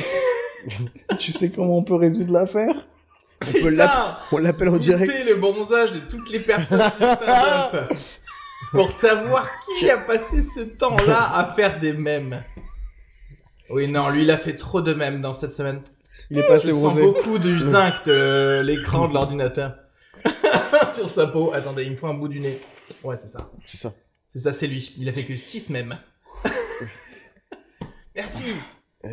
Tu 1.19 1.33
sais 1.33 1.51
comment 1.51 1.77
on 1.79 1.83
peut 1.83 1.97
résoudre 1.97 2.33
l'affaire 2.33 2.87
On 4.31 4.39
l'appelle 4.39 4.69
en 4.69 4.79
direct. 4.79 5.13
Le 5.27 5.35
bronzage 5.35 5.91
de 5.93 5.99
toutes 6.09 6.31
les 6.31 6.39
personnes 6.41 6.81
pour 8.71 8.93
savoir 8.93 9.49
qui 9.79 9.91
a 9.91 9.99
passé 9.99 10.41
ce 10.41 10.61
temps-là 10.61 11.31
à 11.37 11.53
faire 11.53 11.79
des 11.81 11.93
mèmes. 11.93 12.43
Oui, 13.73 13.89
non, 13.91 14.11
lui, 14.11 14.23
il 14.23 14.31
a 14.31 14.37
fait 14.37 14.55
trop 14.55 14.81
de 14.81 14.93
mèmes 14.95 15.21
dans 15.21 15.33
cette 15.33 15.53
semaine. 15.53 15.83
Il 16.31 16.39
est 16.39 16.47
pas 16.47 16.59
Je 16.59 16.71
sens 16.71 16.81
bronzé. 16.83 17.03
beaucoup 17.03 17.39
de 17.39 17.57
zinc 17.59 18.05
de 18.05 18.61
l'écran 18.65 19.09
de 19.09 19.15
l'ordinateur 19.15 19.75
sur 20.95 21.11
sa 21.11 21.27
peau. 21.27 21.53
Attendez, 21.53 21.85
il 21.85 21.93
me 21.93 21.97
faut 21.97 22.07
un 22.07 22.15
bout 22.15 22.29
du 22.29 22.41
nez. 22.41 22.61
Ouais, 23.03 23.17
c'est 23.21 23.29
ça. 23.29 23.51
C'est 23.67 23.79
ça. 23.79 23.93
C'est 24.29 24.39
ça, 24.39 24.53
c'est 24.53 24.67
lui. 24.67 24.95
Il 24.99 25.09
a 25.09 25.13
fait 25.13 25.25
que 25.25 25.37
6 25.37 25.71
mèmes. 25.71 25.99
Merci. 28.15 28.53
c'est 29.05 29.11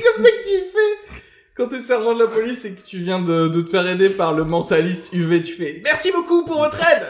comme 0.00 0.24
ça 0.24 0.30
que 0.30 0.42
tu 0.42 0.70
fais. 0.70 1.20
Quand 1.54 1.68
t'es 1.68 1.80
sergent 1.80 2.14
de 2.14 2.22
la 2.24 2.30
police 2.30 2.64
et 2.64 2.72
que 2.72 2.80
tu 2.82 2.98
viens 3.00 3.20
de, 3.20 3.48
de 3.48 3.60
te 3.60 3.70
faire 3.70 3.86
aider 3.86 4.10
par 4.10 4.32
le 4.34 4.44
mentaliste 4.44 5.12
UV, 5.12 5.42
tu 5.42 5.52
fais 5.54 5.80
Merci 5.84 6.10
beaucoup 6.12 6.44
pour 6.44 6.58
votre 6.58 6.80
aide 6.88 7.06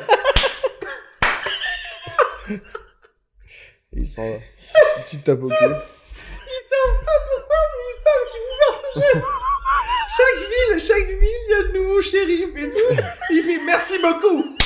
Il 3.92 4.06
s'en 4.06 4.28
va. 4.30 4.36
Petite 5.05 5.24
tape 5.24 5.42
au 5.42 5.48
cul. 5.48 5.55
Ils 5.60 6.64
savent 6.68 7.05
pas 7.05 7.18
pourquoi, 7.28 7.56
mais 7.70 7.84
ils 7.90 7.98
savent 8.02 8.26
qu'il 8.30 8.40
faut 8.47 8.56
faire 8.60 8.74
ce 8.80 8.88
geste. 9.01 9.26
Chaque 10.16 10.40
ville, 10.48 10.80
chaque 10.84 11.09
ville, 11.20 11.42
il 11.47 11.51
y 11.51 11.55
a 11.55 11.62
de 11.64 11.78
nouveaux 11.78 12.01
shérifs 12.01 12.56
et 12.56 12.70
tout. 12.70 13.02
Il 13.30 13.42
fait 13.42 13.60
merci 13.64 13.98
beaucoup. 14.01 14.56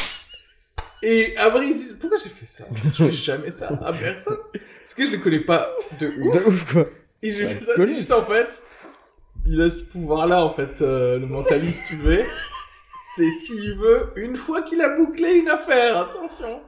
Et 1.02 1.36
après, 1.36 1.66
ils 1.66 1.74
disent 1.74 1.98
pourquoi 2.00 2.18
j'ai 2.18 2.30
fait 2.30 2.46
ça? 2.46 2.64
Je 2.94 3.04
fais 3.04 3.12
jamais 3.12 3.50
ça 3.50 3.68
à 3.84 3.92
personne. 3.92 4.38
Parce 4.52 4.94
que 4.94 5.04
je 5.04 5.10
le 5.10 5.18
connais 5.18 5.40
pas 5.40 5.70
de 6.00 6.08
ouf. 6.08 6.34
De 6.34 6.44
ouf, 6.48 6.72
quoi. 6.72 6.86
Et 7.22 7.30
j'ai 7.30 7.46
fait 7.46 7.60
ça, 7.60 7.72
c'est 7.76 7.94
juste 7.94 8.10
en 8.10 8.24
fait. 8.24 8.62
Il 9.46 9.60
a 9.60 9.68
ce 9.68 9.82
pouvoir-là, 9.82 10.42
en 10.42 10.54
fait, 10.54 10.80
euh, 10.80 11.18
le 11.18 11.26
mentaliste 11.26 11.90
UV. 11.90 12.24
C'est 13.16 13.30
s'il 13.30 13.74
veut, 13.76 14.10
une 14.16 14.34
fois 14.34 14.62
qu'il 14.62 14.80
a 14.80 14.96
bouclé 14.96 15.34
une 15.34 15.48
affaire, 15.48 15.98
attention. 15.98 16.62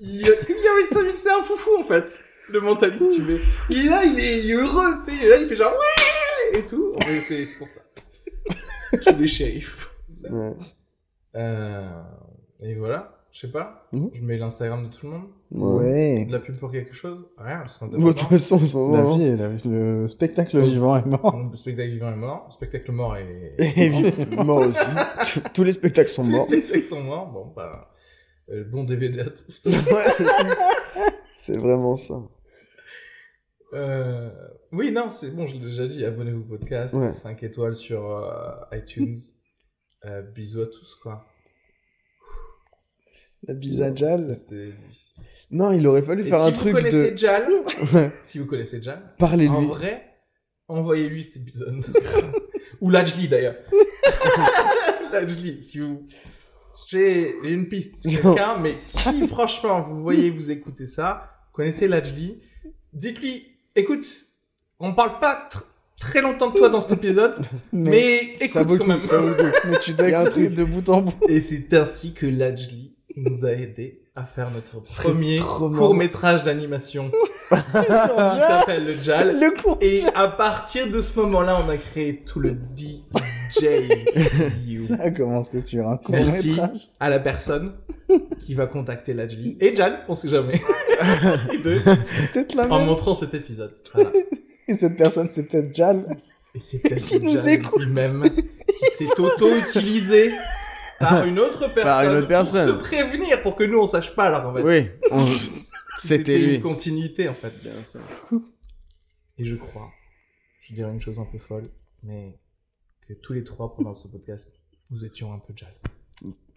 Il, 0.00 0.20
il, 0.20 0.24
il, 0.28 1.12
c'est 1.12 1.30
un 1.30 1.42
foufou, 1.42 1.70
en 1.78 1.84
fait, 1.84 2.24
le 2.50 2.60
mentaliste 2.60 3.18
UV. 3.18 3.40
Il 3.70 3.86
est 3.86 3.90
là, 3.90 4.04
il 4.04 4.18
est, 4.18 4.38
il 4.44 4.50
est 4.50 4.54
heureux, 4.54 4.94
tu 4.98 5.04
sais, 5.04 5.12
il 5.14 5.24
est 5.24 5.28
là, 5.28 5.36
il 5.38 5.46
fait 5.48 5.54
genre 5.56 5.72
ouais 5.72 6.60
et 6.60 6.64
tout. 6.66 6.92
En 6.96 7.00
fait, 7.04 7.20
c'est 7.20 7.44
c'est 7.44 7.58
pour 7.58 7.66
ça. 7.68 7.80
Tous 9.12 9.18
les 9.18 9.26
shérifs. 9.26 9.88
Ouais. 10.30 10.52
Euh, 11.36 11.88
et 12.60 12.74
voilà, 12.74 13.18
je 13.32 13.40
sais 13.40 13.50
pas. 13.52 13.86
Mhm. 13.92 14.10
Je 14.14 14.22
mets 14.22 14.38
l'Instagram 14.38 14.88
de 14.88 14.94
tout 14.94 15.06
le 15.06 15.12
monde. 15.12 15.28
Ouais. 15.50 16.24
De 16.26 16.32
la 16.32 16.38
pub 16.40 16.56
pour 16.56 16.70
quelque 16.70 16.94
chose 16.94 17.26
Rien, 17.38 17.64
c'est 17.68 17.84
un 17.84 17.88
Bon, 17.88 17.98
de 18.08 18.12
toute 18.12 18.28
façon, 18.28 18.58
ce 18.58 18.76
La 18.96 19.02
vie, 19.04 19.36
la- 19.36 19.70
le 19.70 20.08
spectacle 20.08 20.58
Oui. 20.58 20.70
vivant 20.72 20.96
est 20.96 21.06
mort. 21.06 21.48
Le 21.50 21.56
spectacle 21.56 21.90
vivant 21.90 22.12
est 22.12 22.16
mort. 22.16 22.44
Le 22.48 22.52
spectacle 22.54 22.92
mort 22.92 23.16
est. 23.16 23.54
Et 23.58 23.90
mort 24.44 24.66
aussi. 24.66 24.80
Tous- 25.54 25.64
les 25.64 25.72
spectacles 25.72 26.10
sont 26.10 26.22
Tous 26.22 26.30
les 26.30 26.36
morts. 26.36 26.46
spectacles 26.46 26.82
sont 26.82 27.02
morts. 27.02 27.26
Bon, 27.30 27.52
bah. 27.54 27.90
Euh, 28.50 28.64
bon 28.64 28.84
DVD 28.84 29.20
à 29.20 29.24
tous. 29.30 29.64
Ouais, 29.66 30.26
c'est 31.34 31.56
vraiment 31.58 31.96
ça. 31.96 32.14
Euh, 33.74 34.30
Oui, 34.72 34.90
non, 34.92 35.10
c'est 35.10 35.30
bon, 35.30 35.46
je 35.46 35.54
l'ai 35.54 35.60
déjà 35.66 35.86
dit. 35.86 36.04
Abonnez-vous 36.04 36.40
au 36.40 36.58
podcast. 36.58 36.94
Ouais. 36.94 37.12
5 37.12 37.42
étoiles 37.42 37.76
sur 37.76 38.04
euh, 38.06 38.54
iTunes. 38.76 39.16
Euh, 40.04 40.22
bisous 40.22 40.62
à 40.62 40.66
tous, 40.68 40.94
quoi. 41.02 41.26
La 43.42 43.52
bise 43.52 43.82
à 43.82 43.92
Jal. 43.92 44.32
Non, 45.50 45.72
il 45.72 45.84
aurait 45.88 46.02
fallu 46.02 46.24
Et 46.24 46.28
faire 46.30 46.38
si 46.38 46.48
un 46.48 46.52
truc 46.52 46.72
de. 46.84 47.16
Jal, 47.16 47.48
si 48.24 48.38
vous 48.38 48.46
connaissez 48.46 48.80
Jal, 48.80 49.02
en 49.02 49.18
Parlez-lui. 49.18 49.66
vrai, 49.66 50.06
envoyez-lui 50.68 51.24
cet 51.24 51.38
épisode. 51.38 51.84
Ou 52.80 52.90
Lajli 52.90 53.26
d'ailleurs. 53.26 53.56
Lajli, 55.12 55.60
si 55.60 55.80
vous. 55.80 56.06
J'ai 56.86 57.34
une 57.42 57.68
piste, 57.68 57.94
c'est 57.98 58.10
quelqu'un, 58.10 58.58
mais 58.58 58.74
si 58.76 59.26
franchement 59.28 59.80
vous 59.80 60.00
voyez, 60.00 60.30
vous 60.30 60.50
écoutez 60.50 60.86
ça, 60.86 61.30
vous 61.48 61.52
connaissez 61.56 61.88
Lajli, 61.88 62.40
dites-lui, 62.92 63.46
écoute, 63.76 64.06
on 64.80 64.92
parle 64.94 65.18
pas 65.18 65.48
tr- 65.52 65.62
très 66.00 66.22
longtemps 66.22 66.50
de 66.50 66.56
toi 66.56 66.68
dans 66.68 66.80
cet 66.80 66.92
épisode, 66.92 67.36
mais, 67.72 68.38
Ça 68.46 68.62
écoute 68.62 68.78
quand 68.78 68.84
coup, 68.84 68.90
même. 68.90 69.02
ça 69.02 69.18
vaut 69.18 69.28
le 69.28 69.34
coup. 69.34 69.68
Mais 69.70 69.78
tu 69.80 69.92
dois 69.94 70.08
écouter 70.08 70.48
de 70.48 70.64
bout 70.64 70.88
en 70.88 71.02
bout. 71.02 71.14
Et 71.28 71.40
c'est 71.40 71.72
ainsi 71.74 72.14
que 72.14 72.26
Lajli 72.26 72.94
nous 73.16 73.44
a 73.44 73.50
aidé 73.52 74.02
à 74.14 74.24
faire 74.24 74.50
notre 74.50 74.80
premier 74.82 75.38
court 75.38 75.94
métrage 75.94 76.42
d'animation 76.42 77.10
qui 77.50 77.56
s'appelle 78.38 78.84
le 78.86 79.02
Jal. 79.02 79.38
Le 79.38 79.50
cours. 79.60 79.78
Et 79.80 80.02
à 80.14 80.26
partir 80.28 80.90
de 80.90 81.00
ce 81.00 81.18
moment-là, 81.20 81.60
on 81.64 81.68
a 81.68 81.76
créé 81.76 82.22
tout 82.24 82.40
le 82.40 82.54
DJCU. 83.50 84.86
Ça 84.86 84.96
a 85.00 85.10
commencé 85.10 85.60
sur 85.60 85.86
un 85.88 85.96
court 85.96 86.14
Merci 86.14 86.50
métrage. 86.50 86.88
à 87.00 87.10
la 87.10 87.18
personne 87.20 87.74
qui 88.40 88.54
va 88.54 88.66
contacter 88.66 89.14
Lajli. 89.14 89.56
Et 89.60 89.74
Jal, 89.76 90.04
on 90.08 90.14
sait 90.14 90.28
jamais. 90.28 90.60
Les 91.52 91.58
deux, 91.58 91.82
C'est 92.02 92.32
peut-être 92.32 92.54
la 92.54 92.66
en 92.70 92.78
même. 92.78 92.86
montrant 92.86 93.14
cet 93.14 93.34
épisode. 93.34 93.74
Voilà. 93.94 94.10
Et 94.66 94.74
cette 94.74 94.96
personne, 94.96 95.28
c'est 95.30 95.44
peut-être 95.46 95.74
Jal. 95.74 96.16
Et 96.54 96.60
c'est 96.60 96.80
peut-être 96.82 97.04
Qui 97.06 97.20
nous 97.20 97.48
écoute. 97.48 97.82
lui-même 97.82 98.24
qui 98.30 98.84
s'est 98.92 99.20
auto-utilisé 99.20 100.32
par 100.98 101.24
une 101.24 101.38
autre 101.38 101.60
personne, 101.72 101.84
Par 101.84 102.04
une 102.04 102.16
autre 102.18 102.28
personne. 102.28 102.68
pour 102.72 102.78
se 102.80 102.88
prévenir, 102.88 103.42
pour 103.42 103.54
que 103.56 103.64
nous 103.64 103.78
on 103.78 103.86
sache 103.86 104.14
pas 104.16 104.24
alors 104.24 104.46
en 104.50 104.54
fait. 104.54 104.62
Oui, 104.62 104.88
on- 105.10 105.26
C'était 105.26 106.16
c'était 106.16 106.40
une 106.40 106.50
lui. 106.50 106.60
continuité 106.60 107.28
en 107.28 107.34
fait. 107.34 107.52
Et 109.38 109.44
je 109.44 109.56
crois, 109.56 109.90
je 110.62 110.74
dirais 110.74 110.90
une 110.90 111.00
chose 111.00 111.18
un 111.20 111.24
peu 111.30 111.38
folle, 111.38 111.68
mais 112.02 112.34
que 113.08 113.14
tous 113.14 113.32
les 113.32 113.44
trois 113.44 113.74
pendant 113.74 113.94
ce 113.94 114.06
podcast, 114.08 114.52
nous 114.90 115.04
étions 115.04 115.32
un 115.32 115.38
peu 115.38 115.52
Jal. 115.56 115.72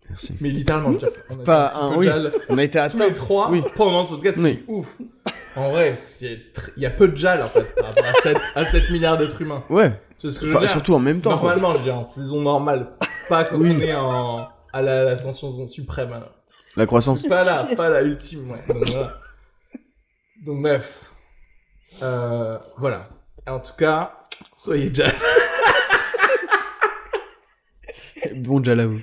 Merci. 0.09 0.33
Mais 0.41 0.49
littéralement, 0.49 0.91
je 0.91 1.05
on 1.29 1.35
était 1.35 1.43
Pas 1.45 1.73
un 1.75 1.95
oui. 1.95 2.05
Jal. 2.05 2.31
On 2.49 2.57
a 2.57 2.63
été 2.63 2.85
Tous 2.91 2.97
les 2.97 3.13
trois 3.13 3.49
Oui. 3.49 3.61
pendant 3.75 4.03
ce 4.03 4.09
podcast, 4.09 4.37
c'est 4.37 4.43
Oui. 4.43 4.63
ouf. 4.67 4.97
En 5.55 5.69
vrai, 5.71 5.93
tr- 5.93 6.69
il 6.75 6.83
y 6.83 6.85
a 6.85 6.89
peu 6.89 7.07
de 7.07 7.15
Jal 7.15 7.41
en 7.41 7.47
fait 7.49 7.63
par 7.75 7.85
rapport 7.87 8.05
à 8.05 8.13
7, 8.15 8.37
à 8.55 8.65
7 8.65 8.89
milliards 8.89 9.17
d'êtres 9.17 9.41
humains. 9.41 9.63
Ouais. 9.69 10.01
C'est 10.19 10.29
ce 10.29 10.39
que 10.39 10.45
je 10.45 10.51
veux 10.51 10.57
Enfin, 10.57 10.65
dire? 10.65 10.71
surtout 10.71 10.93
en 10.93 10.99
même 10.99 11.21
temps. 11.21 11.37
quoi. 11.37 11.55
Normalement, 11.55 11.73
je 11.73 11.77
veux 11.79 11.83
dire, 11.85 11.95
en 11.97 12.03
saison 12.05 12.41
normale, 12.41 12.91
pas 13.29 13.45
quand 13.45 13.57
on 13.57 13.63
est 13.65 13.95
en, 13.95 14.47
à 14.73 14.81
la- 14.81 15.03
l'ascension 15.05 15.65
suprême. 15.67 16.11
alors. 16.13 16.31
La 16.77 16.85
croissance. 16.85 17.21
Pas 17.23 17.43
là, 17.43 17.63
pas 17.75 17.89
la 17.89 18.01
ultime, 18.01 18.51
ouais. 18.51 18.59
Donc, 18.73 18.87
voilà. 18.87 19.09
Donc, 20.45 20.61
bref. 20.61 21.11
Euh, 22.03 22.57
voilà. 22.77 23.09
En 23.47 23.59
tout 23.59 23.73
cas, 23.77 24.13
soyez 24.57 24.89
déjà. 24.89 25.09
Bon, 28.35 28.63
Jalao. 28.63 28.93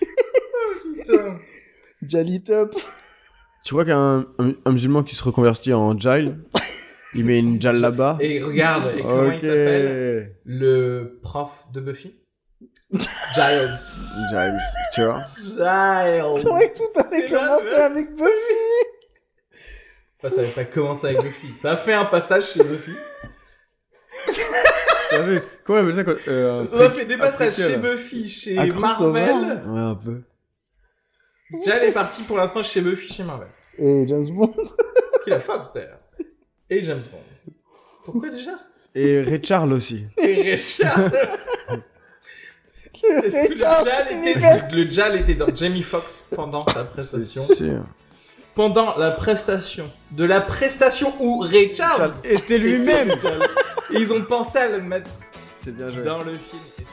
Putain. 0.94 1.38
Jali 2.02 2.42
top. 2.42 2.74
Tu 3.64 3.74
vois 3.74 3.84
qu'un 3.84 4.26
un, 4.38 4.52
un 4.64 4.70
musulman 4.72 5.02
qui 5.02 5.14
se 5.16 5.24
reconvertit 5.24 5.72
en 5.72 5.98
Jal, 5.98 6.38
il 7.14 7.24
met 7.24 7.38
une 7.38 7.60
Jal 7.60 7.76
là-bas. 7.80 8.18
Et 8.20 8.40
regarde, 8.42 8.84
et 8.96 9.02
comment 9.02 9.30
il 9.30 9.36
Ok. 9.36 9.40
s'appelle 9.42 10.36
Le 10.44 11.18
prof 11.22 11.50
de 11.72 11.80
Buffy? 11.80 12.14
Giles. 12.92 13.74
Giles, 14.30 14.60
tu 14.94 15.02
vois. 15.04 15.22
Giles. 15.42 16.38
C'est 16.38 16.48
vrai 16.48 16.68
que 16.68 16.76
tout 16.76 17.00
avait 17.00 17.20
C'est 17.22 17.28
commencé 17.28 17.74
avec 17.74 18.10
Buffy. 18.14 18.86
Enfin, 20.22 20.34
ça 20.34 20.40
avait 20.40 20.50
pas 20.50 20.64
commencé 20.64 21.06
avec 21.08 21.22
Buffy. 21.22 21.54
Ça 21.54 21.72
a 21.72 21.76
fait 21.76 21.92
un 21.94 22.04
passage 22.04 22.52
chez 22.52 22.62
Buffy. 22.62 22.92
T'as 25.16 25.22
vu 25.22 25.40
Comment 25.64 25.80
on 25.80 25.82
appelle 25.82 25.94
ça 25.94 26.04
quand, 26.04 26.28
euh, 26.28 26.66
un 26.72 26.80
a 26.80 26.90
fait 26.90 27.04
des 27.04 27.16
passages 27.16 27.54
chez. 27.56 27.76
Buffy, 27.76 28.28
chez 28.28 28.58
Un 28.58 28.68
crossover. 28.68 29.20
Marvel. 29.26 29.62
Ouais, 29.66 29.80
un 29.80 29.94
peu. 29.94 30.22
Giles 31.62 31.72
est 31.88 31.92
parti 31.92 32.22
pour 32.22 32.36
l'instant 32.36 32.62
chez 32.62 32.80
Buffy, 32.80 33.12
chez 33.12 33.24
Marvel. 33.24 33.48
Et 33.78 34.06
James 34.06 34.26
Bond. 34.28 34.54
Qui 35.24 35.30
la 35.30 35.40
Fox 35.40 35.72
d'ailleurs. 35.74 36.00
Et 36.68 36.80
James 36.80 37.02
Bond. 37.10 37.52
Pourquoi 38.04 38.30
déjà? 38.30 38.52
Et 38.94 39.20
Ray 39.20 39.44
Charles 39.44 39.72
aussi. 39.72 40.06
Et 40.18 40.52
Richard. 40.52 40.98
Est-ce 43.04 43.48
que 43.48 43.50
le 43.50 43.56
Jal, 43.56 44.06
était, 44.10 44.74
le 44.74 44.82
Jal 44.82 45.16
était 45.20 45.34
dans 45.34 45.54
Jamie 45.54 45.82
Foxx 45.82 46.26
pendant 46.34 46.66
sa 46.66 46.84
prestation? 46.84 47.42
C'est 47.42 47.54
sûr. 47.54 47.84
Pendant 48.56 48.96
la 48.96 49.10
prestation. 49.12 49.88
De 50.10 50.24
la 50.24 50.40
prestation 50.40 51.12
où 51.20 51.38
Ray 51.40 51.72
Charles 51.74 52.10
était 52.24 52.58
lui-même. 52.58 53.12
ils 53.90 54.12
ont 54.12 54.22
pensé 54.22 54.58
à 54.58 54.68
le 54.68 54.80
mettre 54.80 55.10
C'est 55.58 55.76
bien 55.76 55.90
joué. 55.90 56.02
dans 56.02 56.18
le 56.18 56.34
film. 56.34 56.62
Et 56.80 56.84
ça, 56.84 56.92